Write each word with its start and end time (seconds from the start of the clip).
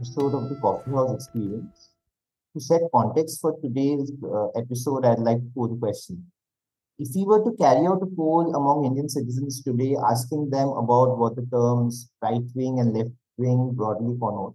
episode 0.00 0.34
of 0.34 0.48
the 0.48 0.56
Coffee 0.62 0.90
House 0.92 1.14
Experience. 1.14 1.90
To 2.54 2.60
set 2.60 2.80
context 2.92 3.38
for 3.40 3.54
today's 3.60 4.10
uh, 4.24 4.48
episode, 4.58 5.04
I'd 5.04 5.18
like 5.18 5.36
to 5.36 5.50
pose 5.54 5.72
a 5.72 5.76
question. 5.78 6.24
If 6.98 7.08
we 7.14 7.24
were 7.24 7.44
to 7.44 7.54
carry 7.58 7.86
out 7.86 8.00
a 8.02 8.06
poll 8.16 8.54
among 8.54 8.86
Indian 8.86 9.10
citizens 9.10 9.62
today, 9.62 9.96
asking 10.10 10.48
them 10.48 10.68
about 10.68 11.18
what 11.18 11.36
the 11.36 11.46
terms 11.52 12.10
right 12.22 12.40
wing 12.54 12.80
and 12.80 12.94
left 12.94 13.10
wing 13.36 13.72
broadly 13.74 14.16
connote, 14.18 14.54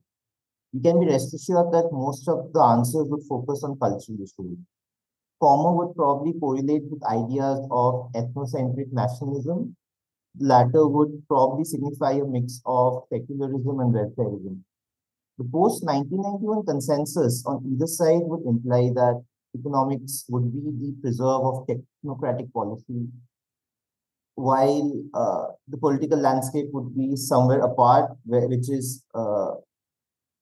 we 0.74 0.82
can 0.82 1.00
be 1.00 1.06
rest 1.06 1.34
assured 1.36 1.72
that 1.74 1.90
most 1.92 2.28
of 2.28 2.52
the 2.52 2.62
answers 2.62 3.08
would 3.10 3.24
focus 3.30 3.64
on 3.64 3.78
cultural 3.78 4.18
issues. 4.18 4.58
Former 5.40 5.72
would 5.78 5.96
probably 5.96 6.34
correlate 6.40 6.90
with 6.90 7.04
ideas 7.04 7.60
of 7.70 8.12
ethnocentric 8.14 8.92
nationalism. 8.92 9.76
The 10.40 10.48
latter 10.48 10.88
would 10.88 11.24
probably 11.28 11.66
signify 11.66 12.14
a 12.14 12.26
mix 12.26 12.62
of 12.66 13.04
secularism 13.12 13.80
and 13.80 13.94
welfareism. 13.94 14.62
The 15.38 15.44
post 15.44 15.84
1991 15.84 16.66
consensus 16.66 17.44
on 17.46 17.62
either 17.68 17.88
side 17.88 18.24
would 18.24 18.46
imply 18.48 18.92
that 18.96 19.22
economics 19.54 20.24
would 20.30 20.52
be 20.54 20.60
the 20.64 20.96
preserve 21.02 21.44
of 21.44 21.68
technocratic 21.68 22.54
policy, 22.54 23.08
while 24.36 24.92
uh, 25.14 25.48
the 25.68 25.78
political 25.78 26.20
landscape 26.20 26.68
would 26.72 26.96
be 26.96 27.18
somewhere 27.18 27.60
apart, 27.60 28.12
where, 28.24 28.48
which 28.48 28.70
is 28.70 29.04
uh, 29.14 29.56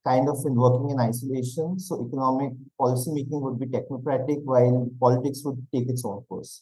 kind 0.05 0.29
of 0.29 0.37
in 0.45 0.53
working 0.53 0.91
in 0.91 0.99
isolation. 0.99 1.79
So 1.79 2.05
economic 2.07 2.53
policy 2.77 3.11
making 3.13 3.41
would 3.41 3.59
be 3.59 3.65
technocratic 3.65 4.43
while 4.43 4.89
politics 4.99 5.41
would 5.43 5.65
take 5.73 5.89
its 5.89 6.05
own 6.05 6.21
course. 6.29 6.61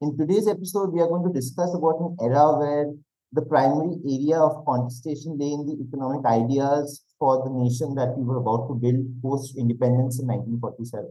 In 0.00 0.18
today's 0.18 0.48
episode, 0.48 0.92
we 0.92 1.00
are 1.00 1.08
going 1.08 1.24
to 1.24 1.32
discuss 1.32 1.72
about 1.74 2.00
an 2.00 2.16
era 2.20 2.58
where 2.58 2.92
the 3.32 3.42
primary 3.42 3.96
area 4.04 4.38
of 4.38 4.64
contestation 4.64 5.38
lay 5.38 5.52
in 5.52 5.66
the 5.66 5.78
economic 5.86 6.24
ideas 6.26 7.02
for 7.18 7.44
the 7.44 7.50
nation 7.50 7.94
that 7.94 8.16
we 8.16 8.24
were 8.24 8.38
about 8.38 8.68
to 8.68 8.74
build 8.74 9.06
post-independence 9.22 10.20
in 10.20 10.26
1947. 10.26 11.10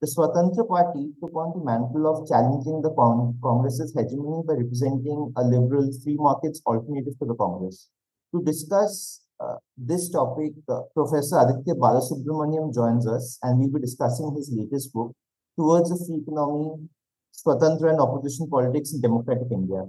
The 0.00 0.06
Swatantra 0.06 0.68
Party 0.68 1.12
took 1.20 1.34
on 1.34 1.56
the 1.56 1.64
mantle 1.64 2.04
of 2.04 2.28
challenging 2.28 2.82
the 2.82 2.92
Cong 2.92 3.38
Congress's 3.42 3.96
hegemony 3.96 4.42
by 4.46 4.54
representing 4.54 5.32
a 5.36 5.42
liberal 5.42 5.88
free 6.04 6.16
markets 6.20 6.60
alternative 6.66 7.18
to 7.18 7.24
the 7.24 7.34
Congress. 7.34 7.88
To 8.34 8.42
discuss 8.42 9.22
uh, 9.40 9.56
this 9.76 10.10
topic, 10.10 10.52
uh, 10.68 10.82
Professor 10.92 11.40
Aditya 11.40 11.74
Balasubramanian 11.76 12.74
joins 12.74 13.08
us, 13.08 13.38
and 13.42 13.58
we'll 13.58 13.72
be 13.72 13.80
discussing 13.80 14.34
his 14.36 14.52
latest 14.52 14.92
book, 14.92 15.16
Towards 15.56 15.90
a 15.90 15.96
Free 15.96 16.20
Economy, 16.20 16.88
Swatantra 17.32 17.90
and 17.90 18.00
Opposition 18.00 18.48
Politics 18.48 18.92
in 18.92 19.00
Democratic 19.00 19.48
India. 19.50 19.84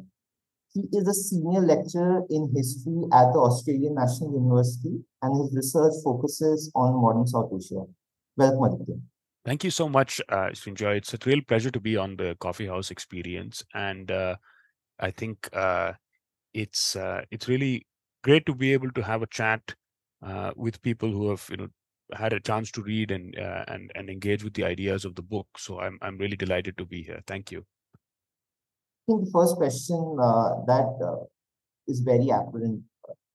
He 0.77 0.97
is 0.97 1.07
a 1.07 1.13
senior 1.13 1.61
lecturer 1.61 2.21
in 2.29 2.51
history 2.55 3.01
at 3.11 3.33
the 3.33 3.39
Australian 3.39 3.95
National 3.95 4.33
University, 4.33 5.03
and 5.23 5.41
his 5.41 5.55
research 5.55 5.93
focuses 6.03 6.71
on 6.75 7.01
modern 7.01 7.25
South 7.25 7.49
Asia. 7.51 7.83
Welcome, 8.35 8.63
Aditya. 8.63 8.95
Thank 9.43 9.63
you 9.63 9.71
so 9.71 9.89
much, 9.89 10.21
uh. 10.29 10.49
It's 10.51 11.13
a 11.13 11.17
real 11.25 11.41
pleasure 11.47 11.71
to 11.71 11.79
be 11.79 11.97
on 11.97 12.15
the 12.15 12.37
Coffee 12.39 12.67
House 12.67 12.91
experience, 12.91 13.63
and 13.73 14.11
uh, 14.11 14.35
I 14.99 15.09
think 15.09 15.49
uh, 15.51 15.93
it's 16.53 16.95
uh, 16.95 17.21
it's 17.31 17.47
really 17.47 17.87
great 18.23 18.45
to 18.45 18.53
be 18.53 18.71
able 18.73 18.91
to 18.91 19.01
have 19.01 19.23
a 19.23 19.27
chat 19.27 19.73
uh, 20.21 20.51
with 20.55 20.81
people 20.83 21.09
who 21.11 21.29
have 21.29 21.47
you 21.49 21.57
know 21.57 21.69
had 22.13 22.33
a 22.33 22.39
chance 22.39 22.71
to 22.73 22.83
read 22.83 23.09
and 23.09 23.35
uh, 23.39 23.65
and 23.67 23.91
and 23.95 24.11
engage 24.11 24.43
with 24.43 24.53
the 24.53 24.63
ideas 24.63 25.05
of 25.05 25.15
the 25.15 25.23
book. 25.23 25.47
So 25.57 25.79
I'm 25.79 25.97
I'm 26.03 26.19
really 26.19 26.37
delighted 26.37 26.77
to 26.77 26.85
be 26.85 27.01
here. 27.01 27.21
Thank 27.25 27.51
you. 27.51 27.65
Think 29.07 29.25
the 29.25 29.31
first 29.31 29.55
question 29.55 30.17
uh, 30.21 30.65
that 30.67 30.91
uh, 31.01 31.23
is 31.87 32.01
very 32.01 32.29
apparent. 32.29 32.83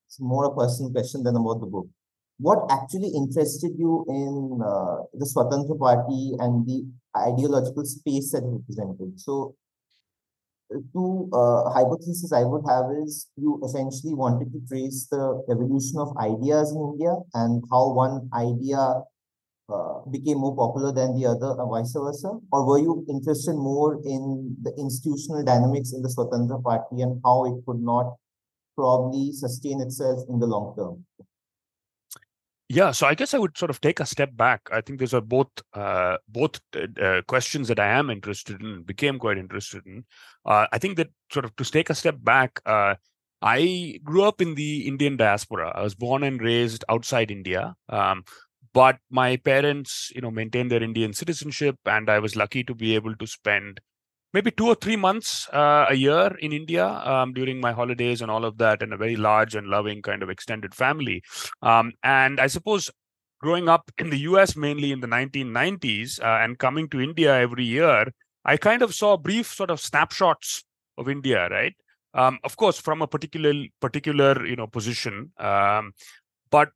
It's 0.06 0.20
more 0.20 0.44
a 0.44 0.54
personal 0.54 0.92
question 0.92 1.22
than 1.22 1.34
about 1.36 1.60
the 1.60 1.66
book. 1.66 1.86
What 2.38 2.70
actually 2.70 3.08
interested 3.16 3.72
you 3.78 4.04
in 4.08 4.60
uh, 4.60 4.96
the 5.14 5.24
Swatantra 5.24 5.78
Party 5.78 6.34
and 6.38 6.66
the 6.66 6.84
ideological 7.16 7.86
space 7.86 8.32
that 8.32 8.44
it 8.44 8.52
represented? 8.52 9.18
So 9.18 9.54
two 10.92 11.28
uh, 11.32 11.70
hypotheses 11.70 12.32
I 12.32 12.44
would 12.44 12.64
have 12.68 12.86
is 13.02 13.28
you 13.36 13.60
essentially 13.64 14.14
wanted 14.14 14.52
to 14.52 14.60
trace 14.68 15.06
the 15.10 15.42
evolution 15.50 15.98
of 15.98 16.16
ideas 16.18 16.72
in 16.72 16.80
India 16.92 17.16
and 17.34 17.62
how 17.70 17.92
one 17.92 18.28
idea 18.34 19.02
uh, 19.68 20.00
became 20.10 20.38
more 20.38 20.56
popular 20.56 20.92
than 20.92 21.18
the 21.18 21.26
other, 21.26 21.54
or 21.60 21.68
vice 21.70 21.92
versa? 21.92 22.38
Or 22.50 22.66
were 22.66 22.78
you 22.78 23.04
interested 23.08 23.54
more 23.54 24.00
in 24.04 24.56
the 24.62 24.72
institutional 24.78 25.44
dynamics 25.44 25.92
in 25.92 26.02
the 26.02 26.08
Swatantra 26.08 26.62
Party 26.62 27.02
and 27.02 27.20
how 27.24 27.44
it 27.46 27.64
could 27.66 27.80
not 27.80 28.16
probably 28.74 29.32
sustain 29.32 29.80
itself 29.80 30.20
in 30.28 30.38
the 30.38 30.46
long 30.46 30.74
term? 30.76 31.04
Yeah, 32.68 32.92
so 32.92 33.06
I 33.06 33.14
guess 33.14 33.34
I 33.34 33.38
would 33.38 33.58
sort 33.58 33.70
of 33.70 33.82
take 33.82 34.00
a 34.00 34.06
step 34.06 34.34
back. 34.34 34.62
I 34.72 34.80
think 34.80 34.98
these 34.98 35.12
are 35.12 35.20
both 35.20 35.50
uh, 35.74 36.16
both 36.26 36.58
uh, 36.74 37.20
questions 37.28 37.68
that 37.68 37.78
I 37.78 37.88
am 37.88 38.08
interested 38.08 38.62
in, 38.62 38.82
became 38.82 39.18
quite 39.18 39.36
interested 39.36 39.86
in. 39.86 40.04
Uh, 40.46 40.66
I 40.72 40.78
think 40.78 40.96
that 40.96 41.10
sort 41.30 41.44
of 41.44 41.54
to 41.56 41.64
take 41.64 41.90
a 41.90 41.94
step 41.94 42.16
back, 42.22 42.60
uh, 42.64 42.94
I 43.42 44.00
grew 44.02 44.22
up 44.22 44.40
in 44.40 44.54
the 44.54 44.86
Indian 44.86 45.18
diaspora. 45.18 45.72
I 45.74 45.82
was 45.82 45.94
born 45.94 46.22
and 46.22 46.40
raised 46.40 46.82
outside 46.88 47.30
India, 47.30 47.74
um, 47.90 48.24
but 48.74 48.98
my 49.10 49.36
parents, 49.36 50.10
you 50.14 50.20
know, 50.20 50.30
maintained 50.30 50.70
their 50.70 50.82
Indian 50.82 51.12
citizenship, 51.12 51.76
and 51.86 52.08
I 52.08 52.18
was 52.18 52.36
lucky 52.36 52.64
to 52.64 52.74
be 52.74 52.94
able 52.94 53.14
to 53.16 53.26
spend 53.26 53.80
maybe 54.32 54.50
two 54.50 54.66
or 54.66 54.74
three 54.74 54.96
months 54.96 55.48
uh, 55.50 55.86
a 55.90 55.94
year 55.94 56.34
in 56.40 56.52
India 56.52 56.86
um, 56.86 57.34
during 57.34 57.60
my 57.60 57.72
holidays 57.72 58.22
and 58.22 58.30
all 58.30 58.44
of 58.44 58.58
that, 58.58 58.82
and 58.82 58.92
a 58.92 58.96
very 58.96 59.16
large 59.16 59.54
and 59.54 59.68
loving 59.68 60.02
kind 60.02 60.22
of 60.22 60.30
extended 60.30 60.74
family. 60.74 61.22
Um, 61.60 61.92
and 62.02 62.40
I 62.40 62.46
suppose 62.46 62.90
growing 63.40 63.68
up 63.68 63.90
in 63.98 64.10
the 64.10 64.18
US 64.20 64.56
mainly 64.56 64.92
in 64.92 65.00
the 65.00 65.06
1990s 65.08 66.20
uh, 66.22 66.42
and 66.42 66.58
coming 66.58 66.88
to 66.90 67.00
India 67.00 67.34
every 67.34 67.64
year, 67.64 68.06
I 68.44 68.56
kind 68.56 68.82
of 68.82 68.94
saw 68.94 69.16
brief 69.16 69.52
sort 69.52 69.70
of 69.70 69.80
snapshots 69.80 70.64
of 70.96 71.08
India, 71.08 71.48
right? 71.48 71.74
Um, 72.14 72.38
of 72.44 72.56
course, 72.56 72.78
from 72.78 73.02
a 73.02 73.06
particular 73.06 73.52
particular 73.80 74.44
you 74.46 74.56
know 74.56 74.66
position, 74.66 75.32
um, 75.38 75.92
but 76.50 76.70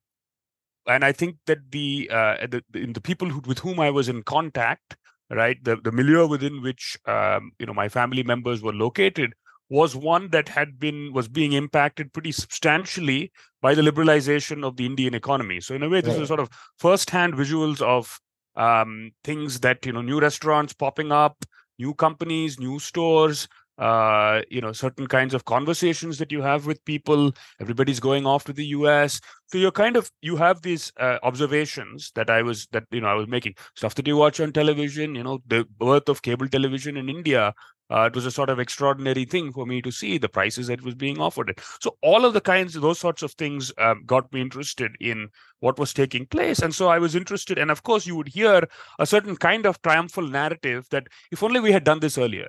and 0.87 1.05
I 1.05 1.13
think 1.13 1.37
that 1.47 1.71
the 1.71 2.09
uh, 2.13 2.47
the, 2.47 2.63
the, 2.71 2.87
the 2.87 3.01
people 3.01 3.29
who, 3.29 3.41
with 3.47 3.59
whom 3.59 3.81
I 3.81 3.91
was 3.91 4.09
in 4.09 4.23
contact 4.23 4.97
right 5.31 5.63
the, 5.65 5.77
the 5.77 5.93
milieu 5.93 6.27
within 6.27 6.63
which 6.63 6.97
um, 7.07 7.53
you 7.59 7.67
know 7.67 7.75
my 7.75 7.89
family 7.89 8.23
members 8.23 8.63
were 8.63 8.73
located 8.73 9.35
was 9.69 9.97
one 9.97 10.31
that 10.31 10.49
had 10.49 10.79
been 10.79 11.13
was 11.13 11.27
being 11.27 11.53
impacted 11.53 12.13
pretty 12.13 12.31
substantially 12.31 13.33
by 13.61 13.75
the 13.75 13.83
liberalization 13.83 14.65
of 14.65 14.77
the 14.77 14.87
indian 14.87 15.15
economy 15.15 15.61
so 15.61 15.75
in 15.75 15.83
a 15.83 15.89
way 15.89 16.01
this 16.01 16.15
right. 16.15 16.23
is 16.23 16.29
sort 16.29 16.41
of 16.41 16.49
first-hand 16.79 17.35
visuals 17.35 17.81
of 17.83 18.21
um, 18.55 19.11
things 19.25 19.61
that 19.61 19.85
you 19.85 19.93
know 19.93 20.03
new 20.03 20.21
restaurants 20.21 20.73
popping 20.73 21.11
up 21.11 21.45
new 21.79 21.93
companies 21.95 22.61
new 22.61 22.79
stores 22.79 23.49
uh, 23.79 24.43
you 24.51 24.61
know 24.61 24.73
certain 24.73 25.07
kinds 25.07 25.35
of 25.35 25.45
conversations 25.45 26.19
that 26.19 26.33
you 26.33 26.43
have 26.43 26.67
with 26.67 26.85
people. 26.85 27.33
Everybody's 27.61 28.01
going 28.01 28.27
off 28.27 28.45
to 28.45 28.53
the 28.53 28.65
us 28.65 29.21
so 29.49 29.59
you're 29.59 29.71
kind 29.71 29.97
of 29.97 30.11
you 30.23 30.37
have 30.37 30.63
these 30.63 30.93
uh, 30.99 31.19
observations 31.23 32.11
that 32.15 32.29
i 32.31 32.43
was 32.43 32.67
that 32.73 32.85
you 32.91 33.01
know 33.01 33.09
i 33.09 33.15
was 33.15 33.29
making. 33.29 33.55
Stuff 33.75 33.95
that 33.97 34.07
you 34.07 34.17
watch 34.17 34.41
on 34.41 34.53
television 34.53 35.15
you 35.15 35.23
know 35.23 35.39
the 35.47 35.67
birth 35.79 36.09
of 36.09 36.23
cable 36.23 36.49
television 36.49 36.97
in 36.97 37.09
india 37.09 37.55
uh, 37.89 38.03
it 38.03 38.15
was 38.15 38.27
a 38.27 38.31
sort 38.31 38.51
of 38.51 38.59
extraordinary 38.59 39.25
thing 39.25 39.53
for 39.53 39.65
me 39.65 39.81
to 39.81 39.93
see 39.93 40.19
the 40.19 40.29
prices 40.29 40.67
that 40.67 40.83
was 40.83 40.95
being 40.95 41.21
offered 41.21 41.59
so 41.81 41.97
all 42.03 42.25
of 42.25 42.35
the 42.35 42.41
kinds 42.41 42.75
of 42.75 42.83
those 42.83 42.99
sorts 42.99 43.23
of 43.23 43.33
things 43.33 43.73
um, 43.79 44.03
got 44.07 44.33
me 44.33 44.41
interested 44.41 44.93
in 45.01 45.29
what 45.61 45.79
was 45.79 45.93
taking 45.95 46.27
place. 46.27 46.59
And 46.61 46.75
so 46.75 46.89
i 46.89 46.99
was 46.99 47.15
interested 47.15 47.59
and 47.59 47.71
of 47.71 47.83
course 47.83 48.07
you 48.07 48.17
would 48.17 48.29
hear 48.29 48.67
a 48.99 49.07
certain 49.07 49.37
kind 49.37 49.67
of 49.67 49.81
triumphal 49.83 50.27
narrative 50.27 50.87
that 50.91 51.07
if 51.31 51.43
only 51.43 51.61
we 51.61 51.73
had 51.73 51.85
done 51.85 52.01
this 52.01 52.19
earlier 52.19 52.49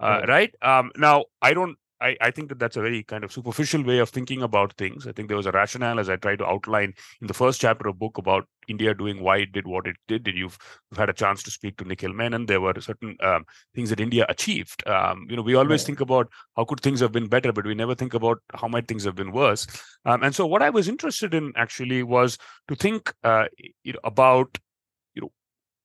uh, 0.00 0.22
right 0.28 0.54
um, 0.62 0.90
now 0.96 1.24
i 1.42 1.52
don't 1.52 1.76
I, 2.00 2.16
I 2.20 2.30
think 2.30 2.48
that 2.48 2.58
that's 2.58 2.76
a 2.76 2.82
very 2.82 3.02
kind 3.02 3.24
of 3.24 3.32
superficial 3.32 3.82
way 3.82 3.98
of 3.98 4.10
thinking 4.10 4.42
about 4.42 4.74
things. 4.74 5.06
I 5.06 5.12
think 5.12 5.28
there 5.28 5.36
was 5.36 5.46
a 5.46 5.52
rationale, 5.52 5.98
as 5.98 6.08
I 6.08 6.16
tried 6.16 6.38
to 6.38 6.46
outline 6.46 6.94
in 7.20 7.26
the 7.26 7.34
first 7.34 7.60
chapter 7.60 7.88
of 7.88 7.98
book 7.98 8.18
about 8.18 8.46
India 8.68 8.94
doing 8.94 9.22
why 9.22 9.38
it 9.38 9.52
did 9.52 9.66
what 9.66 9.86
it 9.86 9.96
did. 10.06 10.26
And 10.28 10.36
you've, 10.36 10.58
you've 10.90 10.98
had 10.98 11.08
a 11.08 11.14
chance 11.14 11.42
to 11.42 11.50
speak 11.50 11.76
to 11.78 11.84
Nikhil 11.84 12.12
Menon. 12.12 12.46
There 12.46 12.60
were 12.60 12.74
certain 12.80 13.16
um, 13.20 13.44
things 13.74 13.90
that 13.90 14.00
India 14.00 14.26
achieved. 14.28 14.86
Um, 14.86 15.26
you 15.28 15.36
know, 15.36 15.42
we 15.42 15.54
always 15.54 15.82
right. 15.82 15.86
think 15.86 16.00
about 16.00 16.30
how 16.56 16.64
could 16.64 16.80
things 16.80 17.00
have 17.00 17.12
been 17.12 17.28
better, 17.28 17.52
but 17.52 17.66
we 17.66 17.74
never 17.74 17.94
think 17.94 18.14
about 18.14 18.38
how 18.54 18.68
might 18.68 18.86
things 18.86 19.04
have 19.04 19.16
been 19.16 19.32
worse. 19.32 19.66
Um, 20.04 20.22
and 20.22 20.34
so, 20.34 20.46
what 20.46 20.62
I 20.62 20.70
was 20.70 20.88
interested 20.88 21.34
in 21.34 21.52
actually 21.56 22.02
was 22.02 22.38
to 22.68 22.76
think 22.76 23.12
uh, 23.24 23.46
you 23.82 23.94
know, 23.94 24.00
about 24.04 24.56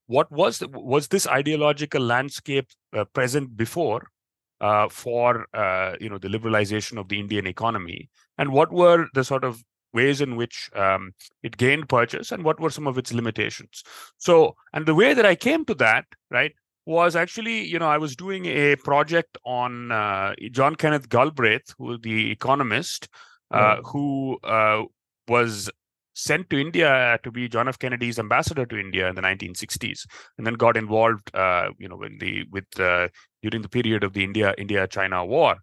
what 0.08 0.32
was 0.32 0.60
the, 0.60 0.68
was 0.68 1.08
this 1.08 1.28
ideological 1.28 2.02
landscape 2.02 2.68
uh, 2.96 3.06
present 3.06 3.56
before 3.56 4.08
uh, 4.62 4.88
for 4.90 5.48
uh, 5.54 5.96
you 6.00 6.10
know 6.10 6.18
the 6.18 6.28
liberalization 6.28 6.98
of 6.98 7.10
the 7.10 7.20
Indian 7.20 7.48
economy, 7.48 8.10
and 8.38 8.52
what 8.52 8.72
were 8.72 9.08
the 9.14 9.24
sort 9.24 9.44
of 9.44 9.64
ways 9.94 10.22
in 10.22 10.36
which 10.36 10.72
um, 10.76 11.14
it 11.44 11.58
gained 11.58 11.88
purchase, 11.88 12.32
and 12.32 12.44
what 12.44 12.60
were 12.60 12.70
some 12.70 12.88
of 12.88 12.98
its 12.98 13.14
limitations? 13.14 13.84
So, 14.18 14.56
and 14.74 14.86
the 14.86 14.96
way 14.96 15.14
that 15.14 15.26
I 15.26 15.36
came 15.36 15.66
to 15.66 15.76
that, 15.76 16.06
right, 16.32 16.54
was 16.86 17.16
actually 17.16 17.64
you 17.64 17.80
know 17.80 17.88
I 17.88 17.98
was 17.98 18.16
doing 18.16 18.46
a 18.46 18.76
project 18.78 19.38
on 19.46 19.92
uh, 19.92 20.34
John 20.52 20.76
Kenneth 20.76 21.10
Galbraith, 21.10 21.74
who 21.78 21.98
the 21.98 22.32
economist, 22.32 23.08
uh, 23.52 23.78
who 23.84 24.40
uh, 24.44 24.84
was 25.28 25.70
sent 26.14 26.50
to 26.50 26.60
India 26.60 27.20
to 27.24 27.32
be 27.32 27.48
John 27.48 27.68
F. 27.68 27.80
Kennedy's 27.80 28.20
ambassador 28.20 28.66
to 28.66 28.78
India 28.78 29.08
in 29.10 29.16
the 29.16 29.22
1960s, 29.22 30.06
and 30.38 30.46
then 30.46 30.54
got 30.56 30.78
involved, 30.78 31.34
uh, 31.36 31.70
you 31.78 31.88
know, 31.88 32.02
in 32.04 32.18
the 32.20 32.46
with 32.52 32.80
uh, 32.80 33.08
during 33.42 33.62
the 33.62 33.70
period 33.70 34.04
of 34.04 34.14
the 34.14 34.24
India 34.24 34.54
India 34.58 34.88
China 34.88 35.26
War. 35.26 35.58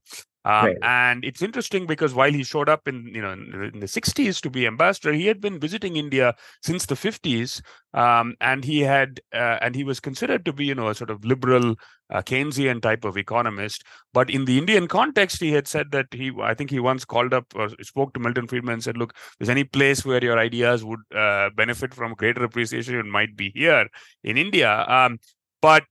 Um, 0.44 0.64
right. 0.66 0.76
And 0.82 1.24
it's 1.24 1.42
interesting 1.42 1.86
because 1.86 2.14
while 2.14 2.32
he 2.32 2.42
showed 2.44 2.70
up 2.70 2.88
in 2.88 3.06
you 3.14 3.20
know 3.20 3.32
in 3.32 3.80
the 3.80 3.88
60s 3.88 4.40
to 4.40 4.48
be 4.48 4.66
ambassador, 4.66 5.12
he 5.12 5.26
had 5.26 5.40
been 5.40 5.60
visiting 5.60 5.96
India 5.96 6.34
since 6.62 6.86
the 6.86 6.96
50s, 6.96 7.60
um, 7.92 8.34
and 8.40 8.64
he 8.64 8.80
had 8.80 9.20
uh, 9.34 9.58
and 9.60 9.74
he 9.74 9.84
was 9.84 10.00
considered 10.00 10.46
to 10.46 10.52
be 10.52 10.64
you 10.64 10.74
know 10.74 10.88
a 10.88 10.94
sort 10.94 11.10
of 11.10 11.24
liberal 11.26 11.74
uh, 12.10 12.22
Keynesian 12.22 12.80
type 12.80 13.04
of 13.04 13.18
economist. 13.18 13.84
But 14.14 14.30
in 14.30 14.46
the 14.46 14.56
Indian 14.56 14.88
context, 14.88 15.40
he 15.40 15.52
had 15.52 15.68
said 15.68 15.90
that 15.92 16.06
he 16.12 16.32
I 16.40 16.54
think 16.54 16.70
he 16.70 16.80
once 16.80 17.04
called 17.04 17.34
up 17.34 17.46
or 17.54 17.68
spoke 17.82 18.14
to 18.14 18.20
Milton 18.20 18.46
Friedman 18.46 18.74
and 18.74 18.82
said, 18.82 18.96
"Look, 18.96 19.14
there's 19.38 19.50
any 19.50 19.64
place 19.64 20.06
where 20.06 20.24
your 20.24 20.38
ideas 20.38 20.82
would 20.84 21.00
uh, 21.14 21.50
benefit 21.54 21.92
from 21.92 22.14
greater 22.14 22.44
appreciation, 22.44 22.94
it 22.96 23.04
might 23.04 23.36
be 23.36 23.50
here 23.54 23.88
in 24.24 24.38
India." 24.38 24.86
Um, 24.88 25.18
but 25.60 25.84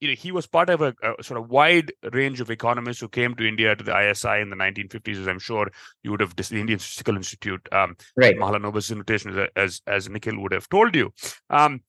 you 0.00 0.08
know, 0.08 0.14
he 0.14 0.30
was 0.30 0.46
part 0.46 0.70
of 0.70 0.82
a, 0.82 0.94
a, 1.02 1.22
sort 1.22 1.40
of 1.40 1.48
wide 1.48 1.92
range 2.12 2.40
of 2.40 2.50
economists 2.50 3.00
who 3.00 3.08
came 3.08 3.34
to 3.34 3.48
India 3.48 3.74
to 3.74 3.84
the 3.84 4.10
ISI 4.10 4.40
in 4.40 4.50
the 4.50 4.56
1950s, 4.56 5.20
as 5.20 5.28
I'm 5.28 5.38
sure 5.38 5.70
you 6.02 6.10
would 6.10 6.20
have, 6.20 6.36
the 6.36 6.60
Indian 6.60 6.78
Statistical 6.78 7.16
Institute, 7.16 7.66
um, 7.72 7.96
right. 8.16 8.36
Mahalanobis 8.36 8.90
invitation, 8.90 9.48
as, 9.56 9.80
as 9.86 10.08
Nikhil 10.08 10.40
would 10.40 10.52
have 10.52 10.68
told 10.68 10.94
you. 10.94 11.12
Um, 11.48 11.80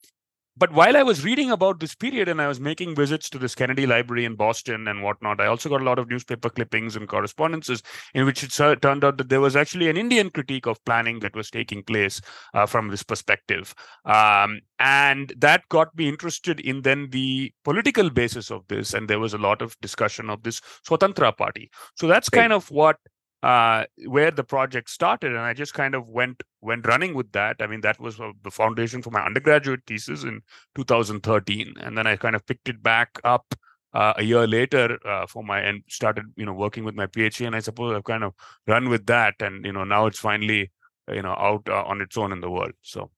but 0.57 0.71
while 0.71 0.97
I 0.97 1.03
was 1.03 1.23
reading 1.23 1.51
about 1.51 1.79
this 1.79 1.93
period 1.93 2.27
and 2.27 2.41
I 2.41 2.47
was 2.47 2.59
making 2.59 2.95
visits 2.95 3.29
to 3.29 3.37
this 3.37 3.53
Kennedy 3.53 3.85
Library 3.85 4.25
in 4.25 4.35
Boston 4.35 4.87
and 4.87 5.03
whatnot, 5.03 5.39
I 5.39 5.45
also 5.45 5.69
got 5.69 5.81
a 5.81 5.83
lot 5.83 5.99
of 5.99 6.09
newspaper 6.09 6.49
clippings 6.49 6.95
and 6.95 7.07
correspondences 7.07 7.83
in 8.13 8.25
which 8.25 8.43
it 8.43 8.51
turned 8.51 9.03
out 9.03 9.17
that 9.17 9.29
there 9.29 9.41
was 9.41 9.55
actually 9.55 9.89
an 9.89 9.97
Indian 9.97 10.29
critique 10.29 10.65
of 10.65 10.83
planning 10.85 11.19
that 11.19 11.35
was 11.35 11.51
taking 11.51 11.83
place 11.83 12.21
uh, 12.53 12.65
from 12.65 12.89
this 12.89 13.03
perspective. 13.03 13.75
Um, 14.05 14.61
and 14.79 15.33
that 15.37 15.67
got 15.69 15.95
me 15.95 16.09
interested 16.09 16.59
in 16.59 16.81
then 16.81 17.09
the 17.11 17.53
political 17.63 18.09
basis 18.09 18.51
of 18.51 18.67
this. 18.67 18.93
And 18.93 19.07
there 19.07 19.19
was 19.19 19.33
a 19.33 19.39
lot 19.39 19.61
of 19.61 19.79
discussion 19.81 20.29
of 20.29 20.43
this 20.43 20.61
Swatantra 20.87 21.35
Party. 21.37 21.69
So 21.95 22.07
that's 22.07 22.29
kind 22.29 22.53
of 22.53 22.69
what 22.71 22.97
uh, 23.43 23.85
where 24.05 24.31
the 24.31 24.43
project 24.43 24.89
started, 24.89 25.31
and 25.31 25.39
I 25.39 25.53
just 25.53 25.73
kind 25.73 25.95
of 25.95 26.07
went 26.07 26.43
went 26.61 26.87
running 26.87 27.13
with 27.13 27.31
that. 27.33 27.57
I 27.59 27.67
mean, 27.67 27.81
that 27.81 27.99
was 27.99 28.17
the 28.17 28.51
foundation 28.51 29.01
for 29.01 29.11
my 29.11 29.23
undergraduate 29.23 29.81
thesis 29.85 30.23
in 30.23 30.41
2013, 30.75 31.75
and 31.79 31.97
then 31.97 32.07
I 32.07 32.15
kind 32.15 32.35
of 32.35 32.45
picked 32.45 32.69
it 32.69 32.81
back 32.81 33.19
up 33.23 33.53
uh, 33.93 34.13
a 34.17 34.23
year 34.23 34.47
later 34.47 34.97
uh, 35.05 35.25
for 35.27 35.43
my 35.43 35.59
and 35.59 35.83
started 35.87 36.25
you 36.35 36.45
know 36.45 36.53
working 36.53 36.83
with 36.83 36.95
my 36.95 37.07
PhD, 37.07 37.45
and 37.45 37.55
I 37.55 37.59
suppose 37.59 37.95
I've 37.95 38.03
kind 38.03 38.23
of 38.23 38.33
run 38.65 38.89
with 38.89 39.05
that, 39.05 39.35
and 39.39 39.65
you 39.65 39.71
know 39.71 39.83
now 39.83 40.07
it's 40.07 40.19
finally 40.19 40.71
you 41.11 41.21
know 41.21 41.33
out 41.33 41.67
uh, 41.69 41.83
on 41.83 42.01
its 42.01 42.17
own 42.17 42.31
in 42.31 42.41
the 42.41 42.49
world. 42.49 42.73
So 42.81 43.11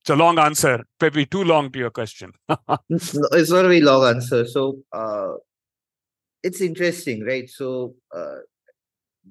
it's 0.00 0.10
a 0.10 0.16
long 0.16 0.38
answer, 0.38 0.84
maybe 1.00 1.26
too 1.26 1.44
long 1.44 1.70
to 1.72 1.78
your 1.78 1.90
question. 1.90 2.32
it's 2.88 3.14
not 3.14 3.32
a 3.32 3.44
very 3.44 3.80
long 3.80 4.04
answer. 4.04 4.46
So 4.46 4.78
uh, 4.92 5.34
it's 6.42 6.60
interesting, 6.60 7.24
right? 7.24 7.48
So 7.48 7.94
uh, 8.14 8.36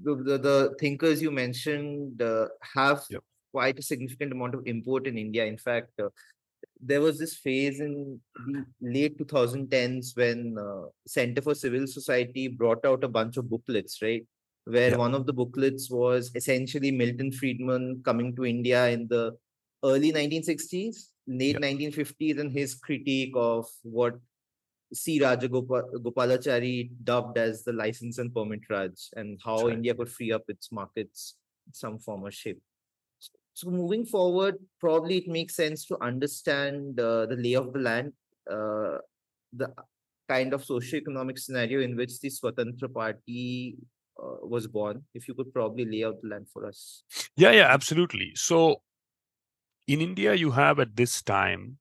the, 0.04 0.16
the, 0.16 0.38
the 0.38 0.76
thinkers 0.80 1.22
you 1.22 1.32
mentioned 1.32 2.22
uh, 2.22 2.48
have 2.76 3.04
yep. 3.10 3.24
quite 3.52 3.80
a 3.80 3.84
significant 3.84 4.32
amount 4.32 4.56
of 4.56 4.66
import 4.66 5.08
in 5.08 5.18
India. 5.18 5.46
In 5.46 5.58
fact, 5.58 5.92
uh, 6.00 6.10
there 6.82 7.02
was 7.02 7.20
this 7.20 7.36
phase 7.36 7.80
in 7.80 8.20
the 8.48 8.66
late 8.82 9.18
2010s 9.18 10.16
when 10.16 10.58
uh, 10.58 10.88
Center 11.08 11.42
for 11.42 11.54
Civil 11.54 11.88
Society 11.88 12.48
brought 12.48 12.86
out 12.86 13.04
a 13.04 13.10
bunch 13.10 13.38
of 13.38 13.50
booklets, 13.50 14.02
right? 14.02 14.26
Where 14.66 14.90
yep. 14.90 15.00
one 15.00 15.14
of 15.14 15.26
the 15.26 15.34
booklets 15.34 15.90
was 15.90 16.32
essentially 16.36 16.92
Milton 16.92 17.32
Friedman 17.32 18.02
coming 18.06 18.36
to 18.36 18.46
India 18.46 18.88
in 18.90 19.08
the 19.08 19.36
early 19.84 20.12
1960s, 20.12 21.08
late 21.28 21.60
yep. 21.60 21.62
1950s, 21.62 22.40
and 22.40 22.52
his 22.52 22.76
critique 22.76 23.34
of 23.36 23.68
what 23.84 24.16
C. 24.94 25.20
Rajagopalachari 25.20 26.90
dubbed 27.04 27.38
as 27.38 27.64
the 27.64 27.74
license 27.74 28.18
and 28.18 28.34
permit 28.34 28.62
Raj, 28.70 29.10
and 29.16 29.40
how 29.44 29.66
right. 29.66 29.74
India 29.74 29.94
could 29.94 30.10
free 30.10 30.32
up 30.32 30.44
its 30.48 30.72
markets 30.72 31.36
in 31.68 31.74
some 31.74 32.00
form 32.00 32.24
or 32.24 32.32
shape. 32.32 32.62
So, 33.54 33.70
moving 33.70 34.06
forward, 34.06 34.56
probably 34.80 35.18
it 35.18 35.28
makes 35.28 35.56
sense 35.56 35.86
to 35.88 36.02
understand 36.02 37.00
uh, 37.00 37.26
the 37.26 37.36
lay 37.36 37.54
of 37.54 37.74
the 37.74 37.80
land, 37.80 38.14
uh, 38.50 39.00
the 39.54 39.74
kind 40.28 40.54
of 40.54 40.64
socio-economic 40.64 41.38
scenario 41.38 41.82
in 41.82 41.96
which 41.96 42.20
the 42.20 42.30
Swatantra 42.30 42.94
Party 42.94 43.76
uh, 44.18 44.46
was 44.48 44.68
born. 44.68 45.04
If 45.14 45.28
you 45.28 45.34
could 45.34 45.54
probably 45.54 45.86
lay 45.86 46.06
out 46.06 46.22
the 46.22 46.30
land 46.30 46.48
for 46.54 46.66
us. 46.66 47.04
Yeah, 47.36 47.52
yeah, 47.52 47.68
absolutely. 47.68 48.32
So, 48.36 48.82
in 49.88 50.02
India, 50.02 50.34
you 50.36 50.52
have 50.52 50.80
at 50.80 50.96
this 50.96 51.22
time, 51.22 51.80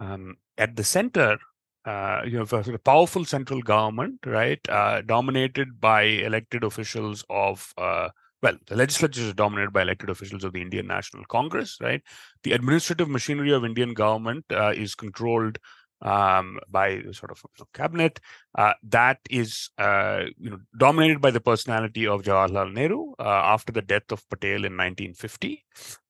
um, 0.00 0.36
at 0.56 0.76
the 0.76 0.84
center, 0.84 1.38
uh, 1.84 2.22
you 2.24 2.38
have 2.38 2.52
a 2.52 2.78
powerful 2.78 3.24
central 3.24 3.60
government, 3.62 4.20
right, 4.26 4.60
uh, 4.68 5.02
dominated 5.02 5.80
by 5.80 6.02
elected 6.02 6.64
officials 6.64 7.24
of, 7.28 7.72
uh, 7.78 8.08
well, 8.42 8.56
the 8.66 8.76
legislature 8.76 9.20
is 9.20 9.34
dominated 9.34 9.72
by 9.72 9.82
elected 9.82 10.10
officials 10.10 10.44
of 10.44 10.52
the 10.52 10.60
Indian 10.60 10.86
National 10.86 11.24
Congress, 11.24 11.78
right? 11.80 12.02
The 12.42 12.52
administrative 12.52 13.08
machinery 13.08 13.52
of 13.52 13.64
Indian 13.64 13.94
government 13.94 14.44
uh, 14.50 14.72
is 14.74 14.94
controlled 14.94 15.58
um, 16.02 16.58
by 16.68 17.02
sort 17.12 17.30
of 17.30 17.42
cabinet 17.72 18.20
uh, 18.56 18.72
that 18.82 19.18
is 19.30 19.70
uh, 19.78 20.24
you 20.38 20.50
know 20.50 20.58
dominated 20.76 21.20
by 21.20 21.30
the 21.30 21.40
personality 21.40 22.06
of 22.06 22.22
Jawaharlal 22.22 22.72
Nehru 22.72 23.12
uh, 23.18 23.22
after 23.22 23.72
the 23.72 23.82
death 23.82 24.10
of 24.10 24.28
Patel 24.28 24.64
in 24.64 24.76
1950. 24.76 25.64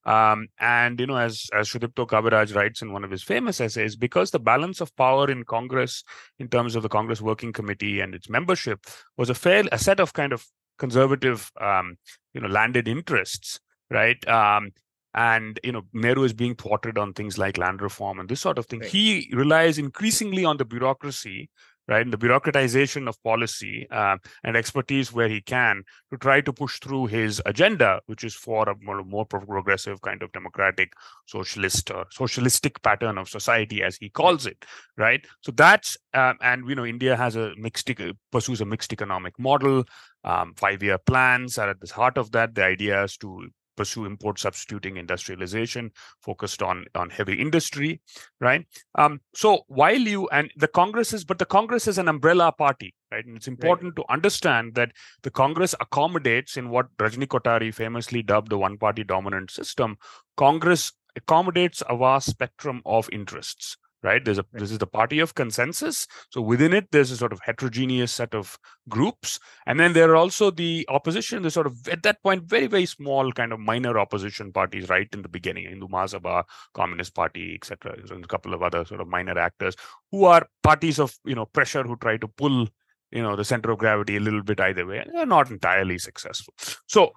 Um, 0.04 0.48
and 0.58 0.98
you 0.98 1.06
know, 1.06 1.16
as 1.16 1.46
as 1.52 1.68
Sudipta 1.68 2.06
Kaviraj 2.06 2.54
writes 2.54 2.82
in 2.82 2.92
one 2.92 3.04
of 3.04 3.10
his 3.10 3.22
famous 3.22 3.60
essays, 3.60 3.96
because 3.96 4.30
the 4.30 4.40
balance 4.40 4.80
of 4.80 4.94
power 4.96 5.30
in 5.30 5.44
Congress, 5.44 6.02
in 6.38 6.48
terms 6.48 6.74
of 6.74 6.82
the 6.82 6.88
Congress 6.88 7.20
Working 7.20 7.52
Committee 7.52 8.00
and 8.00 8.14
its 8.14 8.28
membership, 8.28 8.80
was 9.16 9.30
a 9.30 9.34
fair 9.34 9.64
a 9.70 9.78
set 9.78 10.00
of 10.00 10.12
kind 10.12 10.32
of 10.32 10.44
conservative, 10.78 11.52
um, 11.60 11.96
you 12.34 12.40
know, 12.40 12.48
landed 12.48 12.88
interests, 12.88 13.60
right? 13.90 14.26
Um, 14.26 14.72
and 15.14 15.60
you 15.62 15.72
know 15.72 15.82
Nehru 15.92 16.24
is 16.24 16.32
being 16.32 16.54
thwarted 16.54 16.96
on 16.96 17.12
things 17.12 17.38
like 17.38 17.58
land 17.58 17.82
reform 17.82 18.18
and 18.18 18.28
this 18.28 18.40
sort 18.40 18.58
of 18.58 18.66
thing. 18.66 18.80
Right. 18.80 18.90
He 18.90 19.30
relies 19.32 19.78
increasingly 19.78 20.44
on 20.44 20.56
the 20.56 20.64
bureaucracy, 20.64 21.50
right, 21.88 22.02
and 22.02 22.12
the 22.12 22.18
bureaucratization 22.18 23.08
of 23.08 23.22
policy 23.22 23.86
uh, 23.90 24.16
and 24.44 24.56
expertise 24.56 25.12
where 25.12 25.28
he 25.28 25.40
can 25.40 25.82
to 26.10 26.18
try 26.18 26.40
to 26.40 26.52
push 26.52 26.78
through 26.78 27.06
his 27.06 27.42
agenda, 27.46 28.00
which 28.06 28.24
is 28.24 28.34
for 28.34 28.68
a 28.68 28.74
more, 28.80 29.02
more 29.04 29.26
progressive 29.26 30.00
kind 30.02 30.22
of 30.22 30.32
democratic, 30.32 30.92
socialist 31.26 31.90
or 31.90 32.06
socialistic 32.10 32.80
pattern 32.82 33.18
of 33.18 33.28
society, 33.28 33.82
as 33.82 33.96
he 33.96 34.08
calls 34.08 34.46
it, 34.46 34.64
right. 34.96 35.24
So 35.40 35.52
that's 35.52 35.96
um, 36.14 36.36
and 36.40 36.68
you 36.68 36.74
know 36.74 36.84
India 36.84 37.16
has 37.16 37.36
a 37.36 37.52
mixed 37.56 37.90
pursues 38.30 38.60
a 38.60 38.64
mixed 38.64 38.92
economic 38.92 39.38
model. 39.38 39.84
Um, 40.24 40.54
five-year 40.56 40.98
plans 40.98 41.58
are 41.58 41.70
at 41.70 41.80
the 41.80 41.92
heart 41.92 42.16
of 42.16 42.30
that. 42.32 42.54
The 42.54 42.64
idea 42.64 43.02
is 43.02 43.16
to 43.18 43.48
pursue 43.76 44.04
import 44.04 44.38
substituting 44.38 44.96
industrialization 44.96 45.90
focused 46.20 46.62
on 46.62 46.84
on 46.94 47.10
heavy 47.10 47.34
industry 47.34 48.00
right? 48.40 48.66
Um, 48.96 49.20
so 49.34 49.62
while 49.68 49.98
you 49.98 50.28
and 50.28 50.50
the 50.56 50.68
congress 50.68 51.12
is 51.12 51.24
but 51.24 51.38
the 51.38 51.46
congress 51.46 51.88
is 51.88 51.98
an 51.98 52.08
umbrella 52.08 52.52
party 52.52 52.94
right? 53.12 53.24
And 53.24 53.36
it's 53.36 53.48
important 53.48 53.98
right. 53.98 54.06
to 54.06 54.12
understand 54.12 54.74
that 54.74 54.92
the 55.22 55.30
congress 55.30 55.74
accommodates 55.80 56.56
in 56.56 56.70
what 56.70 56.86
rajni 56.98 57.26
kothari 57.26 57.74
famously 57.74 58.22
dubbed 58.22 58.50
the 58.50 58.58
one 58.58 58.78
party 58.78 59.04
dominant 59.04 59.50
system. 59.50 59.96
Congress 60.36 60.92
accommodates 61.16 61.82
a 61.88 61.96
vast 61.96 62.30
spectrum 62.30 62.80
of 62.86 63.08
interests 63.12 63.76
right? 64.02 64.24
There's 64.24 64.38
a 64.38 64.44
this 64.52 64.70
is 64.70 64.78
the 64.78 64.86
party 64.86 65.18
of 65.20 65.34
consensus. 65.34 66.06
So 66.30 66.40
within 66.40 66.72
it 66.72 66.88
there's 66.92 67.10
a 67.10 67.16
sort 67.16 67.32
of 67.32 67.40
heterogeneous 67.42 68.12
set 68.12 68.34
of 68.34 68.58
groups. 68.88 69.38
And 69.66 69.78
then 69.78 69.92
there 69.92 70.10
are 70.10 70.16
also 70.16 70.50
the 70.50 70.86
opposition 70.88 71.42
the 71.42 71.50
sort 71.50 71.66
of 71.66 71.88
at 71.88 72.02
that 72.02 72.22
point 72.22 72.44
very 72.44 72.66
very 72.66 72.86
small 72.86 73.32
kind 73.32 73.52
of 73.52 73.60
minor 73.60 73.98
opposition 73.98 74.52
parties 74.52 74.88
right 74.88 75.08
in 75.12 75.22
the 75.22 75.28
beginning 75.28 75.68
hindu 75.68 75.88
mahasabha 75.88 76.44
communist 76.74 77.14
party 77.14 77.54
etc 77.54 77.96
so 78.06 78.14
a 78.16 78.20
couple 78.22 78.54
of 78.54 78.62
other 78.62 78.84
sort 78.84 79.00
of 79.00 79.08
minor 79.08 79.38
actors 79.38 79.74
who 80.10 80.24
are 80.24 80.46
parties 80.62 80.98
of 80.98 81.16
you 81.24 81.34
know 81.34 81.46
pressure 81.46 81.82
who 81.82 81.96
try 81.96 82.16
to 82.16 82.28
pull 82.28 82.68
you 83.10 83.22
know 83.22 83.36
the 83.36 83.44
center 83.44 83.70
of 83.70 83.78
gravity 83.78 84.16
a 84.16 84.20
little 84.20 84.42
bit 84.42 84.60
either 84.60 84.86
way 84.86 84.98
and 84.98 85.12
they're 85.14 85.26
not 85.26 85.50
entirely 85.50 85.98
successful. 85.98 86.54
So 86.86 87.12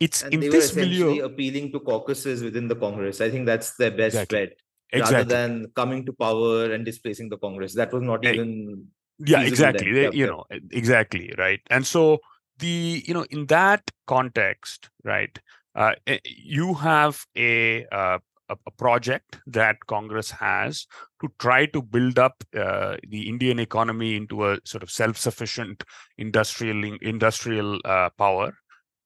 it's 0.00 0.22
and 0.22 0.34
in 0.34 0.40
they 0.40 0.48
this 0.48 0.74
were 0.74 0.82
essentially 0.82 1.06
milieu 1.06 1.24
appealing 1.24 1.72
to 1.72 1.80
caucuses 1.80 2.42
within 2.42 2.68
the 2.68 2.76
congress. 2.76 3.20
I 3.20 3.30
think 3.30 3.46
that's 3.46 3.76
their 3.76 3.90
best 3.90 4.14
exactly. 4.14 4.46
bet 4.46 4.58
exactly. 4.94 5.16
rather 5.16 5.48
than 5.48 5.66
coming 5.74 6.04
to 6.06 6.12
power 6.12 6.72
and 6.72 6.84
displacing 6.84 7.28
the 7.28 7.38
Congress. 7.38 7.74
That 7.74 7.92
was 7.92 8.02
not 8.02 8.24
even 8.24 8.88
yeah, 9.18 9.42
exactly. 9.42 9.92
They, 9.92 10.10
you 10.12 10.26
know, 10.26 10.44
exactly 10.70 11.32
right. 11.38 11.60
And 11.70 11.86
so 11.86 12.18
the 12.58 13.02
you 13.06 13.14
know 13.14 13.26
in 13.30 13.46
that 13.46 13.82
context, 14.06 14.90
right, 15.04 15.38
uh, 15.74 15.92
you 16.24 16.74
have 16.74 17.24
a 17.36 17.86
uh, 17.86 18.18
a, 18.48 18.70
project 18.72 19.38
that 19.46 19.76
Congress 19.86 20.30
has 20.30 20.86
to 21.20 21.32
try 21.38 21.66
to 21.66 21.80
build 21.80 22.18
up 22.18 22.44
uh, 22.56 22.96
the 23.08 23.28
Indian 23.28 23.58
economy 23.58 24.16
into 24.16 24.46
a 24.46 24.58
sort 24.64 24.82
of 24.82 24.90
self-sufficient 24.90 25.84
industrial 26.18 26.84
industrial 27.00 27.80
uh, 27.84 28.10
power, 28.18 28.52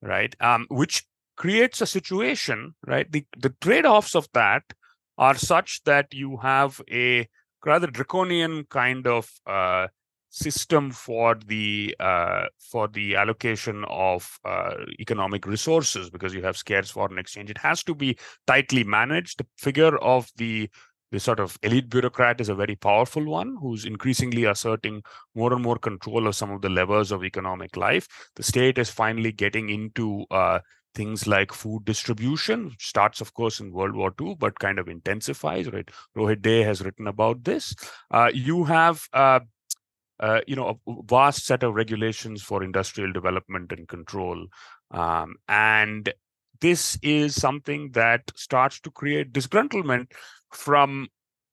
right? 0.01 0.35
Um, 0.41 0.65
which 0.69 1.05
creates 1.37 1.81
a 1.81 1.87
situation, 1.87 2.75
right? 2.85 3.09
The 3.11 3.25
the 3.37 3.53
trade-offs 3.61 4.15
of 4.15 4.27
that 4.33 4.63
are 5.19 5.35
such 5.35 5.83
that 5.83 6.13
you 6.13 6.37
have 6.37 6.81
a 6.89 7.27
rather 7.65 7.87
draconian 7.87 8.63
kind 8.69 9.05
of 9.05 9.29
uh, 9.45 9.87
system 10.29 10.91
for 10.91 11.35
the 11.45 11.93
uh, 11.99 12.45
for 12.71 12.87
the 12.87 13.15
allocation 13.15 13.83
of 13.89 14.39
uh, 14.45 14.75
economic 14.99 15.45
resources 15.45 16.09
because 16.09 16.33
you 16.33 16.41
have 16.41 16.55
scarce 16.55 16.89
foreign 16.89 17.19
exchange. 17.19 17.49
It 17.49 17.57
has 17.57 17.83
to 17.83 17.93
be 17.93 18.17
tightly 18.47 18.83
managed. 18.83 19.39
The 19.39 19.47
figure 19.57 19.97
of 19.97 20.29
the 20.37 20.69
the 21.11 21.19
sort 21.19 21.39
of 21.39 21.57
elite 21.63 21.89
bureaucrat 21.89 22.39
is 22.39 22.49
a 22.49 22.55
very 22.55 22.75
powerful 22.75 23.25
one 23.25 23.57
who's 23.59 23.83
increasingly 23.83 24.45
asserting 24.45 25.01
more 25.35 25.51
and 25.51 25.63
more 25.63 25.77
control 25.77 26.27
of 26.27 26.35
some 26.35 26.51
of 26.51 26.61
the 26.61 26.69
levers 26.69 27.11
of 27.11 27.23
economic 27.23 27.75
life. 27.75 28.07
The 28.35 28.43
state 28.43 28.77
is 28.77 28.89
finally 28.91 29.31
getting 29.31 29.69
into 29.69 30.25
uh, 30.29 30.59
things 30.95 31.27
like 31.27 31.53
food 31.53 31.85
distribution, 31.85 32.75
starts, 32.79 33.21
of 33.21 33.33
course, 33.33 33.59
in 33.59 33.71
World 33.71 33.95
War 33.95 34.11
II, 34.19 34.35
but 34.37 34.59
kind 34.59 34.79
of 34.79 34.87
intensifies, 34.87 35.71
right? 35.71 35.89
Rohit 36.17 36.41
De 36.41 36.61
has 36.63 36.81
written 36.81 37.07
about 37.07 37.43
this. 37.43 37.75
Uh, 38.11 38.31
you 38.33 38.63
have 38.63 39.07
uh, 39.13 39.39
uh, 40.19 40.41
you 40.47 40.55
know, 40.55 40.79
a 40.87 40.93
vast 41.03 41.45
set 41.45 41.63
of 41.63 41.75
regulations 41.75 42.41
for 42.41 42.63
industrial 42.63 43.11
development 43.11 43.71
and 43.71 43.87
control. 43.87 44.47
Um, 44.91 45.35
and 45.47 46.11
this 46.59 46.97
is 47.01 47.35
something 47.35 47.91
that 47.91 48.23
starts 48.35 48.81
to 48.81 48.91
create 48.91 49.31
disgruntlement 49.31 50.11
from 50.51 51.07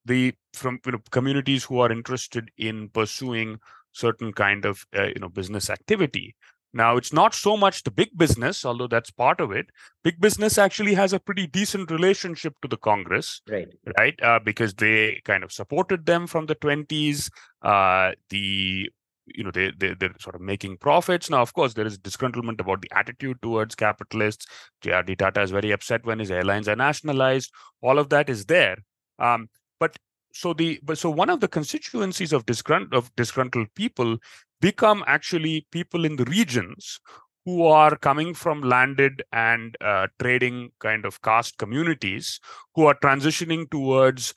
the 0.04 0.34
from 0.54 0.80
you 0.86 0.92
know 0.92 0.98
communities 1.10 1.64
who 1.64 1.78
are 1.80 1.92
interested 1.92 2.50
in 2.56 2.88
pursuing 2.88 3.58
certain 3.92 4.32
kind 4.32 4.64
of 4.64 4.84
uh, 4.96 5.06
you 5.06 5.20
know 5.20 5.28
business 5.28 5.70
activity 5.70 6.34
now, 6.76 6.99
it's 6.99 7.12
not 7.12 7.35
so 7.35 7.56
much 7.56 7.85
the 7.85 7.90
big 7.90 8.11
business, 8.18 8.62
although 8.62 8.87
that's 8.87 9.11
part 9.11 9.40
of 9.40 9.50
it. 9.50 9.71
Big 10.04 10.21
business 10.21 10.59
actually 10.59 10.92
has 10.92 11.14
a 11.14 11.18
pretty 11.18 11.47
decent 11.47 11.90
relationship 11.90 12.52
to 12.61 12.68
the 12.68 12.76
Congress, 12.76 13.40
right? 13.49 13.68
Right, 13.99 14.14
uh, 14.23 14.40
because 14.45 14.75
they 14.75 15.23
kind 15.25 15.42
of 15.42 15.52
supported 15.52 16.04
them 16.04 16.26
from 16.26 16.45
the 16.45 16.54
twenties. 16.54 17.30
Uh, 17.62 18.12
the 18.28 18.90
you 19.25 19.42
know 19.42 19.50
they, 19.50 19.73
they 19.78 19.95
they're 19.95 20.14
sort 20.21 20.37
of 20.37 20.40
making 20.40 20.76
profits 20.76 21.28
now 21.28 21.42
of 21.42 21.52
course 21.52 21.75
there 21.75 21.85
is 21.85 21.99
disgruntlement 21.99 22.61
about 22.61 22.80
the 22.80 22.88
attitude 22.92 23.37
towards 23.42 23.75
capitalists 23.75 24.47
jrd 24.85 25.18
tata 25.18 25.42
is 25.42 25.50
very 25.50 25.73
upset 25.73 26.06
when 26.06 26.21
his 26.21 26.30
airlines 26.30 26.68
are 26.68 26.76
nationalized 26.76 27.50
all 27.83 27.99
of 27.99 28.09
that 28.09 28.30
is 28.30 28.47
there 28.47 28.76
um, 29.18 29.49
but 29.80 29.97
so 30.33 30.52
the 30.52 30.78
but 30.83 30.99
so 30.99 31.09
one 31.09 31.30
of 31.30 31.40
the 31.40 31.49
constituencies 31.49 32.33
of 32.33 32.45
disgrunt 32.47 32.92
of 32.92 33.11
disgruntled 33.16 33.66
people 33.75 34.18
become 34.60 35.04
actually 35.06 35.66
people 35.70 36.04
in 36.04 36.16
the 36.16 36.25
regions 36.25 37.00
who 37.44 37.64
are 37.64 37.96
coming 37.96 38.34
from 38.34 38.60
landed 38.60 39.22
and 39.32 39.76
uh, 39.80 40.08
trading 40.20 40.70
kind 40.80 41.04
of 41.04 41.22
caste 41.22 41.58
communities 41.58 42.40
who 42.75 42.86
are 42.86 42.96
transitioning 43.02 43.70
towards 43.70 44.34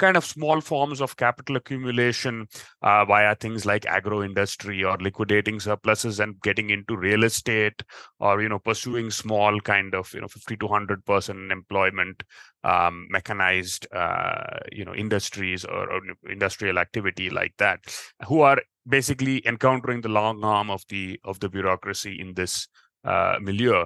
kind 0.00 0.16
of 0.16 0.24
small 0.24 0.62
forms 0.62 1.02
of 1.02 1.16
capital 1.18 1.56
accumulation 1.56 2.48
uh, 2.82 3.04
via 3.04 3.34
things 3.34 3.66
like 3.66 3.84
agro 3.84 4.22
industry 4.22 4.82
or 4.82 4.96
liquidating 4.96 5.60
surpluses 5.60 6.18
and 6.18 6.40
getting 6.40 6.70
into 6.70 6.96
real 6.96 7.22
estate 7.22 7.82
or 8.18 8.40
you 8.40 8.48
know 8.48 8.58
pursuing 8.58 9.10
small 9.10 9.60
kind 9.60 9.94
of 9.94 10.12
you 10.14 10.20
know 10.22 10.26
50 10.26 10.56
to 10.56 10.66
100 10.66 11.04
person 11.04 11.50
employment 11.52 12.22
um, 12.64 13.06
mechanized 13.10 13.86
uh, 13.92 14.58
you 14.72 14.84
know 14.84 14.94
industries 14.94 15.66
or, 15.66 15.92
or, 15.92 16.00
industrial 16.30 16.78
activity 16.78 17.28
like 17.28 17.52
that 17.58 17.80
who 18.26 18.40
are 18.40 18.58
basically 18.90 19.46
encountering 19.46 20.00
the 20.00 20.08
long 20.08 20.44
arm 20.44 20.70
of 20.70 20.82
the 20.88 21.18
of 21.24 21.40
the 21.40 21.48
bureaucracy 21.48 22.20
in 22.20 22.34
this 22.34 22.68
uh, 23.04 23.36
milieu 23.40 23.84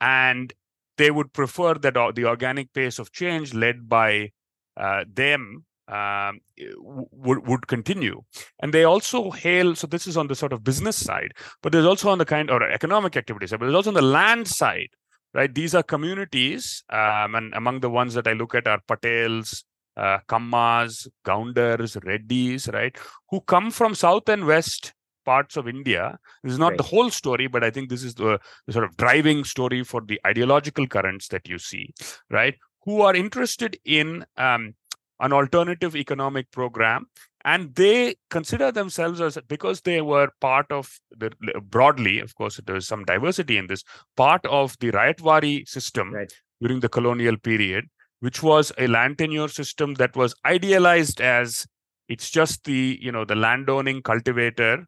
and 0.00 0.52
they 0.96 1.10
would 1.10 1.32
prefer 1.32 1.74
that 1.74 1.94
the 2.14 2.24
organic 2.24 2.72
pace 2.72 2.98
of 2.98 3.12
change 3.12 3.54
led 3.54 3.88
by 3.88 4.30
uh, 4.76 5.04
them 5.12 5.64
um, 5.88 6.40
would 6.78 7.46
would 7.46 7.66
continue, 7.68 8.22
and 8.60 8.74
they 8.74 8.84
also 8.84 9.30
hail. 9.30 9.74
So 9.76 9.86
this 9.86 10.06
is 10.06 10.16
on 10.16 10.26
the 10.26 10.34
sort 10.34 10.52
of 10.52 10.64
business 10.64 10.96
side, 10.96 11.32
but 11.62 11.72
there's 11.72 11.86
also 11.86 12.10
on 12.10 12.18
the 12.18 12.24
kind 12.24 12.50
or 12.50 12.62
economic 12.68 13.16
activity 13.16 13.46
side, 13.46 13.60
but 13.60 13.66
there's 13.66 13.76
also 13.76 13.90
on 13.90 13.94
the 13.94 14.02
land 14.02 14.48
side, 14.48 14.88
right? 15.32 15.54
These 15.54 15.74
are 15.74 15.82
communities, 15.84 16.82
um, 16.90 17.34
and 17.36 17.54
among 17.54 17.80
the 17.80 17.90
ones 17.90 18.14
that 18.14 18.26
I 18.26 18.32
look 18.32 18.54
at 18.54 18.66
are 18.66 18.80
Patels, 18.88 19.62
uh, 19.96 20.18
Kammas, 20.28 21.08
Gaundars, 21.24 21.96
Reddis, 22.04 22.68
right, 22.72 22.96
who 23.30 23.40
come 23.40 23.70
from 23.70 23.94
south 23.94 24.28
and 24.28 24.46
west 24.46 24.92
parts 25.24 25.56
of 25.56 25.66
India. 25.66 26.18
This 26.44 26.52
is 26.52 26.58
not 26.58 26.70
right. 26.70 26.78
the 26.78 26.84
whole 26.84 27.10
story, 27.10 27.48
but 27.48 27.64
I 27.64 27.70
think 27.70 27.88
this 27.88 28.04
is 28.04 28.14
the, 28.14 28.38
the, 28.66 28.72
sort 28.72 28.84
of 28.84 28.96
driving 28.96 29.42
story 29.42 29.82
for 29.82 30.00
the 30.00 30.20
ideological 30.24 30.86
currents 30.86 31.28
that 31.28 31.48
you 31.48 31.58
see, 31.58 31.92
right? 32.30 32.54
who 32.86 33.02
are 33.02 33.14
interested 33.14 33.78
in 33.84 34.24
um, 34.38 34.74
an 35.20 35.32
alternative 35.32 35.94
economic 35.94 36.50
program 36.52 37.06
and 37.44 37.74
they 37.74 38.14
consider 38.30 38.72
themselves 38.72 39.20
as 39.20 39.36
because 39.48 39.82
they 39.82 40.00
were 40.00 40.30
part 40.40 40.70
of 40.70 40.98
the 41.10 41.30
broadly 41.62 42.20
of 42.20 42.34
course 42.36 42.60
there's 42.66 42.86
some 42.86 43.04
diversity 43.04 43.58
in 43.58 43.66
this 43.66 43.84
part 44.16 44.44
of 44.46 44.76
the 44.80 44.90
Ryotwari 44.92 45.68
system 45.68 46.14
right. 46.14 46.32
during 46.60 46.80
the 46.80 46.88
colonial 46.88 47.36
period 47.36 47.86
which 48.26 48.42
was 48.42 48.72
a 48.76 48.88
land 48.88 49.18
tenure 49.18 49.46
system 49.46 49.94
that 49.94 50.16
was 50.16 50.34
idealized 50.44 51.20
as 51.20 51.64
it's 52.08 52.28
just 52.28 52.64
the 52.64 52.98
you 53.00 53.12
know 53.12 53.24
the 53.24 53.36
landowning 53.36 54.02
cultivator 54.02 54.84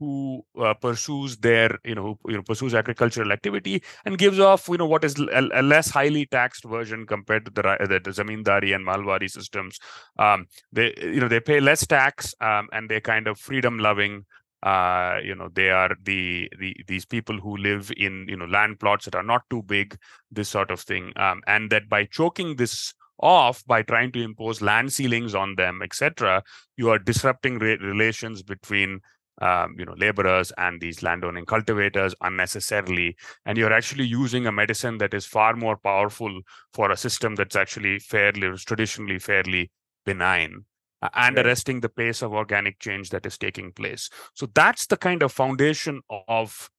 who 0.00 0.42
uh, 0.60 0.74
pursues 0.74 1.36
their 1.38 1.78
you 1.84 1.94
know 1.94 2.18
you 2.26 2.36
know 2.36 2.42
pursues 2.42 2.74
agricultural 2.74 3.32
activity 3.32 3.82
and 4.04 4.16
gives 4.16 4.38
off 4.38 4.68
you 4.68 4.78
know 4.78 4.86
what 4.86 5.04
is 5.04 5.18
a, 5.18 5.48
a 5.54 5.62
less 5.62 5.90
highly 5.90 6.24
taxed 6.26 6.64
version 6.64 7.06
compared 7.06 7.44
to 7.44 7.50
the 7.50 7.62
the, 7.92 8.00
the 8.00 8.10
zamindari 8.10 8.74
and 8.74 8.86
mahalwari 8.86 9.30
systems. 9.30 9.78
Um, 10.18 10.46
they 10.72 10.94
you 11.02 11.20
know 11.20 11.28
they 11.28 11.40
pay 11.40 11.60
less 11.60 11.86
tax 11.86 12.34
um, 12.40 12.68
and 12.72 12.88
they're 12.88 13.00
kind 13.00 13.26
of 13.26 13.38
freedom 13.38 13.78
loving 13.78 14.24
uh, 14.62 15.18
you 15.22 15.34
know 15.34 15.48
they 15.54 15.70
are 15.70 15.94
the 16.02 16.50
the 16.58 16.74
these 16.86 17.04
people 17.04 17.38
who 17.38 17.56
live 17.56 17.92
in 17.96 18.26
you 18.28 18.36
know 18.36 18.46
land 18.46 18.80
plots 18.80 19.04
that 19.04 19.14
are 19.14 19.22
not 19.22 19.42
too 19.50 19.62
big 19.62 19.96
this 20.30 20.48
sort 20.48 20.70
of 20.70 20.80
thing 20.80 21.12
um, 21.16 21.40
and 21.46 21.70
that 21.70 21.88
by 21.88 22.04
choking 22.04 22.56
this 22.56 22.94
off 23.20 23.64
by 23.66 23.82
trying 23.82 24.12
to 24.12 24.22
impose 24.22 24.60
land 24.60 24.92
ceilings 24.92 25.34
on 25.34 25.56
them 25.56 25.80
etc 25.82 26.42
you 26.76 26.88
are 26.88 26.98
disrupting 26.98 27.58
re- 27.58 27.76
relations 27.78 28.42
between 28.42 29.00
um, 29.40 29.74
you 29.78 29.84
know 29.84 29.94
laborers 29.96 30.52
and 30.58 30.80
these 30.80 31.02
landowning 31.02 31.46
cultivators 31.46 32.14
unnecessarily. 32.22 33.16
And 33.46 33.56
you're 33.56 33.72
actually 33.72 34.04
using 34.04 34.46
a 34.46 34.52
medicine 34.52 34.98
that 34.98 35.14
is 35.14 35.26
far 35.26 35.54
more 35.54 35.76
powerful 35.76 36.40
for 36.72 36.90
a 36.90 36.96
system 36.96 37.34
that's 37.34 37.56
actually 37.56 37.98
fairly 38.00 38.50
traditionally 38.56 39.18
fairly 39.18 39.70
benign 40.04 40.64
and 41.14 41.36
right. 41.36 41.46
arresting 41.46 41.80
the 41.80 41.88
pace 41.88 42.22
of 42.22 42.32
organic 42.32 42.78
change 42.78 43.10
that 43.10 43.24
is 43.24 43.38
taking 43.38 43.72
place 43.72 44.10
so 44.34 44.46
that's 44.54 44.86
the 44.86 44.96
kind 44.96 45.22
of 45.22 45.30
foundation 45.32 46.00
of 46.28 46.70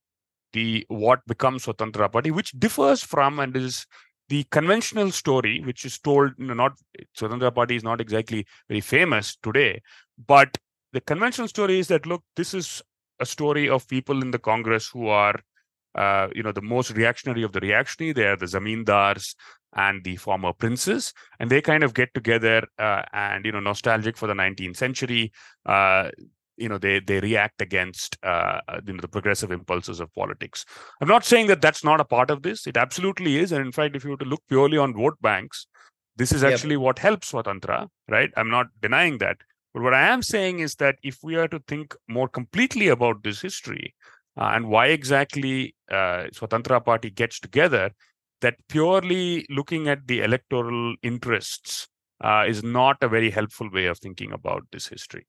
the 0.53 0.85
what 0.89 1.25
becomes 1.27 1.65
Swatantra 1.65 2.11
Party, 2.11 2.31
which 2.31 2.51
differs 2.51 3.03
from 3.03 3.39
and 3.39 3.55
is 3.55 3.85
the 4.29 4.43
conventional 4.51 5.11
story, 5.11 5.59
which 5.61 5.85
is 5.85 5.99
told, 5.99 6.31
you 6.37 6.45
know, 6.45 6.53
not 6.53 6.73
Swatantra 7.17 7.53
Party 7.53 7.75
is 7.75 7.83
not 7.83 8.01
exactly 8.01 8.45
very 8.67 8.81
famous 8.81 9.37
today, 9.41 9.81
but 10.27 10.57
the 10.93 11.01
conventional 11.01 11.47
story 11.47 11.79
is 11.79 11.87
that 11.87 12.05
look, 12.05 12.23
this 12.35 12.53
is 12.53 12.81
a 13.19 13.25
story 13.25 13.69
of 13.69 13.87
people 13.87 14.21
in 14.21 14.31
the 14.31 14.39
Congress 14.39 14.87
who 14.87 15.07
are, 15.07 15.39
uh, 15.95 16.27
you 16.35 16.43
know, 16.43 16.51
the 16.51 16.61
most 16.61 16.91
reactionary 16.91 17.43
of 17.43 17.51
the 17.51 17.59
reactionary. 17.59 18.13
They 18.13 18.25
are 18.25 18.35
the 18.35 18.45
zamindars 18.45 19.35
and 19.75 20.03
the 20.03 20.15
former 20.17 20.53
princes, 20.53 21.13
and 21.39 21.49
they 21.49 21.61
kind 21.61 21.83
of 21.83 21.93
get 21.93 22.13
together 22.13 22.63
uh, 22.77 23.03
and 23.13 23.45
you 23.45 23.51
know, 23.51 23.59
nostalgic 23.59 24.17
for 24.17 24.27
the 24.27 24.33
19th 24.33 24.77
century. 24.77 25.31
Uh, 25.65 26.09
you 26.57 26.67
know 26.67 26.77
they 26.77 26.99
they 26.99 27.21
react 27.21 27.61
against 27.61 28.17
uh, 28.23 28.59
you 28.85 28.93
know 28.93 28.99
the 28.99 29.07
progressive 29.07 29.49
impulses 29.49 30.01
of 30.01 30.13
politics 30.13 30.65
i'm 30.99 31.07
not 31.07 31.23
saying 31.23 31.47
that 31.47 31.61
that's 31.61 31.85
not 31.85 32.01
a 32.01 32.03
part 32.03 32.29
of 32.29 32.41
this 32.43 32.67
it 32.67 32.75
absolutely 32.75 33.37
is 33.37 33.53
and 33.53 33.65
in 33.65 33.71
fact 33.71 33.95
if 33.95 34.03
you 34.03 34.09
were 34.09 34.17
to 34.17 34.25
look 34.25 34.41
purely 34.49 34.77
on 34.77 34.93
vote 34.93 35.15
banks 35.21 35.67
this 36.17 36.33
is 36.33 36.43
actually 36.43 36.75
yep. 36.75 36.81
what 36.81 36.99
helps 36.99 37.31
swatantra 37.31 37.87
right 38.09 38.31
i'm 38.35 38.49
not 38.49 38.67
denying 38.81 39.19
that 39.19 39.37
but 39.73 39.83
what 39.83 39.93
I 39.93 40.07
am 40.07 40.21
saying 40.21 40.59
is 40.59 40.75
that 40.75 40.97
if 41.03 41.19
we 41.21 41.35
are 41.35 41.47
to 41.47 41.59
think 41.67 41.95
more 42.07 42.27
completely 42.27 42.87
about 42.87 43.23
this 43.23 43.41
history 43.41 43.93
uh, 44.39 44.51
and 44.53 44.69
why 44.69 44.87
exactly 44.87 45.75
uh, 45.91 46.27
Swatantra 46.33 46.83
Party 46.83 47.09
gets 47.09 47.39
together, 47.39 47.91
that 48.41 48.55
purely 48.69 49.45
looking 49.49 49.89
at 49.89 50.07
the 50.07 50.21
electoral 50.21 50.95
interests 51.03 51.89
uh, 52.23 52.45
is 52.47 52.63
not 52.63 52.97
a 53.01 53.09
very 53.09 53.29
helpful 53.29 53.69
way 53.69 53.85
of 53.85 53.99
thinking 53.99 54.31
about 54.31 54.63
this 54.71 54.87
history. 54.87 55.27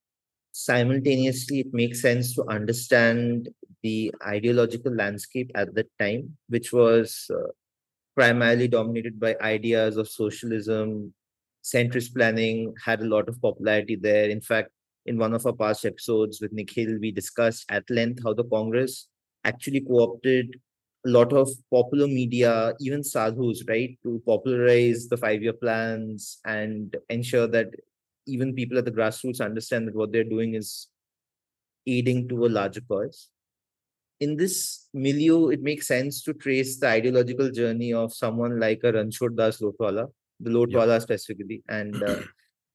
Simultaneously, 0.52 1.60
it 1.60 1.72
makes 1.72 2.00
sense 2.00 2.34
to 2.34 2.44
understand 2.48 3.48
the 3.82 4.14
ideological 4.26 4.94
landscape 4.94 5.50
at 5.54 5.74
that 5.74 5.86
time, 5.98 6.36
which 6.48 6.72
was 6.72 7.28
uh, 7.34 7.48
primarily 8.14 8.68
dominated 8.68 9.18
by 9.18 9.36
ideas 9.40 9.96
of 9.96 10.08
socialism, 10.08 11.12
centrist 11.64 12.14
planning 12.14 12.74
had 12.84 13.00
a 13.00 13.06
lot 13.06 13.28
of 13.28 13.40
popularity 13.40 13.96
there. 13.96 14.28
In 14.28 14.40
fact, 14.40 14.70
in 15.06 15.18
one 15.18 15.34
of 15.34 15.46
our 15.46 15.52
past 15.52 15.84
episodes 15.84 16.40
with 16.40 16.52
Nikhil, 16.52 16.98
we 17.00 17.10
discussed 17.10 17.64
at 17.68 17.88
length 17.90 18.22
how 18.24 18.34
the 18.34 18.44
Congress 18.44 19.08
actually 19.44 19.80
co 19.80 20.00
opted 20.00 20.60
a 21.06 21.08
lot 21.08 21.32
of 21.32 21.48
popular 21.72 22.06
media, 22.06 22.74
even 22.80 23.02
sadhus, 23.02 23.64
right, 23.66 23.98
to 24.02 24.22
popularize 24.26 25.08
the 25.08 25.16
five-year 25.16 25.54
plans 25.54 26.40
and 26.44 26.96
ensure 27.08 27.46
that 27.46 27.68
even 28.26 28.54
people 28.54 28.76
at 28.78 28.84
the 28.84 28.90
grassroots 28.90 29.40
understand 29.40 29.88
that 29.88 29.94
what 29.94 30.12
they're 30.12 30.24
doing 30.24 30.54
is 30.54 30.88
aiding 31.86 32.28
to 32.28 32.44
a 32.44 32.48
larger 32.48 32.82
cause. 32.82 33.28
In 34.20 34.36
this 34.36 34.88
milieu, 34.92 35.48
it 35.48 35.62
makes 35.62 35.86
sense 35.86 36.22
to 36.24 36.34
trace 36.34 36.78
the 36.78 36.88
ideological 36.88 37.50
journey 37.50 37.94
of 37.94 38.12
someone 38.12 38.60
like 38.60 38.80
a 38.84 38.92
Ranchhod 38.92 39.36
Das 39.36 39.60
Lotwala, 39.62 40.08
the 40.38 40.50
Lotwala 40.50 40.94
yep. 40.94 41.02
specifically, 41.02 41.62
and 41.68 42.02
uh, 42.02 42.20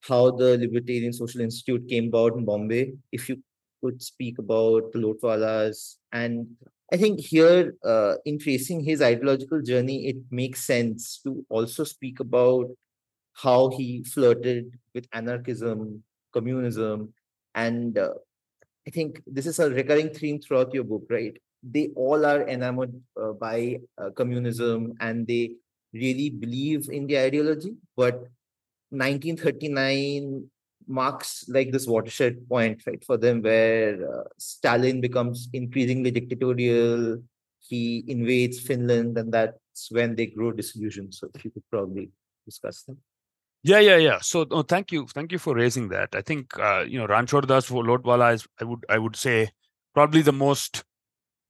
how 0.07 0.31
the 0.31 0.57
Libertarian 0.57 1.13
Social 1.13 1.41
Institute 1.41 1.87
came 1.89 2.07
about 2.07 2.33
in 2.35 2.45
Bombay. 2.45 2.93
If 3.11 3.29
you 3.29 3.41
could 3.83 4.01
speak 4.01 4.39
about 4.39 4.91
the 4.91 4.99
Lotwalas 4.99 5.95
and 6.11 6.47
I 6.93 6.97
think 6.97 7.19
here, 7.19 7.73
uh, 7.83 8.15
in 8.25 8.37
tracing 8.37 8.81
his 8.81 9.01
ideological 9.01 9.61
journey, 9.61 10.07
it 10.07 10.17
makes 10.29 10.63
sense 10.63 11.19
to 11.23 11.43
also 11.49 11.83
speak 11.83 12.19
about 12.19 12.69
how 13.33 13.69
he 13.69 14.03
flirted 14.03 14.77
with 14.93 15.07
anarchism, 15.11 16.03
communism, 16.31 17.11
and 17.55 17.97
uh, 17.97 18.13
I 18.87 18.91
think 18.91 19.21
this 19.25 19.47
is 19.47 19.57
a 19.59 19.69
recurring 19.69 20.09
theme 20.09 20.39
throughout 20.39 20.73
your 20.73 20.83
book, 20.83 21.07
right? 21.09 21.35
They 21.63 21.89
all 21.95 22.23
are 22.23 22.47
enamored 22.47 22.93
uh, 23.19 23.31
by 23.33 23.79
uh, 23.97 24.11
communism 24.11 24.93
and 24.99 25.25
they 25.25 25.55
really 25.91 26.29
believe 26.29 26.89
in 26.91 27.07
the 27.07 27.17
ideology. 27.17 27.73
But 27.97 28.27
1939 28.91 30.49
marks 30.87 31.45
like 31.49 31.71
this 31.71 31.87
watershed 31.87 32.47
point, 32.47 32.81
right, 32.85 33.03
for 33.03 33.17
them 33.17 33.41
where 33.41 34.19
uh, 34.19 34.23
Stalin 34.37 35.01
becomes 35.01 35.49
increasingly 35.53 36.11
dictatorial. 36.11 37.21
He 37.59 38.03
invades 38.07 38.59
Finland, 38.59 39.17
and 39.17 39.33
that's 39.33 39.89
when 39.89 40.15
they 40.15 40.27
grow 40.27 40.51
disillusioned. 40.51 41.13
So, 41.13 41.29
if 41.33 41.45
you 41.45 41.51
could 41.51 41.63
probably 41.71 42.11
discuss 42.45 42.83
them. 42.83 42.97
Yeah, 43.63 43.79
yeah, 43.79 43.97
yeah. 43.97 44.19
So, 44.21 44.45
oh, 44.51 44.61
thank 44.61 44.91
you, 44.91 45.07
thank 45.07 45.31
you 45.31 45.39
for 45.39 45.55
raising 45.55 45.89
that. 45.89 46.13
I 46.13 46.21
think 46.21 46.57
uh, 46.59 46.85
you 46.87 46.99
know 46.99 47.07
Ranchhod 47.07 47.47
Das 47.47 47.69
Lotwala 47.69 48.35
is, 48.35 48.47
I 48.61 48.63
would, 48.63 48.85
I 48.87 48.99
would 48.99 49.15
say, 49.15 49.49
probably 49.95 50.21
the 50.21 50.33
most, 50.33 50.83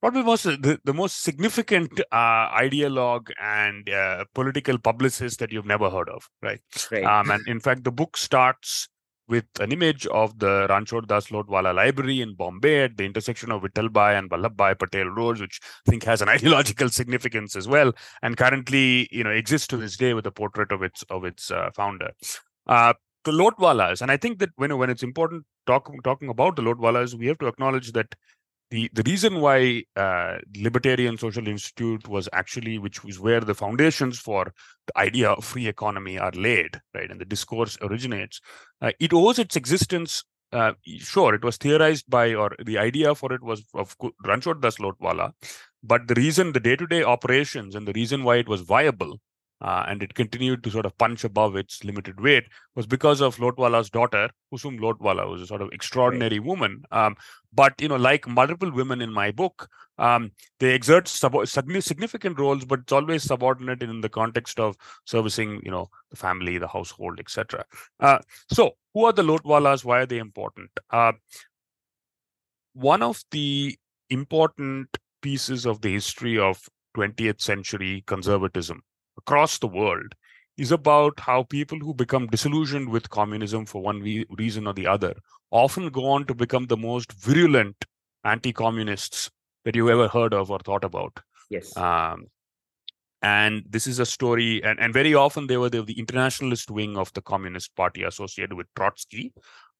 probably 0.00 0.22
most 0.22 0.44
the, 0.44 0.78
the 0.84 0.94
most 0.94 1.22
significant 1.22 2.00
uh, 2.12 2.48
ideologue 2.50 3.30
and 3.40 3.88
uh, 3.90 4.24
political 4.34 4.78
publicist 4.78 5.38
that 5.38 5.52
you've 5.52 5.66
never 5.66 5.90
heard 5.90 6.08
of, 6.08 6.28
right? 6.42 6.60
Right. 6.90 7.04
Um, 7.04 7.30
and 7.30 7.46
in 7.48 7.60
fact, 7.60 7.84
the 7.84 7.92
book 7.92 8.16
starts 8.16 8.88
with 9.28 9.44
an 9.60 9.72
image 9.72 10.06
of 10.06 10.38
the 10.38 10.66
Ranchhod 10.68 11.08
Das 11.08 11.28
Lotwala 11.28 11.74
Library 11.74 12.20
in 12.20 12.34
Bombay 12.34 12.84
at 12.84 12.96
the 12.96 13.04
intersection 13.04 13.50
of 13.50 13.62
Vittalbhai 13.62 14.16
and 14.16 14.30
Vallabhbhai 14.30 14.78
Patel 14.78 15.06
roads, 15.06 15.40
which 15.40 15.60
I 15.86 15.90
think 15.90 16.04
has 16.04 16.22
an 16.22 16.28
ideological 16.36 16.88
significance 16.88 17.56
as 17.56 17.66
well, 17.66 17.92
and 18.22 18.36
currently 18.36 19.08
you 19.10 19.24
know 19.24 19.30
exists 19.30 19.66
to 19.68 19.76
this 19.76 19.96
day 19.96 20.14
with 20.14 20.26
a 20.26 20.32
portrait 20.32 20.72
of 20.72 20.82
its 20.82 21.02
of 21.10 21.24
its 21.24 21.50
uh, 21.50 21.70
founder. 21.74 22.10
Uh, 22.66 22.94
the 23.24 23.32
Lotwalas, 23.32 24.00
and 24.00 24.10
I 24.10 24.16
think 24.16 24.38
that 24.38 24.50
when 24.56 24.76
when 24.78 24.90
it's 24.90 25.02
important 25.02 25.44
talk, 25.66 25.90
talking 26.04 26.28
about 26.28 26.56
the 26.56 26.62
Lotwalas, 26.62 27.14
we 27.14 27.26
have 27.26 27.38
to 27.38 27.48
acknowledge 27.48 27.92
that 27.92 28.14
the 28.70 28.90
the 28.92 29.02
reason 29.04 29.40
why 29.40 29.84
uh, 29.96 30.38
libertarian 30.56 31.16
social 31.16 31.46
institute 31.46 32.08
was 32.08 32.28
actually 32.32 32.78
which 32.78 33.04
was 33.04 33.20
where 33.20 33.40
the 33.40 33.54
foundations 33.54 34.18
for 34.18 34.52
the 34.86 34.98
idea 34.98 35.30
of 35.30 35.44
free 35.44 35.66
economy 35.68 36.18
are 36.18 36.32
laid 36.32 36.80
right 36.94 37.10
and 37.10 37.20
the 37.20 37.24
discourse 37.24 37.78
originates 37.82 38.40
uh, 38.82 38.90
it 38.98 39.12
owes 39.12 39.38
its 39.38 39.56
existence 39.56 40.24
uh, 40.52 40.72
sure 40.98 41.34
it 41.34 41.44
was 41.44 41.56
theorized 41.56 42.08
by 42.08 42.34
or 42.34 42.54
the 42.64 42.78
idea 42.78 43.14
for 43.14 43.32
it 43.32 43.42
was 43.42 43.64
of 43.74 43.96
ranchhod 44.24 44.60
das 44.60 44.76
lotwala 44.76 45.32
but 45.82 46.08
the 46.08 46.14
reason 46.14 46.52
the 46.52 46.60
day-to-day 46.60 47.02
operations 47.02 47.74
and 47.74 47.86
the 47.86 47.92
reason 47.92 48.24
why 48.24 48.36
it 48.36 48.48
was 48.48 48.60
viable 48.60 49.18
uh, 49.60 49.84
and 49.88 50.02
it 50.02 50.14
continued 50.14 50.62
to 50.62 50.70
sort 50.70 50.84
of 50.86 50.96
punch 50.98 51.24
above 51.24 51.56
its 51.56 51.82
limited 51.82 52.20
weight 52.20 52.44
was 52.74 52.86
because 52.86 53.20
of 53.20 53.36
Lotwala's 53.36 53.88
daughter, 53.88 54.28
Kusum 54.52 54.78
Lotwala, 54.78 55.28
was 55.30 55.40
a 55.40 55.46
sort 55.46 55.62
of 55.62 55.70
extraordinary 55.72 56.38
right. 56.38 56.46
woman. 56.46 56.82
Um, 56.92 57.16
but 57.52 57.80
you 57.80 57.88
know, 57.88 57.96
like 57.96 58.28
multiple 58.28 58.70
women 58.70 59.00
in 59.00 59.12
my 59.12 59.30
book, 59.30 59.68
um, 59.98 60.32
they 60.60 60.74
exert 60.74 61.08
sub- 61.08 61.46
significant 61.46 62.38
roles, 62.38 62.66
but 62.66 62.80
it's 62.80 62.92
always 62.92 63.22
subordinate 63.22 63.82
in 63.82 64.02
the 64.02 64.10
context 64.10 64.60
of 64.60 64.76
servicing, 65.06 65.62
you 65.64 65.70
know, 65.70 65.88
the 66.10 66.16
family, 66.16 66.58
the 66.58 66.68
household, 66.68 67.18
etc. 67.18 67.64
Uh, 67.98 68.18
so, 68.50 68.72
who 68.92 69.06
are 69.06 69.12
the 69.12 69.22
Lotwalas? 69.22 69.84
Why 69.84 70.00
are 70.00 70.06
they 70.06 70.18
important? 70.18 70.70
Uh, 70.90 71.12
one 72.74 73.02
of 73.02 73.24
the 73.30 73.74
important 74.10 74.88
pieces 75.22 75.64
of 75.64 75.80
the 75.80 75.92
history 75.92 76.38
of 76.38 76.68
20th 76.94 77.40
century 77.40 78.04
conservatism 78.06 78.82
across 79.26 79.58
the 79.58 79.66
world 79.66 80.14
is 80.56 80.72
about 80.72 81.18
how 81.20 81.42
people 81.42 81.78
who 81.78 81.92
become 81.92 82.26
disillusioned 82.28 82.88
with 82.88 83.10
communism 83.10 83.66
for 83.66 83.82
one 83.82 84.00
re- 84.00 84.26
reason 84.38 84.66
or 84.66 84.72
the 84.72 84.86
other 84.86 85.14
often 85.50 85.88
go 85.88 86.06
on 86.06 86.24
to 86.24 86.34
become 86.34 86.66
the 86.66 86.76
most 86.76 87.12
virulent 87.12 87.84
anti-communists 88.24 89.30
that 89.64 89.76
you 89.76 89.90
ever 89.90 90.08
heard 90.08 90.32
of 90.32 90.50
or 90.50 90.58
thought 90.60 90.84
about. 90.84 91.20
Yes. 91.50 91.76
Um, 91.76 92.26
and 93.22 93.64
this 93.68 93.86
is 93.86 93.98
a 93.98 94.06
story, 94.06 94.62
and, 94.62 94.78
and 94.78 94.92
very 94.92 95.14
often 95.14 95.46
they 95.46 95.56
were 95.56 95.70
the, 95.70 95.82
the 95.82 95.98
internationalist 95.98 96.70
wing 96.70 96.96
of 96.96 97.12
the 97.14 97.22
Communist 97.22 97.74
Party 97.74 98.02
associated 98.02 98.54
with 98.54 98.66
Trotsky, 98.76 99.32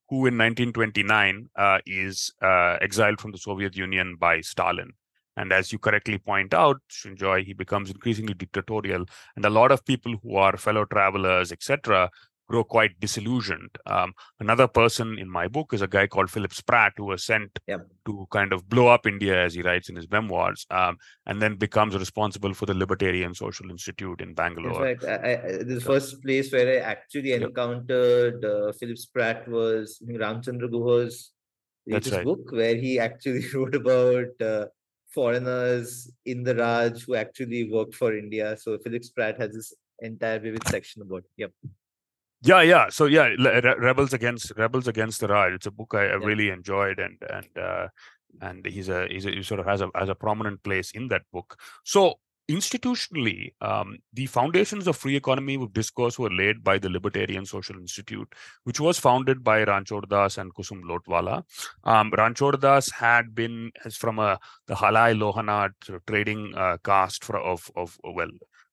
who 0.09 0.27
in 0.27 0.39
1929 0.39 1.49
uh, 1.57 1.79
is 1.87 2.33
uh, 2.43 2.77
exiled 2.81 3.21
from 3.21 3.33
the 3.33 3.39
Soviet 3.39 3.77
Union 3.77 4.17
by 4.19 4.41
Stalin. 4.41 4.93
And 5.37 5.53
as 5.53 5.73
you 5.73 5.79
correctly 5.79 6.19
point 6.19 6.55
out, 6.55 6.81
Srinjoy, 6.91 7.45
he 7.45 7.53
becomes 7.53 7.91
increasingly 7.91 8.35
dictatorial. 8.35 9.05
And 9.37 9.45
a 9.45 9.51
lot 9.51 9.73
of 9.73 9.85
people 9.85 10.17
who 10.23 10.37
are 10.37 10.57
fellow 10.57 10.85
travelers, 10.85 11.53
etc., 11.53 12.11
grow 12.49 12.65
quite 12.65 12.99
disillusioned. 13.01 13.77
Um, 13.87 14.13
another 14.41 14.69
person 14.69 15.19
in 15.19 15.29
my 15.29 15.49
book 15.49 15.73
is 15.73 15.83
a 15.83 15.87
guy 15.87 16.07
called 16.07 16.31
Philip 16.31 16.55
Spratt, 16.55 16.93
who 16.97 17.05
was 17.05 17.25
sent 17.25 17.59
yep. 17.67 17.87
to 18.07 18.27
kind 18.31 18.53
of 18.53 18.69
blow 18.69 18.89
up 18.89 19.07
India, 19.07 19.45
as 19.45 19.55
he 19.55 19.63
writes 19.63 19.89
in 19.89 19.97
his 19.97 20.11
memoirs, 20.11 20.67
um, 20.71 20.97
and 21.27 21.43
then 21.43 21.57
becomes 21.57 21.97
responsible 21.97 22.55
for 22.55 22.67
the 22.67 22.75
Libertarian 22.75 23.35
Social 23.35 23.71
Institute 23.71 24.21
in 24.21 24.35
Bangalore. 24.35 24.87
In 24.87 24.99
fact, 24.99 25.25
I, 25.25 25.33
I, 25.33 25.63
the 25.65 25.81
first 25.81 26.23
place 26.23 26.53
where 26.53 26.81
I 26.81 26.85
actually 26.85 27.33
encountered 27.33 28.45
uh, 28.45 28.73
Philip 28.73 28.99
Spratt 28.99 29.49
was 29.49 30.01
Ramchandra 30.07 30.71
Guha's 30.71 31.33
latest 31.87 32.15
right. 32.15 32.25
book, 32.25 32.53
where 32.53 32.77
he 32.77 32.99
actually 32.99 33.45
wrote 33.55 33.75
about 33.75 34.41
uh, 34.41 34.67
foreigners 35.09 36.11
in 36.25 36.43
the 36.43 36.55
Raj 36.55 37.05
who 37.05 37.15
actually 37.15 37.71
worked 37.71 37.95
for 37.95 38.17
India. 38.17 38.57
So 38.57 38.79
Philip 38.79 39.05
Spratt 39.05 39.39
has 39.41 39.53
this 39.53 39.75
entire 40.01 40.39
vivid 40.39 40.67
section 40.69 41.03
about. 41.03 41.25
Yep. 41.37 41.53
Yeah, 42.43 42.63
yeah. 42.63 42.89
So 42.91 43.07
yeah, 43.07 43.29
rebels 43.79 44.13
against 44.13 44.53
rebels 44.57 44.89
against 44.89 45.21
the 45.21 45.29
Raj. 45.29 45.55
It's 45.55 45.67
a 45.67 45.71
book 45.71 45.95
I, 45.95 46.03
I 46.03 46.07
yeah. 46.07 46.15
really 46.17 46.51
enjoyed, 46.51 46.99
and 46.99 47.17
and 47.31 47.59
uh, 47.59 47.89
and 48.41 48.65
he's 48.67 48.89
a 48.89 49.09
he's 49.09 49.27
a, 49.27 49.31
he 49.31 49.43
sort 49.43 49.61
of 49.61 49.67
has 49.67 49.81
a 49.81 49.91
has 49.95 50.09
a 50.09 50.15
prominent 50.15 50.63
place 50.63 50.91
in 50.91 51.09
that 51.09 51.23
book. 51.33 51.59
So 51.85 52.19
institutionally, 52.49 53.53
um, 53.61 53.99
the 54.13 54.27
foundations 54.27 54.87
of 54.87 54.97
free 54.97 55.17
economy 55.17 55.57
with 55.57 55.73
discourse 55.73 56.19
were 56.19 56.31
laid 56.31 56.63
by 56.63 56.79
the 56.79 56.89
Libertarian 56.89 57.45
Social 57.45 57.77
Institute, 57.77 58.33
which 58.65 58.81
was 58.81 58.99
founded 58.99 59.43
by 59.43 59.65
Ranchhod 59.65 60.09
Das 60.09 60.39
and 60.39 60.55
Kusum 60.55 60.83
Lotwala. 60.83 61.43
Um, 61.85 62.13
Ranchhod 62.13 62.61
Das 62.61 62.91
had 62.91 63.35
been 63.35 63.73
as 63.85 63.97
from 63.97 64.19
a 64.19 64.39
the 64.67 64.75
Halai 64.75 65.17
Lohana 65.19 65.71
trading 66.07 66.55
uh, 66.55 66.77
caste 66.85 67.25
for, 67.25 67.39
of 67.39 67.71
of 67.75 67.99
well 68.05 68.31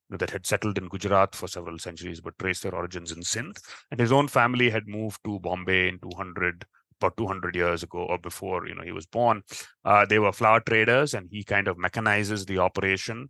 that 0.10 0.30
had 0.30 0.46
settled 0.46 0.78
in 0.78 0.88
Gujarat 0.88 1.34
for 1.34 1.48
several 1.48 1.80
centuries 1.80 2.22
but 2.22 2.38
traced 2.38 2.64
their 2.64 2.76
origins 2.76 3.12
in 3.12 3.24
Sindh. 3.24 3.58
And 3.90 4.00
his 4.00 4.12
own 4.12 4.28
family 4.28 4.70
had 4.70 4.88
moved 4.88 5.20
to 5.26 5.40
Bombay 5.40 5.88
in 5.88 6.00
200 6.00 6.66
about 7.02 7.18
200 7.18 7.56
years 7.56 7.84
ago 7.84 8.00
or 8.00 8.18
before 8.18 8.68
you 8.68 8.76
know 8.76 8.84
he 8.84 8.92
was 8.92 9.06
born 9.06 9.44
uh, 9.84 10.06
they 10.06 10.20
were 10.20 10.32
flour 10.32 10.62
traders 10.62 11.14
and 11.14 11.28
he 11.30 11.44
kind 11.44 11.68
of 11.68 11.78
mechanizes 11.78 12.46
the 12.46 12.58
operation 12.58 13.28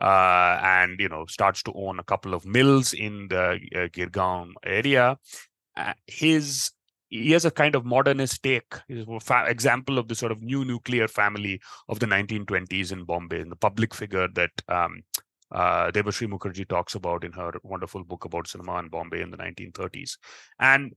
uh, 0.00 0.58
and 0.62 1.00
you 1.00 1.08
know 1.08 1.24
starts 1.26 1.62
to 1.64 1.72
own 1.74 1.98
a 1.98 2.04
couple 2.04 2.34
of 2.34 2.44
mills 2.44 2.92
in 2.92 3.28
the 3.28 3.60
uh, 3.74 3.88
Girgaon 3.88 4.52
area. 4.64 5.18
Uh, 5.76 5.92
his 6.06 6.72
he 7.08 7.30
has 7.32 7.44
a 7.44 7.50
kind 7.50 7.74
of 7.74 7.84
modernist 7.84 8.42
take. 8.42 8.74
He's 8.88 9.06
an 9.06 9.20
fa- 9.20 9.46
example 9.46 9.98
of 9.98 10.08
the 10.08 10.14
sort 10.14 10.32
of 10.32 10.42
new 10.42 10.64
nuclear 10.64 11.06
family 11.06 11.60
of 11.88 12.00
the 12.00 12.06
1920s 12.06 12.92
in 12.92 13.04
Bombay, 13.04 13.40
and 13.40 13.52
the 13.52 13.56
public 13.56 13.94
figure 13.94 14.28
that 14.34 14.50
um, 14.68 15.02
uh, 15.52 15.90
Mukherjee 15.92 16.68
talks 16.68 16.94
about 16.94 17.24
in 17.24 17.32
her 17.32 17.52
wonderful 17.62 18.04
book 18.04 18.24
about 18.24 18.48
cinema 18.48 18.78
in 18.78 18.88
Bombay 18.88 19.22
in 19.22 19.30
the 19.30 19.36
1930s. 19.36 20.18
And 20.58 20.92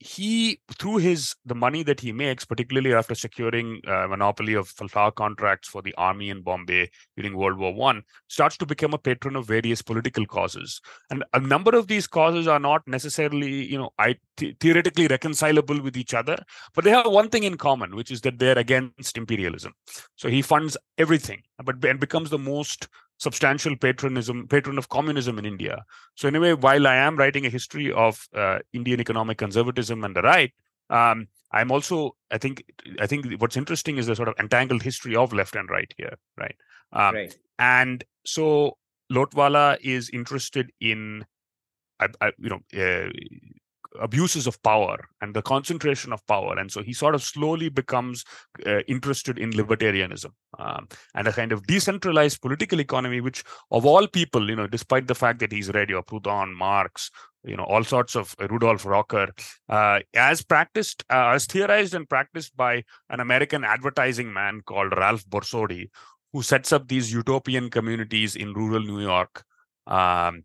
he 0.00 0.58
through 0.78 0.96
his 0.96 1.34
the 1.44 1.54
money 1.54 1.82
that 1.82 2.00
he 2.00 2.10
makes 2.10 2.46
particularly 2.46 2.94
after 2.94 3.14
securing 3.14 3.80
a 3.86 4.04
uh, 4.04 4.08
monopoly 4.08 4.54
of 4.54 4.66
flour 4.68 5.10
contracts 5.10 5.68
for 5.68 5.82
the 5.82 5.94
army 5.96 6.30
in 6.30 6.40
bombay 6.40 6.90
during 7.18 7.36
world 7.36 7.58
war 7.58 7.72
one 7.74 8.02
starts 8.26 8.56
to 8.56 8.64
become 8.64 8.94
a 8.94 8.98
patron 8.98 9.36
of 9.36 9.46
various 9.46 9.82
political 9.82 10.24
causes. 10.24 10.80
And 11.10 11.22
a 11.34 11.40
number 11.40 11.76
of 11.76 11.86
these 11.86 12.06
causes 12.06 12.48
are 12.48 12.58
not 12.58 12.82
necessarily 12.88 13.66
you 13.66 13.76
know 13.76 13.90
I, 13.98 14.16
th- 14.38 14.56
theoretically 14.58 15.06
reconcilable 15.06 15.82
with 15.82 15.98
each 15.98 16.14
other 16.14 16.38
but 16.74 16.84
they 16.84 16.90
have 16.90 17.06
one 17.06 17.28
thing 17.28 17.44
in 17.44 17.58
common 17.58 17.94
which 17.94 18.10
is 18.10 18.22
that 18.22 18.38
they're 18.38 18.58
against 18.58 19.18
imperialism. 19.18 19.74
So 20.16 20.30
he 20.30 20.40
funds 20.40 20.78
everything 20.96 21.42
but 21.62 21.84
and 21.84 22.00
becomes 22.00 22.30
the 22.30 22.38
most 22.38 22.88
substantial 23.20 23.76
patronism, 23.76 24.48
patron 24.48 24.78
of 24.78 24.88
communism 24.88 25.38
in 25.38 25.44
India. 25.44 25.84
So 26.16 26.26
in 26.26 26.36
a 26.36 26.40
way, 26.40 26.54
while 26.54 26.86
I 26.86 26.96
am 26.96 27.16
writing 27.16 27.44
a 27.44 27.50
history 27.50 27.92
of 27.92 28.26
uh, 28.34 28.60
Indian 28.72 28.98
economic 28.98 29.36
conservatism 29.36 30.02
and 30.04 30.16
the 30.16 30.22
right, 30.22 30.52
um, 30.88 31.28
I'm 31.52 31.70
also, 31.70 32.16
I 32.30 32.38
think, 32.38 32.64
I 32.98 33.06
think 33.06 33.26
what's 33.38 33.58
interesting 33.58 33.98
is 33.98 34.06
the 34.06 34.16
sort 34.16 34.28
of 34.28 34.34
entangled 34.40 34.82
history 34.82 35.16
of 35.16 35.34
left 35.34 35.54
and 35.54 35.68
right 35.68 35.92
here, 35.98 36.14
right? 36.38 36.56
Um, 36.92 37.14
right. 37.14 37.38
And 37.58 38.02
so 38.24 38.78
Lotwala 39.12 39.76
is 39.82 40.08
interested 40.10 40.72
in, 40.80 41.26
I, 42.00 42.08
I, 42.22 42.32
you 42.38 42.48
know, 42.48 42.60
uh, 42.74 43.10
abuses 43.98 44.46
of 44.46 44.62
power 44.62 45.08
and 45.20 45.34
the 45.34 45.42
concentration 45.42 46.12
of 46.12 46.26
power. 46.26 46.58
And 46.58 46.70
so 46.70 46.82
he 46.82 46.92
sort 46.92 47.14
of 47.14 47.22
slowly 47.22 47.68
becomes 47.68 48.24
uh, 48.66 48.80
interested 48.86 49.38
in 49.38 49.50
libertarianism 49.50 50.30
um, 50.58 50.88
and 51.14 51.26
a 51.26 51.32
kind 51.32 51.52
of 51.52 51.66
decentralized 51.66 52.40
political 52.40 52.80
economy 52.80 53.20
which 53.20 53.44
of 53.70 53.86
all 53.86 54.06
people 54.06 54.48
you 54.48 54.56
know 54.56 54.66
despite 54.66 55.06
the 55.06 55.14
fact 55.14 55.38
that 55.38 55.52
he's 55.52 55.72
read 55.72 55.90
your 55.90 56.02
proudhon 56.02 56.54
marx 56.54 57.10
you 57.44 57.56
know 57.56 57.64
all 57.64 57.84
sorts 57.84 58.14
of 58.14 58.34
rudolf 58.50 58.84
rocker 58.84 59.28
uh, 59.68 60.00
as 60.14 60.42
practiced 60.42 61.04
uh, 61.10 61.30
as 61.30 61.46
theorized 61.46 61.94
and 61.94 62.08
practiced 62.08 62.56
by 62.56 62.82
an 63.08 63.20
american 63.20 63.64
advertising 63.64 64.32
man 64.32 64.60
called 64.62 64.92
ralph 64.96 65.24
borsodi 65.28 65.88
who 66.32 66.42
sets 66.42 66.72
up 66.72 66.88
these 66.88 67.12
utopian 67.12 67.70
communities 67.70 68.36
in 68.36 68.52
rural 68.52 68.82
new 68.82 69.00
york 69.00 69.44
um, 69.86 70.44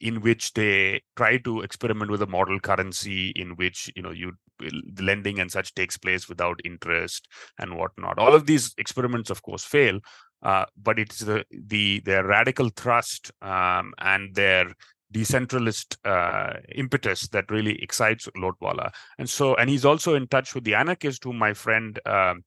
in 0.00 0.20
which 0.20 0.52
they 0.54 1.00
try 1.16 1.38
to 1.38 1.62
experiment 1.62 2.10
with 2.10 2.22
a 2.22 2.26
model 2.26 2.60
currency 2.60 3.30
in 3.30 3.56
which 3.56 3.90
you 3.96 4.02
know 4.02 4.10
you 4.10 4.32
the 4.58 5.02
lending 5.02 5.38
and 5.38 5.50
such 5.50 5.74
takes 5.74 5.98
place 5.98 6.28
without 6.28 6.58
interest 6.64 7.28
and 7.58 7.76
whatnot 7.76 8.18
all 8.18 8.34
of 8.34 8.46
these 8.46 8.74
experiments 8.78 9.30
of 9.30 9.42
course 9.42 9.64
fail 9.64 10.00
uh, 10.42 10.64
but 10.82 10.98
it's 10.98 11.20
the 11.20 11.44
the 11.50 12.00
their 12.04 12.24
radical 12.24 12.68
thrust 12.70 13.32
um, 13.42 13.92
and 13.98 14.34
their 14.34 14.72
decentralist 15.12 15.96
uh, 16.04 16.58
impetus 16.74 17.28
that 17.28 17.50
really 17.50 17.80
excites 17.82 18.28
Lotwala. 18.36 18.92
And 19.18 19.28
so, 19.28 19.54
and 19.54 19.70
he's 19.70 19.84
also 19.84 20.14
in 20.14 20.26
touch 20.28 20.54
with 20.54 20.64
the 20.64 20.74
anarchist 20.74 21.24
whom 21.24 21.38
my 21.38 21.54
friend, 21.54 21.98
um, 22.06 22.44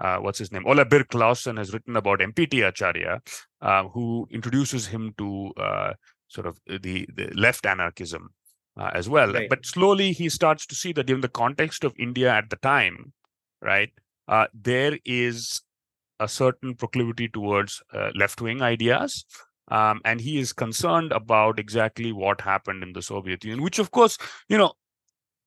uh, 0.00 0.16
what's 0.18 0.38
his 0.38 0.50
name, 0.52 0.66
Ole 0.66 0.84
Birk 0.84 1.10
Laursen 1.10 1.58
has 1.58 1.72
written 1.72 1.96
about 1.96 2.20
MPT 2.20 2.66
Acharya, 2.66 3.20
uh, 3.60 3.84
who 3.84 4.26
introduces 4.30 4.86
him 4.86 5.14
to 5.18 5.52
uh, 5.56 5.92
sort 6.30 6.46
of 6.46 6.58
uh, 6.70 6.78
the, 6.80 7.06
the 7.14 7.30
left 7.34 7.66
anarchism 7.66 8.30
uh, 8.78 8.90
as 8.94 9.08
well. 9.08 9.32
Right. 9.32 9.48
But 9.50 9.66
slowly 9.66 10.12
he 10.12 10.28
starts 10.28 10.64
to 10.66 10.74
see 10.74 10.92
that 10.94 11.10
in 11.10 11.20
the 11.20 11.28
context 11.28 11.84
of 11.84 11.92
India 11.98 12.32
at 12.32 12.48
the 12.48 12.56
time, 12.56 13.12
right, 13.60 13.90
uh, 14.28 14.46
there 14.54 14.98
is 15.04 15.60
a 16.18 16.28
certain 16.28 16.74
proclivity 16.74 17.28
towards 17.28 17.82
uh, 17.92 18.10
left 18.14 18.40
wing 18.40 18.62
ideas. 18.62 19.24
Um, 19.70 20.00
and 20.04 20.20
he 20.20 20.40
is 20.40 20.52
concerned 20.52 21.12
about 21.12 21.60
exactly 21.60 22.12
what 22.12 22.40
happened 22.40 22.82
in 22.82 22.92
the 22.92 23.02
Soviet 23.02 23.44
Union, 23.44 23.62
which, 23.62 23.78
of 23.78 23.92
course, 23.92 24.18
you 24.48 24.58
know, 24.58 24.72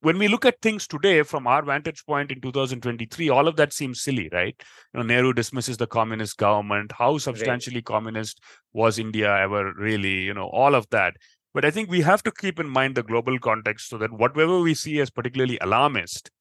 when 0.04 0.18
we 0.18 0.28
look 0.28 0.44
at 0.46 0.62
things 0.62 0.86
today 0.86 1.24
from 1.24 1.48
our 1.48 1.64
vantage 1.64 2.06
point 2.06 2.30
in 2.30 2.42
2023 2.42 3.30
all 3.30 3.48
of 3.48 3.56
that 3.56 3.72
seems 3.72 4.02
silly 4.02 4.30
right? 4.34 4.62
You 4.94 5.00
know 5.00 5.04
nehru 5.04 5.34
dismisses 5.34 5.78
the 5.78 5.88
communist 5.88 6.38
government. 6.38 6.92
How 6.92 7.18
substantially 7.18 7.78
right. 7.78 7.86
communist 7.86 8.42
was 8.74 9.00
india 9.00 9.34
ever 9.38 9.74
really 9.74 10.16
you 10.24 10.34
know 10.34 10.48
all 10.48 10.76
of 10.76 10.90
that. 10.90 11.16
But 11.54 11.66
i 11.66 11.72
think 11.72 11.90
we 11.90 12.02
have 12.02 12.24
to 12.24 12.32
keep 12.32 12.60
in 12.60 12.70
mind 12.70 12.96
the 12.96 13.04
global 13.04 13.40
context 13.40 13.90
so 13.90 13.98
that 14.00 14.12
whatever 14.12 14.60
we 14.60 14.74
see 14.74 15.00
as 15.00 15.10
particularly 15.10 15.58
alarmist 15.62 16.32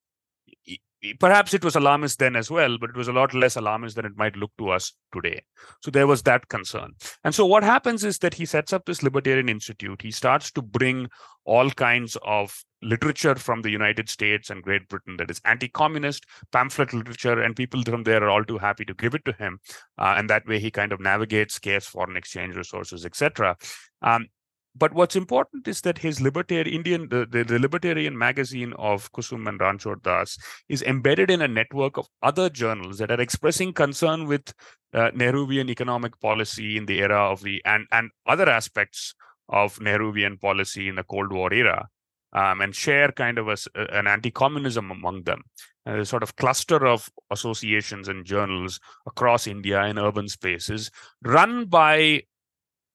perhaps 1.18 1.52
it 1.54 1.64
was 1.64 1.76
alarmist 1.76 2.18
then 2.18 2.36
as 2.36 2.50
well, 2.50 2.78
but 2.78 2.90
it 2.90 2.96
was 2.96 3.08
a 3.08 3.12
lot 3.12 3.34
less 3.34 3.56
alarmist 3.56 3.96
than 3.96 4.04
it 4.04 4.16
might 4.16 4.36
look 4.36 4.52
to 4.58 4.70
us 4.70 4.92
today. 5.12 5.42
So 5.82 5.90
there 5.90 6.06
was 6.06 6.22
that 6.22 6.48
concern. 6.48 6.92
And 7.24 7.34
so 7.34 7.44
what 7.44 7.64
happens 7.64 8.04
is 8.04 8.18
that 8.18 8.34
he 8.34 8.46
sets 8.46 8.72
up 8.72 8.84
this 8.84 9.02
Libertarian 9.02 9.48
Institute. 9.48 10.00
He 10.02 10.10
starts 10.10 10.50
to 10.52 10.62
bring 10.62 11.08
all 11.44 11.70
kinds 11.70 12.16
of 12.24 12.64
literature 12.82 13.34
from 13.34 13.62
the 13.62 13.70
United 13.70 14.08
States 14.08 14.50
and 14.50 14.62
Great 14.62 14.88
Britain 14.88 15.16
that 15.16 15.30
is 15.30 15.40
anti-communist 15.44 16.24
pamphlet 16.52 16.92
literature, 16.92 17.40
and 17.40 17.56
people 17.56 17.82
from 17.82 18.04
there 18.04 18.22
are 18.22 18.30
all 18.30 18.44
too 18.44 18.58
happy 18.58 18.84
to 18.84 18.94
give 18.94 19.14
it 19.14 19.24
to 19.24 19.32
him. 19.32 19.58
Uh, 19.98 20.14
and 20.16 20.30
that 20.30 20.46
way 20.46 20.58
he 20.58 20.70
kind 20.70 20.92
of 20.92 21.00
navigates 21.00 21.54
scarce 21.54 21.86
foreign 21.86 22.16
exchange 22.16 22.54
resources, 22.56 23.04
etc. 23.04 23.56
Um, 24.02 24.26
but 24.74 24.94
what's 24.94 25.16
important 25.16 25.68
is 25.68 25.82
that 25.82 25.98
his 25.98 26.20
libertarian 26.20 26.74
Indian 26.74 27.08
the, 27.08 27.26
the, 27.26 27.44
the, 27.44 27.58
libertarian 27.58 28.16
magazine 28.16 28.72
of 28.78 29.10
Kusum 29.12 29.48
and 29.48 29.60
Ranchhod 29.60 30.02
Das 30.02 30.38
is 30.68 30.82
embedded 30.82 31.30
in 31.30 31.42
a 31.42 31.48
network 31.48 31.98
of 31.98 32.08
other 32.22 32.48
journals 32.48 32.98
that 32.98 33.10
are 33.10 33.20
expressing 33.20 33.72
concern 33.72 34.26
with 34.26 34.52
uh, 34.94 35.10
Nehruvian 35.10 35.68
economic 35.68 36.18
policy 36.20 36.76
in 36.76 36.86
the 36.86 37.00
era 37.00 37.30
of 37.30 37.42
the 37.42 37.60
and 37.64 37.86
and 37.92 38.10
other 38.26 38.48
aspects 38.48 39.14
of 39.48 39.78
Nehruvian 39.78 40.40
policy 40.40 40.88
in 40.88 40.94
the 40.96 41.04
Cold 41.04 41.32
War 41.32 41.52
era. 41.52 41.88
Um, 42.34 42.62
and 42.62 42.74
share 42.74 43.12
kind 43.12 43.36
of 43.36 43.48
a, 43.48 43.58
an 43.94 44.06
anti-communism 44.06 44.90
among 44.90 45.24
them. 45.24 45.42
a 45.84 46.02
sort 46.06 46.22
of 46.22 46.34
cluster 46.36 46.86
of 46.86 47.10
associations 47.30 48.08
and 48.08 48.24
journals 48.24 48.80
across 49.06 49.46
India 49.46 49.84
in 49.84 49.98
urban 49.98 50.28
spaces, 50.28 50.90
run 51.22 51.66
by 51.66 52.22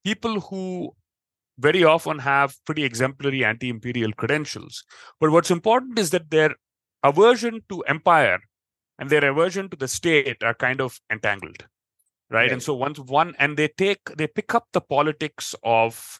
people 0.04 0.40
who 0.40 0.92
very 1.60 1.84
often 1.84 2.20
have 2.20 2.56
pretty 2.66 2.84
exemplary 2.84 3.44
anti 3.44 3.70
imperial 3.70 4.12
credentials. 4.14 4.84
But 5.20 5.32
what's 5.32 5.52
important 5.52 5.98
is 5.98 6.12
that 6.12 6.30
their 6.30 6.56
aversion 7.04 7.62
to 7.70 7.82
empire 7.82 8.40
and 9.00 9.10
their 9.10 9.30
aversion 9.30 9.70
to 9.70 9.78
the 9.78 9.88
state 9.88 10.44
are 10.44 10.54
kind 10.54 10.82
of 10.82 11.00
entangled. 11.12 11.66
Right? 12.30 12.42
right. 12.42 12.52
And 12.52 12.62
so 12.62 12.74
once 12.74 13.00
one, 13.00 13.36
and 13.40 13.58
they 13.58 13.70
take, 13.70 14.04
they 14.18 14.28
pick 14.28 14.54
up 14.54 14.66
the 14.74 14.82
politics 14.82 15.56
of 15.64 16.20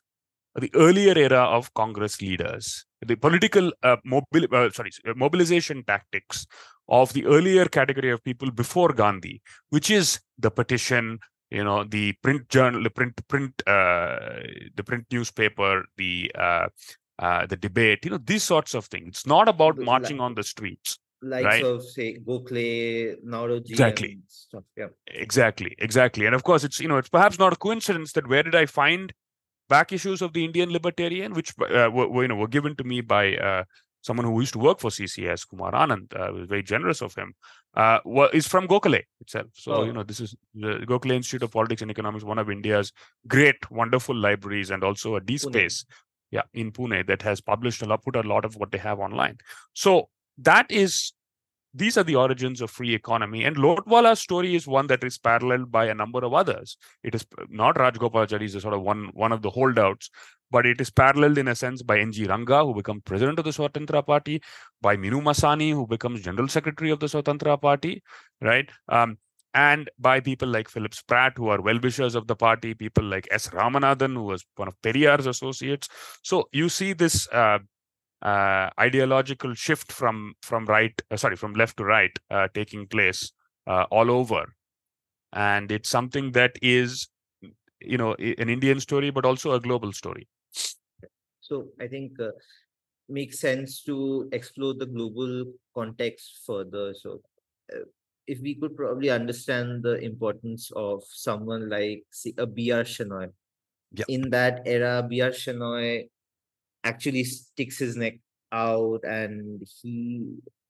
the 0.56 0.72
earlier 0.74 1.18
era 1.18 1.40
of 1.44 1.74
Congress 1.74 2.22
leaders, 2.22 2.86
the 3.06 3.16
political 3.16 3.72
uh, 3.84 3.98
mobil- 4.06 4.52
uh, 4.52 4.72
sorry, 4.72 4.92
mobilization 5.16 5.84
tactics 5.86 6.48
of 6.90 7.14
the 7.14 7.26
earlier 7.26 7.66
category 7.66 8.10
of 8.10 8.24
people 8.24 8.50
before 8.50 8.94
Gandhi, 8.94 9.42
which 9.70 9.92
is 9.92 10.20
the 10.38 10.50
petition, 10.50 11.20
you 11.50 11.64
know 11.64 11.84
the 11.84 12.14
print 12.24 12.50
journal 12.50 12.84
the 12.84 12.90
print 12.90 13.28
print 13.28 13.54
uh, 13.68 14.40
the 14.76 14.84
print 14.86 15.06
newspaper 15.12 15.86
the 15.98 16.32
uh, 16.36 16.68
uh, 17.20 17.46
the 17.46 17.56
debate 17.56 18.04
you 18.04 18.12
know 18.12 18.20
these 18.24 18.44
sorts 18.44 18.74
of 18.74 18.86
things 18.86 19.08
it's 19.10 19.28
not 19.28 19.48
about 19.48 19.78
marching 19.78 20.20
on 20.20 20.36
the 20.36 20.44
streets 20.44 21.00
like 21.22 21.46
right? 21.46 21.64
of 21.64 21.84
say 21.84 22.20
Gokhale, 22.20 23.16
Naoroji, 23.26 23.72
exactly. 23.72 24.20
stuff. 24.28 24.64
Yeah, 24.76 24.88
exactly, 25.08 25.76
exactly. 25.80 26.26
And 26.26 26.36
of 26.36 26.44
course, 26.44 26.64
it's 26.64 26.80
you 26.80 26.88
know 26.88 26.98
it's 26.98 27.10
perhaps 27.10 27.40
not 27.40 27.54
a 27.54 27.56
coincidence 27.56 28.12
that 28.14 28.28
where 28.28 28.44
did 28.44 28.56
I 28.56 28.66
find 28.66 29.12
back 29.70 29.92
issues 29.92 30.22
of 30.22 30.34
the 30.34 30.46
Indian 30.46 30.72
Libertarian, 30.72 31.34
which 31.34 31.54
uh, 31.60 31.90
were, 31.92 32.08
were 32.08 32.22
you 32.24 32.28
know 32.28 32.36
were 32.36 32.48
given 32.48 32.76
to 32.76 32.84
me 32.84 33.02
by 33.02 33.36
uh, 33.36 33.64
someone 34.02 34.26
who 34.26 34.40
used 34.40 34.54
to 34.54 34.60
work 34.60 34.80
for 34.80 34.90
CCS, 34.90 35.48
Kumar 35.50 35.72
Anand, 35.72 36.14
uh, 36.16 36.32
was 36.34 36.48
very 36.48 36.64
generous 36.64 37.02
of 37.02 37.16
him, 37.16 37.34
uh, 37.78 38.00
is 38.34 38.48
from 38.48 38.68
Gokhale 38.68 39.04
itself. 39.22 39.48
So, 39.54 39.74
oh. 39.74 39.84
you 39.84 39.94
know, 39.94 40.04
this 40.04 40.20
is 40.20 40.36
the 40.56 40.84
Gokhale 40.88 41.12
Institute 41.12 41.44
of 41.44 41.52
Politics 41.52 41.84
and 41.84 41.92
Economics, 41.92 42.24
one 42.24 42.40
of 42.40 42.50
India's 42.50 42.92
great, 43.28 43.70
wonderful 43.70 44.16
libraries, 44.16 44.72
and 44.72 44.84
also 44.84 45.16
a 45.16 45.22
D 45.22 45.38
space, 45.38 45.86
yeah, 46.32 46.42
in 46.56 46.72
Pune 46.72 47.06
that 47.06 47.22
has 47.22 47.40
published 47.40 47.84
a 47.84 47.86
lot, 47.86 48.04
put 48.04 48.16
a 48.16 48.22
lot 48.22 48.46
of 48.46 48.56
what 48.56 48.72
they 48.72 48.80
have 48.80 49.00
online. 49.00 49.38
So 49.74 50.10
that 50.40 50.66
is 50.72 51.14
these 51.78 51.98
are 51.98 52.04
the 52.04 52.16
origins 52.16 52.62
of 52.62 52.72
free 52.72 52.94
economy. 52.94 53.44
And 53.44 53.56
Lotwala's 53.56 54.20
story 54.20 54.56
is 54.56 54.68
one 54.68 54.88
that 54.88 55.04
is 55.04 55.18
paralleled 55.18 55.72
by 55.72 55.86
a 55.86 55.94
number 55.94 56.24
of 56.26 56.34
others. 56.34 56.78
It 57.04 57.14
is 57.16 57.26
not 57.50 57.76
Rajgopalachari 57.76 58.44
is 58.44 58.56
a 58.56 58.62
sort 58.62 58.74
of 58.74 58.82
one, 58.82 59.12
one 59.14 59.32
of 59.32 59.42
the 59.42 59.50
holdouts, 59.50 60.10
but 60.50 60.66
it 60.66 60.82
is 60.82 60.90
paralleled 60.90 61.38
in 61.38 61.48
a 61.48 61.56
sense 61.56 61.84
by 61.84 62.00
N.G. 62.00 62.26
Ranga, 62.26 62.64
who 62.66 62.74
becomes 62.74 63.04
president 63.06 63.38
of 63.38 63.46
the 63.46 63.52
Swatantra 63.52 64.06
Party, 64.06 64.42
by 64.82 64.96
Minu 64.96 65.22
Masani, 65.22 65.72
who 65.72 65.86
becomes 65.86 66.22
general 66.22 66.48
secretary 66.48 66.90
of 66.90 67.00
the 67.00 67.08
Swatantra 67.08 67.62
Party, 67.62 68.02
right? 68.42 68.70
Um, 68.90 69.18
and 69.54 69.90
by 70.00 70.20
people 70.20 70.48
like 70.48 70.70
Philip 70.70 70.94
Spratt, 70.94 71.34
who 71.36 71.50
are 71.50 71.62
well-wishers 71.62 72.16
of 72.16 72.28
the 72.28 72.36
party, 72.36 72.74
people 72.74 73.04
like 73.04 73.28
S. 73.32 73.48
Ramanathan, 73.50 74.14
who 74.14 74.24
was 74.24 74.46
one 74.56 74.68
of 74.68 74.80
Periyar's 74.82 75.26
associates. 75.26 75.90
So 76.22 76.48
you 76.52 76.70
see 76.70 76.94
this 76.94 77.28
uh, 77.32 77.60
uh, 78.22 78.70
ideological 78.80 79.54
shift 79.54 79.92
from 79.92 80.34
from 80.42 80.66
right, 80.66 81.00
uh, 81.12 81.18
sorry, 81.18 81.36
from 81.36 81.54
left 81.54 81.78
to 81.78 81.86
right, 81.86 82.18
uh, 82.32 82.48
taking 82.54 82.88
place 82.88 83.32
uh, 83.68 83.86
all 83.92 84.10
over, 84.10 84.54
and 85.34 85.72
it's 85.72 85.90
something 85.90 86.32
that 86.32 86.58
is, 86.62 87.10
you 87.80 87.98
know, 87.98 88.14
an 88.16 88.50
Indian 88.50 88.80
story, 88.80 89.12
but 89.12 89.26
also 89.26 89.54
a 89.54 89.60
global 89.60 89.94
story. 89.94 90.28
So 91.42 91.68
I 91.80 91.88
think 91.88 92.20
uh, 92.20 92.32
makes 93.08 93.40
sense 93.40 93.82
to 93.84 94.28
explore 94.32 94.74
the 94.74 94.86
global 94.86 95.46
context 95.74 96.42
further. 96.46 96.94
So, 96.94 97.22
uh, 97.74 97.86
if 98.26 98.42
we 98.42 98.56
could 98.56 98.76
probably 98.76 99.10
understand 99.10 99.84
the 99.84 99.96
importance 100.04 100.72
of 100.76 101.04
someone 101.08 101.70
like 101.70 102.04
say, 102.12 102.34
a 102.38 102.46
B.R. 102.46 102.84
Shenoy. 102.84 103.32
Yeah. 103.94 104.04
In 104.10 104.30
that 104.32 104.64
era, 104.66 105.06
B.R. 105.08 105.30
Shenoy 105.30 106.10
actually 106.84 107.24
sticks 107.24 107.78
his 107.80 107.96
neck 107.96 108.20
out 108.52 109.04
and 109.04 109.62
he 109.82 110.24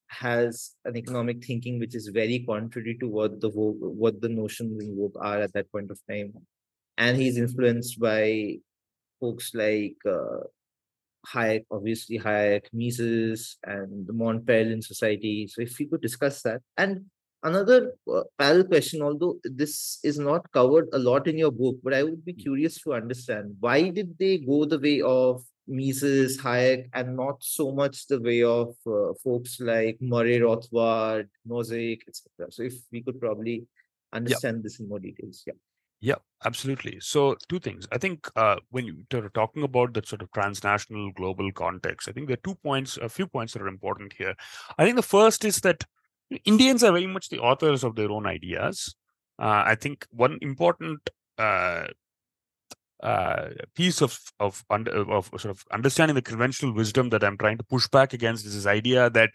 has 0.10 0.76
an 0.86 0.96
economic 0.96 1.43
thinking 1.43 1.80
which 1.80 1.93
is 1.93 2.08
very 2.08 2.39
contrary 2.48 2.98
to 3.00 3.08
what 3.08 3.39
the 3.41 3.50
what 3.50 4.22
the 4.22 4.30
notions 4.30 4.82
in 4.84 4.96
vogue 4.98 5.17
are 5.20 5.41
at 5.41 5.54
that 5.54 5.70
point 5.72 5.91
of 5.91 6.00
time 6.10 6.34
and 6.98 7.17
he's 7.17 7.38
influenced 7.38 8.00
by 8.00 8.56
folks 9.20 9.52
like 9.54 9.98
uh, 10.06 10.43
Hayek, 11.34 11.65
obviously 11.72 12.20
Hayek, 12.20 12.65
Mises, 12.74 13.58
and 13.63 14.08
the 14.08 14.13
Mont 14.13 14.46
Pelerin 14.46 14.84
Society. 14.84 15.48
So 15.48 15.62
if 15.62 15.78
we 15.78 15.86
could 15.86 16.02
discuss 16.02 16.41
that. 16.43 16.62
And 16.78 17.06
another 17.43 17.93
uh, 18.12 18.24
parallel 18.38 18.65
question, 18.65 19.02
although 19.02 19.38
this 19.43 20.00
is 20.04 20.17
not 20.17 20.52
covered 20.52 20.88
a 20.93 21.00
lot 21.00 21.28
in 21.28 21.38
your 21.38 21.52
book, 21.52 21.78
but 21.84 21.93
I 21.93 22.04
would 22.04 22.24
be 22.24 22.34
curious 22.34 22.82
to 22.82 22.93
understand 22.93 23.56
why 23.60 23.89
did 23.89 24.17
they 24.17 24.38
go 24.38 24.65
the 24.65 24.80
way 24.80 25.02
of 25.02 25.43
Mises, 25.68 26.38
Hayek, 26.40 26.90
and 26.94 27.16
not 27.16 27.38
so 27.42 27.72
much 27.72 28.08
the 28.08 28.20
way 28.20 28.44
of 28.44 28.76
uh, 28.86 29.14
folks 29.24 29.60
like 29.60 29.98
Murray 30.02 30.40
Rothbard, 30.40 31.28
Nozick, 31.48 32.02
etc. 32.08 32.52
So 32.52 32.64
if 32.64 32.74
we 32.92 33.02
could 33.02 33.20
probably 33.20 33.68
understand 34.14 34.64
this 34.64 34.80
in 34.80 34.88
more 34.88 35.00
details. 35.00 35.44
Yeah. 35.46 35.54
Yeah, 36.00 36.16
absolutely. 36.46 37.00
So 37.00 37.38
two 37.50 37.60
things. 37.60 37.88
I 37.92 37.98
think 37.98 38.30
uh, 38.36 38.58
when 38.70 38.86
you're 38.86 39.30
talking 39.30 39.64
about 39.64 39.94
that 39.96 40.08
sort 40.08 40.22
of 40.22 40.32
transnational 40.32 41.12
global 41.14 41.52
context, 41.52 42.08
I 42.08 42.12
think 42.12 42.28
there 42.28 42.36
are 42.36 42.46
two 42.48 42.56
points, 42.56 42.98
a 42.98 43.10
few 43.10 43.26
points 43.26 43.54
that 43.54 43.64
are 43.64 43.68
important 43.68 44.14
here. 44.14 44.36
I 44.78 44.86
think 44.86 44.96
the 44.96 45.02
first 45.02 45.44
is 45.44 45.60
that 45.62 45.84
Indians 46.46 46.84
are 46.84 46.92
very 46.92 47.08
much 47.08 47.30
the 47.30 47.40
authors 47.40 47.84
of 47.84 47.96
their 47.96 48.12
own 48.12 48.28
ideas. 48.28 48.96
Uh, 49.40 49.64
I 49.66 49.76
think 49.76 50.06
one 50.12 50.38
important 50.42 51.10
uh, 51.40 51.88
uh, 53.04 53.50
piece 53.76 54.02
of 54.02 54.20
of, 54.40 54.64
under, 54.70 54.92
of 55.12 55.28
sort 55.38 55.46
of 55.46 55.64
understanding 55.72 56.16
the 56.16 56.22
conventional 56.22 56.74
wisdom 56.74 57.10
that 57.10 57.24
I'm 57.24 57.38
trying 57.38 57.58
to 57.58 57.64
push 57.64 57.88
back 57.88 58.14
against 58.14 58.46
is 58.46 58.56
this 58.56 58.66
idea 58.66 59.10
that 59.12 59.32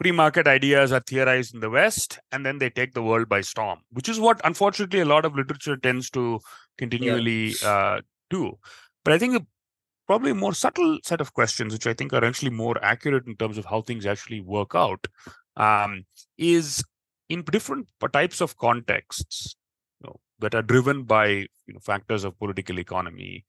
free 0.00 0.12
market 0.12 0.46
ideas 0.46 0.92
are 0.92 1.00
theorized 1.00 1.54
in 1.54 1.60
the 1.60 1.70
West 1.70 2.18
and 2.32 2.44
then 2.44 2.58
they 2.58 2.70
take 2.70 2.94
the 2.94 3.02
world 3.02 3.28
by 3.28 3.42
storm, 3.42 3.80
which 3.92 4.08
is 4.08 4.18
what 4.18 4.40
unfortunately 4.44 5.00
a 5.00 5.04
lot 5.04 5.24
of 5.24 5.34
literature 5.34 5.76
tends 5.76 6.10
to 6.10 6.40
continually 6.78 7.54
yeah. 7.62 7.68
uh, 7.68 8.00
do. 8.30 8.58
But 9.04 9.14
I 9.14 9.18
think 9.18 9.36
a, 9.36 9.46
probably 10.06 10.32
a 10.32 10.34
more 10.34 10.54
subtle 10.54 10.98
set 11.04 11.20
of 11.20 11.34
questions, 11.34 11.72
which 11.72 11.86
I 11.86 11.94
think 11.94 12.12
are 12.12 12.24
actually 12.24 12.50
more 12.50 12.82
accurate 12.82 13.26
in 13.26 13.36
terms 13.36 13.58
of 13.58 13.66
how 13.66 13.82
things 13.82 14.06
actually 14.06 14.40
work 14.40 14.74
out, 14.74 15.06
um, 15.56 16.04
is 16.38 16.82
in 17.28 17.42
different 17.42 17.86
types 18.12 18.40
of 18.40 18.56
contexts 18.56 19.54
that 20.40 20.54
are 20.54 20.62
driven 20.62 21.04
by 21.04 21.26
you 21.26 21.74
know, 21.74 21.80
factors 21.80 22.24
of 22.24 22.38
political 22.38 22.78
economy 22.78 23.44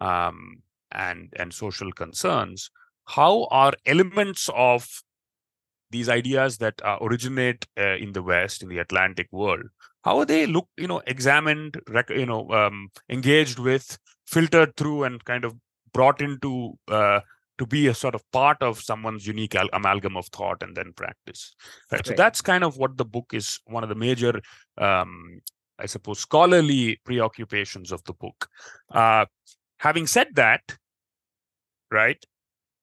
um, 0.00 0.62
and 0.92 1.32
and 1.36 1.52
social 1.52 1.92
concerns. 1.92 2.70
How 3.04 3.46
are 3.50 3.72
elements 3.86 4.50
of 4.54 4.88
these 5.90 6.08
ideas 6.08 6.58
that 6.58 6.74
uh, 6.84 6.98
originate 7.00 7.66
uh, 7.78 7.96
in 7.96 8.12
the 8.12 8.22
West, 8.22 8.62
in 8.62 8.68
the 8.68 8.78
Atlantic 8.78 9.28
world, 9.30 9.62
how 10.06 10.18
are 10.18 10.24
they 10.24 10.46
looked, 10.46 10.70
you 10.76 10.86
know, 10.86 11.02
examined, 11.06 11.80
rec- 11.88 12.10
you 12.10 12.26
know, 12.26 12.48
um, 12.50 12.90
engaged 13.08 13.58
with, 13.58 13.98
filtered 14.26 14.76
through, 14.76 15.02
and 15.04 15.24
kind 15.24 15.44
of 15.44 15.54
brought 15.92 16.20
into 16.20 16.78
uh, 16.88 17.20
to 17.58 17.66
be 17.66 17.88
a 17.88 17.94
sort 17.94 18.14
of 18.14 18.22
part 18.30 18.56
of 18.60 18.80
someone's 18.80 19.26
unique 19.26 19.56
al- 19.56 19.68
amalgam 19.72 20.16
of 20.16 20.26
thought 20.26 20.62
and 20.62 20.76
then 20.76 20.92
practice. 20.92 21.54
Right? 21.90 21.98
right. 21.98 22.06
So 22.06 22.14
that's 22.14 22.40
kind 22.40 22.62
of 22.62 22.76
what 22.76 22.96
the 22.96 23.04
book 23.04 23.32
is. 23.32 23.58
One 23.66 23.82
of 23.82 23.88
the 23.88 23.94
major, 23.94 24.40
um, 24.78 25.40
I 25.78 25.86
suppose, 25.86 26.20
scholarly 26.20 27.00
preoccupations 27.04 27.92
of 27.92 28.02
the 28.04 28.12
book. 28.14 28.48
Uh, 28.90 29.26
having 29.78 30.06
said 30.06 30.28
that, 30.34 30.62
right, 31.90 32.22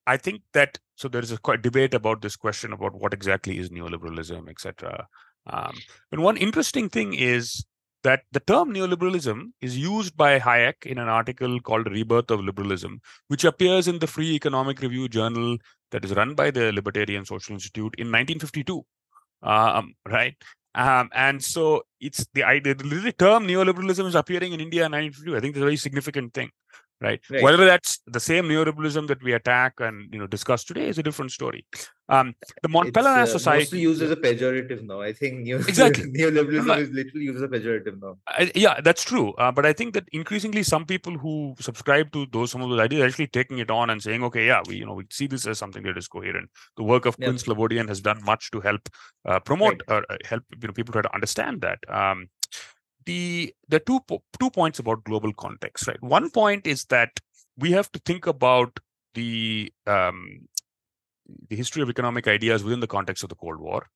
I 0.06 0.17
think 0.17 0.41
that 0.53 0.79
so 0.95 1.08
there 1.08 1.21
is 1.21 1.32
a 1.32 1.38
quite 1.38 1.62
debate 1.62 1.93
about 1.93 2.21
this 2.21 2.36
question 2.36 2.71
about 2.71 2.93
what 2.93 3.13
exactly 3.13 3.58
is 3.58 3.69
neoliberalism, 3.69 4.47
etc. 4.49 5.08
Um, 5.47 5.75
and 6.12 6.21
one 6.21 6.38
interesting 6.38 6.88
thing 6.88 7.13
is 7.13 7.65
that 8.03 8.23
the 8.32 8.39
term 8.41 8.73
neoliberalism 8.73 9.51
is 9.62 9.77
used 9.77 10.15
by 10.15 10.39
Hayek 10.39 10.86
in 10.86 10.97
an 10.97 11.08
article 11.08 11.60
called 11.62 11.89
Rebirth 11.89 12.32
of 12.32 12.41
Liberalism, 12.41 13.01
which 13.27 13.43
appears 13.43 13.88
in 13.88 13.99
the 13.99 14.08
Free 14.08 14.34
Economic 14.36 14.82
Review 14.82 15.08
journal 15.08 15.58
that 15.91 16.03
is 16.06 16.13
run 16.13 16.36
by 16.36 16.51
the 16.51 16.71
Libertarian 16.73 17.25
Social 17.25 17.53
Institute 17.53 17.95
in 17.97 18.08
1952. 18.08 18.86
Um, 19.41 19.95
right? 20.08 20.36
Um, 20.75 21.09
and 21.13 21.43
so 21.43 21.83
it's 21.99 22.25
the 22.33 22.43
idea, 22.43 22.73
the 22.73 23.13
term 23.17 23.47
neoliberalism 23.47 24.07
is 24.07 24.15
appearing 24.15 24.53
in 24.53 24.59
India 24.59 24.86
in 24.86 24.91
1952. 24.91 25.38
I 25.38 25.39
think 25.39 25.51
it's 25.51 25.62
a 25.62 25.65
very 25.65 25.77
significant 25.77 26.33
thing 26.33 26.49
right? 27.03 27.21
right? 27.29 27.43
Whether 27.43 27.65
that's 27.65 27.99
the 28.07 28.19
same 28.19 28.45
neoliberalism 28.45 29.07
that 29.07 29.21
we 29.21 29.33
attack 29.33 29.73
and 29.79 30.11
you 30.13 30.19
know 30.19 30.27
discuss 30.27 30.63
today 30.63 30.87
is 30.87 30.97
a 30.97 31.03
different 31.03 31.31
story. 31.31 31.65
Um, 32.09 32.35
the 32.61 32.69
Mont 32.69 32.93
Pelerin 32.93 33.23
uh, 33.23 33.25
Society 33.25 33.63
mostly 33.63 33.79
used 33.79 34.01
as 34.01 34.11
a 34.11 34.15
pejorative 34.15 34.83
now. 34.83 35.01
I 35.01 35.13
think 35.13 35.39
neo- 35.39 35.57
exactly 35.73 36.11
neoliberalism 36.11 36.77
is 36.79 36.89
literally 36.89 37.25
used 37.25 37.37
as 37.37 37.43
a 37.43 37.47
pejorative 37.47 38.01
now. 38.01 38.17
I, 38.27 38.51
yeah, 38.55 38.81
that's 38.81 39.03
true. 39.03 39.33
Uh, 39.33 39.51
but 39.51 39.65
I 39.65 39.73
think 39.73 39.93
that 39.93 40.05
increasingly 40.11 40.63
some 40.63 40.85
people 40.85 41.17
who 41.17 41.55
subscribe 41.59 42.11
to 42.13 42.25
those 42.31 42.51
some 42.51 42.61
of 42.61 42.69
those 42.69 42.79
ideas 42.79 43.03
are 43.03 43.07
actually 43.07 43.27
taking 43.27 43.59
it 43.59 43.71
on 43.71 43.89
and 43.89 44.01
saying, 44.01 44.23
okay, 44.23 44.47
yeah, 44.47 44.61
we 44.67 44.77
you 44.77 44.85
know 44.85 44.93
we 44.93 45.05
see 45.11 45.27
this 45.27 45.47
as 45.47 45.57
something 45.57 45.83
that 45.83 45.97
is 45.97 46.07
coherent. 46.07 46.49
The 46.77 46.83
work 46.83 47.05
of 47.05 47.15
yeah. 47.19 47.27
Quinn 47.27 47.37
Slobodian 47.37 47.87
has 47.87 48.01
done 48.01 48.21
much 48.23 48.51
to 48.51 48.59
help 48.59 48.89
uh, 49.25 49.39
promote 49.39 49.81
right. 49.87 49.97
or 49.97 50.11
uh, 50.11 50.17
help 50.25 50.43
you 50.61 50.67
know 50.67 50.73
people 50.73 50.93
try 50.93 51.01
to 51.01 51.13
understand 51.13 51.61
that. 51.61 51.79
Um, 51.87 52.27
the 53.05 53.53
the 53.67 53.79
two 53.79 53.99
two 54.39 54.49
points 54.49 54.79
about 54.79 55.03
global 55.03 55.33
context, 55.33 55.87
right? 55.87 56.01
One 56.01 56.29
point 56.29 56.67
is 56.67 56.85
that 56.85 57.19
we 57.57 57.71
have 57.71 57.91
to 57.91 57.99
think 57.99 58.27
about 58.27 58.79
the 59.13 59.71
um, 59.87 60.47
the 61.49 61.55
history 61.55 61.81
of 61.81 61.89
economic 61.89 62.27
ideas 62.27 62.63
within 62.63 62.79
the 62.79 62.87
context 62.87 63.23
of 63.23 63.29
the 63.29 63.35
Cold 63.35 63.59
War, 63.59 63.87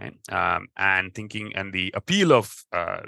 right? 0.00 0.14
Um, 0.30 0.68
and 0.76 1.14
thinking 1.14 1.52
and 1.54 1.72
the 1.72 1.92
appeal 1.94 2.32
of 2.32 2.64
uh, 2.72 3.00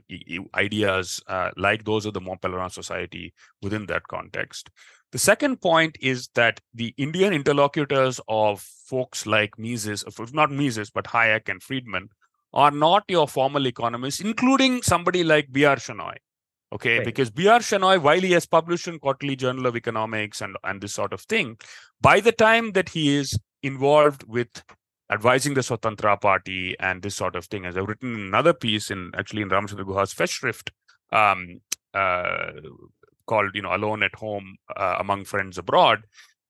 ideas 0.55 1.21
uh, 1.27 1.51
like 1.57 1.85
those 1.85 2.07
of 2.07 2.15
the 2.15 2.21
Mont 2.21 2.41
Pelerin 2.41 2.73
Society 2.73 3.33
within 3.61 3.87
that 3.87 4.07
context. 4.09 4.71
The 5.13 5.19
second 5.19 5.61
point 5.61 5.99
is 6.01 6.29
that 6.35 6.61
the 6.73 6.95
Indian 6.97 7.35
interlocutors 7.35 8.19
of 8.29 8.61
folks 8.61 9.27
like 9.27 9.59
Mises, 9.59 10.05
not 10.33 10.51
Mises, 10.51 10.91
but 10.91 11.05
Hayek 11.05 11.51
and 11.51 11.63
Friedman, 11.63 12.09
are 12.53 12.71
not 12.71 13.05
your 13.09 13.27
formal 13.27 13.67
economists, 13.67 14.21
including 14.21 14.83
somebody 14.83 15.25
like 15.25 15.53
B.R. 15.53 15.77
Shenoy. 15.77 16.17
Okay, 16.73 16.99
right. 16.99 17.05
because 17.05 17.31
B.R. 17.31 17.59
Shenoy, 17.59 18.01
while 18.01 18.21
he 18.21 18.33
has 18.33 18.47
published 18.47 18.89
in 18.89 18.99
Quarterly 18.99 19.37
Journal 19.37 19.67
of 19.67 19.77
Economics 19.77 20.41
and, 20.41 20.57
and 20.65 20.81
this 20.81 20.95
sort 20.95 21.13
of 21.13 21.21
thing, 21.23 21.59
by 22.01 22.21
the 22.21 22.33
time 22.33 22.73
that 22.73 22.91
he 22.91 23.15
is 23.17 23.39
involved 23.63 24.25
with 24.27 24.63
advising 25.11 25.53
the 25.53 25.61
Swatantra 25.61 26.19
Party 26.21 26.75
and 26.81 27.03
this 27.03 27.15
sort 27.15 27.37
of 27.37 27.45
thing, 27.47 27.67
as 27.67 27.77
I've 27.77 27.89
written 27.89 28.15
another 28.15 28.55
piece 28.55 28.91
in 28.91 29.13
actually 29.17 29.43
in 29.43 29.51
Ramchandra 29.51 29.85
Guha's 29.85 30.15
Festschrift 30.15 30.71
um, 31.13 31.61
uh, 31.93 32.53
called, 33.27 33.51
you 33.55 33.61
know, 33.61 33.75
Alone 33.75 34.03
at 34.03 34.15
Home 34.15 34.57
uh, 34.75 34.97
Among 34.99 35.25
Friends 35.25 35.59
Abroad, 35.59 36.05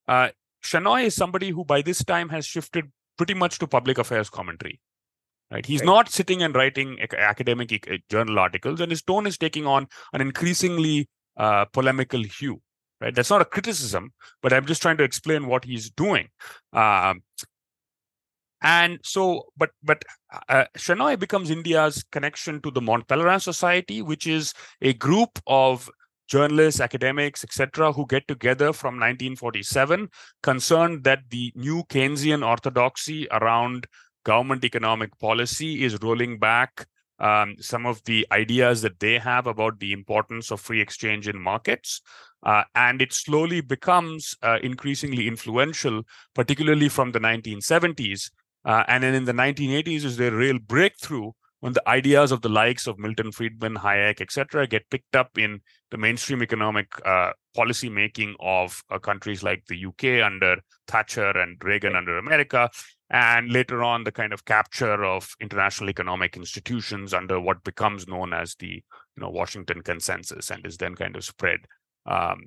uh, 0.06 0.28
Shenoy 0.62 1.04
is 1.06 1.16
somebody 1.16 1.50
who 1.50 1.64
by 1.64 1.82
this 1.82 2.04
time 2.04 2.28
has 2.28 2.46
shifted 2.46 2.92
pretty 3.16 3.34
much 3.34 3.58
to 3.58 3.66
public 3.66 3.98
affairs 3.98 4.30
commentary 4.30 4.80
right? 5.52 5.66
He's 5.66 5.80
right. 5.80 5.86
not 5.86 6.08
sitting 6.10 6.42
and 6.42 6.54
writing 6.54 6.98
academic 7.16 8.02
journal 8.10 8.38
articles 8.38 8.80
and 8.80 8.90
his 8.90 9.02
tone 9.02 9.26
is 9.26 9.38
taking 9.38 9.66
on 9.66 9.86
an 10.12 10.20
increasingly 10.20 11.08
uh, 11.36 11.66
polemical 11.66 12.22
hue. 12.22 12.60
Right? 13.00 13.14
That's 13.14 13.30
not 13.30 13.42
a 13.42 13.44
criticism 13.44 14.12
but 14.42 14.52
i'm 14.52 14.66
just 14.66 14.80
trying 14.80 14.96
to 14.98 15.04
explain 15.04 15.46
what 15.46 15.64
he's 15.64 15.90
doing. 15.90 16.28
Um, 16.72 17.22
and 18.62 19.00
so 19.02 19.46
but 19.56 19.70
but 19.82 20.04
uh, 20.48 20.64
Shenoy 20.78 21.18
becomes 21.18 21.50
india's 21.50 22.04
connection 22.12 22.60
to 22.62 22.70
the 22.70 22.80
mont 22.80 23.06
pelerin 23.08 23.42
society 23.42 24.02
which 24.02 24.26
is 24.26 24.54
a 24.80 24.92
group 24.94 25.38
of 25.46 25.90
journalists 26.28 26.80
academics 26.80 27.44
etc 27.44 27.92
who 27.92 28.06
get 28.06 28.26
together 28.28 28.72
from 28.72 28.94
1947 28.94 30.08
concerned 30.42 31.04
that 31.04 31.20
the 31.30 31.52
new 31.56 31.82
keynesian 31.90 32.46
orthodoxy 32.46 33.26
around 33.32 33.86
government 34.24 34.64
economic 34.64 35.18
policy 35.18 35.84
is 35.84 35.98
rolling 36.02 36.38
back 36.38 36.86
um, 37.18 37.54
some 37.60 37.86
of 37.86 38.02
the 38.04 38.26
ideas 38.32 38.82
that 38.82 38.98
they 38.98 39.18
have 39.18 39.46
about 39.46 39.78
the 39.78 39.92
importance 39.92 40.50
of 40.50 40.60
free 40.60 40.80
exchange 40.80 41.28
in 41.28 41.40
markets. 41.40 42.00
Uh, 42.42 42.64
and 42.74 43.00
it 43.00 43.12
slowly 43.12 43.60
becomes 43.60 44.34
uh, 44.42 44.58
increasingly 44.62 45.28
influential, 45.28 46.02
particularly 46.34 46.88
from 46.88 47.12
the 47.12 47.20
1970s. 47.20 48.30
Uh, 48.64 48.82
and 48.88 49.04
then 49.04 49.14
in 49.14 49.24
the 49.24 49.32
1980s 49.32 50.04
is 50.04 50.16
the 50.16 50.32
real 50.32 50.58
breakthrough 50.58 51.30
when 51.60 51.72
the 51.72 51.88
ideas 51.88 52.32
of 52.32 52.42
the 52.42 52.48
likes 52.48 52.88
of 52.88 52.98
Milton 52.98 53.30
Friedman, 53.30 53.76
Hayek, 53.76 54.20
etc., 54.20 54.66
get 54.66 54.90
picked 54.90 55.14
up 55.14 55.38
in 55.38 55.60
the 55.92 55.96
mainstream 55.96 56.42
economic 56.42 56.88
uh, 57.06 57.30
policy 57.54 57.88
making 57.88 58.34
of 58.40 58.82
uh, 58.90 58.98
countries 58.98 59.44
like 59.44 59.64
the 59.66 59.86
UK 59.86 60.26
under 60.26 60.56
Thatcher 60.88 61.30
and 61.30 61.56
Reagan 61.62 61.94
under 61.94 62.18
America, 62.18 62.68
and 63.12 63.52
later 63.52 63.84
on 63.84 64.04
the 64.04 64.10
kind 64.10 64.32
of 64.32 64.44
capture 64.46 65.04
of 65.04 65.36
international 65.40 65.90
economic 65.90 66.36
institutions 66.36 67.12
under 67.12 67.38
what 67.38 67.62
becomes 67.62 68.08
known 68.08 68.32
as 68.32 68.54
the 68.56 68.66
you 68.66 69.20
know 69.20 69.30
Washington 69.30 69.82
Consensus, 69.82 70.50
and 70.50 70.66
is 70.66 70.78
then 70.78 70.94
kind 70.94 71.14
of 71.14 71.24
spread 71.24 71.60
um, 72.06 72.40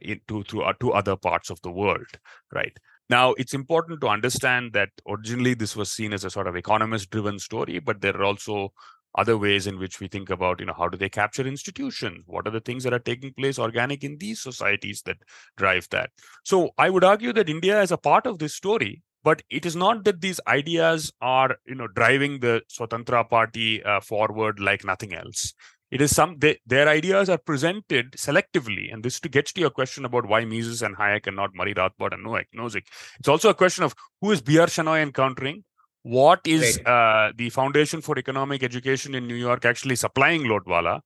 into 0.00 0.44
to, 0.44 0.62
uh, 0.62 0.72
to 0.80 0.92
other 0.92 1.16
parts 1.16 1.50
of 1.50 1.60
the 1.62 1.70
world, 1.70 2.06
right? 2.54 2.76
Now, 3.10 3.32
it's 3.32 3.52
important 3.52 4.00
to 4.00 4.08
understand 4.08 4.72
that 4.72 4.90
originally 5.06 5.54
this 5.54 5.76
was 5.76 5.90
seen 5.90 6.12
as 6.12 6.24
a 6.24 6.30
sort 6.30 6.46
of 6.46 6.56
economist 6.56 7.10
driven 7.10 7.38
story, 7.38 7.78
but 7.80 8.00
there 8.00 8.16
are 8.16 8.24
also 8.24 8.72
other 9.18 9.36
ways 9.36 9.66
in 9.66 9.78
which 9.78 10.00
we 10.00 10.08
think 10.08 10.30
about, 10.30 10.60
you 10.60 10.66
know, 10.66 10.72
how 10.72 10.88
do 10.88 10.96
they 10.96 11.10
capture 11.10 11.46
institutions? 11.46 12.22
What 12.26 12.46
are 12.46 12.50
the 12.52 12.60
things 12.60 12.84
that 12.84 12.94
are 12.94 12.98
taking 12.98 13.34
place 13.34 13.58
organic 13.58 14.04
in 14.04 14.16
these 14.16 14.40
societies 14.40 15.02
that 15.02 15.18
drive 15.58 15.86
that? 15.90 16.10
So 16.44 16.70
I 16.78 16.88
would 16.88 17.04
argue 17.04 17.32
that 17.34 17.50
India 17.50 17.82
is 17.82 17.92
a 17.92 17.98
part 17.98 18.26
of 18.26 18.38
this 18.38 18.54
story, 18.54 19.02
but 19.24 19.42
it 19.50 19.64
is 19.64 19.76
not 19.76 20.04
that 20.04 20.20
these 20.20 20.40
ideas 20.46 21.12
are, 21.20 21.56
you 21.66 21.74
know, 21.74 21.88
driving 21.88 22.40
the 22.40 22.62
Swatantra 22.70 23.28
party 23.28 23.82
uh, 23.82 24.00
forward 24.00 24.58
like 24.58 24.84
nothing 24.84 25.14
else. 25.14 25.54
It 25.92 26.00
is 26.00 26.14
some 26.16 26.38
they, 26.38 26.58
their 26.66 26.88
ideas 26.88 27.28
are 27.28 27.38
presented 27.38 28.12
selectively 28.12 28.90
and 28.90 29.04
this 29.04 29.20
to 29.20 29.28
gets 29.28 29.52
to 29.52 29.60
your 29.60 29.68
question 29.68 30.06
about 30.06 30.26
why 30.26 30.42
mises 30.46 30.80
and 30.80 30.96
hayek 30.96 31.26
and 31.26 31.36
not 31.36 31.54
murray 31.54 31.74
rothbard 31.74 32.14
and 32.14 32.24
nozick 32.24 32.84
it's 33.18 33.28
also 33.28 33.50
a 33.50 33.54
question 33.54 33.84
of 33.84 33.94
who 34.22 34.30
is 34.30 34.40
br 34.40 34.62
shenoy 34.76 35.02
encountering? 35.02 35.62
What 36.04 36.40
is 36.46 36.80
uh, 36.86 37.32
the 37.36 37.50
foundation 37.50 38.00
for 38.00 38.18
economic 38.18 38.62
education 38.62 39.14
in 39.14 39.26
new 39.26 39.34
york 39.34 39.66
actually 39.66 39.96
supplying 39.96 40.44
lodwala 40.44 41.00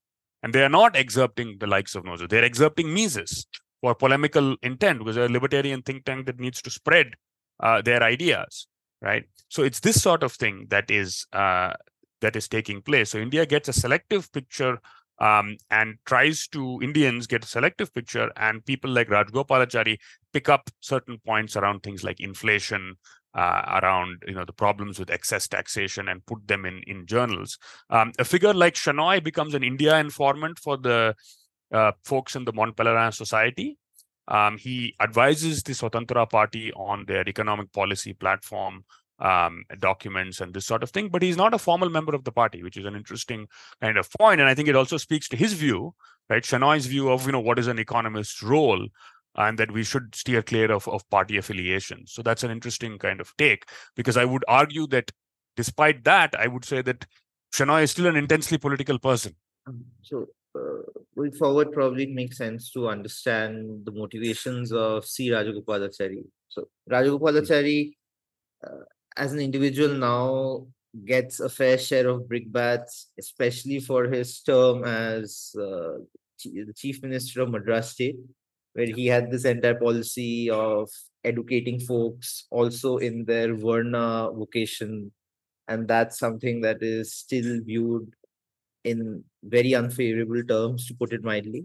and 0.44 0.52
they 0.52 0.62
are 0.62 0.68
not 0.68 0.94
excerpting 0.94 1.59
the 1.59 1.66
likes 1.66 1.96
of 1.96 2.05
nozick 2.05 2.29
they're 2.29 2.48
excerpting 2.48 2.94
mises 2.94 3.44
for 3.81 3.92
polemical 3.96 4.57
intent 4.62 5.00
because 5.00 5.16
they're 5.16 5.26
a 5.26 5.37
libertarian 5.40 5.83
think 5.83 6.05
tank 6.05 6.26
that 6.26 6.38
needs 6.38 6.62
to 6.62 6.70
spread 6.70 7.09
uh, 7.61 7.81
their 7.83 8.03
ideas 8.03 8.66
right 9.03 9.25
so 9.49 9.62
it's 9.62 9.81
this 9.81 10.01
sort 10.03 10.23
of 10.23 10.33
thing 10.33 10.66
that 10.71 10.90
is 10.90 11.27
uh, 11.33 11.73
that 12.21 12.37
is 12.37 12.49
taking 12.49 12.83
place. 12.83 13.11
So 13.11 13.19
India 13.19 13.47
gets 13.47 13.69
a 13.69 13.73
selective 13.73 14.33
picture 14.33 14.79
um, 15.19 15.57
and 15.71 15.97
tries 16.05 16.47
to 16.49 16.79
Indians 16.83 17.27
get 17.27 17.45
a 17.45 17.49
selective 17.49 17.92
picture, 17.95 18.31
and 18.37 18.64
people 18.64 18.90
like 18.90 19.09
Rajagopalachari 19.09 19.97
pick 20.33 20.49
up 20.49 20.69
certain 20.81 21.19
points 21.25 21.57
around 21.57 21.83
things 21.83 22.05
like 22.05 22.21
inflation, 22.21 22.97
uh, 23.35 23.81
around 23.83 24.23
you 24.27 24.35
know 24.35 24.45
the 24.45 24.53
problems 24.53 24.99
with 24.99 25.11
excess 25.11 25.49
taxation, 25.49 26.09
and 26.09 26.27
put 26.27 26.47
them 26.47 26.66
in 26.66 26.83
in 26.87 27.07
journals. 27.07 27.59
Um, 27.88 28.12
a 28.19 28.25
figure 28.25 28.53
like 28.53 28.75
Shenoy 28.75 29.25
becomes 29.25 29.55
an 29.55 29.62
India 29.62 29.99
informant 29.99 30.59
for 30.59 30.77
the 30.77 31.14
uh, 31.73 31.92
folks 32.05 32.37
in 32.37 32.45
the 32.45 32.53
Mont 32.53 32.77
Society. 33.14 33.79
Um, 34.28 34.58
he 34.58 34.94
advises 35.00 35.62
the 35.62 35.72
Swatantra 35.72 36.28
Party 36.28 36.72
on 36.72 37.04
their 37.06 37.28
economic 37.28 37.72
policy 37.72 38.12
platform 38.12 38.84
um, 39.18 39.64
documents 39.78 40.40
and 40.40 40.52
this 40.52 40.66
sort 40.66 40.82
of 40.82 40.90
thing. 40.90 41.08
But 41.08 41.22
he's 41.22 41.36
not 41.36 41.54
a 41.54 41.58
formal 41.58 41.90
member 41.90 42.14
of 42.14 42.24
the 42.24 42.32
party, 42.32 42.62
which 42.62 42.76
is 42.76 42.84
an 42.84 42.96
interesting 42.96 43.46
kind 43.80 43.96
of 43.96 44.10
point. 44.18 44.40
And 44.40 44.48
I 44.48 44.54
think 44.54 44.68
it 44.68 44.76
also 44.76 44.96
speaks 44.96 45.28
to 45.28 45.36
his 45.36 45.52
view, 45.52 45.94
right? 46.28 46.42
Shenoy's 46.42 46.86
view 46.86 47.10
of 47.10 47.26
you 47.26 47.32
know 47.32 47.40
what 47.40 47.58
is 47.58 47.66
an 47.66 47.78
economist's 47.78 48.42
role, 48.42 48.88
and 49.36 49.58
that 49.58 49.70
we 49.70 49.84
should 49.84 50.14
steer 50.14 50.42
clear 50.42 50.72
of, 50.72 50.88
of 50.88 51.08
party 51.10 51.36
affiliation. 51.36 52.06
So 52.06 52.22
that's 52.22 52.42
an 52.42 52.50
interesting 52.50 52.98
kind 52.98 53.20
of 53.20 53.36
take 53.36 53.66
because 53.94 54.16
I 54.16 54.24
would 54.24 54.44
argue 54.48 54.86
that 54.88 55.12
despite 55.56 56.04
that, 56.04 56.34
I 56.38 56.46
would 56.46 56.64
say 56.64 56.82
that 56.82 57.06
Shenoy 57.54 57.84
is 57.84 57.90
still 57.90 58.06
an 58.06 58.16
intensely 58.16 58.58
political 58.58 58.98
person. 58.98 59.34
Um, 59.66 59.84
so 60.02 60.26
uh, 60.57 60.83
going 61.16 61.33
forward, 61.33 61.73
probably 61.73 62.05
it 62.05 62.11
makes 62.11 62.38
sense 62.38 62.71
to 62.73 62.88
understand 62.88 63.85
the 63.85 63.92
motivations 63.92 64.73
of 64.73 65.05
C. 65.05 65.31
Rajagopalachari. 65.31 66.25
So 66.49 66.69
Rajagopalachari 66.90 67.92
uh, 68.66 68.85
as 69.16 69.33
an 69.33 69.40
individual 69.40 69.95
now 69.95 70.66
gets 71.05 71.40
a 71.40 71.49
fair 71.49 71.79
share 71.79 72.09
of 72.09 72.29
brickbats, 72.29 73.07
especially 73.19 73.81
for 73.81 74.05
his 74.05 74.40
term 74.40 74.85
as 74.85 75.55
uh, 75.59 75.99
the 76.45 76.73
chief 76.75 77.03
minister 77.03 77.42
of 77.42 77.51
Madras 77.51 77.90
State, 77.90 78.16
where 78.73 78.87
he 78.87 79.07
had 79.07 79.31
this 79.31 79.45
entire 79.45 79.75
policy 79.75 80.51
of 80.51 80.88
educating 81.25 81.81
folks 81.81 82.47
also 82.51 82.99
in 82.99 83.25
their 83.25 83.55
Varna 83.55 84.31
vocation. 84.33 85.12
And 85.69 85.88
that's 85.88 86.19
something 86.19 86.61
that 86.61 86.83
is 86.83 87.14
still 87.14 87.61
viewed 87.64 88.12
in 88.87 89.25
very 89.42 89.75
unfavorable 89.75 90.42
terms, 90.44 90.87
to 90.87 90.94
put 90.94 91.12
it 91.12 91.22
mildly. 91.22 91.64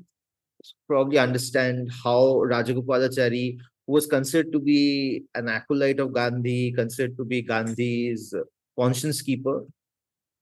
Probably 0.87 1.17
understand 1.17 1.91
how 2.03 2.41
Rajagopalachari 2.53 3.57
who 3.87 3.93
was 3.93 4.07
considered 4.07 4.51
to 4.51 4.59
be 4.59 5.23
an 5.35 5.49
acolyte 5.49 5.99
of 5.99 6.13
Gandhi, 6.13 6.71
considered 6.71 7.17
to 7.17 7.25
be 7.25 7.41
Gandhi's 7.41 8.33
conscience 8.77 9.21
keeper, 9.21 9.65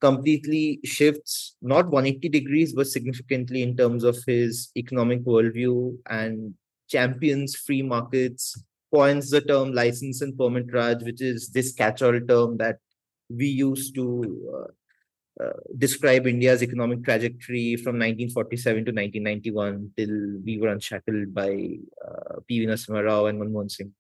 completely 0.02 0.80
shifts 0.84 1.56
not 1.62 1.88
180 1.88 2.30
degrees, 2.30 2.74
but 2.74 2.88
significantly 2.88 3.64
in 3.64 3.76
terms 3.76 4.04
of 4.04 4.18
his 4.26 4.72
economic 4.78 5.24
worldview 5.24 5.98
and 6.10 6.54
champions 6.90 7.56
free 7.56 7.82
markets, 7.82 8.62
coins 8.94 9.30
the 9.30 9.42
term 9.42 9.74
license 9.74 10.22
and 10.22 10.38
permit 10.38 10.74
raj, 10.74 11.04
which 11.04 11.22
is 11.22 11.50
this 11.50 11.74
catch-all 11.74 12.20
term 12.22 12.58
that 12.58 12.78
we 13.30 13.48
use 13.48 13.92
to 13.92 14.52
uh, 14.58 14.72
describe 15.78 16.28
India's 16.28 16.62
economic 16.62 17.04
trajectory 17.04 17.76
from 17.76 17.96
1947 17.96 18.86
to 18.86 18.92
1991 18.92 19.92
till 19.96 20.42
we 20.44 20.58
were 20.60 20.70
unshackled 20.70 21.34
by 21.34 21.50
uh, 22.06 22.40
P.V. 22.48 22.68
Narasimha 22.68 23.04
Rao 23.06 23.26
and 23.28 23.42
Manmohan 23.42 23.72
Singh. 23.72 23.94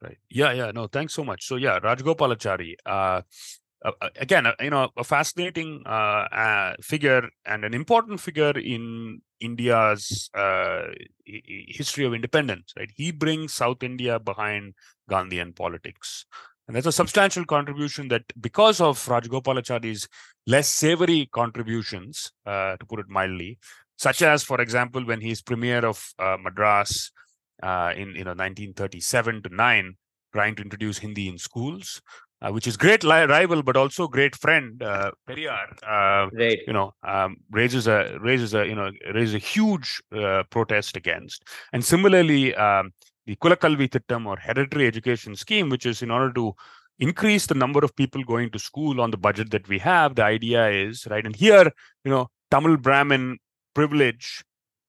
Right. 0.00 0.18
Yeah, 0.30 0.52
yeah. 0.52 0.70
No, 0.70 0.86
thanks 0.86 1.14
so 1.14 1.24
much. 1.24 1.46
So, 1.46 1.56
yeah, 1.56 1.80
Rajgopalachari. 1.80 2.74
Uh, 2.86 3.22
uh, 3.84 3.92
uh 4.00 4.10
again, 4.16 4.46
uh, 4.46 4.52
you 4.60 4.70
know, 4.70 4.90
a 4.96 5.04
fascinating 5.04 5.82
figure 6.80 7.28
and 7.44 7.64
an 7.64 7.74
important 7.74 8.20
figure 8.20 8.56
in 8.56 9.20
India's 9.40 10.30
history 11.24 12.04
of 12.04 12.14
independence. 12.14 12.72
Right, 12.76 12.90
he 12.94 13.10
brings 13.10 13.52
South 13.52 13.82
India 13.82 14.18
behind 14.18 14.74
Gandhian 15.10 15.54
politics. 15.54 16.26
And 16.68 16.76
that's 16.76 16.86
a 16.86 16.92
substantial 16.92 17.46
contribution 17.46 18.08
that 18.08 18.22
because 18.38 18.78
of 18.80 19.02
Rajagopalachari's 19.06 20.06
less 20.46 20.68
savory 20.68 21.28
contributions, 21.32 22.30
uh, 22.44 22.76
to 22.76 22.86
put 22.86 23.00
it 23.00 23.08
mildly, 23.08 23.58
such 23.96 24.20
as, 24.20 24.44
for 24.44 24.60
example, 24.60 25.04
when 25.04 25.22
he's 25.22 25.40
premier 25.42 25.84
of 25.84 26.12
uh, 26.18 26.36
Madras 26.38 27.10
uh, 27.62 27.92
in 27.96 28.10
you 28.10 28.24
know 28.24 28.34
1937 28.36 29.42
to 29.44 29.54
9, 29.54 29.94
trying 30.32 30.54
to 30.56 30.62
introduce 30.62 30.98
Hindi 30.98 31.28
in 31.28 31.38
schools, 31.38 32.02
uh, 32.42 32.50
which 32.50 32.66
is 32.66 32.76
great 32.76 33.02
li- 33.02 33.24
rival 33.24 33.62
but 33.62 33.76
also 33.76 34.06
great 34.06 34.36
friend 34.36 34.82
uh, 34.82 35.10
Periyar. 35.28 35.72
Uh, 35.82 36.30
right. 36.32 36.60
You 36.66 36.72
know, 36.74 36.92
um, 37.02 37.38
raises 37.50 37.86
a 37.86 38.18
raises 38.20 38.54
a 38.54 38.66
you 38.66 38.74
know 38.74 38.90
raises 39.14 39.34
a 39.34 39.38
huge 39.38 40.00
uh, 40.14 40.42
protest 40.50 40.96
against, 40.96 41.44
and 41.72 41.84
similarly. 41.84 42.54
Um, 42.54 42.92
the 43.28 43.36
Kulakalvi 43.36 43.90
Thittam 43.90 44.24
or 44.24 44.38
hereditary 44.38 44.86
education 44.86 45.36
scheme, 45.36 45.68
which 45.68 45.84
is 45.84 46.00
in 46.00 46.10
order 46.10 46.32
to 46.32 46.54
increase 46.98 47.46
the 47.46 47.54
number 47.54 47.80
of 47.84 47.94
people 47.94 48.24
going 48.24 48.50
to 48.50 48.58
school 48.58 49.02
on 49.02 49.10
the 49.10 49.18
budget 49.18 49.50
that 49.50 49.68
we 49.68 49.78
have. 49.78 50.14
The 50.14 50.24
idea 50.24 50.70
is, 50.70 51.06
right, 51.10 51.26
and 51.26 51.36
here, 51.36 51.70
you 52.04 52.10
know, 52.10 52.30
Tamil 52.50 52.78
Brahmin 52.78 53.36
privilege, 53.74 54.42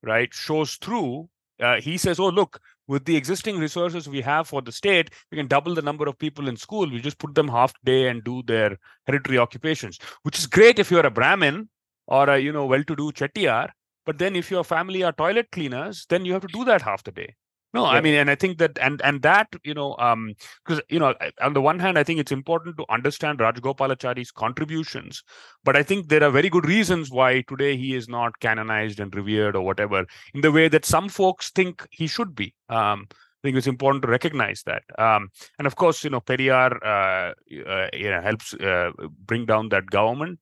right, 0.04 0.34
shows 0.34 0.75
through. 0.75 1.28
Uh, 1.60 1.82
he 1.82 1.97
says, 1.97 2.17
oh, 2.17 2.30
look, 2.30 2.62
with 2.88 3.04
the 3.04 3.17
existing 3.17 3.60
resources 3.60 4.08
we 4.08 4.21
have 4.21 4.47
for 4.47 4.62
the 4.62 4.71
state, 4.71 5.10
we 5.32 5.38
can 5.38 5.47
double 5.47 5.75
the 5.75 5.82
number 5.82 6.08
of 6.08 6.17
people 6.17 6.47
in 6.47 6.56
school. 6.56 6.89
We 6.89 7.02
just 7.02 7.19
put 7.19 7.36
them 7.36 7.49
half 7.49 7.73
day 7.84 8.08
and 8.08 8.23
do 8.23 8.41
their 8.43 8.78
hereditary 9.06 9.38
occupations, 9.38 9.99
which 10.23 10.39
is 10.39 10.47
great 10.47 10.80
if 10.80 10.89
you're 10.89 11.06
a 11.06 11.12
Brahmin 11.12 11.67
or 12.08 12.30
a, 12.30 12.39
you 12.39 12.54
know, 12.54 12.65
well-to-do 12.65 13.12
Chettiar. 13.12 13.67
But 14.06 14.17
then 14.17 14.38
if 14.38 14.49
your 14.49 14.63
family 14.63 15.04
are 15.04 15.12
toilet 15.12 15.52
cleaners, 15.52 16.06
then 16.08 16.23
you 16.23 16.32
have 16.32 16.41
to 16.43 16.54
do 16.54 16.63
that 16.63 16.82
half 16.82 17.04
the 17.04 17.12
day. 17.12 17.36
No, 17.74 17.84
yeah. 17.84 17.98
I 17.98 18.02
mean, 18.02 18.16
and 18.16 18.32
I 18.32 18.36
think 18.36 18.58
that, 18.58 18.80
and 18.82 19.00
and 19.04 19.22
that, 19.22 19.48
you 19.63 19.76
know, 19.76 19.96
um, 20.00 20.34
because 20.65 20.82
you 20.90 20.98
know, 20.98 21.13
on 21.42 21.54
the 21.54 21.62
one 21.62 21.78
hand, 21.78 22.00
I 22.00 22.04
think 22.04 22.20
it's 22.20 22.32
important 22.32 22.78
to 22.78 22.86
understand 22.90 23.40
Rajagopalachari's 23.40 24.32
contributions, 24.32 25.24
but 25.63 25.76
I 25.76 25.84
think 25.84 26.08
there 26.08 26.24
are 26.24 26.32
very 26.32 26.50
good 26.50 26.65
reasons 26.65 27.12
why 27.12 27.42
today 27.42 27.78
he 27.78 27.96
is 27.96 28.10
not 28.10 28.40
canonized 28.40 29.00
and 29.00 29.13
revered 29.13 29.56
or 29.56 29.62
whatever 29.63 30.06
in 30.34 30.42
the 30.42 30.52
way 30.52 30.67
that 30.67 30.86
some 30.86 31.10
folks 31.10 31.52
think 31.52 31.86
he 31.92 32.08
should 32.08 32.34
be. 32.34 32.56
Um, 32.70 33.08
I 33.12 33.48
think 33.48 33.58
it's 33.58 33.67
important 33.67 34.02
to 34.02 34.10
recognize 34.10 34.63
that. 34.63 34.84
Um, 34.98 35.30
and 35.60 35.67
of 35.67 35.76
course, 35.76 36.04
you 36.04 36.10
know, 36.10 36.22
Periyar 36.22 36.76
uh, 36.84 37.34
uh, 37.70 37.88
you 37.94 38.10
know, 38.10 38.22
helps 38.22 38.54
uh, 38.56 38.92
bring 39.26 39.46
down 39.46 39.70
that 39.70 39.86
government. 39.86 40.40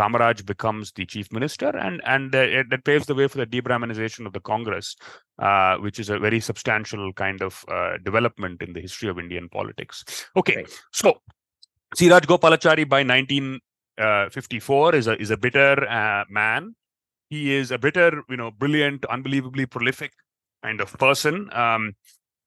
Uh, 0.00 0.08
Kamaraj 0.08 0.46
becomes 0.46 0.92
the 0.92 1.06
chief 1.06 1.32
minister, 1.32 1.68
and 1.76 2.00
and 2.04 2.34
uh, 2.34 2.62
that 2.70 2.84
paves 2.84 3.06
the 3.06 3.14
way 3.14 3.28
for 3.28 3.38
the 3.38 3.46
de-Brahminization 3.46 4.26
of 4.26 4.32
the 4.32 4.40
Congress, 4.40 4.96
uh, 5.38 5.76
which 5.76 5.98
is 5.98 6.08
a 6.08 6.18
very 6.18 6.40
substantial 6.40 7.12
kind 7.12 7.42
of 7.42 7.64
development 8.04 8.62
in 8.62 8.72
the 8.72 8.80
history 8.80 9.08
of 9.08 9.18
Indian 9.18 9.48
politics. 9.48 10.04
Okay, 10.36 10.56
right. 10.56 10.82
so 10.92 11.20
C. 11.94 12.08
Rajagopalachari 12.08 12.88
by 12.88 13.02
19 13.02 13.60
uh, 13.98 14.28
54 14.30 14.94
is 14.94 15.06
a 15.06 15.20
is 15.20 15.30
a 15.30 15.36
bitter 15.36 15.86
uh, 15.88 16.24
man. 16.30 16.74
He 17.28 17.54
is 17.54 17.70
a 17.70 17.78
bitter, 17.78 18.22
you 18.28 18.36
know, 18.36 18.50
brilliant, 18.50 19.04
unbelievably 19.04 19.66
prolific 19.66 20.12
kind 20.62 20.80
of 20.80 20.92
person, 20.98 21.48
um, 21.52 21.94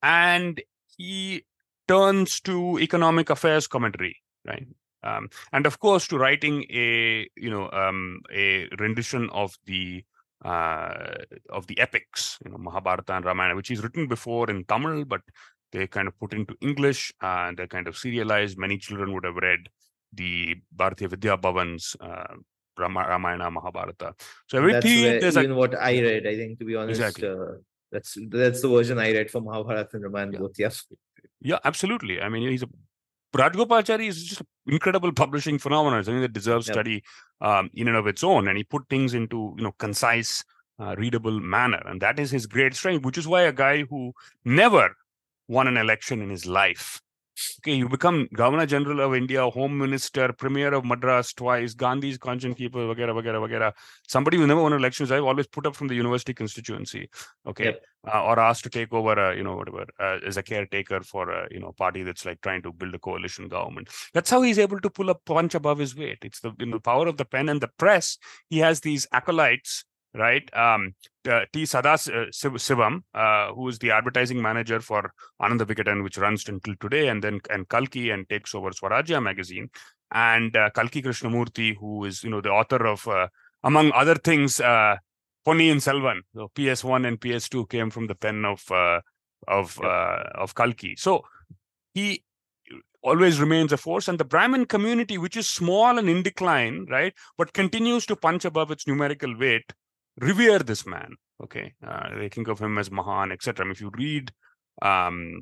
and 0.01 0.62
he 0.97 1.45
turns 1.88 2.39
to 2.41 2.80
economic 2.80 3.30
affairs 3.30 3.68
commentary, 3.68 4.18
right? 4.45 4.68
Um, 5.04 5.30
and 5.51 5.66
of 5.66 5.80
course, 5.80 6.08
to 6.08 6.18
writing 6.18 6.66
a 6.70 7.28
you 7.36 7.49
know 7.49 7.70
um, 7.72 8.22
a 8.34 8.68
rendition 8.80 9.30
of 9.32 9.58
the 9.66 10.04
uh, 10.43 11.16
of 11.49 11.68
the 11.68 11.80
epics, 11.80 12.38
you 12.43 12.51
know, 12.51 12.58
Mahabharata 12.58 13.14
and 13.14 13.26
Ramayana, 13.26 13.56
which 13.56 13.72
is 13.72 13.82
written 13.82 14.08
before 14.08 14.49
in 14.49 14.66
Tamil, 14.66 15.06
but 15.06 15.22
they 15.72 15.88
kind 15.88 16.08
of 16.08 16.18
put 16.20 16.34
into 16.34 16.56
English 16.62 17.14
uh, 17.22 17.45
and 17.47 17.58
they're 17.58 17.68
kind 17.68 17.88
of 17.88 17.97
serialized. 17.97 18.58
Many 18.58 18.78
children 18.78 19.14
would 19.14 19.26
have 19.26 19.36
read 19.36 19.70
the 20.14 20.56
Bharatiya 20.76 21.10
Vidya 21.10 21.38
Bhavan's 21.38 21.95
uh, 21.99 22.36
Ramayana, 22.78 23.49
Mahabharata. 23.51 24.14
So 24.47 24.58
everything 24.58 25.20
that's 25.20 25.38
even 25.38 25.51
a, 25.51 25.56
what 25.56 25.76
I 25.80 25.99
read, 26.01 26.28
I 26.28 26.36
think, 26.36 26.60
to 26.60 26.66
be 26.66 26.76
honest, 26.76 27.01
exactly. 27.01 27.30
uh, 27.30 27.58
that's 27.91 28.18
that's 28.30 28.62
the 28.62 28.68
version 28.68 28.99
I 28.99 29.12
read 29.12 29.30
from 29.32 29.45
Mahabharata 29.45 29.89
and 29.93 30.04
Ramayana 30.04 30.34
yeah. 30.34 30.39
both. 30.39 30.56
Yes. 30.58 30.86
Yeah, 31.41 31.60
absolutely. 31.64 32.22
I 32.22 32.30
mean, 32.30 32.49
he's 32.49 32.64
a 32.64 32.70
Rajgopalachari 33.34 34.07
is 34.07 34.23
just 34.23 34.41
an 34.41 34.47
incredible 34.67 35.11
publishing 35.11 35.57
phenomenon. 35.57 36.03
Something 36.03 36.21
that 36.21 36.34
deserves 36.34 36.67
yep. 36.67 36.75
study 36.75 37.03
um, 37.41 37.69
in 37.73 37.88
and 37.88 37.97
of 37.97 38.07
its 38.07 38.23
own. 38.23 38.47
And 38.47 38.57
he 38.57 38.63
put 38.63 38.88
things 38.89 39.13
into 39.13 39.55
you 39.57 39.63
know 39.63 39.73
concise, 39.73 40.43
uh, 40.79 40.95
readable 40.97 41.39
manner, 41.39 41.81
and 41.86 42.01
that 42.01 42.19
is 42.19 42.31
his 42.31 42.45
great 42.45 42.75
strength. 42.75 43.05
Which 43.05 43.17
is 43.17 43.27
why 43.27 43.41
a 43.41 43.51
guy 43.51 43.84
who 43.84 44.13
never 44.45 44.95
won 45.47 45.67
an 45.67 45.77
election 45.77 46.21
in 46.21 46.29
his 46.29 46.45
life 46.45 47.01
Okay, 47.59 47.73
you 47.73 47.89
become 47.89 48.27
Governor 48.34 48.65
General 48.65 49.01
of 49.01 49.15
India, 49.15 49.49
Home 49.49 49.77
Minister, 49.77 50.31
Premier 50.34 50.73
of 50.73 50.86
Madras 50.86 51.34
twice, 51.34 51.73
Gandhi's 51.73 52.17
conscience 52.17 52.57
keeper, 52.57 52.79
vagera, 52.79 53.13
vagera, 53.13 53.39
vagera. 53.39 53.73
Somebody 54.07 54.38
who 54.38 54.45
never 54.45 54.61
won 54.61 54.73
elections, 54.73 55.11
I've 55.11 55.23
always 55.23 55.47
put 55.47 55.65
up 55.65 55.75
from 55.75 55.88
the 55.88 55.95
university 55.95 56.34
constituency, 56.34 57.09
okay, 57.47 57.65
yep. 57.65 57.84
uh, 58.13 58.23
or 58.23 58.39
asked 58.39 58.63
to 58.65 58.69
take 58.69 58.93
over, 58.93 59.17
uh, 59.17 59.34
you 59.34 59.43
know, 59.43 59.55
whatever, 59.55 59.86
uh, 59.99 60.19
as 60.25 60.38
a 60.38 60.43
caretaker 60.43 61.01
for 61.01 61.31
a, 61.31 61.47
you 61.49 61.59
know, 61.59 61.71
party 61.71 62.03
that's 62.03 62.25
like 62.25 62.39
trying 62.41 62.61
to 62.61 62.71
build 62.71 62.93
a 62.93 62.99
coalition 62.99 63.47
government. 63.47 63.89
That's 64.13 64.29
how 64.29 64.41
he's 64.43 64.59
able 64.59 64.79
to 64.81 64.89
pull 64.89 65.09
a 65.09 65.15
punch 65.15 65.55
above 65.55 65.79
his 65.79 65.95
weight. 65.95 66.19
It's 66.21 66.39
the 66.39 66.53
you 66.59 66.67
know, 66.67 66.79
power 66.79 67.07
of 67.07 67.17
the 67.17 67.25
pen 67.25 67.49
and 67.49 67.61
the 67.61 67.69
press. 67.79 68.17
He 68.49 68.59
has 68.59 68.81
these 68.81 69.07
acolytes 69.11 69.86
right? 70.16 70.47
Um, 70.55 70.95
uh, 71.28 71.41
T. 71.51 71.64
Sadas 71.64 72.09
uh, 72.09 72.30
Sivam, 72.32 73.03
uh, 73.14 73.53
who 73.53 73.68
is 73.68 73.80
the 73.80 73.91
advertising 73.91 74.41
manager 74.41 74.80
for 74.80 75.14
Ananda 75.41 75.66
Vikatan, 75.66 76.03
which 76.03 76.18
runs 76.18 76.47
until 76.47 76.76
today, 76.80 77.07
and 77.07 77.24
then 77.24 77.39
and 77.49 77.68
Kalki 77.68 78.09
and 78.09 78.28
takes 78.30 78.53
over 78.53 78.72
Swarajya 78.72 79.22
magazine, 79.22 79.70
and 80.11 80.55
uh, 80.55 80.70
Kalki 80.72 81.01
Krishnamurti, 81.01 81.76
who 81.78 82.05
is 82.05 82.24
you 82.24 82.30
know 82.30 82.41
the 82.41 82.49
author 82.49 82.86
of, 82.86 83.07
uh, 83.07 83.28
among 83.64 83.91
other 83.93 84.16
things, 84.16 84.59
uh, 84.59 84.95
and 85.45 85.59
Selvan. 85.82 86.22
So 86.34 86.51
PS1 86.55 87.07
and 87.07 87.20
PS2 87.20 87.70
came 87.70 87.89
from 87.89 88.07
the 88.07 88.16
pen 88.16 88.45
of 88.45 88.64
uh, 88.72 89.01
of 89.47 89.80
uh, 89.82 90.24
of 90.36 90.55
Kalki. 90.55 90.95
So 90.95 91.24
he 91.93 92.24
always 93.03 93.39
remains 93.39 93.74
a 93.74 93.78
force 93.78 94.07
and 94.07 94.18
the 94.18 94.24
brahmin 94.24 94.66
community 94.66 95.18
which 95.18 95.36
is 95.36 95.49
small 95.49 95.97
and 95.97 96.09
in 96.09 96.24
decline 96.24 96.86
right 96.89 97.14
but 97.38 97.51
continues 97.51 98.05
to 98.05 98.16
punch 98.16 98.45
above 98.45 98.72
its 98.72 98.88
numerical 98.88 99.38
weight 99.38 99.74
revere 100.20 100.59
this 100.59 100.86
man. 100.86 101.16
Okay, 101.43 101.74
uh, 101.86 102.16
they 102.18 102.30
think 102.30 102.47
of 102.47 102.59
him 102.59 102.78
as 102.78 102.91
Mahan, 102.91 103.32
etc. 103.32 103.66
I 103.66 103.68
mean, 103.68 103.72
if 103.74 103.82
you 103.82 103.91
read 103.93 104.32
um, 104.82 105.41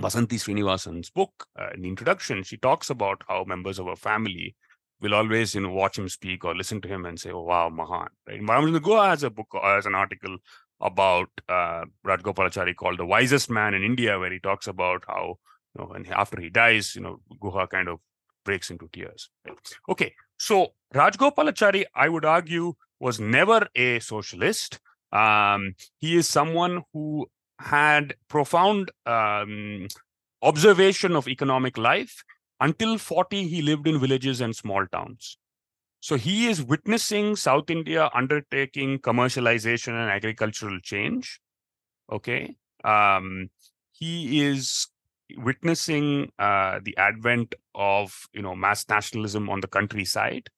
Vasanti 0.00 0.34
Srinivasan's 0.34 1.10
book 1.10 1.46
uh, 1.58 1.68
in 1.74 1.82
the 1.82 1.88
introduction, 1.88 2.42
she 2.42 2.56
talks 2.56 2.90
about 2.90 3.22
how 3.28 3.44
members 3.44 3.78
of 3.78 3.86
her 3.86 3.96
family 3.96 4.56
will 5.00 5.14
always, 5.14 5.54
you 5.54 5.60
know, 5.60 5.72
watch 5.72 5.98
him 5.98 6.08
speak 6.08 6.44
or 6.44 6.54
listen 6.54 6.80
to 6.80 6.88
him 6.88 7.04
and 7.04 7.20
say, 7.20 7.30
"Oh, 7.30 7.42
wow, 7.42 7.68
Mahan." 7.68 8.08
Right? 8.26 8.40
Ramachandra 8.40 8.80
Guha 8.80 9.10
has 9.10 9.22
a 9.22 9.30
book, 9.30 9.48
uh, 9.54 9.74
has 9.74 9.86
an 9.86 9.94
article 9.94 10.38
about 10.80 11.28
uh, 11.48 11.84
Rajgopalachari 12.06 12.74
called 12.74 12.98
"The 12.98 13.06
Wisest 13.06 13.50
Man 13.50 13.74
in 13.74 13.82
India," 13.82 14.18
where 14.18 14.32
he 14.32 14.40
talks 14.40 14.66
about 14.66 15.04
how, 15.06 15.38
you 15.76 15.84
know, 15.84 15.92
and 15.92 16.08
after 16.08 16.40
he 16.40 16.50
dies, 16.50 16.94
you 16.94 17.02
know, 17.02 17.20
Guha 17.40 17.68
kind 17.68 17.88
of 17.88 17.98
breaks 18.44 18.70
into 18.70 18.88
tears. 18.92 19.30
Okay, 19.88 20.14
so 20.36 20.74
Rajgopalachari, 20.94 21.84
I 21.94 22.08
would 22.08 22.24
argue, 22.24 22.74
was 23.02 23.18
never 23.18 23.66
a 23.74 23.98
socialist. 23.98 24.78
Um, 25.10 25.74
he 25.98 26.16
is 26.16 26.28
someone 26.28 26.84
who 26.92 27.26
had 27.58 28.14
profound 28.28 28.92
um, 29.06 29.88
observation 30.40 31.16
of 31.16 31.26
economic 31.26 31.76
life. 31.76 32.22
Until 32.60 32.98
40, 32.98 33.48
he 33.48 33.60
lived 33.60 33.88
in 33.88 33.98
villages 33.98 34.40
and 34.40 34.54
small 34.54 34.86
towns. 34.86 35.36
So 35.98 36.16
he 36.16 36.46
is 36.46 36.62
witnessing 36.62 37.34
South 37.34 37.70
India 37.70 38.08
undertaking 38.14 39.00
commercialization 39.00 39.94
and 40.00 40.08
agricultural 40.08 40.78
change. 40.80 41.40
Okay. 42.10 42.54
Um, 42.84 43.50
he 43.90 44.44
is 44.44 44.86
witnessing 45.36 46.30
uh, 46.38 46.78
the 46.84 46.96
advent 46.96 47.56
of 47.74 48.28
you 48.32 48.42
know 48.42 48.54
mass 48.54 48.88
nationalism 48.88 49.48
on 49.48 49.60
the 49.60 49.68
countryside 49.68 50.48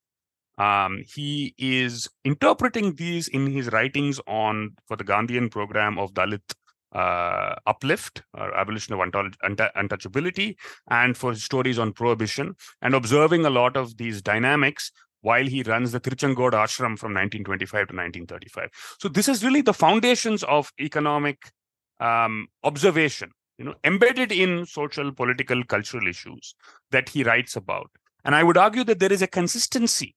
um, 0.58 1.02
he 1.12 1.54
is 1.58 2.08
interpreting 2.24 2.94
these 2.94 3.28
in 3.28 3.50
his 3.50 3.72
writings 3.72 4.20
on 4.26 4.76
for 4.86 4.96
the 4.96 5.04
Gandhian 5.04 5.50
program 5.50 5.98
of 5.98 6.14
Dalit 6.14 6.54
uh, 6.94 7.56
uplift 7.66 8.22
or 8.34 8.54
abolition 8.54 8.94
of 8.94 9.00
untouchability 9.00 10.54
and 10.88 11.16
for 11.16 11.34
stories 11.34 11.78
on 11.78 11.92
prohibition 11.92 12.54
and 12.82 12.94
observing 12.94 13.44
a 13.44 13.50
lot 13.50 13.76
of 13.76 13.96
these 13.96 14.22
dynamics 14.22 14.92
while 15.22 15.46
he 15.46 15.62
runs 15.62 15.90
the 15.90 16.00
Tiruchengodu 16.00 16.52
ashram 16.52 16.98
from 16.98 17.14
1925 17.14 17.70
to 17.70 17.96
1935. 17.96 18.68
So 19.00 19.08
this 19.08 19.28
is 19.28 19.42
really 19.42 19.62
the 19.62 19.74
foundations 19.74 20.44
of 20.44 20.70
economic 20.78 21.50
um, 21.98 22.46
observation, 22.62 23.30
you 23.58 23.64
know, 23.64 23.74
embedded 23.82 24.30
in 24.30 24.66
social, 24.66 25.10
political, 25.12 25.64
cultural 25.64 26.06
issues 26.06 26.54
that 26.90 27.08
he 27.08 27.24
writes 27.24 27.56
about. 27.56 27.90
And 28.24 28.34
I 28.34 28.42
would 28.42 28.56
argue 28.56 28.84
that 28.84 29.00
there 29.00 29.12
is 29.12 29.22
a 29.22 29.26
consistency 29.26 30.14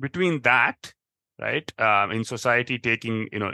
between 0.00 0.40
that 0.42 0.92
right 1.38 1.72
um, 1.80 2.10
in 2.10 2.24
society 2.24 2.78
taking 2.78 3.28
you 3.32 3.38
know 3.38 3.52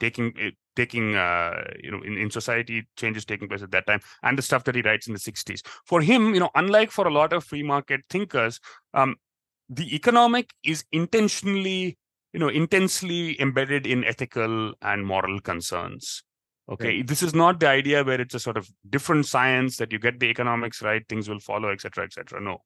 taking 0.00 0.32
taking 0.76 1.14
uh, 1.14 1.64
you 1.82 1.90
know 1.90 2.02
in, 2.02 2.18
in 2.18 2.30
society 2.30 2.86
changes 2.96 3.24
taking 3.24 3.48
place 3.48 3.62
at 3.62 3.70
that 3.70 3.86
time 3.86 4.00
and 4.22 4.36
the 4.36 4.42
stuff 4.42 4.64
that 4.64 4.74
he 4.74 4.82
writes 4.82 5.06
in 5.06 5.12
the 5.12 5.18
60s 5.18 5.60
for 5.86 6.00
him 6.00 6.34
you 6.34 6.40
know 6.40 6.50
unlike 6.54 6.90
for 6.90 7.06
a 7.06 7.12
lot 7.12 7.32
of 7.32 7.44
free 7.44 7.62
market 7.62 8.00
thinkers 8.10 8.60
um, 8.92 9.16
the 9.68 9.94
economic 9.94 10.50
is 10.62 10.84
intentionally 10.92 11.96
you 12.32 12.40
know 12.40 12.48
intensely 12.48 13.40
embedded 13.40 13.86
in 13.86 14.04
ethical 14.04 14.74
and 14.82 15.06
moral 15.06 15.40
concerns 15.40 16.22
okay? 16.68 16.96
Right. 16.96 17.06
this 17.06 17.22
is 17.22 17.34
not 17.34 17.60
the 17.60 17.68
idea 17.68 18.04
where 18.04 18.20
it's 18.20 18.34
a 18.34 18.40
sort 18.40 18.56
of 18.56 18.68
different 18.88 19.26
science 19.26 19.76
that 19.78 19.92
you 19.92 19.98
get 19.98 20.20
the 20.20 20.26
economics 20.26 20.82
right 20.82 21.02
things 21.08 21.28
will 21.28 21.40
follow 21.40 21.70
etc 21.70 22.04
etc 22.04 22.40
no 22.40 22.58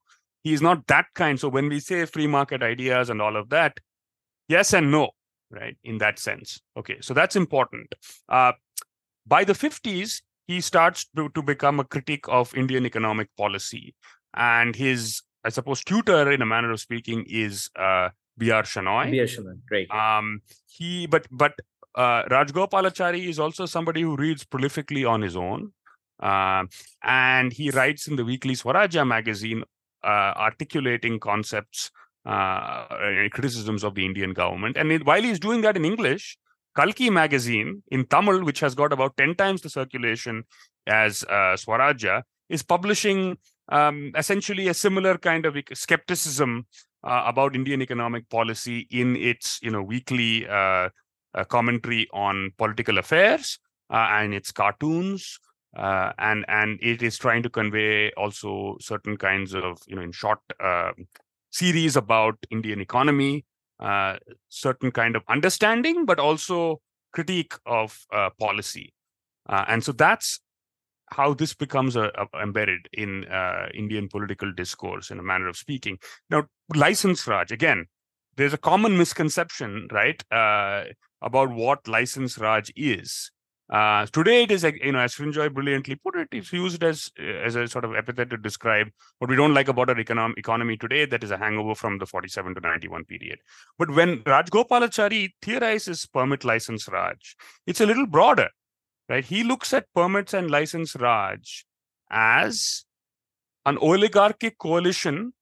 he's 0.43 0.63
not 0.63 0.87
that 0.87 1.07
kind. 1.15 1.39
So 1.39 1.49
when 1.49 1.69
we 1.69 1.81
say 1.81 2.05
free 2.07 2.27
market 2.27 2.63
ideas 2.63 3.11
and 3.11 3.21
all 3.21 3.37
of 3.37 3.51
that, 3.51 3.79
yes 4.49 4.73
and 4.73 4.91
no, 4.91 5.11
right? 5.51 5.77
In 5.85 5.99
that 5.99 6.19
sense. 6.19 6.61
Okay, 6.77 6.99
so 7.01 7.15
that's 7.15 7.37
important. 7.37 7.95
Uh, 8.29 8.53
by 9.27 9.45
the 9.45 9.53
50s, 9.53 10.23
he 10.47 10.61
starts 10.61 11.07
to, 11.15 11.29
to 11.31 11.43
become 11.43 11.79
a 11.79 11.85
critic 11.85 12.27
of 12.29 12.55
Indian 12.55 12.87
economic 12.87 13.29
policy. 13.37 13.95
And 14.35 14.75
his, 14.75 15.23
I 15.45 15.51
suppose, 15.51 15.85
tutor, 15.85 16.31
in 16.33 16.41
a 16.41 16.47
manner 16.47 16.71
of 16.71 16.81
speaking, 16.81 17.25
is 17.29 17.69
uh, 17.77 18.09
B.R. 18.39 18.63
Shenoy. 18.63 19.11
B.R. 19.11 19.27
Shenoy, 19.27 19.59
great. 19.69 19.91
Um, 19.91 20.41
he, 20.67 21.07
but, 21.07 21.27
but 21.31 21.53
uh, 21.95 22.23
Rajgopalachari 22.25 23.29
is 23.29 23.39
also 23.39 23.67
somebody 23.67 24.01
who 24.01 24.17
reads 24.17 24.45
prolifically 24.45 25.09
on 25.09 25.21
his 25.21 25.37
own. 25.37 25.73
Uh, 26.21 26.65
and 27.03 27.53
he 27.53 27.71
writes 27.71 28.09
in 28.09 28.17
the 28.17 28.25
weekly 28.25 28.55
Swarajya 28.55 29.07
magazine 29.07 29.63
articulating 30.05 31.19
concepts, 31.21 31.91
uh, 32.25 32.87
criticisms 33.33 33.85
of 33.85 33.95
the 33.95 34.05
Indian 34.05 34.33
government. 34.33 34.77
And 34.77 34.93
it, 34.93 35.05
while 35.05 35.23
he's 35.23 35.41
doing 35.41 35.63
that 35.63 35.77
in 35.77 35.85
English, 35.85 36.39
Kalki 36.77 37.11
magazine 37.11 37.83
in 37.91 38.07
Tamil, 38.07 38.45
which 38.45 38.61
has 38.61 38.75
got 38.75 38.93
about 38.93 39.17
10 39.17 39.35
times 39.35 39.63
the 39.63 39.71
circulation 39.71 40.45
as 40.87 41.25
uh, 41.25 41.57
Swarajya, 41.57 42.23
is 42.49 42.63
publishing 42.63 43.37
um, 43.71 44.13
essentially 44.17 44.69
a 44.69 44.75
similar 44.75 45.19
kind 45.19 45.45
of 45.45 45.57
skepticism 45.75 46.67
uh, 47.05 47.25
about 47.27 47.55
Indian 47.55 47.83
economic 47.83 48.29
policy 48.29 48.87
in 48.91 49.17
its 49.17 49.59
you 49.63 49.71
know 49.71 49.83
weekly 49.83 50.47
uh, 50.49 50.89
uh, 51.35 51.45
commentary 51.49 52.09
on 52.13 52.53
political 52.59 52.99
affairs 52.99 53.59
and 53.91 54.35
its 54.35 54.53
cartoons 54.53 55.39
uh, 55.77 56.13
and 56.19 56.45
and 56.49 56.79
it 56.83 57.03
is 57.03 57.19
trying 57.19 57.43
to 57.43 57.51
convey 57.51 58.11
also 58.13 58.77
certain 58.81 59.17
kinds 59.17 59.55
of 59.55 59.79
you 59.87 59.97
know 59.97 60.03
in 60.03 60.13
short 60.13 60.41
uh, 60.63 60.93
series 61.51 61.97
about 61.97 62.37
Indian 62.51 62.81
economy, 62.81 63.45
uh, 63.81 64.17
certain 64.49 64.91
kind 64.91 65.17
of 65.17 65.23
understanding, 65.29 66.05
but 66.07 66.19
also 66.19 66.81
critique 67.13 67.55
of 67.67 68.07
uh, 68.13 68.31
policy, 68.39 68.93
uh, 69.49 69.65
and 69.69 69.85
so 69.85 69.93
that's 69.93 70.41
how 71.13 71.33
this 71.35 71.55
becomes 71.55 71.97
a, 71.97 72.11
a 72.19 72.43
embedded 72.43 72.89
in 72.93 73.25
uh, 73.27 73.69
Indian 73.75 74.09
political 74.09 74.53
discourse 74.53 75.11
in 75.11 75.19
a 75.19 75.23
manner 75.23 75.49
of 75.49 75.57
speaking. 75.57 75.99
Now, 76.31 76.45
license 76.75 77.27
Raj 77.27 77.51
again. 77.51 77.87
There's 78.37 78.53
a 78.53 78.59
common 78.59 78.97
misconception, 78.97 79.89
right, 79.91 80.23
uh, 80.31 80.85
about 81.23 81.51
what 81.51 81.89
license 81.89 82.39
Raj 82.39 82.71
is. 82.77 83.33
Uh, 83.71 84.07
today, 84.07 84.45
it 84.45 84.51
is, 84.51 84.65
you 84.83 84.93
know, 84.93 84.99
as 84.99 85.15
Srinjoy 85.15 85.53
brilliantly 85.53 85.95
put 85.97 86.17
it, 86.17 86.29
it's 86.33 86.53
used 86.53 86.83
as 86.83 87.11
as 87.19 87.55
a 87.55 87.69
sort 87.69 87.85
of 87.85 87.95
epithet 87.95 88.31
to 88.31 88.39
describe 88.39 88.89
what 89.19 89.29
we 89.29 89.37
don't 89.37 89.53
like 89.53 89.69
about 89.69 89.91
our 89.91 89.95
econom- 89.95 90.39
economy 90.39 90.79
today. 90.79 91.05
That 91.05 91.23
is 91.23 91.31
a 91.31 91.37
hangover 91.37 91.75
from 91.75 91.99
the 91.99 92.07
47 92.07 92.55
to 92.55 92.61
91 92.61 93.05
period. 93.05 93.41
But 93.79 93.91
when 93.91 94.21
Rajgopalachari 94.21 95.33
theorizes 95.43 96.07
permit 96.07 96.45
license 96.45 96.89
Raj, 96.89 97.37
it's 97.67 97.83
a 97.83 97.87
little 97.87 98.07
broader, 98.07 98.49
right? 99.11 99.25
He 99.25 99.45
looks 99.45 99.75
at 99.75 99.93
permits 99.95 100.33
and 100.33 100.51
license 100.51 100.97
Raj 100.97 101.67
as 102.11 102.87
an 103.67 103.77
oligarchic 103.83 104.57
coalition 104.57 105.35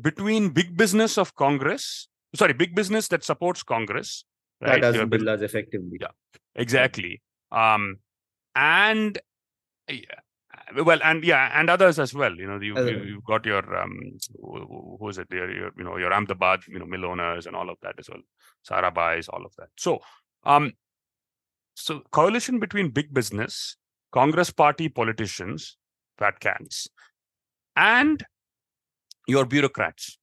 between 0.00 0.48
big 0.48 0.76
business 0.76 1.16
of 1.16 1.36
Congress, 1.36 2.08
sorry, 2.34 2.54
big 2.54 2.74
business 2.74 3.06
that 3.08 3.22
supports 3.22 3.62
Congress, 3.62 4.24
right? 4.60 4.82
That 4.82 4.94
does 4.94 5.06
Birlas 5.06 5.42
effectively. 5.42 5.98
Yeah, 6.00 6.08
exactly 6.56 7.22
um, 7.52 7.96
and 8.54 9.18
yeah, 9.88 10.02
well, 10.76 11.00
and 11.02 11.24
yeah, 11.24 11.50
and 11.58 11.70
others 11.70 11.98
as 11.98 12.14
well. 12.14 12.34
You 12.34 12.46
know, 12.46 12.60
you, 12.60 12.76
you 12.78 13.14
have 13.14 13.24
got 13.24 13.46
your 13.46 13.76
um, 13.76 13.98
who 14.40 15.08
is 15.08 15.18
it? 15.18 15.28
Your, 15.30 15.50
your 15.50 15.70
you 15.76 15.84
know 15.84 15.96
your 15.96 16.12
Ahmedabad, 16.12 16.60
you 16.68 16.78
know, 16.78 16.86
mill 16.86 17.06
owners 17.06 17.46
and 17.46 17.56
all 17.56 17.70
of 17.70 17.76
that 17.82 17.94
as 17.98 18.08
well. 18.08 18.20
Sarabhais, 18.68 19.28
all 19.32 19.44
of 19.44 19.52
that. 19.56 19.68
So, 19.76 20.00
um, 20.44 20.72
so 21.74 22.02
coalition 22.10 22.58
between 22.58 22.90
big 22.90 23.14
business, 23.14 23.76
Congress 24.12 24.50
party 24.50 24.88
politicians, 24.88 25.76
fat 26.18 26.40
cats, 26.40 26.88
and 27.76 28.24
your 29.26 29.46
bureaucrats, 29.46 30.18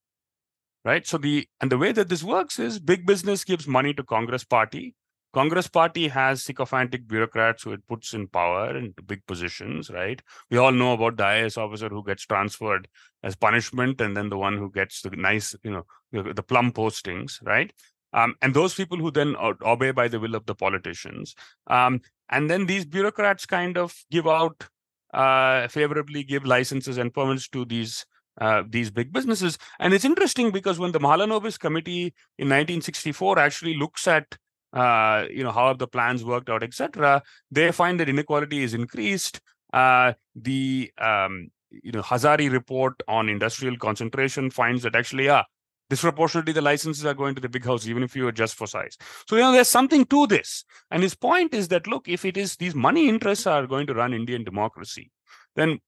right? 0.84 1.05
So 1.07 1.17
the 1.17 1.47
and 1.61 1.71
the 1.71 1.78
way 1.78 1.91
that 1.91 2.09
this 2.09 2.23
works 2.23 2.59
is 2.59 2.80
big 2.80 3.05
business 3.05 3.43
gives 3.43 3.67
money 3.67 3.93
to 3.93 4.03
Congress 4.03 4.43
party, 4.43 4.95
Congress 5.36 5.67
party 5.67 6.07
has 6.07 6.43
sycophantic 6.43 7.09
bureaucrats 7.09 7.63
who 7.63 7.73
it 7.73 7.86
puts 7.89 8.13
in 8.13 8.25
power 8.25 8.73
into 8.73 9.03
big 9.03 9.25
positions, 9.25 9.89
right? 9.89 10.21
We 10.49 10.57
all 10.57 10.71
know 10.71 10.93
about 10.93 11.17
the 11.17 11.23
IAS 11.23 11.57
officer 11.57 11.89
who 11.89 12.05
gets 12.05 12.25
transferred 12.25 12.88
as 13.21 13.36
punishment, 13.36 13.99
and 13.99 14.15
then 14.15 14.29
the 14.29 14.38
one 14.38 14.57
who 14.57 14.71
gets 14.71 15.01
the 15.01 15.09
nice, 15.09 15.53
you 15.61 15.71
know, 15.71 15.86
the, 16.13 16.41
plum 16.41 16.71
postings, 16.71 17.45
right? 17.45 17.73
Um, 18.13 18.36
and 18.41 18.53
those 18.53 18.75
people 18.75 18.97
who 18.97 19.11
then 19.11 19.36
obey 19.38 19.91
by 19.91 20.07
the 20.07 20.21
will 20.21 20.36
of 20.36 20.45
the 20.45 20.55
politicians. 20.55 21.36
Um, 21.67 21.99
and 22.29 22.49
then 22.49 22.65
these 22.65 22.86
bureaucrats 22.86 23.45
kind 23.45 23.77
of 23.77 23.93
give 24.09 24.29
out, 24.29 24.69
uh, 25.13 25.67
favorably 25.67 26.23
give 26.23 26.45
licenses 26.45 26.97
and 26.97 27.13
permits 27.13 27.49
to 27.49 27.65
these 27.65 28.05
uh, 28.39 28.63
these 28.69 28.89
big 28.89 29.11
businesses. 29.11 29.57
And 29.79 29.93
it's 29.93 30.05
interesting 30.05 30.51
because 30.51 30.79
when 30.79 30.93
the 30.93 30.99
Mahalanobis 30.99 31.59
Committee 31.59 32.13
in 32.38 32.47
1964 32.47 33.38
actually 33.38 33.75
looks 33.75 34.07
at 34.07 34.38
uh, 34.76 35.26
you 35.32 35.43
know 35.43 35.51
how 35.51 35.67
have 35.69 35.80
the 35.80 35.88
plans 35.88 36.23
worked 36.23 36.49
out 36.49 36.61
etc 36.61 37.21
they 37.49 37.71
find 37.71 37.99
that 37.99 38.09
inequality 38.09 38.63
is 38.63 38.73
increased. 38.73 39.41
Uh, 39.73 40.13
the 40.36 40.91
um, 40.99 41.49
you 41.71 41.91
know 41.91 42.01
hazari 42.01 42.51
report 42.51 43.01
on 43.07 43.28
industrial 43.28 43.78
concentration 43.78 44.49
finds 44.49 44.84
that 44.84 44.95
actually 44.95 45.26
yeah 45.26 45.43
disproportionately 45.89 46.53
the 46.53 46.61
licenses 46.61 47.05
are 47.05 47.13
going 47.13 47.36
to 47.36 47.41
the 47.41 47.49
big 47.49 47.65
house 47.65 47.88
even 47.88 48.03
if 48.03 48.15
you 48.15 48.28
adjust 48.28 48.55
for 48.55 48.67
size. 48.67 48.97
So 49.28 49.36
you 49.36 49.41
know 49.41 49.51
there's 49.51 49.67
something 49.67 50.05
to 50.05 50.28
this. 50.28 50.63
And 50.91 51.03
his 51.03 51.15
point 51.15 51.53
is 51.53 51.67
that 51.69 51.88
look 51.88 52.07
if 52.07 52.26
it 52.26 52.38
is 52.38 52.55
these 52.55 52.76
money 52.76 53.09
interests 53.09 53.45
are 53.47 53.67
going 53.67 53.88
to 53.88 53.93
run 53.93 54.13
indian 54.13 54.43
democracy 54.43 55.11
then 55.55 55.80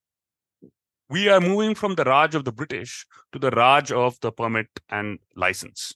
we 1.09 1.29
are 1.29 1.39
moving 1.39 1.75
from 1.75 1.95
the 1.95 2.03
raj 2.03 2.35
of 2.35 2.45
the 2.45 2.51
british 2.51 3.05
to 3.31 3.39
the 3.39 3.51
raj 3.51 3.91
of 3.91 4.19
the 4.21 4.31
permit 4.31 4.67
and 4.89 5.19
license 5.35 5.93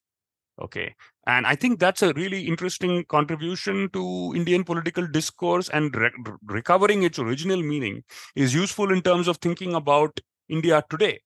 okay. 0.62 0.95
And 1.28 1.45
I 1.45 1.55
think 1.55 1.80
that's 1.80 2.01
a 2.01 2.14
really 2.14 2.47
interesting 2.47 3.05
contribution 3.05 3.89
to 3.93 4.34
Indian 4.36 4.64
political 4.64 5.05
discourse 5.07 5.70
and 5.70 5.95
re- 5.95 6.12
recovering 6.45 7.03
its 7.03 7.20
original 7.20 7.62
meaning 7.62 8.03
is 8.36 8.53
useful 8.53 8.91
in 8.91 9.01
terms 9.01 9.28
of 9.28 9.38
thinking 9.38 9.76
about 9.76 10.20
India 10.49 10.84
today, 10.89 11.22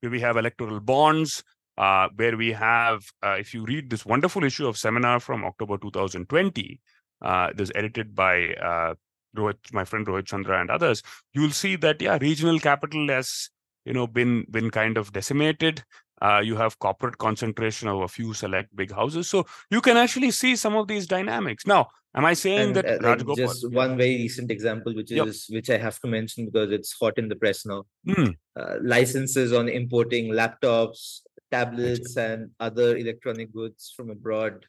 where 0.00 0.10
we 0.10 0.20
have 0.20 0.36
electoral 0.36 0.80
bonds, 0.80 1.44
uh, 1.78 2.08
where 2.16 2.36
we 2.36 2.52
have, 2.52 3.04
uh, 3.24 3.36
if 3.38 3.54
you 3.54 3.64
read 3.64 3.88
this 3.90 4.04
wonderful 4.04 4.42
issue 4.42 4.66
of 4.66 4.76
Seminar 4.76 5.20
from 5.20 5.44
October 5.44 5.78
2020, 5.78 6.80
uh, 7.22 7.50
this 7.54 7.70
edited 7.74 8.14
by 8.14 8.54
uh, 8.54 8.94
Rohit, 9.36 9.72
my 9.72 9.84
friend 9.84 10.06
Rohit 10.06 10.26
Chandra 10.26 10.60
and 10.60 10.70
others, 10.70 11.02
you'll 11.34 11.50
see 11.50 11.76
that, 11.76 12.02
yeah, 12.02 12.18
regional 12.20 12.58
capital 12.58 13.08
has 13.08 13.50
you 13.86 13.92
know 13.92 14.06
been 14.06 14.44
been 14.50 14.70
kind 14.70 14.98
of 14.98 15.12
decimated 15.12 15.82
uh, 16.22 16.40
you 16.42 16.56
have 16.56 16.78
corporate 16.78 17.18
concentration 17.18 17.88
of 17.88 18.00
a 18.00 18.08
few 18.08 18.32
select 18.32 18.74
big 18.74 18.92
houses. 18.92 19.28
So 19.28 19.46
you 19.70 19.80
can 19.80 19.96
actually 19.96 20.30
see 20.30 20.56
some 20.56 20.74
of 20.76 20.88
these 20.88 21.06
dynamics. 21.06 21.66
Now, 21.66 21.88
am 22.14 22.24
I 22.24 22.34
saying 22.34 22.68
and, 22.68 22.76
that 22.76 22.86
uh, 22.86 22.98
Rajgopal, 22.98 23.36
just 23.36 23.64
yeah. 23.64 23.76
one 23.76 23.96
very 23.96 24.16
recent 24.16 24.50
example, 24.50 24.94
which 24.94 25.12
is 25.12 25.46
yep. 25.50 25.56
which 25.56 25.70
I 25.70 25.78
have 25.78 25.98
to 26.00 26.06
mention 26.06 26.46
because 26.46 26.72
it's 26.72 26.92
hot 26.92 27.18
in 27.18 27.28
the 27.28 27.36
press 27.36 27.66
now. 27.66 27.84
Mm. 28.06 28.36
Uh, 28.58 28.76
licenses 28.82 29.52
on 29.52 29.68
importing 29.68 30.32
laptops, 30.32 31.20
tablets, 31.50 32.16
and 32.16 32.50
other 32.60 32.96
electronic 32.96 33.52
goods 33.52 33.92
from 33.94 34.10
abroad. 34.10 34.64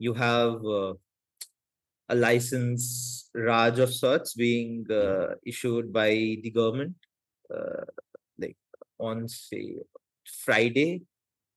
You 0.00 0.14
have 0.14 0.64
uh, 0.64 0.94
a 2.08 2.14
license 2.14 3.30
Raj 3.34 3.78
of 3.78 3.94
sorts 3.94 4.34
being 4.34 4.86
uh, 4.90 5.34
issued 5.44 5.92
by 5.92 6.10
the 6.10 6.50
government, 6.50 6.94
uh, 7.54 7.84
like 8.38 8.56
on 8.98 9.28
say 9.28 9.76
Friday, 10.44 11.02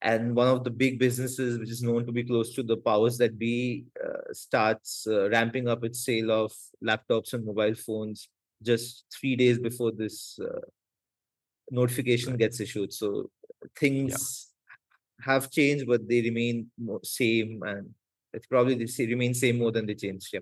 and 0.00 0.34
one 0.34 0.48
of 0.48 0.64
the 0.64 0.70
big 0.70 0.98
businesses, 0.98 1.58
which 1.58 1.70
is 1.70 1.82
known 1.82 2.04
to 2.06 2.12
be 2.12 2.24
close 2.24 2.54
to 2.54 2.62
the 2.62 2.76
powers 2.76 3.18
that 3.18 3.38
be, 3.38 3.84
uh, 4.04 4.32
starts 4.32 5.06
uh, 5.08 5.30
ramping 5.30 5.68
up 5.68 5.84
its 5.84 6.04
sale 6.04 6.30
of 6.32 6.52
laptops 6.84 7.32
and 7.34 7.46
mobile 7.46 7.74
phones 7.74 8.28
just 8.62 9.04
three 9.12 9.36
days 9.36 9.58
before 9.58 9.92
this 9.92 10.38
uh, 10.42 10.60
notification 11.70 12.36
gets 12.36 12.60
issued. 12.60 12.92
So 12.92 13.30
things 13.78 14.48
yeah. 15.20 15.32
have 15.32 15.50
changed, 15.50 15.86
but 15.86 16.08
they 16.08 16.20
remain 16.20 16.70
same, 17.02 17.62
and 17.64 17.90
it's 18.32 18.46
probably 18.46 18.74
they 18.74 19.06
remain 19.06 19.34
same 19.34 19.58
more 19.58 19.72
than 19.72 19.86
they 19.86 19.94
change. 19.94 20.30
Yeah. 20.32 20.40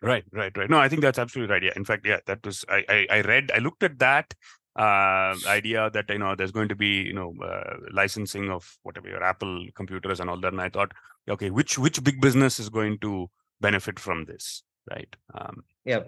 Right, 0.00 0.24
right, 0.32 0.56
right. 0.56 0.70
No, 0.70 0.78
I 0.78 0.88
think 0.88 1.02
that's 1.02 1.18
absolutely 1.18 1.52
right. 1.52 1.62
Yeah. 1.62 1.72
In 1.74 1.84
fact, 1.84 2.06
yeah, 2.06 2.20
that 2.26 2.44
was 2.46 2.64
I, 2.68 2.84
I, 2.88 3.06
I 3.10 3.20
read, 3.22 3.50
I 3.52 3.58
looked 3.58 3.82
at 3.82 3.98
that 3.98 4.32
uh, 4.78 5.34
idea 5.46 5.90
that 5.90 6.08
you 6.08 6.18
know 6.18 6.34
there's 6.34 6.52
going 6.52 6.68
to 6.68 6.76
be 6.76 7.02
you 7.02 7.12
know 7.12 7.34
uh, 7.42 7.76
licensing 7.92 8.50
of 8.50 8.78
whatever 8.84 9.08
your 9.08 9.22
Apple 9.22 9.66
computers 9.74 10.20
and 10.20 10.30
all 10.30 10.40
that, 10.40 10.52
and 10.52 10.62
I 10.62 10.68
thought, 10.68 10.92
okay, 11.28 11.50
which 11.50 11.78
which 11.78 12.02
big 12.04 12.20
business 12.20 12.60
is 12.60 12.68
going 12.68 12.98
to 13.00 13.28
benefit 13.60 13.98
from 13.98 14.24
this, 14.24 14.62
right? 14.90 15.14
Um, 15.34 15.64
yeah. 15.84 16.00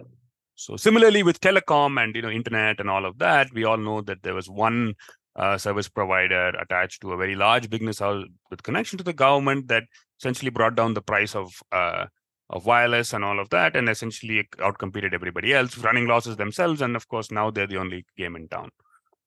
So 0.55 0.77
similarly 0.77 1.23
with 1.23 1.41
telecom 1.41 2.01
and 2.01 2.15
you 2.15 2.21
know 2.21 2.29
internet 2.29 2.79
and 2.79 2.89
all 2.89 3.05
of 3.05 3.17
that, 3.19 3.51
we 3.53 3.65
all 3.65 3.77
know 3.77 4.01
that 4.01 4.23
there 4.23 4.35
was 4.35 4.49
one 4.49 4.95
uh, 5.35 5.57
service 5.57 5.89
provider 5.89 6.49
attached 6.49 7.01
to 7.01 7.11
a 7.11 7.17
very 7.17 7.35
large 7.35 7.69
business 7.69 7.99
house 7.99 8.25
with 8.49 8.63
connection 8.63 8.97
to 8.97 9.03
the 9.03 9.13
government 9.13 9.67
that 9.67 9.83
essentially 10.19 10.51
brought 10.51 10.75
down 10.75 10.93
the 10.93 11.01
price 11.01 11.35
of 11.35 11.53
uh, 11.71 12.05
of 12.51 12.65
wireless 12.65 13.13
and 13.13 13.23
all 13.23 13.39
of 13.39 13.49
that, 13.49 13.75
and 13.75 13.89
essentially 13.89 14.47
outcompeted 14.57 15.13
everybody 15.13 15.53
else, 15.53 15.77
running 15.77 16.05
losses 16.05 16.35
themselves. 16.35 16.81
And 16.81 16.95
of 16.95 17.07
course, 17.07 17.31
now 17.31 17.49
they're 17.49 17.67
the 17.67 17.77
only 17.77 18.05
game 18.17 18.35
in 18.35 18.47
town. 18.47 18.69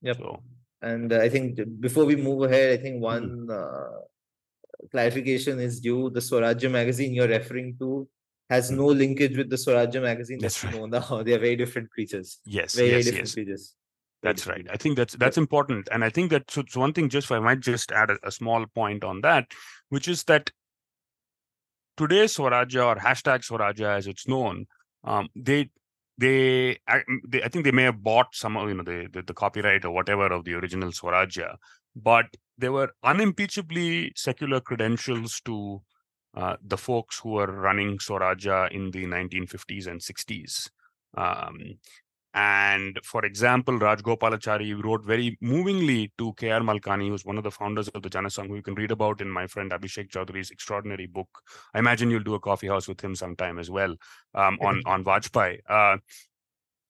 Yep. 0.02 0.18
So, 0.18 0.42
and 0.82 1.12
uh, 1.12 1.20
I 1.20 1.28
think 1.30 1.58
before 1.80 2.04
we 2.04 2.16
move 2.16 2.42
ahead, 2.42 2.78
I 2.78 2.82
think 2.82 2.96
hmm. 2.96 3.02
one 3.02 3.48
uh, 3.50 4.00
clarification 4.90 5.58
is 5.58 5.80
due. 5.80 6.10
The 6.10 6.20
Swarajya 6.20 6.70
magazine 6.70 7.14
you're 7.14 7.28
referring 7.28 7.76
to 7.78 8.06
has 8.50 8.68
hmm. 8.68 8.76
no 8.76 8.86
linkage 8.86 9.36
with 9.36 9.48
the 9.48 9.56
Swarajya 9.56 10.02
magazine. 10.02 10.38
That's 10.38 10.62
right. 10.62 10.74
No, 10.74 11.22
they 11.24 11.34
are 11.34 11.38
very 11.38 11.56
different 11.56 11.90
creatures. 11.90 12.40
Yes, 12.44 12.74
very, 12.74 12.88
yes, 12.88 12.92
very 12.92 13.02
different 13.04 13.28
yes. 13.28 13.34
creatures. 13.34 13.74
That's 14.22 14.46
right. 14.46 14.66
I 14.70 14.76
think 14.78 14.96
that's 14.96 15.14
that's 15.16 15.36
important, 15.36 15.88
and 15.92 16.02
I 16.02 16.08
think 16.08 16.30
that 16.30 16.50
so, 16.50 16.64
so 16.66 16.80
one 16.80 16.94
thing. 16.94 17.10
Just 17.10 17.30
I 17.30 17.40
might 17.40 17.60
just 17.60 17.92
add 17.92 18.10
a, 18.10 18.18
a 18.22 18.32
small 18.32 18.64
point 18.74 19.04
on 19.04 19.20
that, 19.20 19.48
which 19.90 20.08
is 20.08 20.24
that 20.24 20.50
today's 21.97 22.36
Swarajya 22.36 22.86
or 22.86 22.97
hashtag 22.97 23.40
Swarajya 23.49 23.97
as 23.97 24.07
it's 24.07 24.28
known, 24.28 24.66
um, 25.05 25.28
they 25.34 25.70
they 26.18 26.78
I, 26.88 27.03
they 27.26 27.42
I, 27.42 27.49
think 27.49 27.64
they 27.64 27.72
may 27.72 27.84
have 27.84 28.03
bought 28.03 28.34
some 28.34 28.57
of 28.57 28.68
you 28.68 28.74
know 28.74 28.84
the, 28.84 29.09
the, 29.12 29.22
the 29.22 29.34
copyright 29.34 29.84
or 29.84 29.90
whatever 29.90 30.26
of 30.26 30.45
the 30.45 30.55
original 30.55 30.90
Swarajya, 30.90 31.57
but 31.97 32.26
there 32.59 32.72
were 32.72 32.90
unimpeachably 33.05 34.12
secular 34.16 34.61
credentials 34.61 35.40
to 35.45 35.82
uh, 36.36 36.57
the 36.64 36.76
folks 36.76 37.20
who 37.20 37.30
were 37.30 37.47
running 37.47 37.99
Swarajya 37.99 38.70
in 38.72 38.90
the 38.90 39.05
1950s 39.05 39.86
and 39.86 40.01
60s. 40.01 40.68
Um, 41.16 41.78
and 42.35 42.99
for 43.05 43.24
example, 43.24 43.78
Rajgopalachari 43.78 44.82
wrote 44.82 45.05
very 45.05 45.39
movingly 45.41 46.12
to 46.18 46.32
K.R. 46.35 46.61
Malkani, 46.61 47.09
who's 47.09 47.24
one 47.24 47.39
of 47.39 47.45
the 47.45 47.51
founders 47.51 47.87
of 47.89 48.03
the 48.03 48.11
Janasangh, 48.11 48.49
who 48.49 48.57
you 48.57 48.62
can 48.62 48.74
read 48.74 48.91
about 48.91 49.20
in 49.20 49.30
my 49.30 49.47
friend 49.47 49.70
Abhishek 49.70 50.11
Chaudhury's 50.11 50.51
extraordinary 50.51 51.07
book. 51.07 51.28
I 51.74 51.78
imagine 51.78 52.11
you'll 52.11 52.24
do 52.24 52.35
a 52.35 52.41
coffee 52.41 52.66
house 52.66 52.89
with 52.89 53.01
him 53.01 53.14
sometime 53.14 53.61
as 53.61 53.70
well 53.70 53.95
um, 54.35 54.59
on, 54.61 54.82
on 54.87 55.05
Vajpayee. 55.05 55.61
Uh, 55.68 55.99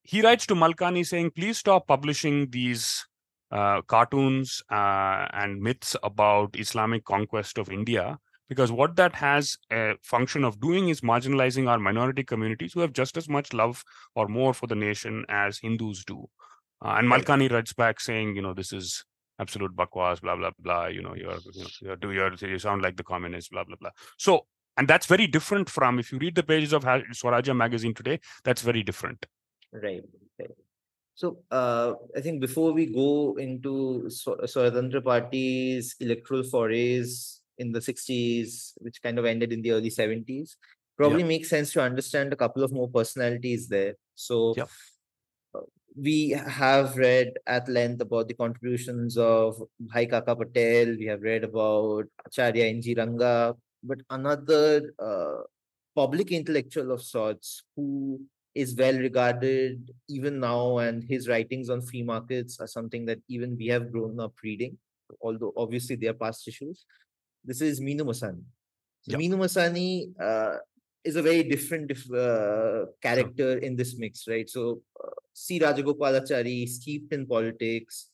he 0.03 0.23
writes 0.23 0.47
to 0.47 0.55
Malkani 0.55 1.07
saying, 1.07 1.33
please 1.33 1.59
stop 1.59 1.87
publishing 1.87 2.49
these 2.51 3.07
uh, 3.51 3.83
cartoons 3.83 4.63
uh, 4.71 5.29
and 5.33 5.61
myths 5.61 5.95
about 6.03 6.59
Islamic 6.59 7.05
conquest 7.05 7.59
of 7.59 7.69
India, 7.69 8.19
because 8.49 8.71
what 8.71 8.97
that 8.97 9.15
has 9.15 9.57
a 9.71 9.95
function 10.03 10.45
of 10.45 10.61
doing 10.61 10.89
is 10.89 11.01
marginalizing 11.01 11.69
our 11.69 11.79
minority 11.79 12.23
communities 12.23 12.73
who 12.73 12.81
have 12.81 12.93
just 12.93 13.17
as 13.17 13.29
much 13.29 13.53
love 13.53 13.85
or 14.15 14.29
more 14.29 14.53
for 14.53 14.67
the 14.67 14.75
nation 14.75 15.25
as 15.29 15.59
Hindus 15.59 16.05
do. 16.05 16.29
Uh, 16.85 16.97
and 16.99 17.09
Malkani 17.09 17.51
writes 17.51 17.73
back 17.73 18.01
saying, 18.01 18.37
you 18.37 18.43
know, 18.43 18.53
this 18.53 18.73
is 18.73 19.05
absolute 19.39 19.75
bakwas, 19.75 20.21
blah 20.21 20.37
blah 20.37 20.51
blah. 20.59 20.87
You 20.87 21.03
know, 21.03 21.15
you're 21.15 21.39
you 21.55 21.63
know, 21.63 21.97
you're, 22.03 22.13
you're, 22.13 22.51
you 22.51 22.59
sound 22.59 22.83
like 22.83 22.97
the 22.97 23.05
communists, 23.05 23.49
blah 23.49 23.65
blah 23.65 23.77
blah. 23.81 23.91
So, 24.19 24.47
and 24.77 24.87
that's 24.87 25.07
very 25.07 25.27
different 25.27 25.71
from 25.71 25.99
if 25.99 26.13
you 26.13 26.19
read 26.19 26.35
the 26.35 26.43
pages 26.43 26.73
of 26.73 26.85
Swarajya 26.85 27.57
magazine 27.57 27.95
today. 27.95 28.21
That's 28.45 28.63
very 28.63 28.83
different. 28.83 29.25
Right. 29.73 30.03
right. 30.39 30.51
So 31.15 31.39
uh, 31.51 31.95
I 32.17 32.21
think 32.21 32.41
before 32.41 32.73
we 32.73 32.87
go 32.87 33.37
into 33.39 34.09
Swatantra 34.09 35.03
Party's 35.03 35.95
electoral 36.01 36.43
forays 36.43 37.41
in 37.59 37.73
the 37.73 37.81
60s, 37.81 38.73
which 38.79 39.03
kind 39.03 39.19
of 39.19 39.25
ended 39.25 39.53
in 39.53 39.63
the 39.63 39.73
early 39.73 39.91
70s, 39.91 40.57
probably 40.97 41.21
yeah. 41.21 41.29
makes 41.29 41.49
sense 41.49 41.73
to 41.73 41.83
understand 41.83 42.33
a 42.33 42.37
couple 42.37 42.63
of 42.63 42.73
more 42.73 42.89
personalities 42.89 43.69
there. 43.69 43.95
So 44.15 44.55
yeah. 44.57 44.67
Uh, 45.55 45.61
we 45.97 46.31
have 46.31 46.97
read 46.97 47.35
at 47.47 47.69
length 47.69 48.01
about 48.01 48.29
the 48.29 48.35
contributions 48.35 49.17
of 49.17 49.63
Bhai 49.79 50.07
Kaka 50.07 50.35
Patel. 50.37 50.97
We 50.99 51.07
have 51.07 51.23
read 51.23 51.45
about 51.45 52.07
Acharya 52.27 52.65
N.G. 52.67 52.95
Ranga, 52.95 53.55
but 53.83 53.99
another 54.11 54.93
uh, 54.99 55.43
public 55.95 56.33
intellectual 56.33 56.91
of 56.91 57.03
sorts 57.03 57.63
who 57.77 58.21
is 58.55 58.75
well 58.77 58.97
regarded 58.97 59.91
even 60.09 60.39
now, 60.39 60.79
and 60.79 61.03
his 61.03 61.29
writings 61.29 61.71
on 61.71 61.81
free 61.83 62.03
markets 62.03 62.61
are 62.61 62.67
something 62.67 63.05
that 63.07 63.19
even 63.29 63.57
we 63.57 63.67
have 63.67 63.91
grown 63.91 64.21
up 64.21 64.35
reading, 64.43 64.79
although 65.21 65.53
obviously 65.57 65.97
they 65.97 66.07
are 66.07 66.15
past 66.15 66.47
issues. 66.47 66.85
This 67.45 67.61
is 67.61 67.81
Minu 67.81 68.01
Masani. 68.01 68.43
Yep. 69.07 69.21
Minu 69.21 69.37
Masani 69.37 70.13
uh, 70.19 70.59
is 71.05 71.17
a 71.17 71.23
very 71.23 71.43
different 71.43 71.93
uh, 72.13 72.87
character 73.03 73.59
in 73.59 73.77
this 73.77 73.97
mix, 73.99 74.27
right? 74.27 74.49
So, 74.49 74.81
uh, 75.03 75.11
C. 75.33 75.61
Rajagopalachari, 75.61 76.69
steeped 76.69 77.13
in 77.13 77.27
politics, 77.27 78.09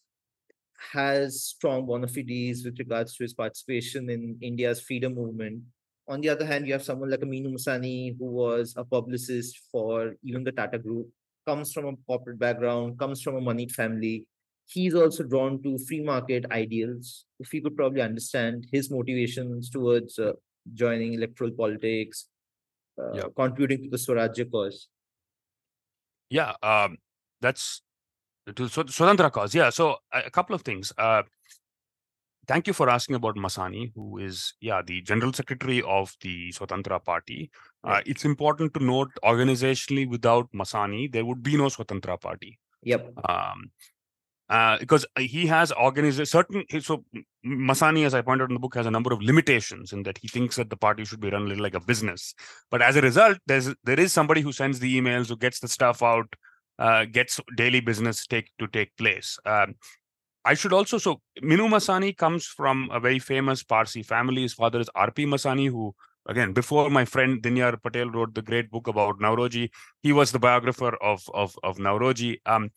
has 0.92 1.44
strong 1.44 1.86
bona 1.86 2.08
fides 2.08 2.64
with 2.64 2.78
regards 2.78 3.16
to 3.16 3.24
his 3.24 3.34
participation 3.34 4.10
in 4.10 4.36
India's 4.40 4.80
freedom 4.80 5.14
movement 5.14 5.62
on 6.10 6.20
the 6.20 6.28
other 6.28 6.44
hand, 6.44 6.66
you 6.66 6.72
have 6.72 6.82
someone 6.82 7.08
like 7.08 7.22
a 7.22 7.26
Minu 7.26 7.54
Masani, 7.54 8.18
who 8.18 8.26
was 8.26 8.74
a 8.76 8.84
publicist 8.84 9.60
for 9.70 10.16
even 10.24 10.42
the 10.42 10.50
Tata 10.50 10.76
Group, 10.76 11.08
comes 11.46 11.72
from 11.72 11.86
a 11.86 11.96
corporate 12.04 12.38
background, 12.38 12.98
comes 12.98 13.22
from 13.22 13.36
a 13.36 13.40
moneyed 13.40 13.70
family. 13.70 14.26
He's 14.72 14.94
also 14.94 15.24
drawn 15.24 15.62
to 15.64 15.78
free 15.78 16.00
market 16.00 16.46
ideals. 16.52 17.24
If 17.40 17.50
we 17.52 17.60
could 17.60 17.76
probably 17.76 18.02
understand 18.02 18.66
his 18.70 18.90
motivations 18.90 19.68
towards 19.68 20.18
uh, 20.18 20.32
joining 20.74 21.14
electoral 21.14 21.50
politics, 21.50 22.28
uh, 22.96 23.12
yeah. 23.14 23.24
contributing 23.34 23.84
to 23.84 23.90
the 23.90 23.96
Swarajya 23.96 24.50
cause. 24.50 24.88
Yeah, 26.28 26.54
um, 26.62 26.98
that's 27.40 27.82
to 28.46 28.64
Swatantra 28.64 29.32
cause. 29.32 29.54
Yeah, 29.54 29.70
so 29.70 29.96
a 30.12 30.30
couple 30.30 30.54
of 30.54 30.62
things. 30.62 30.92
Uh, 30.96 31.22
thank 32.46 32.68
you 32.68 32.72
for 32.72 32.88
asking 32.88 33.16
about 33.16 33.36
Masani, 33.36 33.92
who 33.94 34.18
is, 34.18 34.54
yeah, 34.60 34.82
the 34.84 35.00
general 35.02 35.32
secretary 35.32 35.82
of 35.82 36.14
the 36.20 36.52
Swatantra 36.52 37.02
Party. 37.04 37.50
Uh, 37.82 38.00
it's 38.06 38.24
important 38.24 38.72
to 38.74 38.84
note 38.84 39.10
organizationally, 39.24 40.08
without 40.08 40.48
Masani, 40.52 41.10
there 41.10 41.24
would 41.24 41.42
be 41.42 41.56
no 41.56 41.64
Swatantra 41.64 42.20
Party. 42.20 42.58
Yep. 42.82 43.12
Um, 43.28 43.70
uh, 44.50 44.76
because 44.78 45.06
he 45.16 45.46
has 45.46 45.70
organized 45.72 46.26
certain. 46.26 46.64
So 46.80 47.04
Masani, 47.46 48.04
as 48.04 48.14
I 48.14 48.20
pointed 48.20 48.42
out 48.42 48.50
in 48.50 48.54
the 48.54 48.60
book, 48.60 48.74
has 48.74 48.86
a 48.86 48.90
number 48.90 49.12
of 49.12 49.22
limitations 49.22 49.92
in 49.92 50.02
that 50.02 50.18
he 50.18 50.26
thinks 50.26 50.56
that 50.56 50.70
the 50.70 50.76
party 50.76 51.04
should 51.04 51.20
be 51.20 51.30
run 51.30 51.42
a 51.42 51.44
little 51.46 51.62
like 51.62 51.74
a 51.74 51.80
business. 51.80 52.34
But 52.68 52.82
as 52.82 52.96
a 52.96 53.00
result, 53.00 53.38
there's 53.46 53.72
there 53.84 54.00
is 54.00 54.12
somebody 54.12 54.40
who 54.40 54.50
sends 54.50 54.80
the 54.80 55.00
emails, 55.00 55.28
who 55.28 55.36
gets 55.36 55.60
the 55.60 55.68
stuff 55.68 56.02
out, 56.02 56.34
uh, 56.80 57.04
gets 57.04 57.38
daily 57.56 57.78
business 57.78 58.26
take 58.26 58.50
to 58.58 58.66
take 58.66 58.96
place. 58.96 59.38
Um, 59.46 59.76
I 60.44 60.54
should 60.54 60.72
also 60.72 60.98
so 60.98 61.20
Minu 61.40 61.68
Masani 61.68 62.16
comes 62.16 62.44
from 62.44 62.90
a 62.92 62.98
very 62.98 63.20
famous 63.20 63.62
Parsi 63.62 64.02
family. 64.02 64.42
His 64.42 64.54
father 64.54 64.80
is 64.80 64.90
R.P. 64.96 65.26
Masani, 65.26 65.68
who 65.68 65.94
again 66.26 66.52
before 66.52 66.90
my 66.90 67.04
friend 67.04 67.40
Dinyar 67.40 67.80
Patel 67.80 68.10
wrote 68.10 68.34
the 68.34 68.42
great 68.42 68.68
book 68.68 68.88
about 68.88 69.20
Naoroji, 69.20 69.70
he 70.02 70.12
was 70.12 70.32
the 70.32 70.40
biographer 70.40 70.96
of 70.96 71.22
of 71.32 71.56
of 71.62 71.76
Naoroji. 71.76 72.38
Um, 72.46 72.70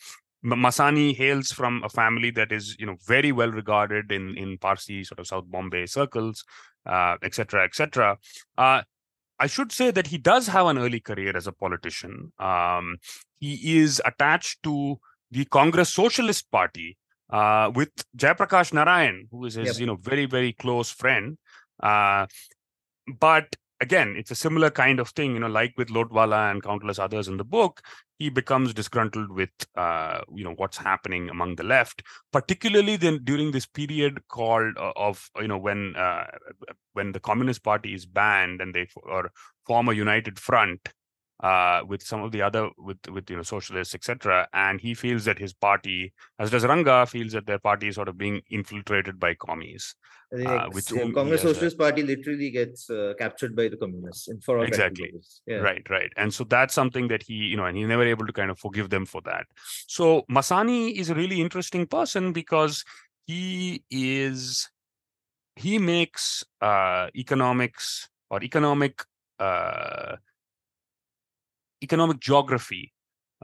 Masani 0.43 1.15
hails 1.15 1.51
from 1.51 1.81
a 1.83 1.89
family 1.89 2.31
that 2.31 2.51
is 2.51 2.75
you 2.79 2.85
know 2.85 2.97
very 3.05 3.31
well 3.31 3.51
regarded 3.51 4.11
in 4.11 4.37
in 4.37 4.57
Parsi 4.57 5.03
sort 5.03 5.19
of 5.19 5.27
South 5.27 5.45
Bombay 5.45 5.85
circles, 5.85 6.43
etc. 6.85 7.61
Uh, 7.61 7.65
etc. 7.65 8.17
Et 8.57 8.61
uh, 8.61 8.81
I 9.39 9.47
should 9.47 9.71
say 9.71 9.91
that 9.91 10.07
he 10.07 10.17
does 10.17 10.47
have 10.47 10.67
an 10.67 10.77
early 10.77 10.99
career 10.99 11.35
as 11.35 11.47
a 11.47 11.51
politician. 11.51 12.31
Um, 12.39 12.97
he 13.39 13.79
is 13.79 14.01
attached 14.05 14.63
to 14.63 14.99
the 15.31 15.45
Congress 15.45 15.93
Socialist 15.93 16.49
Party, 16.51 16.97
uh, 17.31 17.71
with 17.73 17.89
Jayaprakash 18.15 18.73
Narayan, 18.73 19.27
who 19.31 19.45
is 19.45 19.55
his, 19.55 19.67
yep. 19.67 19.79
you 19.79 19.85
know, 19.87 19.95
very, 19.95 20.25
very 20.25 20.53
close 20.53 20.91
friend. 20.91 21.37
Uh, 21.81 22.27
but 23.19 23.55
again, 23.81 24.15
it's 24.17 24.31
a 24.31 24.35
similar 24.35 24.69
kind 24.69 24.99
of 24.99 25.09
thing, 25.09 25.33
you 25.33 25.39
know, 25.39 25.47
like 25.47 25.73
with 25.77 25.89
Lodwala 25.89 26.51
and 26.51 26.63
countless 26.63 26.99
others 26.99 27.27
in 27.27 27.37
the 27.37 27.43
book, 27.43 27.81
he 28.23 28.29
becomes 28.29 28.73
disgruntled 28.73 29.31
with, 29.31 29.49
uh, 29.75 30.21
you 30.33 30.45
know, 30.45 30.53
what's 30.55 30.77
happening 30.77 31.29
among 31.29 31.57
the 31.57 31.63
left, 31.63 32.03
particularly 32.31 32.95
then 32.95 33.19
during 33.23 33.51
this 33.51 33.65
period 33.65 34.21
called 34.29 34.77
uh, 34.77 34.93
of, 34.95 35.29
you 35.41 35.47
know, 35.47 35.57
when 35.57 35.95
uh, 35.97 36.27
when 36.93 37.11
the 37.11 37.19
Communist 37.19 37.63
Party 37.63 37.93
is 37.93 38.05
banned 38.05 38.61
and 38.61 38.73
they 38.73 38.87
or 38.95 39.31
form 39.67 39.89
a 39.89 39.93
united 39.93 40.39
front 40.39 40.89
uh, 41.41 41.81
with 41.87 42.01
some 42.01 42.21
of 42.21 42.31
the 42.31 42.41
other 42.41 42.69
with 42.77 42.97
with 43.09 43.29
you 43.29 43.35
know 43.35 43.43
socialists 43.43 43.95
etc 43.95 44.47
and 44.53 44.79
he 44.79 44.93
feels 44.93 45.25
that 45.25 45.39
his 45.39 45.53
party 45.53 46.13
as 46.39 46.49
does 46.49 46.65
ranga 46.65 47.05
feels 47.05 47.33
that 47.33 47.45
their 47.45 47.59
party 47.59 47.87
is 47.87 47.95
sort 47.95 48.07
of 48.07 48.17
being 48.17 48.41
infiltrated 48.49 49.19
by 49.19 49.33
commies 49.33 49.95
uh, 50.33 50.67
which 50.71 50.91
yeah, 50.91 51.09
congress 51.13 51.41
socialist 51.41 51.77
party 51.77 52.01
literally 52.01 52.49
gets 52.49 52.89
uh, 52.89 53.13
captured 53.19 53.55
by 53.55 53.67
the 53.67 53.77
communists 53.77 54.29
for 54.43 54.63
exactly. 54.63 55.11
yeah. 55.45 55.57
right 55.57 55.87
right. 55.89 56.11
And 56.17 56.33
so 56.33 56.43
that's 56.43 56.73
something 56.73 57.07
that 57.09 57.23
he 57.23 57.33
you 57.33 57.57
know 57.57 57.65
and 57.65 57.77
he's 57.77 57.87
never 57.87 58.03
able 58.03 58.25
to 58.25 58.33
kind 58.33 58.49
of 58.49 58.59
forgive 58.59 58.89
them 58.89 59.05
for 59.05 59.21
that. 59.25 59.45
So 59.87 60.23
masani 60.29 60.93
is 60.97 61.09
a 61.09 61.15
really 61.15 61.39
interesting 61.39 61.85
person 61.85 62.33
because 62.33 62.83
he 63.25 63.83
is 63.89 64.69
he 65.55 65.77
makes 65.77 66.43
uh, 66.61 67.07
economics 67.15 68.09
or 68.29 68.43
economic 68.43 69.03
uh, 69.39 70.15
economic 71.83 72.19
geography 72.19 72.93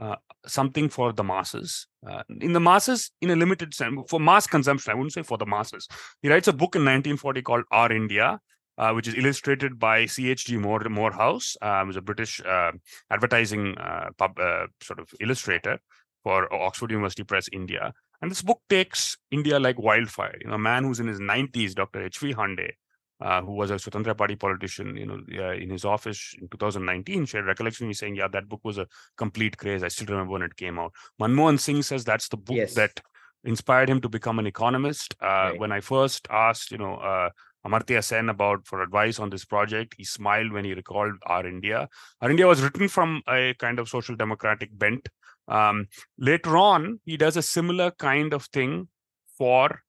uh, 0.00 0.16
something 0.46 0.88
for 0.88 1.12
the 1.12 1.22
masses. 1.22 1.86
Uh, 2.08 2.22
in 2.40 2.52
the 2.52 2.60
masses, 2.60 3.10
in 3.20 3.30
a 3.30 3.36
limited 3.36 3.74
sense, 3.74 4.00
for 4.08 4.18
mass 4.18 4.46
consumption, 4.46 4.90
I 4.90 4.94
wouldn't 4.94 5.12
say 5.12 5.22
for 5.22 5.38
the 5.38 5.46
masses. 5.46 5.86
He 6.22 6.28
writes 6.28 6.48
a 6.48 6.52
book 6.52 6.74
in 6.74 6.82
1940 6.82 7.42
called 7.42 7.64
Our 7.70 7.92
India, 7.92 8.40
uh, 8.78 8.92
which 8.92 9.06
is 9.06 9.14
illustrated 9.14 9.78
by 9.78 10.06
C.H.G. 10.06 10.56
Moore, 10.56 10.80
Moorhouse, 10.88 11.56
um, 11.60 11.86
who's 11.86 11.96
a 11.96 12.02
British 12.02 12.40
uh, 12.40 12.72
advertising 13.10 13.76
uh, 13.76 14.08
pub, 14.16 14.38
uh, 14.38 14.66
sort 14.82 15.00
of 15.00 15.10
illustrator 15.20 15.78
for 16.22 16.52
Oxford 16.52 16.90
University 16.90 17.24
Press, 17.24 17.48
India. 17.52 17.92
And 18.22 18.30
this 18.30 18.42
book 18.42 18.60
takes 18.68 19.18
India 19.30 19.58
like 19.58 19.78
wildfire. 19.78 20.36
You 20.40 20.48
know, 20.48 20.54
a 20.54 20.58
man 20.58 20.84
who's 20.84 21.00
in 21.00 21.08
his 21.08 21.20
90s, 21.20 21.74
Dr. 21.74 22.02
H.V. 22.02 22.32
Hande, 22.32 22.72
uh, 23.20 23.42
who 23.42 23.52
was 23.52 23.70
a 23.70 23.74
Swatantra 23.74 24.16
Party 24.16 24.36
politician, 24.36 24.96
you 24.96 25.06
know, 25.06 25.20
uh, 25.38 25.52
in 25.52 25.70
his 25.70 25.84
office 25.84 26.34
in 26.40 26.48
2019, 26.48 27.26
shared 27.26 27.46
recollection 27.46 27.86
me 27.86 27.94
saying, 27.94 28.16
"Yeah, 28.16 28.28
that 28.28 28.48
book 28.48 28.60
was 28.64 28.78
a 28.78 28.86
complete 29.16 29.56
craze. 29.56 29.82
I 29.82 29.88
still 29.88 30.06
remember 30.06 30.32
when 30.32 30.42
it 30.42 30.56
came 30.56 30.78
out." 30.78 30.92
Manmohan 31.20 31.58
Singh 31.58 31.82
says 31.82 32.04
that's 32.04 32.28
the 32.28 32.36
book 32.36 32.56
yes. 32.56 32.74
that 32.74 33.00
inspired 33.44 33.88
him 33.88 34.00
to 34.00 34.08
become 34.08 34.38
an 34.38 34.46
economist. 34.46 35.14
Uh, 35.22 35.26
right. 35.26 35.58
When 35.58 35.72
I 35.72 35.80
first 35.80 36.26
asked, 36.30 36.70
you 36.70 36.78
know, 36.78 36.96
uh, 36.96 37.30
Amartya 37.66 38.02
Sen 38.02 38.28
about 38.28 38.66
for 38.66 38.82
advice 38.82 39.18
on 39.18 39.30
this 39.30 39.44
project, 39.44 39.94
he 39.96 40.04
smiled 40.04 40.52
when 40.52 40.64
he 40.64 40.74
recalled 40.74 41.14
Our 41.26 41.46
India. 41.46 41.88
Our 42.20 42.30
India 42.30 42.46
was 42.46 42.62
written 42.62 42.88
from 42.88 43.22
a 43.28 43.54
kind 43.58 43.78
of 43.78 43.88
social 43.88 44.16
democratic 44.16 44.76
bent. 44.78 45.08
Um, 45.46 45.88
later 46.16 46.56
on, 46.56 47.00
he 47.04 47.16
does 47.16 47.36
a 47.36 47.42
similar 47.42 47.90
kind 47.90 48.32
of 48.32 48.44
thing 48.46 48.88
for 49.36 49.82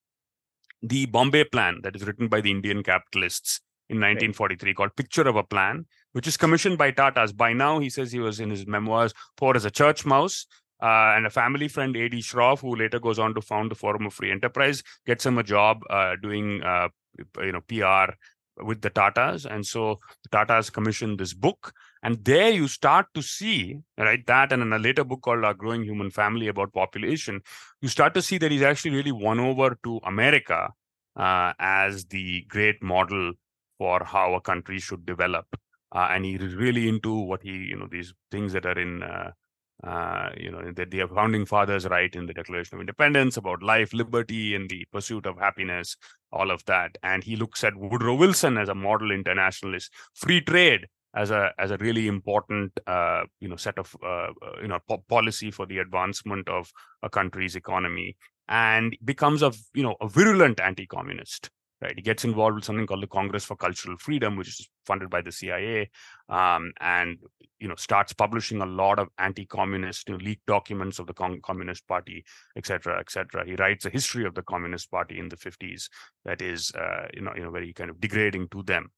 the 0.81 1.05
Bombay 1.05 1.45
Plan 1.45 1.79
that 1.83 1.95
is 1.95 2.05
written 2.05 2.27
by 2.27 2.41
the 2.41 2.51
Indian 2.51 2.83
capitalists 2.83 3.61
in 3.89 3.97
1943 3.97 4.69
right. 4.69 4.75
called 4.75 4.95
Picture 4.95 5.27
of 5.27 5.35
a 5.35 5.43
Plan, 5.43 5.85
which 6.13 6.27
is 6.27 6.37
commissioned 6.37 6.77
by 6.77 6.91
Tata's. 6.91 7.33
By 7.33 7.53
now, 7.53 7.79
he 7.79 7.89
says 7.89 8.11
he 8.11 8.19
was 8.19 8.39
in 8.39 8.49
his 8.49 8.65
memoirs 8.65 9.13
poor 9.37 9.55
as 9.55 9.65
a 9.65 9.71
church 9.71 10.05
mouse. 10.05 10.47
Uh, 10.81 11.13
and 11.15 11.27
a 11.27 11.29
family 11.29 11.67
friend, 11.67 11.95
A.D. 11.95 12.17
Shroff, 12.21 12.61
who 12.61 12.75
later 12.75 12.99
goes 12.99 13.19
on 13.19 13.35
to 13.35 13.41
found 13.41 13.69
the 13.69 13.75
Forum 13.75 14.07
of 14.07 14.15
Free 14.15 14.31
Enterprise, 14.31 14.81
gets 15.05 15.23
him 15.23 15.37
a 15.37 15.43
job 15.43 15.83
uh, 15.91 16.15
doing, 16.19 16.63
uh, 16.63 16.87
you 17.37 17.51
know, 17.51 17.61
PR 17.67 18.13
with 18.63 18.81
the 18.81 18.89
Tatas. 18.89 19.45
And 19.45 19.63
so 19.63 19.99
the 20.23 20.29
Tatas 20.29 20.73
commissioned 20.73 21.19
this 21.19 21.35
book. 21.35 21.71
And 22.03 22.23
there 22.25 22.49
you 22.49 22.67
start 22.67 23.07
to 23.13 23.21
see, 23.21 23.77
right, 23.97 24.25
that 24.25 24.51
and 24.51 24.61
in 24.63 24.73
a 24.73 24.79
later 24.79 25.03
book 25.03 25.21
called 25.21 25.45
Our 25.45 25.53
Growing 25.53 25.83
Human 25.83 26.09
Family 26.09 26.47
about 26.47 26.73
population, 26.73 27.41
you 27.81 27.89
start 27.89 28.15
to 28.15 28.21
see 28.21 28.39
that 28.39 28.51
he's 28.51 28.63
actually 28.63 28.95
really 28.95 29.11
won 29.11 29.39
over 29.39 29.77
to 29.83 29.99
America 30.03 30.69
uh, 31.15 31.53
as 31.59 32.05
the 32.05 32.41
great 32.49 32.81
model 32.81 33.33
for 33.77 34.03
how 34.03 34.33
a 34.33 34.41
country 34.41 34.79
should 34.79 35.05
develop. 35.05 35.45
Uh, 35.93 36.07
and 36.11 36.25
he 36.25 36.35
is 36.35 36.55
really 36.55 36.87
into 36.87 37.13
what 37.13 37.43
he, 37.43 37.51
you 37.51 37.75
know, 37.75 37.87
these 37.91 38.13
things 38.31 38.53
that 38.53 38.65
are 38.65 38.79
in, 38.79 39.03
uh, 39.03 39.31
uh, 39.83 40.29
you 40.37 40.49
know, 40.49 40.71
that 40.71 40.89
the 40.89 41.05
founding 41.13 41.45
fathers 41.45 41.85
write 41.85 42.15
in 42.15 42.25
the 42.25 42.33
Declaration 42.33 42.75
of 42.75 42.81
Independence 42.81 43.37
about 43.37 43.61
life, 43.61 43.93
liberty, 43.93 44.55
and 44.55 44.69
the 44.69 44.85
pursuit 44.91 45.25
of 45.25 45.37
happiness, 45.37 45.97
all 46.31 46.49
of 46.49 46.63
that. 46.65 46.97
And 47.03 47.23
he 47.23 47.35
looks 47.35 47.63
at 47.63 47.75
Woodrow 47.75 48.15
Wilson 48.15 48.57
as 48.57 48.69
a 48.69 48.75
model 48.75 49.11
internationalist, 49.11 49.91
free 50.15 50.41
trade 50.41 50.87
as 51.15 51.31
a 51.31 51.51
as 51.57 51.71
a 51.71 51.77
really 51.77 52.07
important 52.07 52.71
uh, 52.87 53.23
you 53.39 53.47
know 53.47 53.55
set 53.55 53.77
of 53.77 53.95
uh, 54.03 54.07
uh 54.45 54.61
you 54.61 54.67
know 54.67 54.79
po- 54.87 55.03
policy 55.09 55.51
for 55.51 55.65
the 55.65 55.79
advancement 55.79 56.47
of 56.49 56.71
a 57.03 57.09
country's 57.09 57.55
economy 57.55 58.15
and 58.47 58.97
becomes 59.03 59.41
a 59.41 59.51
you 59.73 59.83
know 59.83 59.95
a 60.01 60.07
virulent 60.07 60.59
anti-communist 60.59 61.49
right? 61.81 61.95
He 61.95 62.01
gets 62.01 62.23
involved 62.23 62.55
with 62.55 62.63
something 62.63 62.85
called 62.85 63.03
the 63.03 63.07
congress 63.07 63.43
for 63.43 63.55
cultural 63.55 63.97
freedom 63.97 64.37
which 64.37 64.47
is 64.47 64.69
funded 64.85 65.09
by 65.09 65.21
the 65.21 65.31
cia 65.31 65.89
um, 66.29 66.71
and 66.79 67.17
you 67.59 67.67
know 67.67 67.75
starts 67.75 68.13
publishing 68.13 68.61
a 68.61 68.65
lot 68.65 68.99
of 68.99 69.09
anti-communist 69.17 70.07
you 70.07 70.17
know, 70.17 70.23
leaked 70.23 70.45
documents 70.45 70.99
of 70.99 71.07
the 71.07 71.13
Com- 71.13 71.41
communist 71.41 71.87
party 71.87 72.23
etc 72.57 72.99
etc 72.99 73.43
he 73.45 73.55
writes 73.55 73.85
a 73.85 73.89
history 73.89 74.25
of 74.25 74.33
the 74.35 74.43
communist 74.43 74.89
party 74.91 75.19
in 75.19 75.29
the 75.29 75.37
50s 75.37 75.89
that 76.25 76.41
is 76.41 76.71
uh, 76.75 77.07
you 77.13 77.21
know 77.21 77.33
you 77.35 77.43
know 77.43 77.51
very 77.51 77.73
kind 77.73 77.89
of 77.89 77.99
degrading 77.99 78.47
to 78.49 78.63
them. 78.63 78.91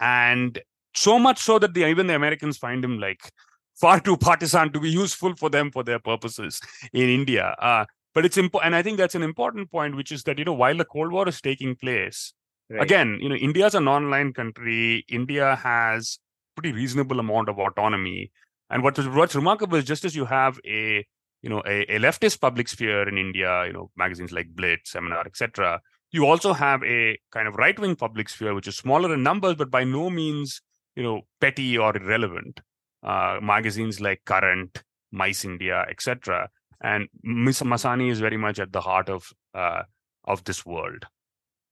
And 0.00 0.58
so 0.96 1.18
much 1.18 1.38
so 1.38 1.58
that 1.58 1.74
the, 1.74 1.86
even 1.86 2.06
the 2.06 2.14
Americans 2.14 2.56
find 2.56 2.84
him 2.84 2.98
like 2.98 3.30
far 3.74 4.00
too 4.00 4.16
partisan 4.16 4.72
to 4.72 4.80
be 4.80 4.90
useful 4.90 5.34
for 5.34 5.50
them 5.50 5.70
for 5.70 5.82
their 5.82 5.98
purposes 5.98 6.60
in 6.92 7.08
India. 7.08 7.54
Uh, 7.58 7.84
but 8.14 8.24
it's 8.24 8.38
important, 8.38 8.68
and 8.68 8.76
I 8.76 8.82
think 8.82 8.96
that's 8.96 9.16
an 9.16 9.22
important 9.22 9.70
point, 9.70 9.96
which 9.96 10.12
is 10.12 10.22
that 10.24 10.38
you 10.38 10.44
know 10.44 10.52
while 10.52 10.76
the 10.76 10.84
Cold 10.84 11.10
War 11.12 11.28
is 11.28 11.40
taking 11.40 11.74
place, 11.74 12.32
right. 12.70 12.80
again, 12.80 13.18
you 13.20 13.28
know, 13.28 13.34
India 13.34 13.66
is 13.66 13.74
a 13.74 13.80
non-aligned 13.80 14.36
country. 14.36 15.04
India 15.08 15.56
has 15.56 16.18
pretty 16.54 16.72
reasonable 16.72 17.18
amount 17.18 17.48
of 17.48 17.58
autonomy, 17.58 18.30
and 18.70 18.84
what's 18.84 19.04
what's 19.08 19.34
remarkable 19.34 19.76
is 19.76 19.84
just 19.84 20.04
as 20.04 20.14
you 20.14 20.24
have 20.26 20.60
a 20.64 21.04
you 21.42 21.50
know 21.50 21.60
a, 21.66 21.82
a 21.92 21.98
leftist 21.98 22.40
public 22.40 22.68
sphere 22.68 23.08
in 23.08 23.18
India, 23.18 23.66
you 23.66 23.72
know, 23.72 23.90
magazines 23.96 24.30
like 24.30 24.46
Blitz, 24.54 24.92
Seminar, 24.92 25.26
etc. 25.26 25.80
You 26.12 26.26
also 26.26 26.52
have 26.52 26.84
a 26.84 27.18
kind 27.32 27.48
of 27.48 27.56
right-wing 27.56 27.96
public 27.96 28.28
sphere, 28.28 28.54
which 28.54 28.68
is 28.68 28.76
smaller 28.76 29.12
in 29.12 29.24
numbers, 29.24 29.56
but 29.56 29.72
by 29.72 29.82
no 29.82 30.08
means 30.08 30.62
you 30.96 31.02
know 31.02 31.22
petty 31.40 31.76
or 31.78 31.96
irrelevant 31.96 32.60
uh, 33.02 33.38
magazines 33.42 34.00
like 34.00 34.24
current 34.24 34.82
MysIndia 35.14 35.88
etc 35.90 36.48
and 36.82 37.08
miss 37.22 37.62
masani 37.62 38.10
is 38.10 38.20
very 38.20 38.36
much 38.36 38.58
at 38.58 38.72
the 38.72 38.80
heart 38.80 39.08
of 39.08 39.32
uh, 39.54 39.82
of 40.24 40.44
this 40.44 40.64
world. 40.66 41.04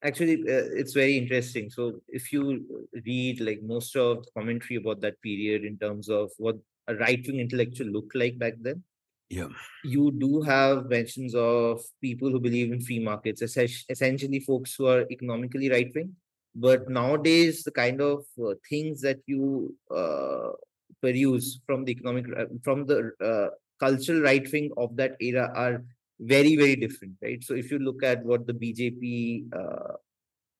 Actually 0.05 0.35
uh, 0.43 0.69
it's 0.81 0.93
very 0.93 1.17
interesting. 1.17 1.71
So 1.71 2.01
if 2.09 2.33
you 2.33 2.89
read 3.07 3.41
like 3.41 3.63
most 3.63 3.97
of 3.97 4.25
the 4.25 4.31
commentary 4.37 4.77
about 4.77 5.01
that 5.03 5.21
period 5.23 5.65
in 5.65 5.79
terms 5.79 6.09
of 6.09 6.31
what 6.39 6.57
a 6.89 6.95
right-wing 6.97 7.39
intellectual 7.41 7.87
looked 7.87 8.17
like 8.17 8.39
back 8.39 8.55
then 8.61 8.83
yeah. 9.31 9.49
you 9.85 10.11
do 10.11 10.43
have 10.43 10.87
mentions 10.87 11.35
of 11.35 11.81
people 12.01 12.31
who 12.31 12.41
believe 12.41 12.73
in 12.73 12.81
free 12.81 12.99
markets 12.99 13.41
essentially 13.41 14.41
folks 14.41 14.75
who 14.75 14.87
are 14.87 15.07
economically 15.11 15.71
right-wing 15.71 16.13
but 16.55 16.89
nowadays 16.89 17.63
the 17.63 17.71
kind 17.71 18.01
of 18.01 18.25
uh, 18.43 18.55
things 18.69 19.01
that 19.01 19.19
you 19.27 19.75
uh, 19.95 20.51
produce 21.01 21.61
from 21.67 21.85
the 21.85 21.93
economic 21.93 22.27
uh, 22.37 22.45
from 22.63 22.87
the 22.87 23.13
uh, 23.21 23.49
cultural 23.81 24.21
right 24.21 24.51
wing 24.53 24.71
of 24.77 24.95
that 24.97 25.17
era 25.21 25.51
are 25.55 25.85
very 26.21 26.57
very 26.57 26.77
different 26.77 27.15
right? 27.23 27.43
So 27.43 27.55
if 27.55 27.71
you 27.71 27.79
look 27.79 28.03
at 28.03 28.25
what 28.25 28.47
the 28.47 28.55
bjp 28.55 29.47
uh, 29.53 29.95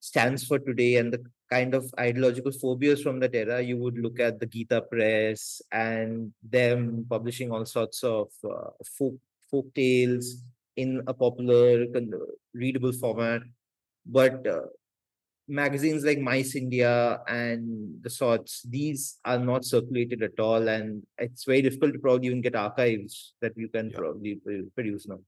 stands 0.01 0.45
for 0.45 0.59
today 0.59 0.97
and 0.97 1.13
the 1.13 1.25
kind 1.51 1.75
of 1.75 1.85
ideological 2.01 2.51
phobias 2.51 3.03
from 3.03 3.21
that 3.21 3.35
era 3.35 3.61
you 3.61 3.77
would 3.77 3.99
look 3.99 4.19
at 4.19 4.41
the 4.41 4.47
gita 4.47 4.81
press 4.81 5.61
and 5.71 6.33
them 6.43 7.07
publishing 7.09 7.53
all 7.53 7.67
sorts 7.67 8.03
of 8.03 8.29
uh, 8.45 8.71
folk 8.99 9.15
folk 9.51 9.73
tales 9.75 10.43
in 10.77 11.03
a 11.07 11.15
popular 11.15 11.87
readable 12.55 12.93
format. 12.93 13.43
But 14.07 14.47
magazines 15.53 16.05
like 16.05 16.19
MysIndia 16.19 17.21
and 17.29 18.03
the 18.03 18.11
sorts, 18.11 18.63
these 18.69 19.19
are 19.25 19.39
not 19.39 19.65
circulated 19.65 20.23
at 20.23 20.41
all. 20.41 20.69
And 20.69 21.03
it's 21.19 21.45
very 21.45 21.63
difficult 21.63 21.93
to 21.93 21.99
probably 21.99 22.29
even 22.29 22.41
get 22.41 22.57
archives 22.57 23.35
that 23.41 23.53
you 23.57 23.69
can 23.69 23.91
yeah. 23.91 23.99
probably 23.99 24.41
produce 24.75 25.07
now. 25.07 25.21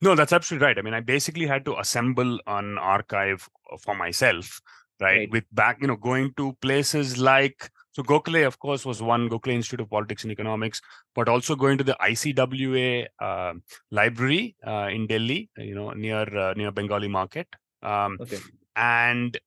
No, 0.00 0.14
that's 0.14 0.32
absolutely 0.32 0.66
right. 0.66 0.78
I 0.78 0.82
mean, 0.82 0.94
I 0.94 1.00
basically 1.00 1.46
had 1.46 1.64
to 1.66 1.78
assemble 1.78 2.40
an 2.46 2.78
archive 2.78 3.48
for 3.80 3.94
myself, 3.94 4.60
right? 5.00 5.18
right. 5.18 5.30
With 5.30 5.44
back, 5.52 5.78
you 5.80 5.88
know, 5.88 5.96
going 5.96 6.32
to 6.36 6.54
places 6.60 7.18
like 7.18 7.70
so 7.92 8.02
Gokhale, 8.02 8.46
of 8.46 8.58
course, 8.58 8.86
was 8.86 9.02
one 9.02 9.28
Gokhale 9.28 9.52
Institute 9.52 9.80
of 9.80 9.90
Politics 9.90 10.22
and 10.22 10.32
Economics, 10.32 10.80
but 11.14 11.28
also 11.28 11.54
going 11.54 11.76
to 11.76 11.84
the 11.84 11.94
ICWA 12.00 13.06
uh, 13.20 13.52
library 13.90 14.56
uh, 14.66 14.88
in 14.90 15.06
Delhi, 15.06 15.50
you 15.58 15.74
know, 15.74 15.90
near 15.90 16.22
uh, 16.36 16.54
near 16.54 16.70
Bengali 16.72 17.08
Market. 17.08 17.48
Um, 17.82 18.16
okay 18.20 18.38
and 18.76 19.38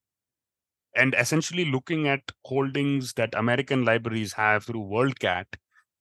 and 0.95 1.13
essentially 1.17 1.65
looking 1.65 2.07
at 2.07 2.21
holdings 2.45 3.13
that 3.13 3.33
American 3.35 3.83
libraries 3.83 4.33
have 4.33 4.63
through 4.63 4.81
WorldCat, 4.81 5.45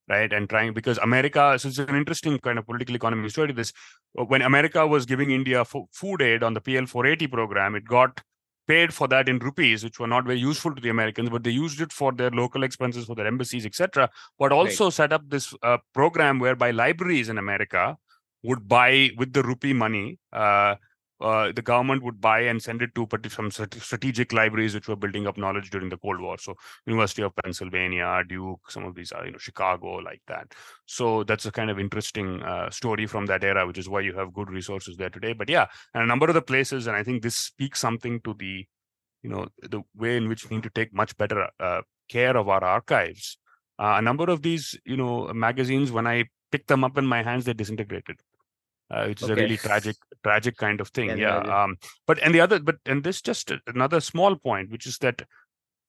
right? 0.07 0.31
And 0.31 0.49
trying 0.49 0.73
because 0.73 0.97
America, 0.99 1.57
so 1.59 1.67
it's 1.67 1.77
an 1.77 1.95
interesting 1.95 2.39
kind 2.39 2.57
of 2.57 2.65
political 2.65 2.95
economy 2.95 3.29
story. 3.29 3.51
This 3.51 3.73
when 4.13 4.41
America 4.41 4.87
was 4.87 5.05
giving 5.05 5.31
India 5.31 5.65
food 5.65 6.21
aid 6.21 6.43
on 6.43 6.53
the 6.53 6.61
PL 6.61 6.85
480 6.85 7.27
program, 7.27 7.75
it 7.75 7.85
got 7.85 8.21
paid 8.67 8.93
for 8.93 9.07
that 9.07 9.29
in 9.29 9.39
rupees, 9.39 9.83
which 9.83 9.99
were 9.99 10.07
not 10.07 10.25
very 10.25 10.39
useful 10.39 10.73
to 10.73 10.81
the 10.81 10.89
Americans, 10.89 11.29
but 11.29 11.43
they 11.43 11.51
used 11.51 11.81
it 11.81 11.91
for 11.91 12.11
their 12.11 12.31
local 12.31 12.63
expenses 12.63 13.05
for 13.05 13.15
their 13.15 13.27
embassies, 13.27 13.65
etc. 13.65 14.09
But 14.39 14.51
also 14.51 14.85
right. 14.85 14.93
set 14.93 15.13
up 15.13 15.23
this 15.27 15.53
uh, 15.61 15.77
program 15.93 16.39
whereby 16.39 16.71
libraries 16.71 17.29
in 17.29 17.37
America 17.37 17.97
would 18.43 18.67
buy 18.67 19.11
with 19.17 19.33
the 19.33 19.43
rupee 19.43 19.73
money. 19.73 20.19
Uh, 20.31 20.75
uh, 21.21 21.51
the 21.53 21.61
government 21.61 22.03
would 22.03 22.19
buy 22.19 22.41
and 22.41 22.61
send 22.61 22.81
it 22.81 22.93
to 22.95 23.07
some 23.29 23.49
strategic 23.49 24.33
libraries 24.33 24.73
which 24.73 24.87
were 24.87 24.95
building 24.95 25.27
up 25.27 25.37
knowledge 25.37 25.69
during 25.69 25.89
the 25.89 25.97
Cold 25.97 26.19
War. 26.19 26.37
So 26.37 26.55
University 26.85 27.21
of 27.21 27.35
Pennsylvania, 27.37 28.21
Duke, 28.27 28.69
some 28.69 28.83
of 28.83 28.95
these 28.95 29.11
are, 29.11 29.25
you 29.25 29.31
know, 29.31 29.37
Chicago, 29.37 29.95
like 29.95 30.21
that. 30.27 30.53
So 30.85 31.23
that's 31.23 31.45
a 31.45 31.51
kind 31.51 31.69
of 31.69 31.79
interesting 31.79 32.43
uh, 32.43 32.69
story 32.69 33.05
from 33.05 33.25
that 33.27 33.43
era, 33.43 33.65
which 33.65 33.77
is 33.77 33.87
why 33.87 34.01
you 34.01 34.13
have 34.13 34.33
good 34.33 34.49
resources 34.49 34.97
there 34.97 35.09
today. 35.09 35.33
But 35.33 35.49
yeah, 35.49 35.67
and 35.93 36.03
a 36.03 36.07
number 36.07 36.27
of 36.27 36.33
the 36.33 36.41
places, 36.41 36.87
and 36.87 36.95
I 36.95 37.03
think 37.03 37.23
this 37.23 37.35
speaks 37.35 37.79
something 37.79 38.19
to 38.21 38.33
the, 38.37 38.65
you 39.23 39.29
know, 39.29 39.47
the 39.61 39.81
way 39.95 40.17
in 40.17 40.27
which 40.27 40.49
we 40.49 40.57
need 40.57 40.63
to 40.63 40.69
take 40.69 40.93
much 40.93 41.15
better 41.17 41.47
uh, 41.59 41.81
care 42.09 42.35
of 42.35 42.49
our 42.49 42.63
archives. 42.63 43.37
Uh, 43.79 43.95
a 43.97 44.01
number 44.01 44.25
of 44.25 44.41
these, 44.41 44.77
you 44.85 44.97
know, 44.97 45.31
magazines, 45.33 45.91
when 45.91 46.07
I 46.07 46.25
picked 46.51 46.67
them 46.67 46.83
up 46.83 46.97
in 46.97 47.05
my 47.05 47.23
hands, 47.23 47.45
they 47.45 47.53
disintegrated 47.53 48.19
uh, 48.91 49.05
which 49.05 49.21
is 49.21 49.29
okay. 49.29 49.41
a 49.41 49.43
really 49.43 49.57
tragic 49.57 49.95
tragic 50.23 50.57
kind 50.57 50.81
of 50.81 50.89
thing 50.89 51.09
yeah, 51.09 51.43
yeah. 51.43 51.63
um 51.63 51.75
but 52.07 52.19
and 52.19 52.33
the 52.33 52.39
other 52.41 52.59
but 52.59 52.77
and 52.85 53.03
this 53.03 53.21
just 53.21 53.51
another 53.67 53.99
small 53.99 54.35
point 54.35 54.71
which 54.71 54.85
is 54.85 54.97
that 54.99 55.21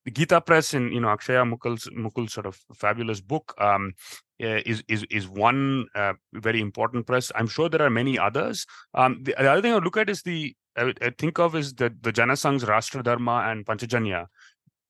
the 0.07 0.13
Gita 0.13 0.41
Press 0.41 0.73
in 0.73 0.93
you 0.93 1.01
know 1.01 1.09
Akshaya 1.09 1.45
Mukul's 1.45 1.89
Mukul's 1.89 2.33
sort 2.33 2.47
of 2.47 2.57
fabulous 2.75 3.21
book 3.21 3.53
um, 3.59 3.93
is 4.39 4.83
is 4.89 5.05
is 5.11 5.29
one 5.29 5.89
uh, 5.95 6.13
very 6.33 6.61
important 6.61 7.07
press. 7.07 7.33
I'm 7.35 7.49
sure 7.49 7.69
there 7.69 7.83
are 7.83 7.91
many 7.91 8.17
others. 8.17 8.67
Um, 8.95 9.19
the, 9.25 9.35
the, 9.37 9.51
other 9.51 9.61
thing 9.61 9.75
I 9.75 9.79
look 9.79 9.97
at 9.97 10.09
is 10.09 10.23
the 10.23 10.55
I, 10.77 10.95
I, 11.03 11.11
think 11.11 11.41
of 11.41 11.57
is 11.57 11.75
the 11.75 11.93
the 12.01 12.13
Janasangh's 12.13 12.65
Rashtra 12.65 13.03
Dharma 13.03 13.47
and 13.49 13.67
Panchajanya, 13.67 14.27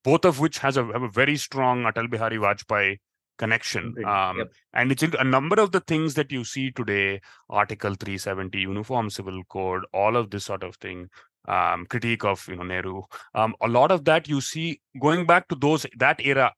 both 0.03 0.23
of 0.23 0.39
which 0.39 0.59
has 0.59 0.77
a 0.77 0.85
have 0.85 1.01
a 1.01 1.09
very 1.09 1.35
strong 1.35 1.83
Atal 1.85 2.09
Bihari 2.09 2.37
Vajpayee 2.37 2.99
connection 3.37 3.95
um, 4.05 4.39
yep. 4.39 4.51
and 4.73 4.91
it's 4.91 5.03
a 5.03 5.23
number 5.23 5.59
of 5.59 5.71
the 5.71 5.79
things 5.81 6.13
that 6.13 6.31
you 6.31 6.43
see 6.43 6.71
today 6.71 7.21
article 7.49 7.93
370 7.93 8.59
uniform 8.59 9.09
civil 9.09 9.43
code 9.49 9.83
all 9.93 10.15
of 10.15 10.29
this 10.29 10.45
sort 10.45 10.63
of 10.63 10.75
thing 10.77 11.09
um, 11.47 11.85
critique 11.85 12.25
of 12.25 12.45
you 12.47 12.55
know 12.55 12.63
nehru 12.63 13.01
um, 13.35 13.55
a 13.61 13.67
lot 13.67 13.91
of 13.91 14.05
that 14.05 14.27
you 14.27 14.41
see 14.41 14.81
going 14.99 15.25
back 15.25 15.47
to 15.47 15.55
those 15.55 15.85
that 15.97 16.19
era 16.25 16.53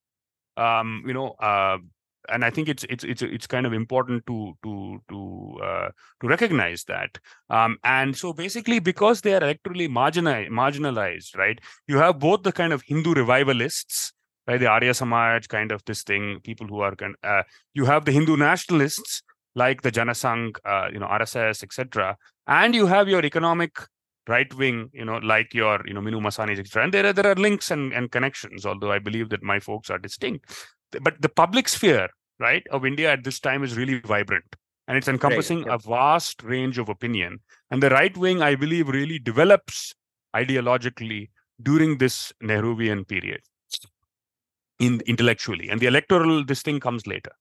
um, 0.58 1.04
you 1.06 1.14
know 1.14 1.30
uh, 1.42 1.78
and 2.28 2.46
I 2.46 2.50
think 2.50 2.70
it's 2.70 2.86
it's 2.90 3.04
it's 3.04 3.22
it's 3.22 3.48
kind 3.48 3.66
of 3.66 3.74
important 3.74 4.26
to 4.28 4.54
to 4.64 5.02
to 5.10 5.60
uh, 5.64 5.90
to 6.22 6.28
recognize 6.28 6.84
that. 6.86 7.18
Um, 7.50 7.78
and 7.84 8.16
so 8.16 8.34
basically, 8.34 8.80
because 8.80 9.22
they 9.22 9.34
are 9.34 9.40
electorally 9.40 9.90
marginalized, 9.90 10.50
marginalized, 10.50 11.38
right? 11.38 11.60
You 11.88 11.98
have 11.98 12.20
both 12.20 12.44
the 12.44 12.52
kind 12.52 12.74
of 12.74 12.84
Hindu 12.86 13.14
revivalists 13.14 14.14
right? 14.50 14.60
The 14.60 14.68
Arya 14.68 14.94
Samaj 14.96 15.48
kind 15.48 15.72
of 15.72 15.86
this 15.86 16.02
thing, 16.02 16.40
people 16.44 16.66
who 16.68 16.80
are, 16.80 16.96
uh, 17.24 17.44
you 17.76 17.86
have 17.86 18.06
the 18.06 18.12
Hindu 18.12 18.36
nationalists 18.36 19.22
like 19.56 19.84
the 19.84 19.92
Janasangh, 19.92 20.58
uh, 20.66 20.88
you 20.92 21.00
know, 21.00 21.06
RSS, 21.06 21.64
etc. 21.64 22.18
And 22.48 22.74
you 22.74 22.88
have 22.88 23.08
your 23.08 23.24
economic 23.24 23.78
right 24.28 24.52
wing, 24.56 24.90
you 24.92 25.06
know, 25.06 25.18
like 25.18 25.54
your, 25.54 25.86
you 25.86 25.94
know, 25.94 26.02
Minu 26.02 26.20
Masani, 26.20 26.58
etc. 26.58 26.84
And 26.84 26.94
there 26.94 27.06
are, 27.06 27.14
there 27.14 27.28
are 27.28 27.36
links 27.36 27.70
and, 27.70 27.94
and 27.94 28.12
connections, 28.12 28.66
although 28.66 28.92
I 28.92 28.98
believe 29.00 29.30
that 29.30 29.44
my 29.44 29.60
folks 29.60 29.92
are 29.92 30.00
distinct. 30.00 30.52
but 31.02 31.22
the 31.22 31.30
public 31.30 31.70
sphere, 31.70 32.10
right, 32.40 32.66
of 32.72 32.86
India 32.86 33.12
at 33.12 33.24
this 33.24 33.40
time 33.40 33.64
is 33.64 33.78
really 33.78 34.00
vibrant, 34.00 34.56
and 34.88 34.98
it's 34.98 35.08
encompassing 35.08 35.64
right. 35.64 35.76
a 35.76 35.88
vast 35.88 36.42
range 36.42 36.80
of 36.80 36.90
opinion. 36.90 37.40
And 37.70 37.84
the 37.84 37.92
right 37.92 38.16
wing, 38.18 38.42
I 38.42 38.56
believe, 38.56 38.88
really 38.88 39.20
develops 39.20 39.94
ideologically 40.36 41.30
during 41.62 41.98
this 41.98 42.34
Nehruvian 42.42 43.08
period, 43.08 43.42
in 44.80 45.02
intellectually, 45.06 45.70
and 45.70 45.80
the 45.80 45.88
electoral 45.88 46.46
this 46.46 46.62
thing 46.62 46.80
comes 46.80 47.06
later 47.06 47.32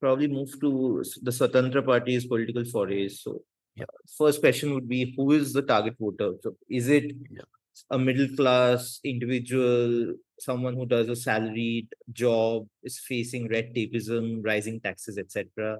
probably 0.00 0.28
move 0.28 0.52
to 0.60 1.02
the 1.22 1.30
Swatantra 1.30 1.84
Party's 1.84 2.26
political 2.26 2.64
forays. 2.64 3.20
So, 3.20 3.42
yeah. 3.74 3.84
first 4.16 4.40
question 4.40 4.74
would 4.74 4.88
be 4.88 5.14
who 5.16 5.32
is 5.32 5.52
the 5.52 5.62
target 5.62 5.94
voter? 5.98 6.34
So, 6.42 6.56
is 6.68 6.88
it 6.88 7.12
yeah. 7.30 7.42
a 7.90 7.98
middle 7.98 8.28
class 8.36 9.00
individual, 9.04 10.14
someone 10.38 10.74
who 10.74 10.86
does 10.86 11.08
a 11.08 11.16
salaried 11.16 11.88
job, 12.12 12.66
is 12.82 12.98
facing 12.98 13.48
red 13.48 13.74
tapeism, 13.74 14.40
rising 14.44 14.80
taxes, 14.80 15.18
etc.? 15.18 15.78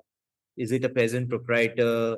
Is 0.57 0.73
it 0.73 0.85
a 0.85 0.89
peasant 0.89 1.29
proprietor? 1.29 2.17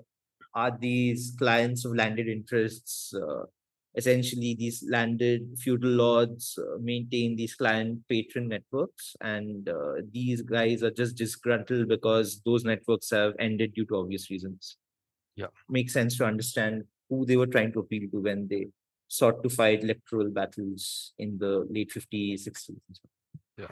Are 0.55 0.77
these 0.77 1.35
clients 1.39 1.85
of 1.85 1.95
landed 1.95 2.29
interests? 2.29 3.15
Uh, 3.15 3.45
essentially 3.95 4.55
these 4.55 4.85
landed 4.89 5.57
feudal 5.59 5.91
lords 5.91 6.59
uh, 6.59 6.79
maintain 6.81 7.37
these 7.37 7.55
client 7.55 8.01
patron 8.09 8.49
networks 8.49 9.17
and 9.21 9.69
uh, 9.69 9.95
these 10.13 10.43
guys 10.43 10.83
are 10.83 10.91
just 10.91 11.17
disgruntled 11.17 11.89
because 11.89 12.41
those 12.45 12.65
networks 12.65 13.11
have 13.11 13.33
ended 13.39 13.75
due 13.75 13.87
to 13.87 13.97
obvious 13.97 14.31
reasons. 14.31 14.77
Yeah. 15.37 15.47
Makes 15.69 15.93
sense 15.93 16.17
to 16.19 16.25
understand 16.25 16.85
who 17.09 17.25
they 17.25 17.37
were 17.37 17.47
trying 17.47 17.73
to 17.73 17.81
appeal 17.81 18.09
to 18.11 18.21
when 18.21 18.49
they 18.49 18.67
sought 19.09 19.43
to 19.43 19.49
fight 19.49 19.83
electoral 19.83 20.31
battles 20.31 21.15
in 21.19 21.39
the 21.39 21.67
late 21.71 21.91
50s 21.91 22.47
60s 22.47 23.01
yeah 23.57 23.67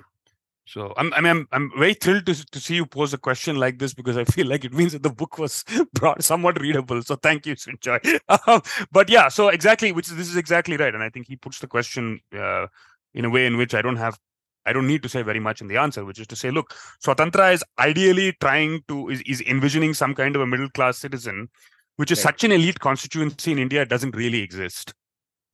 so 0.67 0.93
I'm, 0.97 1.13
I 1.15 1.21
mean, 1.21 1.31
I'm, 1.31 1.49
I'm 1.53 1.73
very 1.79 1.95
thrilled 1.95 2.27
to, 2.27 2.35
to 2.35 2.61
see 2.61 2.75
you 2.75 2.87
pose 2.87 3.15
a 3.15 3.19
question 3.19 3.57
like 3.57 3.79
this 3.79 3.95
because 3.95 4.17
I 4.17 4.25
feel 4.37 4.49
like 4.49 4.65
it 4.65 4.73
means 4.73 4.93
that 4.93 5.03
the 5.03 5.11
book 5.11 5.39
was 5.39 5.65
brought 5.93 6.23
somewhat 6.25 6.61
readable. 6.61 7.03
So 7.03 7.17
thank 7.17 7.47
you, 7.47 7.55
Sunjoy. 7.55 8.21
Um, 8.47 8.61
but 8.91 9.09
yeah, 9.09 9.29
so 9.29 9.49
exactly, 9.49 9.93
which 9.93 10.09
is, 10.09 10.17
this 10.17 10.29
is 10.29 10.37
exactly 10.37 10.77
right. 10.77 10.95
And 10.95 11.03
I 11.03 11.09
think 11.09 11.29
he 11.29 11.37
puts 11.37 11.61
the 11.61 11.67
question 11.67 12.21
uh, 12.37 12.67
in 13.15 13.25
a 13.25 13.31
way 13.31 13.47
in 13.47 13.57
which 13.57 13.75
I 13.75 13.83
don't 13.83 13.97
have, 13.97 14.19
I 14.67 14.73
don't 14.73 14.87
need 14.87 15.03
to 15.05 15.09
say 15.09 15.23
very 15.23 15.39
much 15.39 15.61
in 15.61 15.69
the 15.69 15.77
answer, 15.77 16.05
which 16.05 16.19
is 16.19 16.27
to 16.27 16.37
say, 16.37 16.51
look, 16.51 16.75
Swatantra 17.05 17.55
is 17.55 17.65
ideally 17.79 18.37
trying 18.41 18.83
to, 18.89 19.09
is, 19.09 19.23
is 19.23 19.41
envisioning 19.43 19.95
some 19.95 20.15
kind 20.15 20.35
of 20.35 20.43
a 20.43 20.47
middle 20.47 20.71
class 20.71 20.99
citizen, 20.99 21.49
which 21.97 22.11
is 22.11 22.19
right. 22.19 22.35
such 22.35 22.45
an 22.45 22.53
elite 22.53 22.81
constituency 22.81 23.53
in 23.53 23.59
India, 23.59 23.87
doesn't 23.87 24.17
really 24.17 24.43
exist 24.43 24.93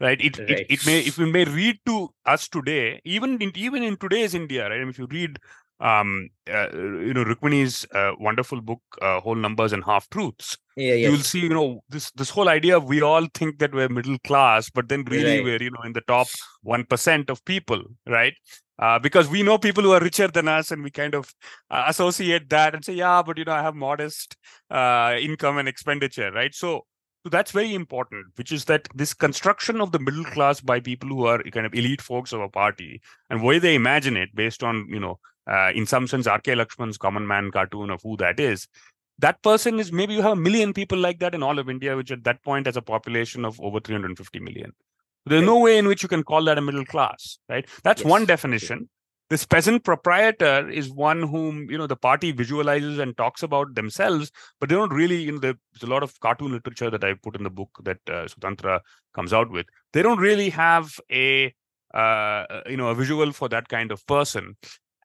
right? 0.03 0.20
It, 0.20 0.38
right. 0.38 0.50
it 0.50 0.66
it 0.68 0.86
may 0.86 1.00
if 1.00 1.16
we 1.16 1.30
may 1.30 1.44
read 1.44 1.78
to 1.86 2.11
us 2.26 2.48
today 2.48 3.00
even 3.05 3.40
in 3.40 3.53
even 3.55 3.82
in 3.82 3.96
today's 3.96 4.34
india 4.34 4.68
right? 4.68 4.76
I 4.76 4.80
mean, 4.80 4.90
if 4.90 4.98
you 4.98 5.09
read 5.11 5.38
um 5.80 6.28
uh, 6.57 6.68
you 6.72 7.12
know 7.14 7.24
rukmini's 7.24 7.86
uh, 7.92 8.12
wonderful 8.18 8.61
book 8.61 8.80
uh, 9.00 9.20
whole 9.20 9.34
numbers 9.34 9.72
and 9.72 9.84
half 9.84 10.09
truths 10.11 10.57
yeah, 10.76 10.94
yeah 10.94 11.09
you'll 11.09 11.28
see 11.30 11.40
you 11.40 11.48
know 11.48 11.80
this 11.88 12.11
this 12.12 12.30
whole 12.30 12.48
idea 12.48 12.76
of 12.76 12.84
we 12.84 13.00
all 13.03 13.26
think 13.34 13.59
that 13.59 13.74
we're 13.74 13.88
middle 13.88 14.18
class 14.30 14.70
but 14.70 14.88
then 14.88 15.05
really 15.05 15.36
right. 15.36 15.44
we're 15.44 15.62
you 15.62 15.70
know 15.70 15.82
in 15.84 15.92
the 15.92 16.03
top 16.03 16.28
1% 16.64 17.30
of 17.30 17.44
people 17.44 17.82
right? 18.07 18.34
Uh, 18.78 18.98
because 18.98 19.28
we 19.28 19.42
know 19.42 19.59
people 19.59 19.84
who 19.84 19.92
are 19.92 20.00
richer 20.00 20.28
than 20.28 20.48
us 20.48 20.70
and 20.70 20.82
we 20.82 20.90
kind 20.90 21.14
of 21.14 21.32
uh, 21.70 21.84
associate 21.86 22.48
that 22.48 22.74
and 22.74 22.84
say 22.84 22.94
yeah 22.94 23.22
but 23.22 23.38
you 23.38 23.44
know 23.44 23.53
i 23.53 23.62
have 23.62 23.74
modest 23.74 24.36
uh, 24.70 25.14
income 25.20 25.59
and 25.59 25.68
expenditure 25.68 26.30
right? 26.32 26.55
So 26.55 26.86
so 27.24 27.28
that's 27.28 27.52
very 27.52 27.74
important, 27.74 28.26
which 28.36 28.50
is 28.50 28.64
that 28.64 28.88
this 28.94 29.14
construction 29.14 29.80
of 29.80 29.92
the 29.92 30.00
middle 30.00 30.24
class 30.24 30.60
by 30.60 30.80
people 30.80 31.08
who 31.08 31.26
are 31.26 31.40
kind 31.44 31.66
of 31.66 31.74
elite 31.74 32.02
folks 32.02 32.32
of 32.32 32.40
a 32.40 32.48
party 32.48 33.00
and 33.30 33.42
why 33.42 33.60
they 33.60 33.76
imagine 33.76 34.16
it 34.16 34.34
based 34.34 34.64
on, 34.64 34.86
you 34.88 34.98
know, 34.98 35.20
uh, 35.48 35.70
in 35.74 35.86
some 35.86 36.08
sense, 36.08 36.26
R.K. 36.26 36.54
Laxman's 36.54 36.98
common 36.98 37.26
man 37.26 37.52
cartoon 37.52 37.90
of 37.90 38.00
who 38.02 38.16
that 38.16 38.40
is. 38.40 38.66
That 39.20 39.40
person 39.42 39.78
is 39.78 39.92
maybe 39.92 40.14
you 40.14 40.22
have 40.22 40.32
a 40.32 40.36
million 40.36 40.72
people 40.72 40.98
like 40.98 41.20
that 41.20 41.34
in 41.34 41.44
all 41.44 41.60
of 41.60 41.70
India, 41.70 41.96
which 41.96 42.10
at 42.10 42.24
that 42.24 42.42
point 42.42 42.66
has 42.66 42.76
a 42.76 42.82
population 42.82 43.44
of 43.44 43.60
over 43.60 43.78
350 43.78 44.40
million. 44.40 44.72
There's 45.24 45.44
no 45.44 45.60
way 45.60 45.78
in 45.78 45.86
which 45.86 46.02
you 46.02 46.08
can 46.08 46.24
call 46.24 46.44
that 46.44 46.58
a 46.58 46.60
middle 46.60 46.84
class, 46.84 47.38
right? 47.48 47.68
That's 47.84 48.02
yes. 48.02 48.10
one 48.10 48.26
definition 48.26 48.88
this 49.32 49.44
peasant 49.46 49.82
proprietor 49.82 50.68
is 50.68 50.90
one 50.90 51.22
whom 51.22 51.70
you 51.70 51.78
know 51.78 51.86
the 51.86 51.96
party 51.96 52.32
visualizes 52.32 52.98
and 52.98 53.16
talks 53.16 53.42
about 53.42 53.74
themselves 53.74 54.30
but 54.60 54.68
they 54.68 54.74
don't 54.74 54.92
really 54.92 55.20
you 55.26 55.32
know 55.32 55.38
there's 55.38 55.82
a 55.82 55.92
lot 55.92 56.02
of 56.06 56.18
cartoon 56.26 56.52
literature 56.52 56.90
that 56.94 57.04
i 57.08 57.14
put 57.26 57.36
in 57.36 57.42
the 57.48 57.56
book 57.60 57.70
that 57.82 57.98
uh, 58.08 58.26
Swatantra 58.32 58.80
comes 59.12 59.32
out 59.32 59.50
with. 59.50 59.66
They 59.92 60.02
don't 60.02 60.18
really 60.18 60.50
have 60.50 60.98
a 61.10 61.54
uh, 61.94 62.44
you 62.66 62.76
know 62.76 62.88
a 62.88 62.94
visual 62.94 63.32
for 63.32 63.48
that 63.50 63.68
kind 63.68 63.92
of 63.92 64.06
person. 64.06 64.56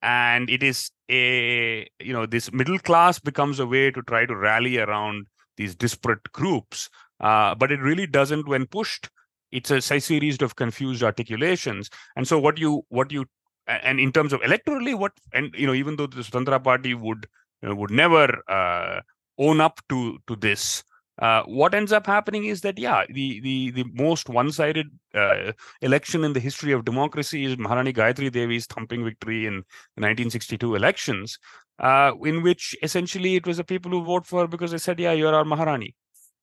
And 0.02 0.50
it 0.50 0.64
is 0.64 0.92
a 1.10 1.88
you 2.00 2.14
know 2.14 2.26
this 2.26 2.52
middle 2.52 2.80
class 2.80 3.20
becomes 3.20 3.60
a 3.60 3.68
way 3.68 3.92
to 3.92 4.02
try 4.04 4.26
to 4.26 4.36
rally 4.36 4.78
around 4.78 5.28
these 5.58 5.76
disparate 5.76 6.32
groups. 6.32 6.90
Uh, 7.20 7.56
but 7.56 7.72
it 7.72 7.82
really 7.82 8.08
doesn't 8.08 8.48
when 8.48 8.68
pushed. 8.68 9.10
It's 9.52 9.72
a 9.72 9.82
series 9.82 10.42
of 10.42 10.56
confused 10.56 11.04
articulations. 11.04 11.90
And 12.16 12.28
so 12.28 12.38
what 12.38 12.58
you 12.58 12.86
what 12.90 13.12
you 13.12 13.26
and 13.68 14.00
in 14.00 14.12
terms 14.12 14.34
of 14.34 14.42
electorally 14.42 14.98
what 14.98 15.12
and 15.34 15.54
you 15.56 15.68
know 15.68 15.74
even 15.74 15.96
though 15.96 16.08
the 16.08 16.22
Swatantra 16.22 16.64
party 16.64 16.94
would 16.94 17.28
you 17.62 17.70
know, 17.70 17.76
would 17.76 17.92
never 17.92 18.42
uh, 18.50 19.02
own 19.38 19.62
up 19.62 19.80
to 19.90 20.18
to 20.28 20.36
this 20.36 20.84
uh, 21.20 21.42
what 21.44 21.74
ends 21.74 21.92
up 21.92 22.06
happening 22.06 22.46
is 22.46 22.62
that 22.62 22.78
yeah 22.78 23.04
the 23.10 23.40
the 23.42 23.72
the 23.72 23.86
most 23.94 24.30
one-sided 24.30 24.88
uh, 25.14 25.52
election 25.82 26.24
in 26.24 26.34
the 26.34 26.40
history 26.40 26.72
of 26.72 26.86
democracy 26.86 27.44
is 27.44 27.58
Maharani 27.58 27.94
Gayatri 27.94 28.32
Devi's 28.32 28.68
thumping 28.68 29.04
victory 29.04 29.46
in 29.46 29.56
the 29.96 30.02
1962 30.02 30.76
elections 30.76 31.40
uh, 31.80 32.12
in 32.24 32.44
which 32.44 32.76
essentially 32.84 33.36
it 33.36 33.48
was 33.48 33.58
the 33.58 33.64
people 33.64 33.92
who 33.92 34.04
vote 34.04 34.26
for 34.26 34.48
because 34.48 34.72
they 34.72 34.78
said 34.78 35.00
yeah 35.00 35.12
you're 35.12 35.36
our 35.36 35.46
Maharani 35.46 35.96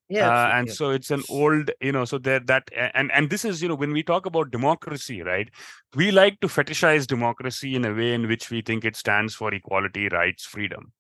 yeah, 0.09 0.29
uh, 0.29 0.51
and 0.55 0.71
so 0.71 0.91
it's 0.91 1.11
an 1.11 1.23
old 1.31 1.71
you 1.81 1.93
know 1.93 2.05
so 2.05 2.19
there 2.19 2.41
that 2.41 2.69
and 2.95 3.11
and 3.13 3.31
this 3.31 3.45
is 3.45 3.63
you 3.63 3.69
know 3.69 3.75
when 3.75 3.93
we 3.93 4.03
talk 4.03 4.27
about 4.27 4.51
democracy 4.51 5.23
right 5.23 5.49
we 5.97 6.11
like 6.11 6.39
to 6.41 6.47
fetishize 6.47 7.07
democracy 7.07 7.75
in 7.75 7.85
a 7.85 7.95
way 7.95 8.13
in 8.13 8.29
which 8.29 8.51
we 8.51 8.61
think 8.61 8.85
it 8.85 8.97
stands 8.97 9.35
for 9.35 9.53
equality 9.55 10.09
rights 10.09 10.45
freedom. 10.45 10.93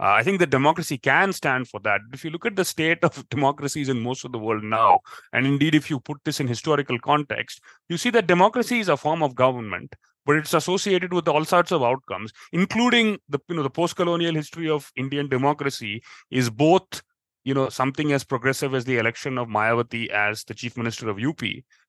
Uh, 0.00 0.14
i 0.18 0.22
think 0.22 0.38
that 0.38 0.50
democracy 0.50 0.96
can 0.96 1.32
stand 1.32 1.68
for 1.68 1.78
that 1.80 2.00
if 2.12 2.24
you 2.24 2.30
look 2.30 2.46
at 2.46 2.56
the 2.56 2.64
state 2.64 3.02
of 3.04 3.28
democracies 3.34 3.88
in 3.88 4.00
most 4.00 4.24
of 4.24 4.32
the 4.32 4.38
world 4.38 4.64
now 4.64 4.98
and 5.32 5.46
indeed 5.46 5.74
if 5.74 5.90
you 5.90 6.00
put 6.00 6.18
this 6.24 6.40
in 6.40 6.48
historical 6.48 6.98
context 6.98 7.60
you 7.88 7.96
see 7.96 8.10
that 8.10 8.26
democracy 8.26 8.80
is 8.80 8.88
a 8.88 8.96
form 8.96 9.22
of 9.22 9.34
government 9.34 9.94
but 10.24 10.36
it's 10.36 10.54
associated 10.54 11.12
with 11.12 11.28
all 11.28 11.44
sorts 11.44 11.72
of 11.72 11.82
outcomes 11.82 12.32
including 12.52 13.18
the 13.28 13.38
you 13.48 13.56
know 13.56 13.62
the 13.62 13.70
post 13.70 13.94
colonial 13.94 14.34
history 14.34 14.68
of 14.68 14.90
indian 14.96 15.28
democracy 15.28 16.02
is 16.30 16.50
both 16.50 17.02
you 17.44 17.54
know 17.54 17.68
something 17.68 18.12
as 18.12 18.24
progressive 18.24 18.74
as 18.74 18.84
the 18.84 18.98
election 18.98 19.38
of 19.38 19.48
Mayawati 19.48 20.08
as 20.10 20.44
the 20.44 20.54
chief 20.54 20.76
minister 20.76 21.08
of 21.08 21.18
UP, 21.18 21.40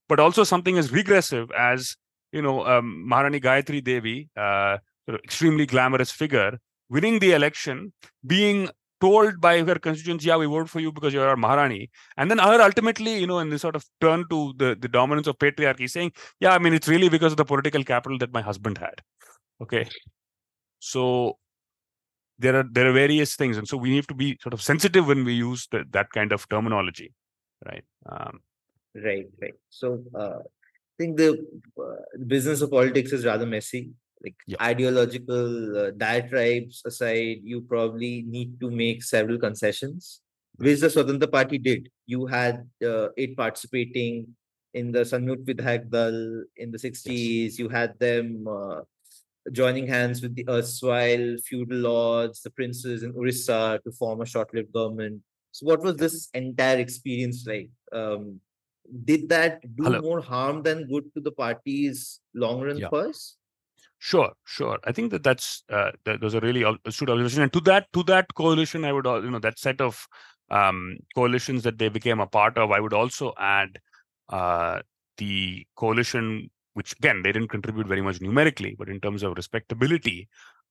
but 0.10 0.20
also 0.20 0.44
something 0.44 0.78
as 0.78 0.92
regressive 0.92 1.52
as 1.52 1.96
you 2.32 2.42
know 2.42 2.66
um, 2.66 3.08
Maharani 3.08 3.40
Gayatri 3.40 3.84
Devi, 3.84 4.30
uh, 4.38 4.78
sort 5.08 5.20
of 5.20 5.24
extremely 5.24 5.66
glamorous 5.66 6.12
figure, 6.12 6.60
winning 6.90 7.20
the 7.20 7.34
election, 7.34 7.94
being 8.26 8.70
told 9.02 9.40
by 9.42 9.64
her 9.64 9.76
constituents, 9.76 10.26
"Yeah, 10.26 10.38
we 10.38 10.46
vote 10.46 10.70
for 10.70 10.80
you 10.80 10.92
because 10.92 11.14
you're 11.14 11.28
our 11.28 11.36
Maharani," 11.36 11.90
and 12.18 12.32
then 12.32 12.40
her 12.40 12.62
ultimately, 12.62 13.18
you 13.20 13.28
know, 13.28 13.40
in 13.40 13.50
this 13.50 13.62
sort 13.62 13.76
of 13.76 13.86
turn 14.02 14.26
to 14.30 14.54
the 14.58 14.76
the 14.80 14.88
dominance 14.88 15.28
of 15.28 15.38
patriarchy, 15.38 15.90
saying, 15.90 16.14
"Yeah, 16.40 16.54
I 16.54 16.60
mean, 16.60 16.74
it's 16.74 16.88
really 16.88 17.10
because 17.10 17.34
of 17.34 17.38
the 17.38 17.46
political 17.46 17.84
capital 17.84 18.18
that 18.20 18.34
my 18.34 18.42
husband 18.42 18.78
had." 18.78 19.02
Okay, 19.62 19.88
so 20.80 21.38
there 22.40 22.56
are 22.56 22.66
there 22.72 22.88
are 22.90 22.94
various 22.94 23.36
things 23.36 23.58
and 23.58 23.68
so 23.68 23.78
we 23.78 23.90
need 23.90 24.08
to 24.08 24.14
be 24.14 24.38
sort 24.42 24.54
of 24.54 24.62
sensitive 24.62 25.08
when 25.08 25.24
we 25.24 25.34
use 25.34 25.68
the, 25.72 25.84
that 25.92 26.10
kind 26.12 26.32
of 26.32 26.48
terminology 26.50 27.14
right 27.66 27.84
um, 28.10 28.40
right 28.96 29.28
right 29.42 29.54
so 29.70 30.04
uh, 30.16 30.40
i 30.40 30.96
think 30.98 31.18
the 31.18 31.32
uh, 31.80 32.02
business 32.28 32.62
of 32.62 32.72
politics 32.72 33.12
is 33.12 33.26
rather 33.26 33.46
messy 33.46 33.92
like 34.24 34.36
yeah. 34.48 34.58
ideological 34.62 35.78
uh, 35.78 35.92
diatribes 35.92 36.82
aside 36.86 37.40
you 37.44 37.62
probably 37.62 38.24
need 38.28 38.60
to 38.60 38.72
make 38.72 39.04
several 39.04 39.38
concessions 39.38 40.22
which 40.58 40.80
the 40.80 40.88
Swatantra 40.88 41.32
Party 41.32 41.58
did. 41.58 41.90
You 42.06 42.26
had 42.26 42.68
uh, 42.84 43.10
it 43.18 43.36
participating 43.36 44.28
in 44.74 44.92
the 44.92 45.02
Samyukt 45.02 45.46
Vidhayak 45.46 45.90
Dal 45.90 46.46
in 46.58 46.72
the 46.72 46.78
60s. 46.78 47.04
Yes. 47.06 47.60
You 47.60 47.70
had 47.70 47.98
them 48.00 48.48
uh, 48.48 48.82
joining 49.52 49.88
hands 49.88 50.22
with 50.22 50.36
the 50.36 50.46
erstwhile 50.50 51.36
feudal 51.44 51.78
lords, 51.80 52.42
the 52.42 52.50
princes 52.50 53.04
in 53.04 53.14
Orissa 53.14 53.80
to 53.84 53.92
form 53.92 54.22
a 54.22 54.26
short-lived 54.26 54.72
government. 54.72 55.22
So, 55.52 55.66
what 55.66 55.82
was 55.82 55.98
this 55.98 56.30
entire 56.34 56.78
experience 56.78 57.46
like? 57.46 57.70
Um, 57.92 58.40
did 59.06 59.30
that 59.30 59.62
do 59.76 59.84
Hello. 59.84 60.02
more 60.02 60.22
harm 60.22 60.62
than 60.62 60.88
good 60.88 61.14
to 61.14 61.22
the 61.22 61.32
party's 61.32 62.20
long-run 62.34 62.78
yeah. 62.78 62.90
purse? 62.90 63.38
Sure, 64.00 64.34
sure. 64.44 64.80
I 64.84 64.92
think 64.92 65.12
that 65.12 65.24
that's 65.24 65.64
uh, 65.70 65.92
that, 66.04 66.20
those 66.20 66.36
are 66.36 66.42
really 66.42 66.64
astute 66.86 67.10
observation. 67.10 67.42
And 67.42 67.54
to 67.54 67.62
that 67.62 67.88
to 67.94 68.04
that 68.04 68.34
coalition, 68.34 68.84
I 68.84 68.92
would 68.92 69.06
you 69.06 69.32
know 69.32 69.40
that 69.40 69.58
set 69.58 69.80
of 69.80 70.06
um, 70.52 70.98
coalitions 71.16 71.64
that 71.64 71.78
they 71.78 71.88
became 71.88 72.20
a 72.20 72.28
part 72.28 72.58
of. 72.58 72.72
I 72.72 72.82
would 72.82 72.94
also 72.94 73.34
add 73.38 73.80
uh, 74.28 74.80
the 75.18 75.66
coalition 75.76 76.50
which 76.74 76.94
again 76.94 77.22
they 77.24 77.32
didn't 77.32 77.50
contribute 77.50 77.88
very 77.88 78.02
much 78.02 78.22
numerically, 78.22 78.76
but 78.78 78.90
in 78.90 79.00
terms 79.00 79.24
of 79.24 79.36
respectability, 79.36 80.28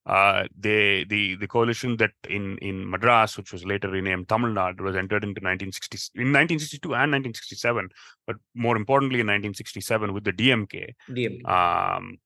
uh, 0.06 0.44
they 0.58 1.04
the 1.04 1.36
the 1.36 1.46
coalition 1.46 1.96
that 1.96 2.12
in 2.28 2.58
in 2.58 2.88
Madras, 2.88 3.36
which 3.36 3.52
was 3.52 3.64
later 3.64 3.88
renamed 3.88 4.28
Tamil 4.28 4.50
Nadu, 4.50 4.80
was 4.80 4.96
entered 4.96 5.22
into 5.22 5.40
1960 5.40 6.10
in 6.16 6.32
1962 6.32 6.88
and 6.88 7.12
1967, 7.12 7.88
but 8.26 8.36
more 8.54 8.76
importantly 8.76 9.20
in 9.20 9.26
1967 9.26 10.12
with 10.12 10.24
the 10.24 10.32
DMK. 10.32 10.94
DMK. 11.08 11.48
Um, 11.48 12.18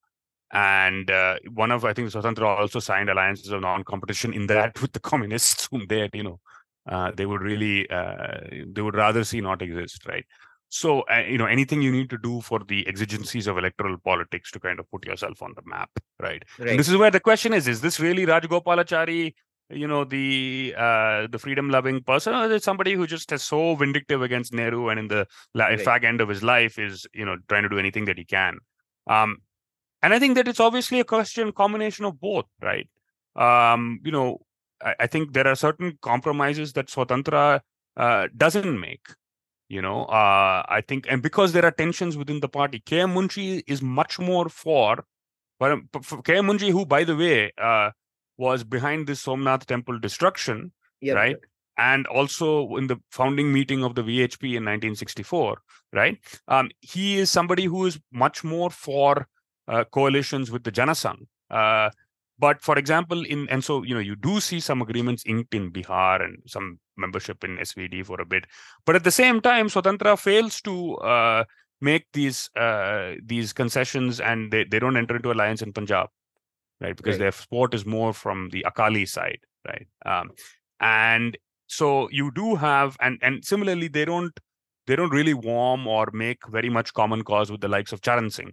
and 0.53 1.11
uh, 1.11 1.37
one 1.53 1.71
of 1.71 1.85
I 1.85 1.93
think 1.93 2.09
Swatantra 2.09 2.47
also 2.47 2.79
signed 2.79 3.11
alliances 3.11 3.51
of 3.51 3.61
non-competition 3.61 4.33
in 4.33 4.47
that 4.47 4.81
with 4.83 4.93
the 4.93 5.01
communists, 5.01 5.69
whom 5.71 5.87
they 5.89 6.01
had, 6.01 6.15
you 6.15 6.23
know, 6.23 6.41
uh, 6.89 7.11
they 7.15 7.27
would 7.27 7.43
really 7.43 7.89
uh, 7.91 8.39
they 8.69 8.81
would 8.81 8.95
rather 8.95 9.25
see 9.25 9.41
not 9.41 9.61
exist, 9.61 10.07
right? 10.07 10.25
So, 10.77 11.01
uh, 11.03 11.25
you 11.27 11.39
know, 11.39 11.47
anything 11.47 11.81
you 11.81 11.91
need 11.91 12.11
to 12.11 12.19
do 12.19 12.41
for 12.43 12.61
the 12.73 12.87
exigencies 12.87 13.47
of 13.47 13.57
electoral 13.57 13.97
politics 13.99 14.51
to 14.53 14.61
kind 14.61 14.79
of 14.79 14.91
put 14.91 15.07
yourself 15.07 15.43
on 15.43 15.55
the 15.57 15.63
map, 15.65 15.91
right? 16.21 16.45
Right. 16.59 16.69
And 16.71 16.79
this 16.79 16.89
is 16.89 16.97
where 16.97 17.11
the 17.11 17.21
question 17.21 17.55
is: 17.55 17.67
Is 17.67 17.81
this 17.81 17.99
really 17.99 18.27
Rajagopalachari? 18.27 19.35
You 19.69 19.89
know, 19.89 20.05
the 20.05 20.75
uh, 20.79 21.27
the 21.29 21.39
freedom-loving 21.39 22.03
person, 22.05 22.35
or 22.35 22.45
is 22.47 22.53
it 22.53 22.63
somebody 22.63 22.93
who 22.95 23.07
just 23.07 23.33
is 23.33 23.43
so 23.43 23.75
vindictive 23.75 24.23
against 24.23 24.53
Nehru 24.53 24.89
and 24.91 25.01
in 25.01 25.09
the 25.09 25.27
Right. 25.55 25.81
fag 25.81 26.05
end 26.05 26.21
of 26.21 26.29
his 26.29 26.43
life 26.43 26.79
is, 26.79 27.07
you 27.13 27.25
know, 27.25 27.37
trying 27.49 27.65
to 27.65 27.69
do 27.69 27.79
anything 27.79 28.05
that 28.05 28.19
he 28.19 28.25
can? 28.25 28.59
Um, 29.09 29.39
and 30.03 30.15
I 30.15 30.21
think 30.21 30.37
that 30.37 30.47
it's 30.47 30.61
obviously 30.61 31.01
a 31.01 31.05
question 31.05 31.53
combination 31.53 32.05
of 32.05 32.21
both, 32.21 32.45
right? 32.63 32.89
Um, 33.35 34.01
you 34.05 34.13
know, 34.13 34.39
I, 34.81 34.95
I 35.01 35.07
think 35.07 35.33
there 35.33 35.49
are 35.49 35.57
certain 35.57 35.99
compromises 36.01 36.75
that 36.75 36.87
Swatantra 36.89 37.61
uh, 37.97 38.29
doesn't 38.37 38.81
make. 38.81 39.09
You 39.69 39.83
know, 39.83 40.05
uh, 40.05 40.63
I 40.69 40.81
think, 40.87 41.07
and 41.11 41.23
because 41.23 41.53
there 41.53 41.65
are 41.65 41.73
tensions 41.73 42.17
within 42.17 42.41
the 42.41 42.49
party, 42.49 42.81
K. 42.85 43.01
M. 43.01 43.15
Munshi 43.15 43.63
is 43.67 43.83
much 43.83 44.19
more 44.19 44.49
for, 44.49 45.05
but 45.59 45.79
for 46.03 46.23
K. 46.23 46.37
M. 46.39 46.47
Munshi, 46.47 46.71
who, 46.71 46.87
by 46.87 47.03
the 47.03 47.17
way, 47.17 47.53
uh, 47.61 47.91
was 48.39 48.63
behind 48.63 49.07
this 49.09 49.23
Somnath 49.25 49.67
temple 49.67 49.99
destruction, 49.99 50.73
Yeah, 51.01 51.15
right? 51.15 51.37
and 51.79 52.07
also 52.07 52.77
in 52.77 52.87
the 52.87 52.97
founding 53.11 53.53
meeting 53.53 53.83
of 53.85 53.95
the 53.97 54.03
VHP 54.03 54.55
in 54.57 54.65
1964, 54.65 55.59
right? 55.93 56.19
Um, 56.49 56.71
he 56.81 57.19
is 57.19 57.31
somebody 57.31 57.65
who 57.65 57.87
is 57.87 57.99
much 58.13 58.45
more 58.45 58.71
for 58.71 59.27
uh, 59.69 59.85
coalitions 59.85 60.51
with 60.51 60.63
the 60.65 60.73
Janasangh. 60.73 61.27
Uh, 61.51 61.91
but 62.39 62.63
for 62.63 62.79
example, 62.79 63.25
in 63.25 63.49
and 63.49 63.65
so 63.65 63.83
you 63.83 63.95
know 63.95 64.01
you 64.01 64.15
do 64.15 64.41
see 64.41 64.61
some 64.61 64.81
agreements 64.83 65.25
inked 65.27 65.55
in 65.55 65.71
Bihar 65.73 66.23
and 66.23 66.39
some 66.47 66.79
membership 66.97 67.45
in 67.45 67.57
SVD 67.59 68.05
for 68.05 68.21
a 68.21 68.27
bit, 68.27 68.47
but 68.85 68.97
at 68.97 69.05
the 69.05 69.11
same 69.11 69.41
time, 69.41 69.69
Swatantra 69.69 70.19
fails 70.19 70.61
to 70.63 70.97
uh, 70.99 71.45
make 71.81 72.07
these 72.13 72.51
uh, 72.57 73.15
these 73.25 73.53
concessions 73.53 74.21
and 74.21 74.51
they, 74.53 74.65
they 74.65 74.79
don't 74.79 74.97
enter 74.97 75.17
into 75.17 75.33
alliance 75.33 75.63
in 75.63 75.73
Punjab, 75.73 76.09
right? 76.81 76.97
Because 76.97 77.15
Right. 77.15 77.25
their 77.25 77.33
support 77.33 77.75
is 77.75 77.85
more 77.85 78.13
from 78.13 78.51
the 78.51 78.63
Akali 78.67 79.07
side, 79.07 79.41
right? 79.67 79.87
Um, 80.05 80.31
and 80.81 81.37
so 81.67 82.09
you 82.11 82.31
do 82.33 82.55
have 82.57 82.97
and 83.01 83.19
and 83.23 83.45
similarly 83.45 83.89
they 83.89 84.05
don't 84.05 84.39
they 84.87 84.95
don't 84.97 85.11
really 85.11 85.35
warm 85.35 85.87
or 85.87 86.09
make 86.13 86.47
very 86.49 86.69
much 86.71 86.95
common 86.95 87.23
cause 87.23 87.51
with 87.51 87.61
the 87.61 87.69
likes 87.69 87.93
of 87.93 88.03
Charan 88.03 88.31
Singh, 88.31 88.53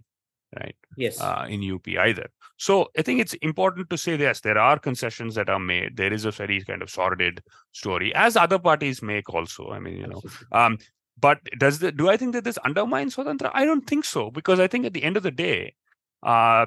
right? 0.60 0.76
Yes. 0.96 1.20
uh, 1.20 1.46
in 1.48 1.62
UP 1.70 1.86
either. 1.88 2.28
So 2.56 2.90
I 2.96 3.02
think 3.02 3.20
it's 3.20 3.34
important 3.34 3.90
to 3.90 3.98
say 3.98 4.16
yes, 4.16 4.40
there 4.40 4.58
are 4.58 4.78
concessions 4.78 5.34
that 5.34 5.48
are 5.48 5.58
made. 5.58 5.96
There 5.96 6.12
is 6.12 6.24
a 6.24 6.30
very 6.30 6.60
kind 6.62 6.82
of 6.82 6.90
sordid 6.90 7.42
story, 7.72 8.14
as 8.14 8.36
other 8.36 8.58
parties 8.58 9.02
make 9.02 9.28
also. 9.32 9.70
I 9.70 9.80
mean, 9.80 9.96
you 9.96 10.06
know, 10.06 10.22
um, 10.52 10.78
but 11.18 11.40
does 11.58 11.78
the 11.80 11.92
do 11.92 12.08
I 12.08 12.16
think 12.16 12.32
that 12.34 12.44
this 12.44 12.58
undermines 12.58 13.16
Swatantra? 13.16 13.50
I 13.54 13.64
don't 13.64 13.86
think 13.86 14.04
so, 14.04 14.30
because 14.30 14.60
I 14.60 14.66
think 14.66 14.86
at 14.86 14.92
the 14.92 15.02
end 15.02 15.16
of 15.16 15.22
the 15.22 15.30
day, 15.30 15.74
uh, 16.22 16.66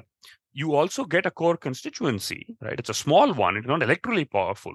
you 0.52 0.74
also 0.74 1.04
get 1.04 1.26
a 1.26 1.30
core 1.30 1.56
constituency, 1.56 2.56
right? 2.60 2.78
It's 2.78 2.90
a 2.90 2.94
small 2.94 3.32
one, 3.32 3.56
it's 3.56 3.66
not 3.66 3.80
electorally 3.80 4.30
powerful, 4.30 4.74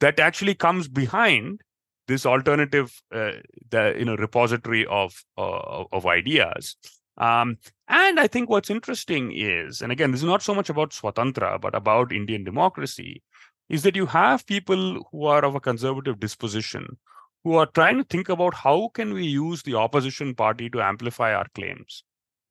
that 0.00 0.20
actually 0.20 0.54
comes 0.54 0.88
behind 0.88 1.60
this 2.08 2.24
alternative, 2.24 3.00
uh, 3.12 3.32
the 3.70 3.94
you 3.98 4.04
know 4.04 4.16
repository 4.16 4.86
of 4.86 5.24
uh, 5.36 5.84
of 5.92 6.06
ideas. 6.06 6.76
Um, 7.18 7.58
and 7.88 8.20
I 8.20 8.26
think 8.26 8.48
what's 8.48 8.70
interesting 8.70 9.32
is, 9.32 9.80
and 9.80 9.90
again, 9.90 10.10
this 10.10 10.20
is 10.20 10.26
not 10.26 10.42
so 10.42 10.54
much 10.54 10.68
about 10.68 10.90
Swatantra, 10.90 11.60
but 11.60 11.74
about 11.74 12.12
Indian 12.12 12.44
democracy, 12.44 13.22
is 13.68 13.82
that 13.82 13.96
you 13.96 14.06
have 14.06 14.46
people 14.46 15.02
who 15.10 15.24
are 15.24 15.44
of 15.44 15.54
a 15.54 15.60
conservative 15.60 16.20
disposition 16.20 16.98
who 17.44 17.54
are 17.54 17.66
trying 17.66 17.96
to 17.96 18.04
think 18.04 18.28
about 18.28 18.54
how 18.54 18.90
can 18.94 19.14
we 19.14 19.24
use 19.24 19.62
the 19.62 19.74
opposition 19.74 20.34
party 20.34 20.68
to 20.68 20.82
amplify 20.82 21.32
our 21.32 21.46
claims. 21.54 22.02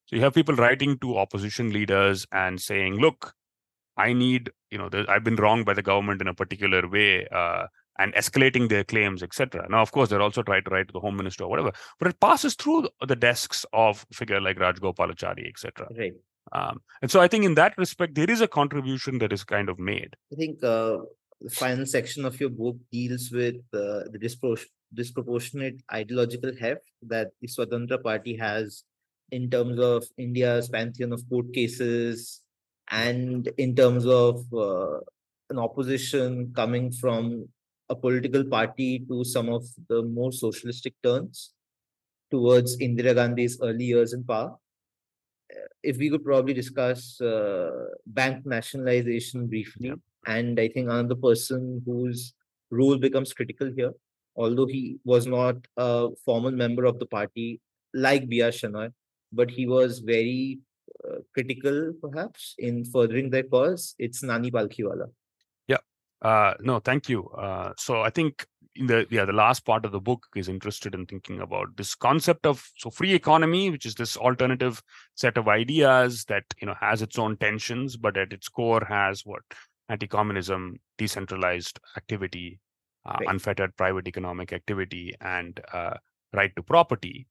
So 0.05 0.15
you 0.15 0.21
have 0.21 0.33
people 0.33 0.55
writing 0.55 0.97
to 0.99 1.17
opposition 1.17 1.73
leaders 1.73 2.25
and 2.31 2.61
saying, 2.61 2.95
look, 2.95 3.33
I 3.97 4.13
need, 4.13 4.51
you 4.71 4.77
know, 4.77 4.89
I've 5.09 5.23
been 5.23 5.35
wronged 5.35 5.65
by 5.65 5.73
the 5.73 5.81
government 5.81 6.21
in 6.21 6.27
a 6.27 6.33
particular 6.33 6.87
way, 6.87 7.27
uh, 7.27 7.67
and 7.97 8.13
escalating 8.13 8.69
their 8.69 8.83
claims, 8.83 9.23
etc. 9.23 9.65
Now, 9.69 9.81
of 9.81 9.91
course, 9.91 10.09
they're 10.09 10.21
also 10.21 10.43
trying 10.43 10.63
to 10.63 10.69
write 10.71 10.87
to 10.87 10.93
the 10.93 10.99
home 10.99 11.15
minister 11.15 11.43
or 11.43 11.49
whatever, 11.49 11.71
but 11.99 12.09
it 12.09 12.19
passes 12.19 12.55
through 12.55 12.89
the 13.05 13.15
desks 13.15 13.65
of 13.73 14.05
figure 14.11 14.41
like 14.41 14.57
Rajagopalachari, 14.57 15.47
etc. 15.47 15.87
Right. 15.97 16.13
Um, 16.51 16.81
and 17.01 17.09
so 17.09 17.21
I 17.21 17.27
think 17.27 17.45
in 17.45 17.55
that 17.55 17.77
respect, 17.77 18.15
there 18.15 18.29
is 18.29 18.41
a 18.41 18.47
contribution 18.47 19.17
that 19.19 19.33
is 19.33 19.43
kind 19.43 19.69
of 19.69 19.79
made. 19.79 20.15
I 20.31 20.35
think 20.35 20.63
uh, 20.63 20.97
the 21.41 21.49
final 21.49 21.85
section 21.85 22.25
of 22.25 22.39
your 22.39 22.49
book 22.49 22.77
deals 22.91 23.31
with 23.31 23.55
uh, 23.73 24.09
the 24.11 24.19
dispro- 24.21 24.63
disproportionate 24.93 25.81
ideological 25.91 26.51
heft 26.59 26.89
that 27.03 27.31
the 27.41 27.47
Swatantra 27.47 28.01
Party 28.01 28.35
has 28.37 28.83
in 29.31 29.49
terms 29.49 29.79
of 29.79 30.05
India's 30.17 30.69
pantheon 30.69 31.11
of 31.11 31.27
court 31.29 31.51
cases 31.53 32.41
and 32.89 33.47
in 33.57 33.75
terms 33.75 34.05
of 34.05 34.45
uh, 34.53 34.99
an 35.49 35.57
opposition 35.57 36.53
coming 36.55 36.91
from 36.91 37.47
a 37.89 37.95
political 37.95 38.43
party 38.43 38.99
to 39.07 39.23
some 39.23 39.49
of 39.49 39.65
the 39.89 40.01
more 40.03 40.31
socialistic 40.31 40.93
turns 41.03 41.53
towards 42.31 42.77
Indira 42.77 43.13
Gandhi's 43.13 43.59
early 43.61 43.85
years 43.85 44.13
in 44.13 44.23
power. 44.23 44.55
Uh, 45.53 45.67
If 45.83 45.97
we 45.97 46.09
could 46.09 46.23
probably 46.23 46.53
discuss 46.53 47.21
uh, 47.21 47.85
bank 48.05 48.45
nationalization 48.45 49.47
briefly, 49.47 49.93
and 50.25 50.59
I 50.59 50.67
think 50.69 50.89
another 50.89 51.15
person 51.15 51.81
whose 51.85 52.33
role 52.71 52.97
becomes 52.97 53.33
critical 53.33 53.71
here, 53.75 53.93
although 54.35 54.65
he 54.65 54.97
was 55.03 55.27
not 55.27 55.57
a 55.77 56.09
formal 56.25 56.51
member 56.51 56.85
of 56.85 56.99
the 56.99 57.05
party 57.05 57.61
like 57.93 58.27
B.R. 58.27 58.49
Shenoy, 58.49 58.91
but 59.31 59.51
he 59.51 59.67
was 59.67 59.99
very 59.99 60.59
uh, 61.07 61.19
critical 61.33 61.93
perhaps 62.01 62.55
in 62.57 62.83
furthering 62.85 63.29
their 63.29 63.43
cause. 63.43 63.95
It's 63.99 64.23
Nani 64.23 64.51
Palkhivala. 64.51 65.09
Uh, 66.25 66.55
no, 66.59 66.79
thank 66.79 67.07
you. 67.07 67.27
Uh, 67.29 67.71
so 67.77 68.01
I 68.01 68.09
think 68.09 68.45
in 68.75 68.87
the 68.87 69.07
yeah 69.09 69.25
the 69.25 69.31
last 69.33 69.65
part 69.65 69.85
of 69.85 69.91
the 69.91 70.01
book 70.01 70.25
is 70.35 70.49
interested 70.49 70.93
in 70.95 71.05
thinking 71.05 71.39
about 71.39 71.77
this 71.77 71.95
concept 71.95 72.45
of 72.45 72.67
so 72.77 72.89
free 72.89 73.13
economy, 73.13 73.69
which 73.69 73.85
is 73.85 73.95
this 73.95 74.17
alternative 74.17 74.81
set 75.13 75.37
of 75.37 75.47
ideas 75.47 76.25
that 76.25 76.43
you 76.59 76.65
know 76.67 76.75
has 76.81 77.01
its 77.01 77.19
own 77.19 77.37
tensions, 77.37 77.95
but 77.95 78.17
at 78.17 78.33
its 78.33 78.49
core 78.49 78.85
has 78.89 79.21
what 79.25 79.43
anti-communism, 79.89 80.77
decentralized 80.97 81.79
activity, 81.95 82.59
uh, 83.05 83.17
Right. 83.19 83.29
unfettered 83.29 83.75
private 83.77 84.07
economic 84.07 84.51
activity, 84.51 85.13
and 85.21 85.59
uh, 85.73 85.97
right 86.33 86.55
to 86.55 86.63
property, 86.63 87.27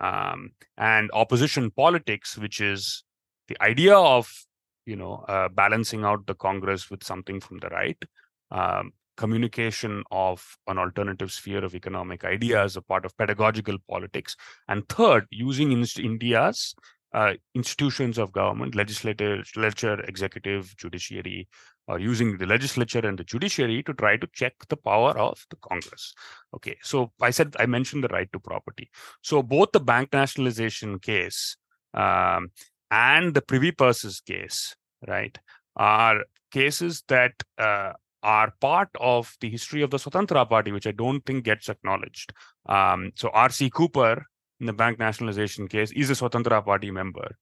um, 0.00 0.52
and 0.76 1.10
opposition 1.14 1.70
politics, 1.70 2.36
which 2.36 2.60
is 2.60 3.04
the 3.48 3.56
idea 3.62 3.96
of 3.96 4.30
you 4.84 4.96
know 4.96 5.24
uh, 5.28 5.48
balancing 5.48 6.04
out 6.04 6.26
the 6.26 6.34
Congress 6.34 6.90
with 6.90 7.02
something 7.02 7.40
from 7.40 7.58
the 7.58 7.68
right 7.70 8.04
um, 8.50 8.92
communication 9.16 10.02
of 10.10 10.44
an 10.66 10.78
alternative 10.78 11.30
sphere 11.30 11.64
of 11.64 11.74
economic 11.74 12.24
ideas, 12.24 12.76
a 12.76 12.82
part 12.82 13.04
of 13.04 13.16
pedagogical 13.16 13.78
politics, 13.88 14.36
and 14.68 14.88
third, 14.88 15.26
using 15.30 15.72
inst- 15.72 15.98
India's 15.98 16.74
uh, 17.12 17.34
institutions 17.54 18.18
of 18.18 18.32
government, 18.32 18.74
legislature, 18.74 19.36
legislature, 19.36 20.00
executive, 20.00 20.76
judiciary, 20.76 21.48
or 21.86 21.98
using 21.98 22.38
the 22.38 22.46
legislature 22.46 23.06
and 23.06 23.18
the 23.18 23.24
judiciary 23.24 23.82
to 23.84 23.94
try 23.94 24.16
to 24.16 24.26
check 24.32 24.54
the 24.68 24.76
power 24.76 25.16
of 25.16 25.46
the 25.50 25.56
Congress. 25.56 26.12
Okay, 26.54 26.76
so 26.82 27.12
I 27.20 27.30
said 27.30 27.54
I 27.58 27.66
mentioned 27.66 28.02
the 28.02 28.08
right 28.08 28.28
to 28.32 28.40
property. 28.40 28.90
So 29.22 29.42
both 29.42 29.70
the 29.72 29.80
bank 29.80 30.12
nationalization 30.12 30.98
case 30.98 31.56
um, 31.92 32.50
and 32.90 33.32
the 33.32 33.42
Privy 33.42 33.70
Purses 33.70 34.20
case, 34.20 34.74
right, 35.06 35.38
are 35.76 36.24
cases 36.50 37.04
that 37.08 37.32
uh, 37.58 37.92
are 38.24 38.52
part 38.60 38.88
of 38.98 39.36
the 39.40 39.50
history 39.50 39.82
of 39.82 39.90
the 39.90 39.98
Swatantra 39.98 40.48
Party, 40.48 40.72
which 40.72 40.86
I 40.86 40.92
don't 40.92 41.24
think 41.24 41.44
gets 41.44 41.68
acknowledged. 41.68 42.32
Um, 42.66 43.12
so 43.14 43.28
R.C. 43.32 43.70
Cooper 43.70 44.26
in 44.60 44.66
the 44.66 44.72
bank 44.72 44.98
nationalization 44.98 45.68
case 45.68 45.92
is 45.92 46.10
a 46.10 46.14
Swatantra 46.14 46.64
Party 46.64 46.90
member, 46.90 47.36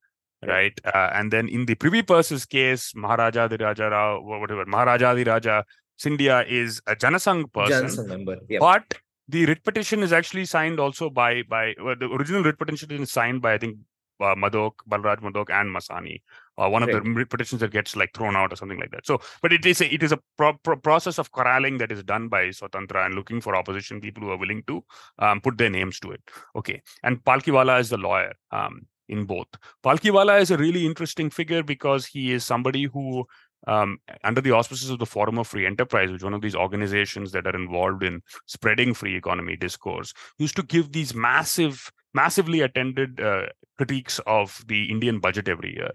right? 0.47 0.79
Uh, 0.85 1.11
and 1.15 1.33
then 1.33 1.49
in 1.49 1.67
the 1.67 1.77
Privy 1.77 2.03
Purses 2.03 2.45
case, 2.45 2.93
Maharaja 2.95 3.49
the 3.49 3.59
Raja 3.59 3.89
Rao, 3.89 4.21
whatever, 4.21 4.67
Maharaja 4.67 5.15
the 5.15 5.25
Raja 5.25 5.65
Scindia 5.99 6.45
is 6.49 6.83
a 6.89 6.97
Janasangh 6.97 7.53
person, 7.53 7.87
Janasangh 7.87 8.09
member. 8.09 8.39
Yeah. 8.49 8.59
but 8.59 8.95
the 9.29 9.47
writ 9.47 9.63
petition 9.63 10.03
is 10.03 10.13
actually 10.13 10.45
signed 10.47 10.81
also 10.81 11.09
by 11.09 11.43
by 11.43 11.75
well, 11.81 11.95
the 11.99 12.07
original 12.07 12.43
writ 12.43 12.59
petition 12.59 12.91
is 12.91 13.13
signed 13.13 13.41
by 13.41 13.55
I 13.55 13.59
think 13.59 13.77
uh, 14.21 14.35
Madhok, 14.35 14.73
Balraj 14.89 15.21
Madhok, 15.21 15.51
and 15.51 15.75
Masani. 15.75 16.23
Uh, 16.59 16.69
one 16.69 16.83
of 16.83 16.89
Right. 16.91 17.03
the 17.03 17.25
petitions 17.25 17.61
that 17.61 17.71
gets 17.71 17.97
like 17.97 18.13
thrown 18.13 18.37
out 18.37 18.53
or 18.53 18.57
something 18.57 18.79
like 18.79 18.91
that. 18.91 19.07
So, 19.07 19.21
but 19.41 19.55
it 19.55 19.65
is 19.65 19.81
a, 19.81 19.93
it 19.93 20.03
is 20.03 20.13
a 20.13 20.19
pro- 20.37 20.59
pro- 20.63 20.77
process 20.77 21.19
of 21.19 21.33
corralling 21.33 21.79
that 21.79 21.91
is 21.91 22.03
done 22.05 22.29
by 22.29 22.49
Swatantra 22.49 23.07
and 23.07 23.15
looking 23.15 23.41
for 23.41 23.57
opposition 23.57 24.03
people 24.03 24.23
who 24.23 24.31
are 24.31 24.37
willing 24.37 24.63
to 24.67 24.85
um, 25.19 25.41
put 25.41 25.57
their 25.57 25.71
names 25.71 25.99
to 26.01 26.11
it. 26.11 26.21
Okay, 26.55 26.83
and 27.03 27.25
Palkhivala 27.25 27.81
is 27.81 27.89
the 27.89 27.97
lawyer 27.97 28.35
um, 28.51 28.87
in 29.09 29.25
both. 29.25 29.47
Palkhivala 29.83 30.41
is 30.43 30.51
a 30.51 30.59
really 30.59 30.85
interesting 30.85 31.31
figure 31.31 31.63
because 31.63 32.05
he 32.05 32.33
is 32.33 32.45
somebody 32.45 32.85
who 32.85 33.27
um, 33.67 33.99
under 34.25 34.41
the 34.41 34.51
auspices 34.51 34.91
of 34.91 34.99
the 34.99 35.07
Forum 35.07 35.39
of 35.39 35.47
Free 35.47 35.67
Enterprise, 35.67 36.11
which 36.11 36.21
is 36.21 36.25
one 36.25 36.35
of 36.35 36.43
these 36.43 36.55
organizations 36.55 37.33
that 37.33 37.47
are 37.47 37.55
involved 37.55 38.03
in 38.03 38.21
spreading 38.47 38.93
free 38.93 39.17
economy 39.17 39.57
discourse, 39.57 40.13
used 40.39 40.57
to 40.57 40.63
give 40.65 40.93
these 40.93 41.15
massive, 41.15 41.91
massively 42.13 42.61
attended 42.61 43.21
uh, 43.21 43.47
critiques 43.79 44.19
of 44.27 44.63
the 44.67 44.91
Indian 44.91 45.21
budget 45.21 45.49
every 45.49 45.75
year. 45.75 45.93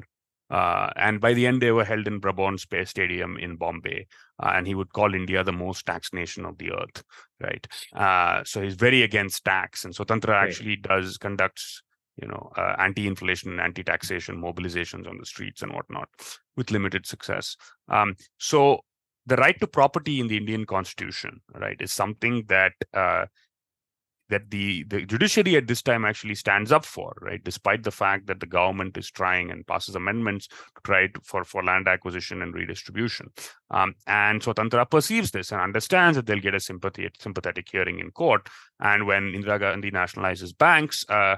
Uh, 0.50 0.90
and 0.96 1.20
by 1.20 1.34
the 1.34 1.46
end, 1.46 1.62
they 1.62 1.72
were 1.72 1.84
held 1.84 2.08
in 2.08 2.22
Brabourne 2.22 2.60
Space 2.60 2.90
Stadium 2.90 3.38
in 3.38 3.56
Bombay. 3.56 4.08
Uh, 4.42 4.52
and 4.56 4.68
he 4.68 4.76
would 4.76 4.94
call 4.94 5.14
India 5.14 5.44
the 5.44 5.52
most 5.52 5.86
taxed 5.86 6.14
nation 6.14 6.46
of 6.46 6.58
the 6.58 6.72
earth, 6.72 7.04
right? 7.42 7.68
Uh, 7.94 8.44
so 8.44 8.62
he's 8.62 8.76
very 8.76 9.04
against 9.04 9.44
tax. 9.44 9.84
And 9.84 9.94
Swatantra 9.94 10.30
Right. 10.30 10.48
actually 10.50 10.76
does 10.78 11.18
conducts, 11.18 11.82
you 12.22 12.28
know, 12.28 12.52
uh, 12.56 12.76
anti-inflation 12.80 13.60
anti-taxation 13.60 14.42
mobilizations 14.42 15.08
on 15.08 15.18
the 15.18 15.26
streets 15.26 15.62
and 15.64 15.74
whatnot 15.74 16.10
with 16.56 16.72
limited 16.72 17.06
success. 17.06 17.58
Um, 17.90 18.16
so 18.38 18.82
the 19.26 19.36
right 19.36 19.60
to 19.60 19.68
property 19.68 20.20
in 20.20 20.28
the 20.28 20.38
Indian 20.38 20.66
Constitution, 20.66 21.42
right, 21.54 21.82
is 21.82 21.92
something 21.92 22.46
that 22.48 22.74
uh, 22.94 23.26
that 24.30 24.50
the 24.50 24.84
the 24.84 25.06
judiciary 25.06 25.56
at 25.56 25.68
this 25.68 25.82
time 25.82 26.06
actually 26.06 26.36
stands 26.36 26.72
up 26.72 26.86
for, 26.86 27.16
right, 27.22 27.44
despite 27.44 27.84
the 27.84 27.92
fact 27.92 28.28
that 28.28 28.40
the 28.40 28.46
government 28.46 28.98
is 28.98 29.10
trying 29.10 29.52
and 29.52 29.66
passes 29.66 29.96
amendments 29.96 30.48
to 30.48 30.82
try 30.84 31.08
to, 31.08 31.20
for 31.24 31.44
for 31.44 31.64
land 31.64 31.88
acquisition 31.88 32.42
and 32.42 32.54
redistribution. 32.54 33.28
Um, 33.72 33.96
and 34.06 34.42
Swatantra 34.42 34.90
perceives 34.90 35.32
this 35.32 35.52
and 35.52 35.62
understands 35.62 36.16
that 36.16 36.26
they'll 36.26 36.40
get 36.40 36.56
a 36.56 36.60
sympathy 36.60 37.10
sympathetic 37.20 37.68
hearing 37.72 38.00
in 38.00 38.12
court. 38.12 38.50
And 38.80 39.08
when 39.08 39.32
Indira 39.32 39.60
Gandhi 39.60 39.92
nationalizes 39.92 40.58
banks, 40.58 41.06
uh, 41.10 41.38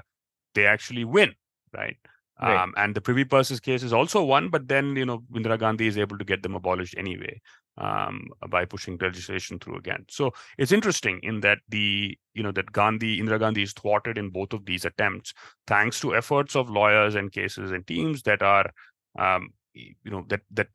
they 0.54 0.66
actually 0.66 1.04
win, 1.04 1.34
right? 1.72 1.96
Right. 2.42 2.56
Um, 2.56 2.72
and 2.78 2.94
the 2.94 3.02
Privy 3.02 3.24
Purses 3.24 3.60
case 3.60 3.82
is 3.82 3.92
also 3.92 4.24
one, 4.24 4.48
but 4.48 4.66
then 4.66 4.96
you 4.96 5.04
know 5.04 5.22
Indira 5.32 5.58
Gandhi 5.58 5.86
is 5.86 5.98
able 5.98 6.18
to 6.18 6.24
get 6.24 6.42
them 6.42 6.54
abolished 6.54 6.94
anyway 6.96 7.40
um, 7.80 8.28
by 8.48 8.64
pushing 8.64 8.98
legislation 9.00 9.58
through 9.58 9.76
again. 9.76 10.04
So 10.08 10.32
it's 10.58 10.72
interesting 10.72 11.18
in 11.22 11.40
that 11.40 11.58
the 11.68 12.16
you 12.34 12.42
know 12.42 12.52
that 12.52 12.72
Gandhi 12.72 13.20
Indira 13.20 13.40
Gandhi 13.40 13.62
is 13.62 13.72
thwarted 13.72 14.18
in 14.18 14.30
both 14.30 14.52
of 14.52 14.66
these 14.66 14.84
attempts 14.84 15.32
thanks 15.66 15.98
to 16.00 16.14
efforts 16.14 16.54
of 16.54 16.70
lawyers 16.70 17.14
and 17.14 17.32
cases 17.32 17.72
and 17.72 17.86
teams 17.86 18.22
that 18.22 18.42
are 18.42 18.70
um, 19.18 19.50
you 19.74 20.10
know 20.10 20.24
that 20.28 20.42
that 20.50 20.68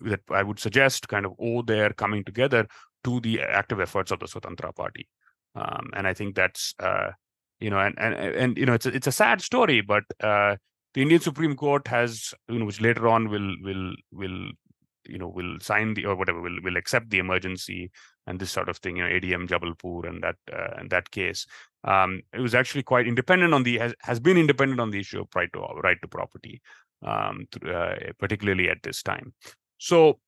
that 0.00 0.20
I 0.30 0.42
would 0.42 0.58
suggest 0.58 1.08
kind 1.08 1.24
of 1.24 1.32
owe 1.38 1.62
their 1.62 1.90
coming 1.90 2.24
together 2.24 2.66
to 3.04 3.20
the 3.20 3.40
active 3.40 3.80
efforts 3.80 4.10
of 4.10 4.20
the 4.20 4.26
Swatantra 4.26 4.74
Party, 4.74 5.08
um, 5.54 5.90
and 5.94 6.06
I 6.06 6.14
think 6.14 6.34
that's 6.34 6.74
uh, 6.80 7.10
you 7.60 7.70
know 7.70 7.78
and 7.78 7.94
and 7.98 8.14
and 8.14 8.58
you 8.58 8.66
know 8.66 8.74
it's 8.74 8.86
a, 8.86 8.94
it's 8.94 9.06
a 9.06 9.12
sad 9.12 9.42
story, 9.42 9.80
but 9.80 10.04
uh, 10.20 10.56
the 10.94 11.02
Indian 11.02 11.20
Supreme 11.20 11.56
Court 11.56 11.86
has 11.88 12.34
you 12.48 12.58
know 12.58 12.64
which 12.64 12.80
later 12.80 13.06
on 13.06 13.28
will 13.28 13.54
will 13.62 13.94
will 14.12 14.50
you 15.06 15.18
know 15.18 15.28
will 15.28 15.58
sign 15.60 15.94
the 15.94 16.06
or 16.06 16.14
whatever 16.14 16.40
will 16.40 16.58
will 16.62 16.76
accept 16.76 17.10
the 17.10 17.18
emergency 17.18 17.90
and 18.26 18.38
this 18.38 18.50
sort 18.50 18.68
of 18.68 18.78
thing 18.78 18.96
you 18.96 19.02
know 19.02 19.08
ADM 19.08 19.48
Jabalpur 19.48 20.08
and 20.08 20.22
that 20.22 20.36
uh, 20.52 20.74
and 20.78 20.90
that 20.90 21.10
case. 21.10 21.46
Um, 21.84 22.22
it 22.32 22.40
was 22.40 22.54
actually 22.54 22.84
quite 22.84 23.08
independent 23.08 23.52
on 23.54 23.64
the 23.64 23.78
has, 23.78 23.94
has 24.00 24.20
been 24.20 24.36
independent 24.36 24.80
on 24.80 24.90
the 24.90 25.00
issue 25.00 25.20
of 25.20 25.28
right 25.34 25.52
to 25.52 25.60
right 25.82 26.00
to 26.00 26.08
property 26.08 26.60
um, 27.04 27.46
th- 27.50 27.74
uh, 27.74 28.12
particularly 28.18 28.68
at 28.68 28.82
this 28.82 29.02
time. 29.02 29.34
So 29.78 30.20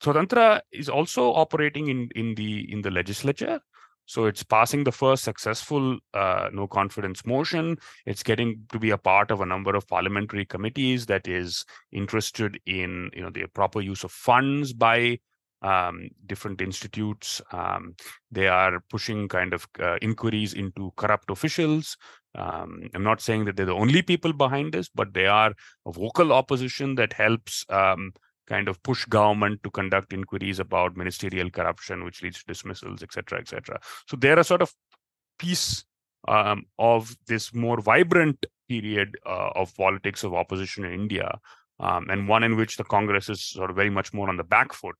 Swatantra 0.00 0.60
is 0.72 0.88
also 0.88 1.32
operating 1.32 1.88
in 1.88 2.08
in 2.14 2.34
the 2.34 2.70
in 2.72 2.82
the 2.82 2.90
legislature 2.90 3.60
so 4.06 4.26
it's 4.26 4.42
passing 4.42 4.84
the 4.84 4.92
first 4.92 5.24
successful 5.24 5.98
uh, 6.14 6.48
no 6.52 6.66
confidence 6.66 7.24
motion 7.24 7.76
it's 8.06 8.22
getting 8.22 8.62
to 8.70 8.78
be 8.78 8.90
a 8.90 8.98
part 8.98 9.30
of 9.30 9.40
a 9.40 9.46
number 9.46 9.74
of 9.74 9.86
parliamentary 9.88 10.44
committees 10.44 11.06
that 11.06 11.26
is 11.26 11.64
interested 11.92 12.58
in 12.66 13.10
you 13.14 13.22
know 13.22 13.30
the 13.30 13.46
proper 13.54 13.80
use 13.80 14.04
of 14.04 14.12
funds 14.12 14.72
by 14.72 15.18
um, 15.64 16.10
different 16.26 16.60
institutes. 16.60 17.40
Um, 17.50 17.96
they 18.30 18.48
are 18.48 18.80
pushing 18.90 19.28
kind 19.28 19.54
of 19.54 19.66
uh, 19.80 19.96
inquiries 20.02 20.52
into 20.52 20.92
corrupt 20.96 21.30
officials. 21.30 21.96
Um, 22.34 22.82
I'm 22.94 23.02
not 23.02 23.20
saying 23.20 23.46
that 23.46 23.56
they're 23.56 23.66
the 23.66 23.72
only 23.72 24.02
people 24.02 24.32
behind 24.32 24.74
this, 24.74 24.88
but 24.88 25.14
they 25.14 25.26
are 25.26 25.54
a 25.86 25.92
vocal 25.92 26.32
opposition 26.32 26.96
that 26.96 27.14
helps 27.14 27.64
um, 27.70 28.12
kind 28.46 28.68
of 28.68 28.82
push 28.82 29.04
government 29.06 29.62
to 29.62 29.70
conduct 29.70 30.12
inquiries 30.12 30.58
about 30.58 30.96
ministerial 30.96 31.50
corruption, 31.50 32.04
which 32.04 32.22
leads 32.22 32.38
to 32.38 32.46
dismissals, 32.46 33.02
et 33.02 33.12
cetera, 33.12 33.38
et 33.38 33.48
cetera. 33.48 33.80
So 34.06 34.16
they're 34.16 34.38
a 34.38 34.44
sort 34.44 34.62
of 34.62 34.72
piece 35.38 35.84
um, 36.28 36.64
of 36.78 37.14
this 37.26 37.54
more 37.54 37.80
vibrant 37.80 38.46
period 38.68 39.16
uh, 39.26 39.50
of 39.54 39.74
politics 39.76 40.24
of 40.24 40.34
opposition 40.34 40.84
in 40.84 40.92
India, 40.92 41.38
um, 41.80 42.08
and 42.08 42.28
one 42.28 42.44
in 42.44 42.56
which 42.56 42.76
the 42.76 42.84
Congress 42.84 43.28
is 43.28 43.42
sort 43.42 43.70
of 43.70 43.76
very 43.76 43.90
much 43.90 44.12
more 44.12 44.28
on 44.28 44.36
the 44.36 44.44
back 44.44 44.72
foot, 44.72 44.96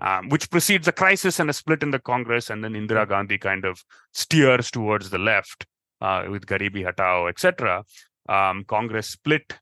um, 0.00 0.28
which 0.28 0.50
precedes 0.50 0.86
a 0.86 0.92
crisis 0.92 1.40
and 1.40 1.50
a 1.50 1.52
split 1.52 1.82
in 1.82 1.90
the 1.90 1.98
Congress, 1.98 2.50
and 2.50 2.62
then 2.62 2.74
Indira 2.74 3.08
Gandhi 3.08 3.38
kind 3.38 3.64
of 3.64 3.82
steers 4.12 4.70
towards 4.70 5.10
the 5.10 5.18
left 5.18 5.66
uh, 6.00 6.24
with 6.30 6.46
Garibi 6.46 6.84
Hatao, 6.84 7.28
etc. 7.28 7.84
Um, 8.28 8.64
Congress 8.64 9.08
split, 9.08 9.58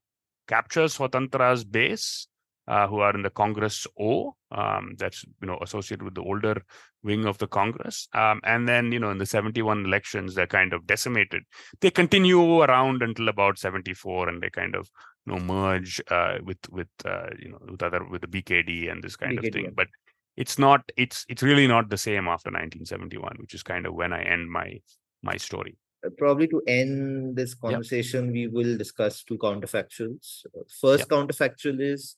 captures 0.49 0.99
Swatantra's 0.99 1.65
base, 1.65 2.29
uh, 2.69 2.87
who 2.89 2.99
are 2.99 3.15
in 3.15 3.23
the 3.23 3.31
Congress 3.31 3.87
O, 3.99 4.35
um, 4.51 4.95
that's 4.99 5.25
you 5.41 5.47
know 5.47 5.59
associated 5.63 6.03
with 6.03 6.15
the 6.15 6.23
older 6.23 6.63
wing 7.03 7.25
of 7.25 7.39
the 7.39 7.47
Congress, 7.47 8.09
um, 8.13 8.41
and 8.45 8.69
then 8.69 8.93
you 8.93 8.99
know 8.99 9.11
in 9.11 9.19
the 9.19 9.27
71 9.27 9.85
elections 9.85 10.35
they're 10.35 10.47
kind 10.47 10.73
of 10.73 10.87
decimated. 10.87 11.45
They 11.81 11.91
continue 11.91 12.63
around 12.63 13.03
until 13.03 13.29
about 13.29 13.59
74, 13.59 14.29
and 14.29 14.43
they 14.43 14.51
kind 14.51 14.75
of 14.75 14.91
you 15.27 15.35
know 15.35 15.41
merge 15.41 16.01
uh, 16.11 16.39
with 16.43 16.59
with 16.71 16.89
uh, 17.05 17.29
you 17.39 17.51
know 17.51 17.59
with 17.71 17.83
other 17.83 18.05
with 18.05 18.23
the 18.23 18.29
BKD 18.29 18.91
and 18.91 19.03
this 19.03 19.17
kind 19.17 19.39
BKD, 19.39 19.47
of 19.47 19.53
thing. 19.53 19.73
But 19.75 19.89
it's 20.37 20.59
not 20.59 20.83
it's 20.97 21.25
it's 21.29 21.43
really 21.43 21.67
not 21.67 21.89
the 21.89 21.99
same 21.99 22.29
after 22.29 22.51
1971, 22.51 23.37
which 23.39 23.55
is 23.55 23.63
kind 23.63 23.87
of 23.87 23.95
when 23.95 24.13
I 24.13 24.23
end 24.23 24.51
my 24.51 24.81
my 25.23 25.37
story. 25.37 25.77
Uh, 26.05 26.11
probably 26.19 26.47
to 26.49 26.61
end 26.67 27.37
this 27.37 27.55
conversation, 27.55 28.33
we 28.33 28.49
will 28.49 28.77
discuss 28.77 29.23
two 29.23 29.39
counterfactuals. 29.39 30.45
Uh, 30.47 30.63
First 30.81 31.09
counterfactual 31.09 31.81
is 31.81 32.17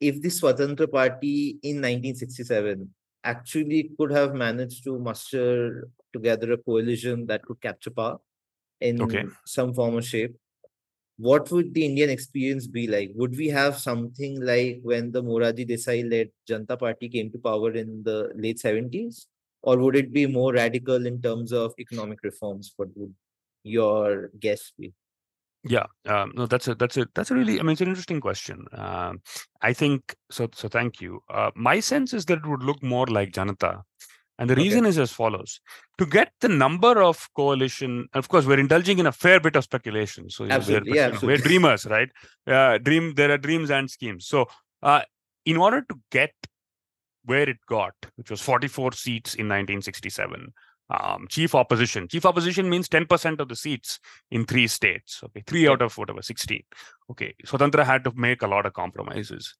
if 0.00 0.20
the 0.20 0.28
Swatantra 0.28 0.90
Party 0.90 1.58
in 1.62 1.80
1967 1.80 2.94
actually 3.24 3.90
could 3.98 4.10
have 4.12 4.34
managed 4.34 4.84
to 4.84 4.98
muster 4.98 5.88
together 6.12 6.52
a 6.52 6.58
coalition 6.58 7.26
that 7.26 7.42
could 7.44 7.60
capture 7.60 7.90
power 7.90 8.18
in 8.80 9.00
Okay. 9.00 9.24
some 9.46 9.74
form 9.74 9.96
or 9.96 10.02
shape, 10.02 10.36
what 11.16 11.50
would 11.50 11.72
the 11.74 11.84
Indian 11.86 12.10
experience 12.10 12.66
be 12.66 12.86
like? 12.86 13.12
Would 13.14 13.36
we 13.36 13.48
have 13.48 13.78
something 13.78 14.40
like 14.40 14.80
when 14.82 15.12
the 15.12 15.22
Morarji 15.22 15.68
Desai 15.68 16.08
led 16.10 16.30
Janta 16.48 16.78
Party 16.78 17.08
came 17.08 17.30
to 17.32 17.38
power 17.38 17.72
in 17.72 18.02
the 18.02 18.32
late 18.34 18.58
70s? 18.58 19.26
Or 19.62 19.78
would 19.78 19.96
it 19.96 20.12
be 20.12 20.26
more 20.26 20.52
radical 20.52 21.06
in 21.06 21.22
terms 21.22 21.52
of 21.52 21.72
economic 21.78 22.18
reforms? 22.22 22.72
What 22.76 22.88
would 22.96 23.14
your 23.62 24.30
guess 24.38 24.72
be? 24.78 24.92
Yeah, 25.66 25.86
um, 26.06 26.32
no, 26.34 26.46
that's 26.46 26.68
a 26.68 26.74
that's 26.74 26.96
a 26.98 27.06
that's 27.14 27.30
a 27.30 27.34
really 27.34 27.58
I 27.58 27.62
mean 27.62 27.72
it's 27.72 27.80
an 27.80 27.88
interesting 27.88 28.20
question. 28.20 28.66
Um, 28.72 29.22
I 29.62 29.72
think 29.72 30.14
so. 30.30 30.48
So 30.54 30.68
thank 30.68 31.00
you. 31.00 31.22
Uh, 31.30 31.50
my 31.54 31.80
sense 31.80 32.12
is 32.12 32.26
that 32.26 32.38
it 32.38 32.46
would 32.46 32.62
look 32.62 32.82
more 32.82 33.06
like 33.06 33.32
Janata, 33.32 33.82
and 34.38 34.50
the 34.50 34.52
Okay. 34.54 34.62
reason 34.62 34.84
is 34.84 34.98
as 34.98 35.10
follows: 35.10 35.60
to 35.96 36.04
get 36.04 36.32
the 36.42 36.48
number 36.48 37.02
of 37.02 37.26
coalition. 37.34 38.08
Of 38.12 38.28
course, 38.28 38.44
we're 38.44 38.58
indulging 38.58 38.98
in 38.98 39.06
a 39.06 39.12
fair 39.12 39.40
bit 39.40 39.56
of 39.56 39.64
speculation. 39.64 40.28
So 40.28 40.44
know, 40.44 40.50
we're, 40.50 40.56
Absolutely, 40.56 40.94
yeah, 40.96 41.18
we're 41.22 41.38
dreamers, 41.38 41.86
right? 41.86 42.10
Uh, 42.46 42.76
dream. 42.78 43.14
There 43.14 43.30
are 43.30 43.38
dreams 43.38 43.70
and 43.70 43.90
schemes. 43.90 44.26
So, 44.26 44.46
uh, 44.82 45.02
in 45.46 45.56
order 45.56 45.80
to 45.88 45.96
get 46.10 46.32
where 47.24 47.48
it 47.48 47.56
got, 47.66 47.94
which 48.16 48.30
was 48.30 48.42
44 48.42 48.92
seats 48.92 49.34
in 49.34 49.46
1967. 49.46 50.52
Um, 50.90 51.26
chief 51.28 51.54
opposition. 51.54 52.08
Chief 52.08 52.26
opposition 52.26 52.68
means 52.68 52.88
10% 52.88 53.40
of 53.40 53.48
the 53.48 53.56
seats 53.56 53.98
in 54.30 54.44
three 54.44 54.66
states. 54.66 55.20
Okay, 55.24 55.42
three 55.46 55.66
out 55.66 55.80
of 55.80 55.96
whatever, 55.96 56.20
16. 56.20 56.62
Okay, 57.10 57.34
Swatantra 57.46 57.84
had 57.84 58.04
to 58.04 58.12
make 58.14 58.42
a 58.42 58.46
lot 58.46 58.66
of 58.66 58.74
compromises. 58.74 59.54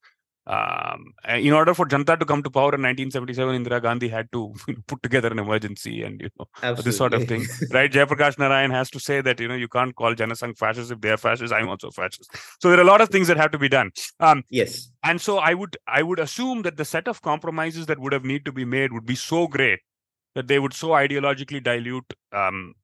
Um, 0.46 1.14
in 1.26 1.54
order 1.54 1.72
for 1.72 1.86
Janta 1.86 2.18
to 2.18 2.26
come 2.26 2.42
to 2.42 2.50
power 2.50 2.74
in 2.74 2.82
1977, 2.82 3.64
Indira 3.64 3.80
Gandhi 3.80 4.08
had 4.08 4.30
to 4.32 4.52
put 4.86 5.02
together 5.02 5.28
an 5.28 5.38
emergency 5.38 6.02
and 6.02 6.20
you 6.20 6.28
know 6.38 6.46
Absolutely. 6.56 6.82
this 6.84 6.96
sort 6.98 7.14
of 7.14 7.26
thing, 7.26 7.46
right? 7.70 7.90
Jayaprakash 7.90 8.38
Narayan 8.38 8.70
has 8.70 8.90
to 8.90 9.00
say 9.00 9.22
that 9.22 9.40
you 9.40 9.48
know 9.48 9.54
you 9.54 9.68
can't 9.68 9.96
call 9.96 10.14
Janasangh 10.14 10.58
fascist 10.58 10.92
if 10.92 11.00
they 11.00 11.10
are 11.10 11.16
fascist. 11.16 11.54
I'm 11.54 11.70
also 11.70 11.90
fascist. 11.90 12.30
So 12.60 12.68
there 12.68 12.78
are 12.78 12.82
a 12.82 12.86
lot 12.86 13.00
of 13.00 13.08
things 13.08 13.28
that 13.28 13.38
have 13.38 13.52
to 13.52 13.58
be 13.58 13.70
done. 13.70 13.90
Um, 14.20 14.44
yes. 14.50 14.90
and 15.02 15.20
so 15.20 15.38
i 15.38 15.52
would 15.54 15.76
i 15.86 16.02
would 16.02 16.18
assume 16.18 16.62
that 16.62 16.76
the 16.76 16.84
set 16.84 17.08
of 17.08 17.20
compromises 17.22 17.86
that 17.86 17.98
would 17.98 18.12
have 18.12 18.24
need 18.24 18.44
to 18.44 18.52
be 18.52 18.64
made 18.64 18.92
would 18.92 19.06
be 19.06 19.14
so 19.14 19.46
great 19.46 19.80
that 20.34 20.48
they 20.48 20.58
would 20.58 20.74
so 20.74 20.88
ideologically 20.88 21.62
dilute 21.62 22.12
um, 22.32 22.74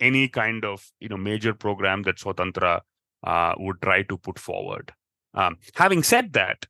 any 0.00 0.28
kind 0.28 0.64
of 0.64 0.90
you 1.00 1.08
know 1.08 1.16
major 1.16 1.54
program 1.54 2.02
that 2.02 2.16
swatantra 2.16 2.80
uh, 3.24 3.54
would 3.58 3.80
try 3.82 4.02
to 4.02 4.16
put 4.16 4.38
forward. 4.38 4.92
Um, 5.34 5.58
having 5.74 6.02
said 6.02 6.32
that, 6.32 6.66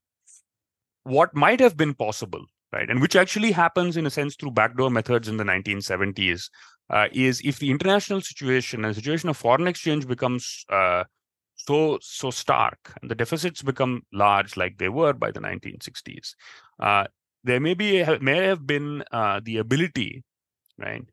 what 1.04 1.34
might 1.34 1.60
have 1.60 1.76
been 1.76 1.94
possible, 1.94 2.44
right, 2.72 2.88
and 2.90 3.00
which 3.00 3.16
actually 3.16 3.52
happens 3.52 3.96
in 3.96 4.06
a 4.06 4.10
sense 4.10 4.34
through 4.34 4.50
backdoor 4.52 4.90
methods 4.90 5.28
in 5.28 5.36
the 5.36 5.44
1970s, 5.44 6.48
uh, 6.90 7.08
is 7.12 7.40
if 7.44 7.58
the 7.58 7.70
international 7.70 8.20
situation 8.20 8.84
and 8.84 8.94
situation 8.94 9.28
of 9.28 9.36
foreign 9.36 9.68
exchange 9.68 10.06
becomes 10.06 10.64
uh, 10.70 11.04
so 11.56 11.98
so 12.00 12.30
stark 12.30 12.92
and 13.00 13.10
the 13.10 13.14
deficits 13.14 13.62
become 13.62 14.02
large 14.12 14.56
like 14.56 14.78
they 14.78 14.88
were 14.88 15.12
by 15.12 15.30
the 15.30 15.40
1960s, 15.40 16.34
uh, 16.80 17.06
there 17.46 17.60
may 17.60 17.74
be 17.74 18.04
may 18.20 18.44
have 18.44 18.66
been 18.66 19.04
uh, 19.12 19.40
the 19.42 19.58
ability, 19.58 20.24
right, 20.76 21.04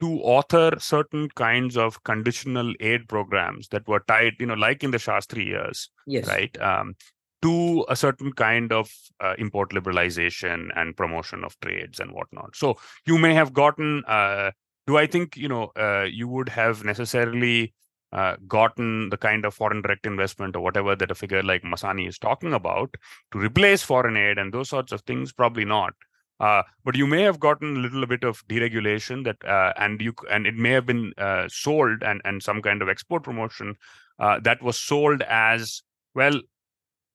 to 0.00 0.20
author 0.22 0.72
certain 0.78 1.28
kinds 1.28 1.76
of 1.76 2.02
conditional 2.04 2.72
aid 2.80 3.08
programs 3.08 3.68
that 3.68 3.86
were 3.86 4.00
tied, 4.08 4.34
you 4.40 4.46
know, 4.46 4.54
like 4.54 4.82
in 4.82 4.90
the 4.90 4.98
Shastri 4.98 5.46
years, 5.46 5.90
yes. 6.06 6.26
right, 6.26 6.60
um, 6.60 6.94
to 7.42 7.84
a 7.88 7.96
certain 7.96 8.32
kind 8.32 8.72
of 8.72 8.90
uh, 9.20 9.34
import 9.38 9.70
liberalization 9.70 10.70
and 10.74 10.96
promotion 10.96 11.44
of 11.44 11.58
trades 11.60 12.00
and 12.00 12.12
whatnot. 12.12 12.56
So 12.56 12.78
you 13.06 13.18
may 13.18 13.34
have 13.34 13.52
gotten. 13.52 14.04
Uh, 14.06 14.52
do 14.86 14.96
I 14.96 15.06
think 15.06 15.36
you 15.36 15.48
know 15.48 15.70
uh, 15.76 16.06
you 16.10 16.28
would 16.28 16.48
have 16.48 16.82
necessarily 16.82 17.74
uh, 18.12 18.36
gotten 18.46 19.08
the 19.08 19.16
kind 19.16 19.44
of 19.44 19.54
foreign 19.54 19.82
direct 19.82 20.06
investment 20.06 20.54
or 20.54 20.60
whatever 20.60 20.94
that 20.94 21.10
a 21.10 21.14
figure 21.14 21.42
like 21.42 21.62
Masani 21.62 22.06
is 22.06 22.18
talking 22.18 22.52
about 22.52 22.94
to 23.32 23.38
replace 23.38 23.82
foreign 23.82 24.16
aid 24.16 24.38
and 24.38 24.52
those 24.52 24.68
sorts 24.68 24.92
of 24.92 25.00
things? 25.02 25.32
Probably 25.32 25.64
not. 25.64 25.94
Uh, 26.40 26.62
but 26.84 26.96
you 26.96 27.06
may 27.06 27.22
have 27.22 27.38
gotten 27.38 27.76
a 27.76 27.78
little 27.78 28.04
bit 28.04 28.24
of 28.24 28.46
deregulation 28.48 29.24
that, 29.24 29.36
uh, 29.48 29.72
and 29.76 30.00
you 30.02 30.12
and 30.28 30.46
it 30.46 30.56
may 30.56 30.70
have 30.70 30.84
been 30.84 31.12
uh, 31.16 31.46
sold 31.48 32.02
and 32.02 32.20
and 32.24 32.42
some 32.42 32.60
kind 32.60 32.82
of 32.82 32.88
export 32.88 33.22
promotion 33.22 33.76
uh, 34.18 34.40
that 34.40 34.60
was 34.60 34.76
sold 34.76 35.22
as 35.22 35.82
well. 36.14 36.40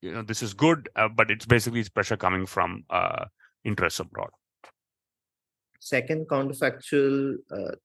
You 0.01 0.13
know, 0.13 0.21
this 0.21 0.41
is 0.41 0.53
good, 0.53 0.87
uh, 0.95 1.09
but 1.09 1.29
it's 1.29 1.45
basically 1.45 1.81
it's 1.81 1.89
pressure 1.89 2.15
coming 2.15 2.45
from 2.45 2.85
interests 3.65 3.99
abroad. 3.99 4.29
Second 5.79 6.27
counterfactual, 6.27 7.35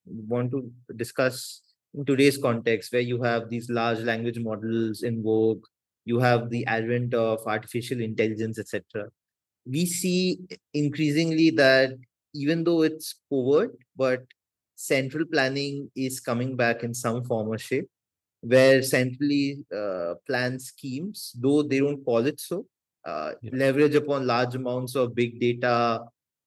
want 0.06 0.51
to 0.52 0.70
discuss 0.94 1.60
in 1.94 2.05
today's 2.05 2.39
context, 2.39 2.93
where 2.93 3.02
you 3.02 3.23
have 3.23 3.48
these 3.48 3.70
large 3.70 4.01
language 4.01 4.39
models 4.39 5.02
in 5.02 5.23
vogue, 5.23 5.64
you 6.05 6.19
have 6.19 6.51
the 6.51 6.66
advent 6.66 7.14
of 7.14 7.47
artificial 7.47 8.01
intelligence, 8.01 8.59
etc 8.59 9.10
we 9.64 9.86
see 9.86 10.40
increasingly 10.74 11.51
that 11.51 11.97
even 12.35 12.64
though 12.64 12.82
it's 12.82 13.14
covert, 13.31 13.77
but 13.97 14.23
central 14.74 15.24
planning 15.24 15.90
is 15.94 16.20
coming 16.20 16.56
back 16.56 16.82
in 16.82 16.94
some 16.94 17.23
form 17.24 17.48
or 17.48 17.59
shape, 17.59 17.89
where 18.40 18.82
centrally 18.82 19.64
uh, 19.74 20.14
planned 20.27 20.60
schemes, 20.60 21.32
though 21.39 21.62
they 21.62 21.78
don't 21.78 22.05
call 22.05 22.27
it 22.27 22.40
so, 22.40 22.66
uh, 23.05 23.32
yeah. 23.43 23.51
leverage 23.52 23.94
upon 23.94 24.27
large 24.27 24.55
amounts 24.55 24.97
of 24.97 25.14
big 25.14 25.39
data, 25.39 26.01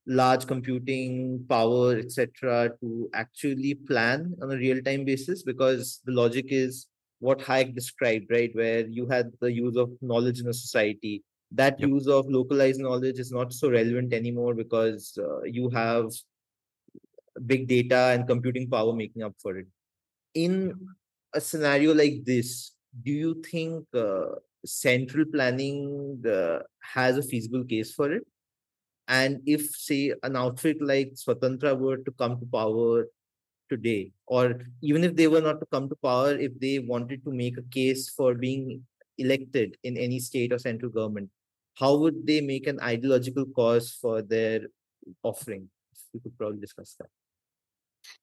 large 0.07 0.45
computing 0.47 1.45
power, 1.49 1.97
etc., 1.97 2.71
to 2.81 3.09
actually 3.13 3.73
plan 3.73 4.35
on 4.41 4.51
a 4.51 4.57
real-time 4.57 5.05
basis. 5.05 5.43
Because 5.43 6.01
the 6.05 6.11
logic 6.11 6.45
is 6.49 6.87
what 7.19 7.39
Hayek 7.39 7.75
described, 7.75 8.27
right, 8.29 8.51
where 8.53 8.85
you 8.85 9.07
had 9.07 9.31
the 9.41 9.51
use 9.51 9.75
of 9.77 9.91
knowledge 10.01 10.39
in 10.39 10.47
a 10.47 10.53
society 10.53 11.23
that 11.51 11.79
yep. 11.79 11.89
use 11.89 12.07
of 12.07 12.29
localized 12.29 12.79
knowledge 12.79 13.19
is 13.19 13.31
not 13.31 13.53
so 13.53 13.69
relevant 13.69 14.13
anymore 14.13 14.53
because 14.53 15.17
uh, 15.17 15.41
you 15.43 15.69
have 15.69 16.11
big 17.45 17.67
data 17.67 18.11
and 18.13 18.27
computing 18.27 18.69
power 18.69 18.93
making 18.93 19.23
up 19.23 19.33
for 19.41 19.57
it 19.57 19.67
in 20.33 20.73
a 21.33 21.41
scenario 21.41 21.93
like 21.93 22.23
this 22.25 22.71
do 23.03 23.11
you 23.11 23.41
think 23.51 23.85
uh, 23.93 24.35
central 24.65 25.25
planning 25.25 26.21
uh, 26.25 26.59
has 26.81 27.17
a 27.17 27.21
feasible 27.21 27.63
case 27.63 27.93
for 27.93 28.11
it 28.11 28.25
and 29.07 29.41
if 29.45 29.69
say 29.75 30.13
an 30.23 30.35
outfit 30.35 30.81
like 30.81 31.13
swatantra 31.13 31.77
were 31.77 31.97
to 31.97 32.11
come 32.11 32.39
to 32.39 32.45
power 32.47 33.07
today 33.69 34.11
or 34.27 34.61
even 34.81 35.03
if 35.03 35.15
they 35.15 35.27
were 35.27 35.41
not 35.41 35.59
to 35.59 35.65
come 35.67 35.87
to 35.89 35.95
power 35.95 36.31
if 36.31 36.59
they 36.59 36.79
wanted 36.79 37.23
to 37.23 37.31
make 37.31 37.57
a 37.57 37.69
case 37.71 38.09
for 38.09 38.33
being 38.33 38.81
elected 39.17 39.77
in 39.83 39.97
any 39.97 40.19
state 40.19 40.51
or 40.51 40.59
central 40.59 40.91
government 40.91 41.29
how 41.75 41.95
would 41.95 42.25
they 42.25 42.41
make 42.41 42.67
an 42.67 42.79
ideological 42.79 43.45
cause 43.47 43.97
for 44.01 44.21
their 44.21 44.61
offering? 45.23 45.69
We 46.13 46.19
could 46.21 46.37
probably 46.37 46.59
discuss 46.59 46.95
that. 46.99 47.09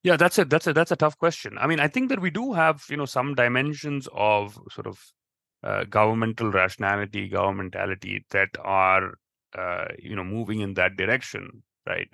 Yeah, 0.01 0.17
that's 0.17 0.37
a 0.39 0.45
that's 0.45 0.67
a 0.67 0.73
that's 0.73 0.91
a 0.91 0.95
tough 0.95 1.17
question. 1.17 1.57
I 1.59 1.67
mean, 1.67 1.79
I 1.79 1.87
think 1.87 2.09
that 2.09 2.21
we 2.21 2.31
do 2.31 2.53
have 2.53 2.83
you 2.89 2.97
know 2.97 3.05
some 3.05 3.35
dimensions 3.35 4.07
of 4.13 4.57
sort 4.71 4.87
of 4.87 4.99
uh, 5.63 5.83
governmental 5.83 6.51
rationality, 6.51 7.29
governmentality 7.29 8.23
that 8.31 8.49
are 8.61 9.15
uh, 9.57 9.85
you 9.99 10.15
know 10.15 10.23
moving 10.23 10.59
in 10.61 10.73
that 10.75 10.97
direction, 10.97 11.63
right? 11.87 12.09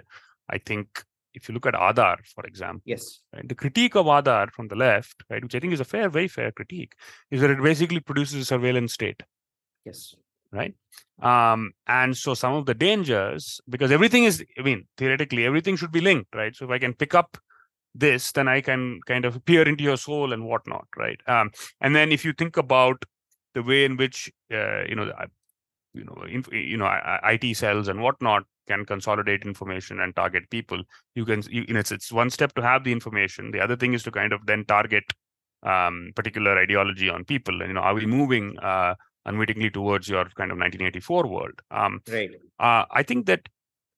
I 0.49 0.57
think 0.57 1.03
if 1.33 1.47
you 1.47 1.53
look 1.53 1.65
at 1.67 1.75
Aadhaar, 1.75 2.17
for 2.25 2.43
example, 2.45 2.81
yes, 2.85 3.21
right, 3.33 3.47
the 3.47 3.55
critique 3.55 3.95
of 3.95 4.05
Aadhaar 4.05 4.51
from 4.51 4.67
the 4.67 4.75
left, 4.75 5.23
right, 5.29 5.43
which 5.43 5.55
I 5.55 5.59
think 5.59 5.73
is 5.73 5.79
a 5.79 5.85
fair, 5.85 6.09
very 6.09 6.27
fair 6.27 6.51
critique, 6.51 6.93
is 7.31 7.41
that 7.41 7.51
it 7.51 7.61
basically 7.61 7.99
produces 7.99 8.41
a 8.41 8.45
surveillance 8.45 8.93
state. 8.93 9.23
Yes 9.85 10.15
right 10.51 10.73
um 11.21 11.71
and 11.87 12.17
so 12.17 12.33
some 12.33 12.53
of 12.53 12.65
the 12.65 12.73
dangers 12.73 13.61
because 13.69 13.91
everything 13.91 14.23
is 14.23 14.43
i 14.57 14.61
mean 14.61 14.85
theoretically 14.97 15.45
everything 15.45 15.75
should 15.75 15.91
be 15.91 16.01
linked 16.01 16.33
right 16.33 16.55
so 16.55 16.65
if 16.65 16.71
i 16.71 16.79
can 16.79 16.93
pick 16.93 17.13
up 17.13 17.37
this 17.93 18.31
then 18.31 18.47
i 18.47 18.61
can 18.61 18.99
kind 19.05 19.25
of 19.25 19.43
peer 19.45 19.67
into 19.67 19.83
your 19.83 19.97
soul 19.97 20.33
and 20.33 20.45
whatnot 20.45 20.87
right 20.97 21.21
um 21.27 21.51
and 21.81 21.95
then 21.95 22.11
if 22.11 22.23
you 22.25 22.33
think 22.33 22.57
about 22.57 23.03
the 23.53 23.63
way 23.63 23.83
in 23.83 23.97
which 23.97 24.31
uh, 24.53 24.83
you 24.87 24.95
know 24.95 25.11
you 25.93 26.03
know 26.03 26.23
inf- 26.29 26.51
you 26.51 26.77
know 26.77 26.89
it 27.23 27.57
cells 27.57 27.87
and 27.87 28.01
whatnot 28.01 28.43
can 28.67 28.85
consolidate 28.85 29.43
information 29.43 29.99
and 29.99 30.15
target 30.15 30.47
people 30.49 30.81
you 31.15 31.25
can 31.25 31.41
you, 31.49 31.65
you 31.67 31.73
know 31.73 31.79
it's, 31.79 31.91
it's 31.91 32.11
one 32.11 32.29
step 32.29 32.53
to 32.53 32.61
have 32.61 32.83
the 32.83 32.91
information 32.91 33.51
the 33.51 33.59
other 33.59 33.75
thing 33.75 33.93
is 33.93 34.03
to 34.03 34.11
kind 34.11 34.31
of 34.31 34.45
then 34.45 34.63
target 34.65 35.03
um 35.63 36.11
particular 36.15 36.57
ideology 36.57 37.09
on 37.09 37.25
people 37.25 37.61
and 37.61 37.69
you 37.69 37.73
know 37.73 37.81
are 37.81 37.95
we 37.95 38.05
moving 38.05 38.57
uh 38.59 38.93
unwittingly 39.25 39.69
towards 39.69 40.09
your 40.09 40.25
kind 40.35 40.51
of 40.51 40.57
1984 40.57 41.27
world. 41.27 41.61
Um, 41.71 42.01
right. 42.11 42.31
Uh, 42.59 42.85
I 42.91 43.03
think 43.03 43.25
that 43.27 43.47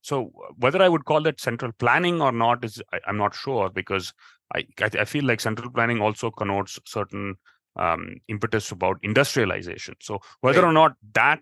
so 0.02 0.32
whether 0.58 0.82
I 0.82 0.90
would 0.90 1.06
call 1.06 1.22
that 1.22 1.40
central 1.40 1.72
planning 1.74 2.22
or 2.22 2.32
not 2.32 2.66
is 2.66 2.82
I, 2.92 3.00
am 3.08 3.18
not 3.18 3.36
sure 3.36 3.70
because 3.70 4.14
I, 4.54 4.66
I 4.82 5.06
feel 5.06 5.26
like 5.26 5.40
central 5.40 5.72
planning 5.72 6.02
also 6.02 6.32
connotes 6.32 6.80
certain 6.86 7.36
um, 7.76 8.16
impetus 8.28 8.72
about 8.72 8.98
industrialization. 9.04 9.96
So 10.02 10.20
whether 10.42 10.62
right. 10.62 10.70
or 10.70 10.74
not 10.74 10.96
that 11.14 11.42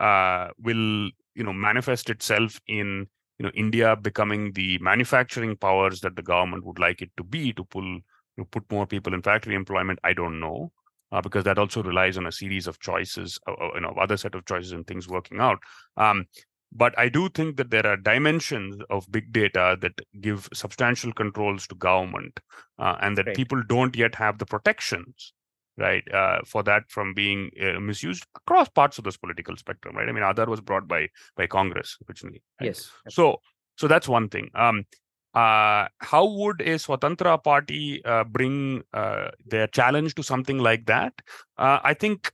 uh, 0.00 0.48
will 0.58 1.10
you 1.34 1.44
know 1.44 1.52
manifest 1.52 2.10
itself 2.10 2.60
in 2.66 3.06
you 3.38 3.44
know 3.44 3.52
India 3.54 3.96
becoming 3.96 4.52
the 4.52 4.78
manufacturing 4.78 5.56
powers 5.56 6.00
that 6.00 6.16
the 6.16 6.22
government 6.22 6.64
would 6.64 6.78
like 6.78 7.02
it 7.02 7.10
to 7.16 7.24
be 7.24 7.52
to 7.52 7.64
pull 7.64 8.00
know, 8.38 8.46
put 8.50 8.70
more 8.70 8.86
people 8.86 9.12
in 9.12 9.22
factory 9.22 9.54
employment, 9.54 9.98
I 10.04 10.14
don't 10.14 10.40
know 10.40 10.72
uh, 11.12 11.20
because 11.20 11.44
that 11.44 11.58
also 11.58 11.82
relies 11.82 12.16
on 12.16 12.26
a 12.26 12.32
series 12.32 12.66
of 12.66 12.80
choices, 12.80 13.38
uh, 13.46 13.52
uh, 13.52 13.70
you 13.74 13.80
know, 13.80 13.94
other 14.00 14.16
set 14.16 14.34
of 14.34 14.46
choices 14.46 14.72
and 14.72 14.86
things 14.86 15.08
working 15.08 15.40
out. 15.40 15.58
Um, 15.96 16.26
but 16.70 16.96
I 16.98 17.08
do 17.08 17.30
think 17.30 17.56
that 17.56 17.70
there 17.70 17.86
are 17.86 17.96
dimensions 17.96 18.76
of 18.90 19.10
big 19.10 19.32
data 19.32 19.78
that 19.80 19.92
give 20.20 20.48
substantial 20.52 21.12
controls 21.14 21.66
to 21.68 21.74
government, 21.74 22.40
uh, 22.78 22.96
and 23.00 23.16
that 23.16 23.26
right. 23.28 23.36
people 23.36 23.62
don't 23.66 23.96
yet 23.96 24.14
have 24.16 24.38
the 24.38 24.44
protections, 24.44 25.32
right, 25.78 26.02
uh, 26.12 26.40
for 26.44 26.62
that 26.64 26.84
from 26.88 27.14
being 27.14 27.50
uh, 27.62 27.80
misused 27.80 28.26
across 28.36 28.68
parts 28.68 28.98
of 28.98 29.04
this 29.04 29.16
political 29.16 29.56
spectrum, 29.56 29.96
right? 29.96 30.08
I 30.08 30.12
mean, 30.12 30.24
Aadhaar 30.24 30.48
was 30.48 30.60
brought 30.60 30.86
by 30.86 31.08
by 31.36 31.46
Congress 31.46 31.96
originally. 32.08 32.42
Right? 32.60 32.68
Yes. 32.68 32.90
So 33.08 33.40
so 33.76 33.88
that's 33.88 34.08
one 34.08 34.28
thing. 34.28 34.50
Um, 34.54 34.84
uh, 35.34 35.86
how 35.98 36.26
would 36.26 36.60
a 36.62 36.74
Swatantra 36.76 37.42
party 37.42 38.04
uh, 38.04 38.24
bring 38.24 38.82
uh, 38.92 39.30
their 39.46 39.66
challenge 39.68 40.14
to 40.16 40.22
something 40.22 40.58
like 40.58 40.86
that? 40.86 41.12
Uh, 41.56 41.78
I 41.84 41.94
think 41.94 42.32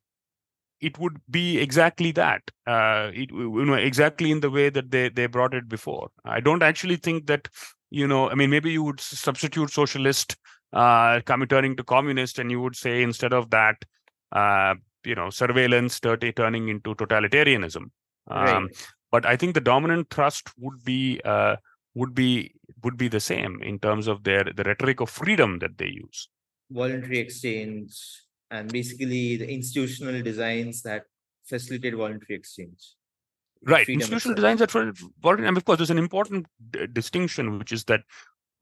it 0.80 0.98
would 0.98 1.20
be 1.30 1.58
exactly 1.58 2.12
that. 2.12 2.42
Uh, 2.66 3.10
it, 3.12 3.30
you 3.30 3.64
know, 3.64 3.74
exactly 3.74 4.30
in 4.30 4.40
the 4.40 4.50
way 4.50 4.70
that 4.70 4.90
they 4.90 5.08
they 5.08 5.26
brought 5.26 5.54
it 5.54 5.68
before. 5.68 6.08
I 6.24 6.40
don't 6.40 6.62
actually 6.62 6.96
think 6.96 7.26
that 7.26 7.48
you 7.90 8.06
know. 8.06 8.30
I 8.30 8.34
mean, 8.34 8.50
maybe 8.50 8.72
you 8.72 8.82
would 8.84 9.00
substitute 9.00 9.70
socialist, 9.70 10.36
uh, 10.74 11.20
coming 11.24 11.48
turning 11.48 11.76
to 11.76 11.84
communist, 11.84 12.38
and 12.38 12.50
you 12.50 12.60
would 12.60 12.76
say 12.76 13.02
instead 13.02 13.32
of 13.32 13.50
that, 13.50 13.84
you 15.04 15.14
know, 15.14 15.30
surveillance 15.30 16.00
turning 16.00 16.68
into 16.68 16.94
totalitarianism. 16.94 17.90
Um, 18.28 18.64
right. 18.64 18.88
But 19.12 19.26
I 19.26 19.36
think 19.36 19.54
the 19.54 19.60
dominant 19.60 20.10
thrust 20.10 20.50
would 20.58 20.82
be 20.84 21.20
would 21.94 22.14
be 22.14 22.52
would 22.82 22.96
be 22.96 23.08
the 23.08 23.20
same 23.20 23.62
in 23.62 23.78
terms 23.78 24.06
of 24.06 24.24
their 24.24 24.44
the 24.44 24.64
rhetoric 24.64 25.00
of 25.00 25.08
freedom 25.08 25.58
that 25.60 25.78
they 25.78 25.88
use 25.88 26.28
voluntary 26.70 27.18
exchange 27.18 27.96
and 28.50 28.72
basically 28.72 29.36
the 29.36 29.48
institutional 29.48 30.20
designs 30.22 30.82
that 30.82 31.04
facilitate 31.44 31.94
voluntary 31.94 32.36
exchange 32.36 32.94
right 33.62 33.88
institutional 33.88 34.34
designs 34.34 34.60
that 34.60 34.70
for 34.70 34.92
voluntary 35.22 35.48
and 35.48 35.56
of 35.56 35.64
course 35.64 35.78
there's 35.78 35.90
an 35.90 35.98
important 35.98 36.46
d- 36.70 36.86
distinction 36.92 37.58
which 37.58 37.72
is 37.72 37.84
that 37.84 38.00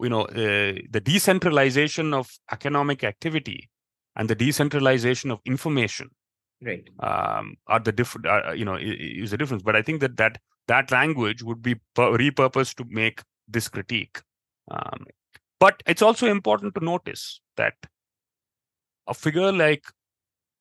you 0.03 0.09
know 0.09 0.23
uh, 0.23 0.75
the 0.91 1.01
decentralization 1.03 2.13
of 2.13 2.31
economic 2.51 3.05
activity 3.05 3.71
and 4.17 4.29
the 4.29 4.35
decentralization 4.35 5.31
of 5.31 5.41
information 5.47 6.11
right. 6.63 6.89
um, 7.01 7.55
are 7.69 7.81
the 7.81 7.93
different 7.93 8.27
uh, 8.27 8.53
you 8.53 8.65
know 8.65 8.77
is 8.81 9.31
the 9.31 9.37
difference. 9.37 9.63
But 9.63 9.77
i 9.77 9.83
think 9.83 10.01
that 10.01 10.17
that 10.17 10.39
that 10.69 10.91
language 10.91 11.43
would 11.43 11.63
be 11.63 11.77
repurposed 11.97 12.77
to 12.77 12.85
make 12.89 13.23
this 13.49 13.69
critique 13.69 14.21
um, 14.71 15.07
but 15.59 15.83
it's 15.87 16.03
also 16.03 16.27
important 16.27 16.75
to 16.75 16.85
notice 16.85 17.41
that 17.57 17.75
a 19.07 19.15
figure 19.15 19.53
like 19.53 19.85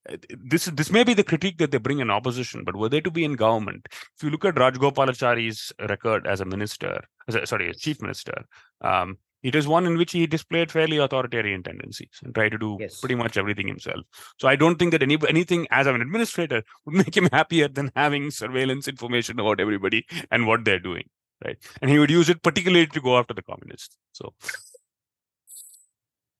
uh, 0.09 0.17
this 0.43 0.65
this 0.65 0.91
may 0.91 1.03
be 1.03 1.13
the 1.13 1.23
critique 1.23 1.57
that 1.59 1.71
they 1.71 1.77
bring 1.77 1.99
in 1.99 2.09
opposition, 2.09 2.63
but 2.63 2.75
were 2.75 2.89
they 2.89 3.01
to 3.01 3.11
be 3.11 3.23
in 3.23 3.33
government, 3.33 3.87
if 3.91 4.23
you 4.23 4.29
look 4.29 4.45
at 4.45 4.55
Rajagopalachari's 4.55 5.71
record 5.89 6.25
as 6.25 6.41
a 6.41 6.45
minister, 6.45 7.01
as 7.27 7.35
a, 7.35 7.45
sorry, 7.45 7.69
a 7.69 7.73
chief 7.73 8.01
minister, 8.01 8.33
um, 8.81 9.17
it 9.43 9.55
is 9.55 9.67
one 9.67 9.85
in 9.85 9.97
which 9.97 10.11
he 10.11 10.27
displayed 10.27 10.71
fairly 10.71 10.97
authoritarian 10.97 11.63
tendencies 11.63 12.19
and 12.23 12.33
tried 12.33 12.49
to 12.49 12.57
do 12.57 12.77
yes. 12.79 12.99
pretty 12.99 13.15
much 13.15 13.37
everything 13.37 13.67
himself. 13.67 14.01
So 14.39 14.47
I 14.47 14.55
don't 14.55 14.77
think 14.77 14.91
that 14.91 15.03
any 15.03 15.17
anything 15.27 15.67
as 15.71 15.87
an 15.87 16.01
administrator 16.01 16.63
would 16.85 16.95
make 17.05 17.15
him 17.15 17.29
happier 17.31 17.67
than 17.67 17.91
having 17.95 18.31
surveillance 18.31 18.87
information 18.87 19.39
about 19.39 19.59
everybody 19.59 20.05
and 20.31 20.47
what 20.47 20.65
they're 20.65 20.79
doing, 20.79 21.09
right? 21.43 21.57
And 21.81 21.89
he 21.89 21.99
would 21.99 22.11
use 22.11 22.29
it 22.29 22.43
particularly 22.43 22.87
to 22.87 23.01
go 23.01 23.17
after 23.17 23.33
the 23.33 23.43
communists. 23.43 23.97
So 24.13 24.33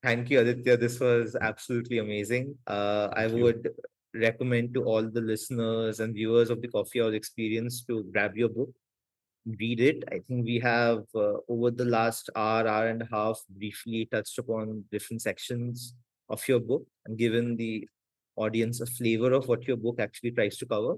Thank 0.03 0.31
you, 0.31 0.39
Aditya. 0.39 0.77
This 0.77 0.99
was 0.99 1.35
absolutely 1.39 1.99
amazing. 1.99 2.55
Uh, 2.65 3.09
I 3.13 3.27
would 3.27 3.69
recommend 4.15 4.73
to 4.73 4.83
all 4.83 5.03
the 5.03 5.21
listeners 5.21 5.99
and 5.99 6.15
viewers 6.15 6.49
of 6.49 6.61
the 6.61 6.67
Coffee 6.67 6.99
House 6.99 7.13
Experience 7.13 7.83
to 7.85 8.03
grab 8.11 8.35
your 8.35 8.49
book, 8.49 8.69
read 9.45 9.79
it. 9.79 10.03
I 10.11 10.19
think 10.19 10.45
we 10.45 10.59
have, 10.59 11.03
uh, 11.15 11.37
over 11.47 11.71
the 11.71 11.85
last 11.85 12.29
hour, 12.35 12.67
hour 12.67 12.87
and 12.87 13.01
a 13.01 13.07
half, 13.11 13.39
briefly 13.49 14.07
touched 14.11 14.37
upon 14.37 14.85
different 14.91 15.21
sections 15.21 15.93
of 16.29 16.47
your 16.47 16.59
book 16.59 16.85
and 17.05 17.17
given 17.17 17.55
the 17.55 17.87
audience 18.35 18.81
a 18.81 18.85
flavor 18.85 19.33
of 19.33 19.47
what 19.47 19.67
your 19.67 19.77
book 19.77 19.99
actually 19.99 20.31
tries 20.31 20.57
to 20.57 20.65
cover. 20.65 20.95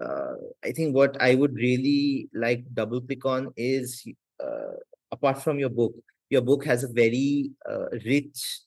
Uh, 0.00 0.34
I 0.64 0.72
think 0.72 0.94
what 0.94 1.20
I 1.20 1.34
would 1.34 1.54
really 1.54 2.28
like 2.34 2.64
double 2.74 3.00
click 3.00 3.24
on 3.24 3.52
is 3.56 4.04
uh, 4.42 4.74
apart 5.12 5.42
from 5.42 5.58
your 5.58 5.68
book, 5.68 5.94
your 6.30 6.42
book 6.42 6.64
has 6.64 6.84
a 6.84 6.88
very 6.88 7.50
uh, 7.68 7.90
rich 8.04 8.60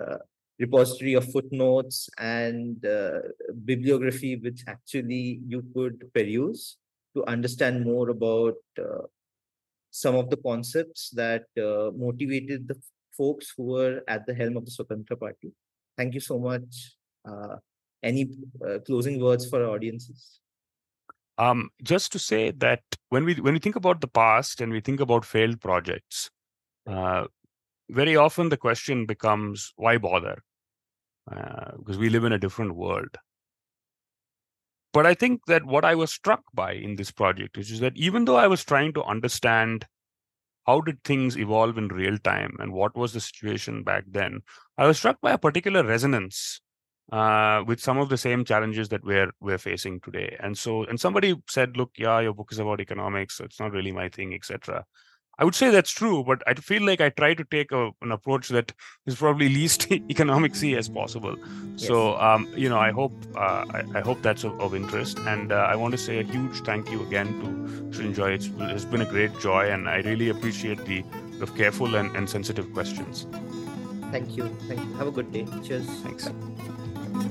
uh, 0.00 0.18
repository 0.58 1.14
of 1.14 1.30
footnotes 1.30 2.08
and 2.18 2.84
uh, 2.86 3.20
bibliography 3.64 4.36
which 4.36 4.62
actually 4.66 5.40
you 5.46 5.64
could 5.74 6.10
peruse 6.14 6.76
to 7.14 7.24
understand 7.26 7.84
more 7.84 8.10
about 8.10 8.54
uh, 8.78 9.06
some 9.90 10.14
of 10.14 10.30
the 10.30 10.36
concepts 10.38 11.10
that 11.10 11.44
uh, 11.58 11.90
motivated 11.96 12.68
the 12.68 12.80
folks 13.16 13.52
who 13.56 13.64
were 13.64 14.02
at 14.08 14.26
the 14.26 14.34
helm 14.34 14.56
of 14.56 14.64
the 14.64 14.70
Swatantra 14.70 15.18
Party. 15.18 15.52
Thank 15.96 16.14
you 16.14 16.20
so 16.20 16.38
much. 16.38 16.96
Uh, 17.28 17.56
any 18.02 18.28
closing 18.86 19.20
words 19.20 19.48
for 19.48 19.62
our 19.62 19.70
audiences? 19.70 20.40
Um, 21.38 21.70
just 21.82 22.12
to 22.12 22.18
say 22.18 22.50
that 22.52 22.82
when 23.08 23.24
we 23.24 23.34
when 23.34 23.54
we 23.54 23.60
think 23.60 23.76
about 23.76 24.00
the 24.00 24.08
past 24.08 24.60
and 24.60 24.72
we 24.72 24.80
think 24.80 25.00
about 25.00 25.24
failed 25.24 25.60
projects, 25.60 26.30
uh, 26.86 27.26
very 27.88 28.16
often 28.16 28.48
the 28.48 28.56
question 28.56 29.06
becomes 29.06 29.72
why 29.76 29.98
bother 29.98 30.42
uh, 31.30 31.72
because 31.78 31.98
we 31.98 32.10
live 32.10 32.24
in 32.24 32.32
a 32.32 32.38
different 32.38 32.74
world 32.74 33.16
but 34.92 35.06
i 35.06 35.14
think 35.14 35.40
that 35.46 35.64
what 35.64 35.84
i 35.84 35.94
was 35.94 36.12
struck 36.12 36.42
by 36.54 36.72
in 36.72 36.96
this 36.96 37.10
project 37.10 37.58
is, 37.58 37.80
that 37.80 37.96
even 37.96 38.24
though 38.24 38.36
i 38.36 38.46
was 38.46 38.64
trying 38.64 38.92
to 38.92 39.02
understand 39.04 39.86
how 40.66 40.80
did 40.80 41.02
things 41.02 41.36
evolve 41.36 41.76
in 41.76 41.88
real 41.88 42.18
time 42.18 42.56
and 42.60 42.72
what 42.72 42.96
was 42.96 43.12
the 43.12 43.20
situation 43.20 43.82
back 43.82 44.04
then 44.08 44.40
i 44.78 44.86
was 44.86 44.98
struck 44.98 45.20
by 45.20 45.32
a 45.32 45.38
particular 45.38 45.82
resonance 45.84 46.60
uh, 47.10 47.62
with 47.66 47.80
some 47.80 47.98
of 47.98 48.08
the 48.08 48.16
same 48.16 48.44
challenges 48.44 48.88
that 48.88 49.04
we're 49.04 49.30
we're 49.40 49.58
facing 49.58 50.00
today. 50.00 50.36
And 50.40 50.56
so 50.56 50.84
and 50.84 50.98
somebody 50.98 51.34
said 51.48 51.76
look 51.76 51.90
yeah 51.98 52.20
your 52.20 52.32
book 52.32 52.48
is 52.52 52.58
about 52.58 52.80
economics 52.80 53.36
so 53.36 53.44
it's 53.44 53.60
not 53.60 53.72
really 53.72 53.92
my 53.92 54.08
thing 54.08 54.34
etc 54.34 54.84
I 55.38 55.44
would 55.44 55.54
say 55.54 55.70
that's 55.70 55.90
true, 55.90 56.22
but 56.24 56.42
I 56.46 56.54
feel 56.54 56.84
like 56.84 57.00
I 57.00 57.08
try 57.08 57.34
to 57.34 57.44
take 57.44 57.72
a, 57.72 57.90
an 58.02 58.12
approach 58.12 58.48
that 58.48 58.72
is 59.06 59.16
probably 59.16 59.48
least 59.60 59.88
economicsy 59.88 60.76
as 60.76 60.88
possible. 60.88 61.36
Yes. 61.76 61.86
So, 61.86 62.16
um, 62.18 62.52
you 62.54 62.68
know, 62.68 62.78
I 62.78 62.90
hope 62.90 63.12
uh, 63.34 63.64
I, 63.70 63.84
I, 63.94 64.00
hope 64.00 64.20
that's 64.22 64.44
of, 64.44 64.60
of 64.60 64.74
interest, 64.74 65.18
and 65.20 65.50
uh, 65.52 65.56
I 65.56 65.74
want 65.76 65.92
to 65.92 65.98
say 65.98 66.20
a 66.20 66.22
huge 66.22 66.60
thank 66.60 66.90
you 66.90 67.02
again 67.02 67.28
to 67.40 67.98
Srinjoy. 67.98 68.34
It's, 68.34 68.50
it's 68.58 68.84
been 68.84 69.02
a 69.02 69.06
great 69.06 69.38
joy, 69.40 69.70
and 69.70 69.88
I 69.88 70.00
really 70.00 70.28
appreciate 70.28 70.84
the, 70.84 71.02
the 71.38 71.46
careful 71.46 71.94
and, 71.94 72.14
and 72.14 72.28
sensitive 72.28 72.72
questions. 72.72 73.26
Thank 74.10 74.36
you. 74.36 74.48
Thank 74.68 74.80
you. 74.80 74.92
Have 74.94 75.06
a 75.06 75.12
good 75.12 75.32
day. 75.32 75.46
Cheers. 75.64 75.86
Thanks. 76.02 76.28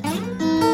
Bye. 0.01 0.67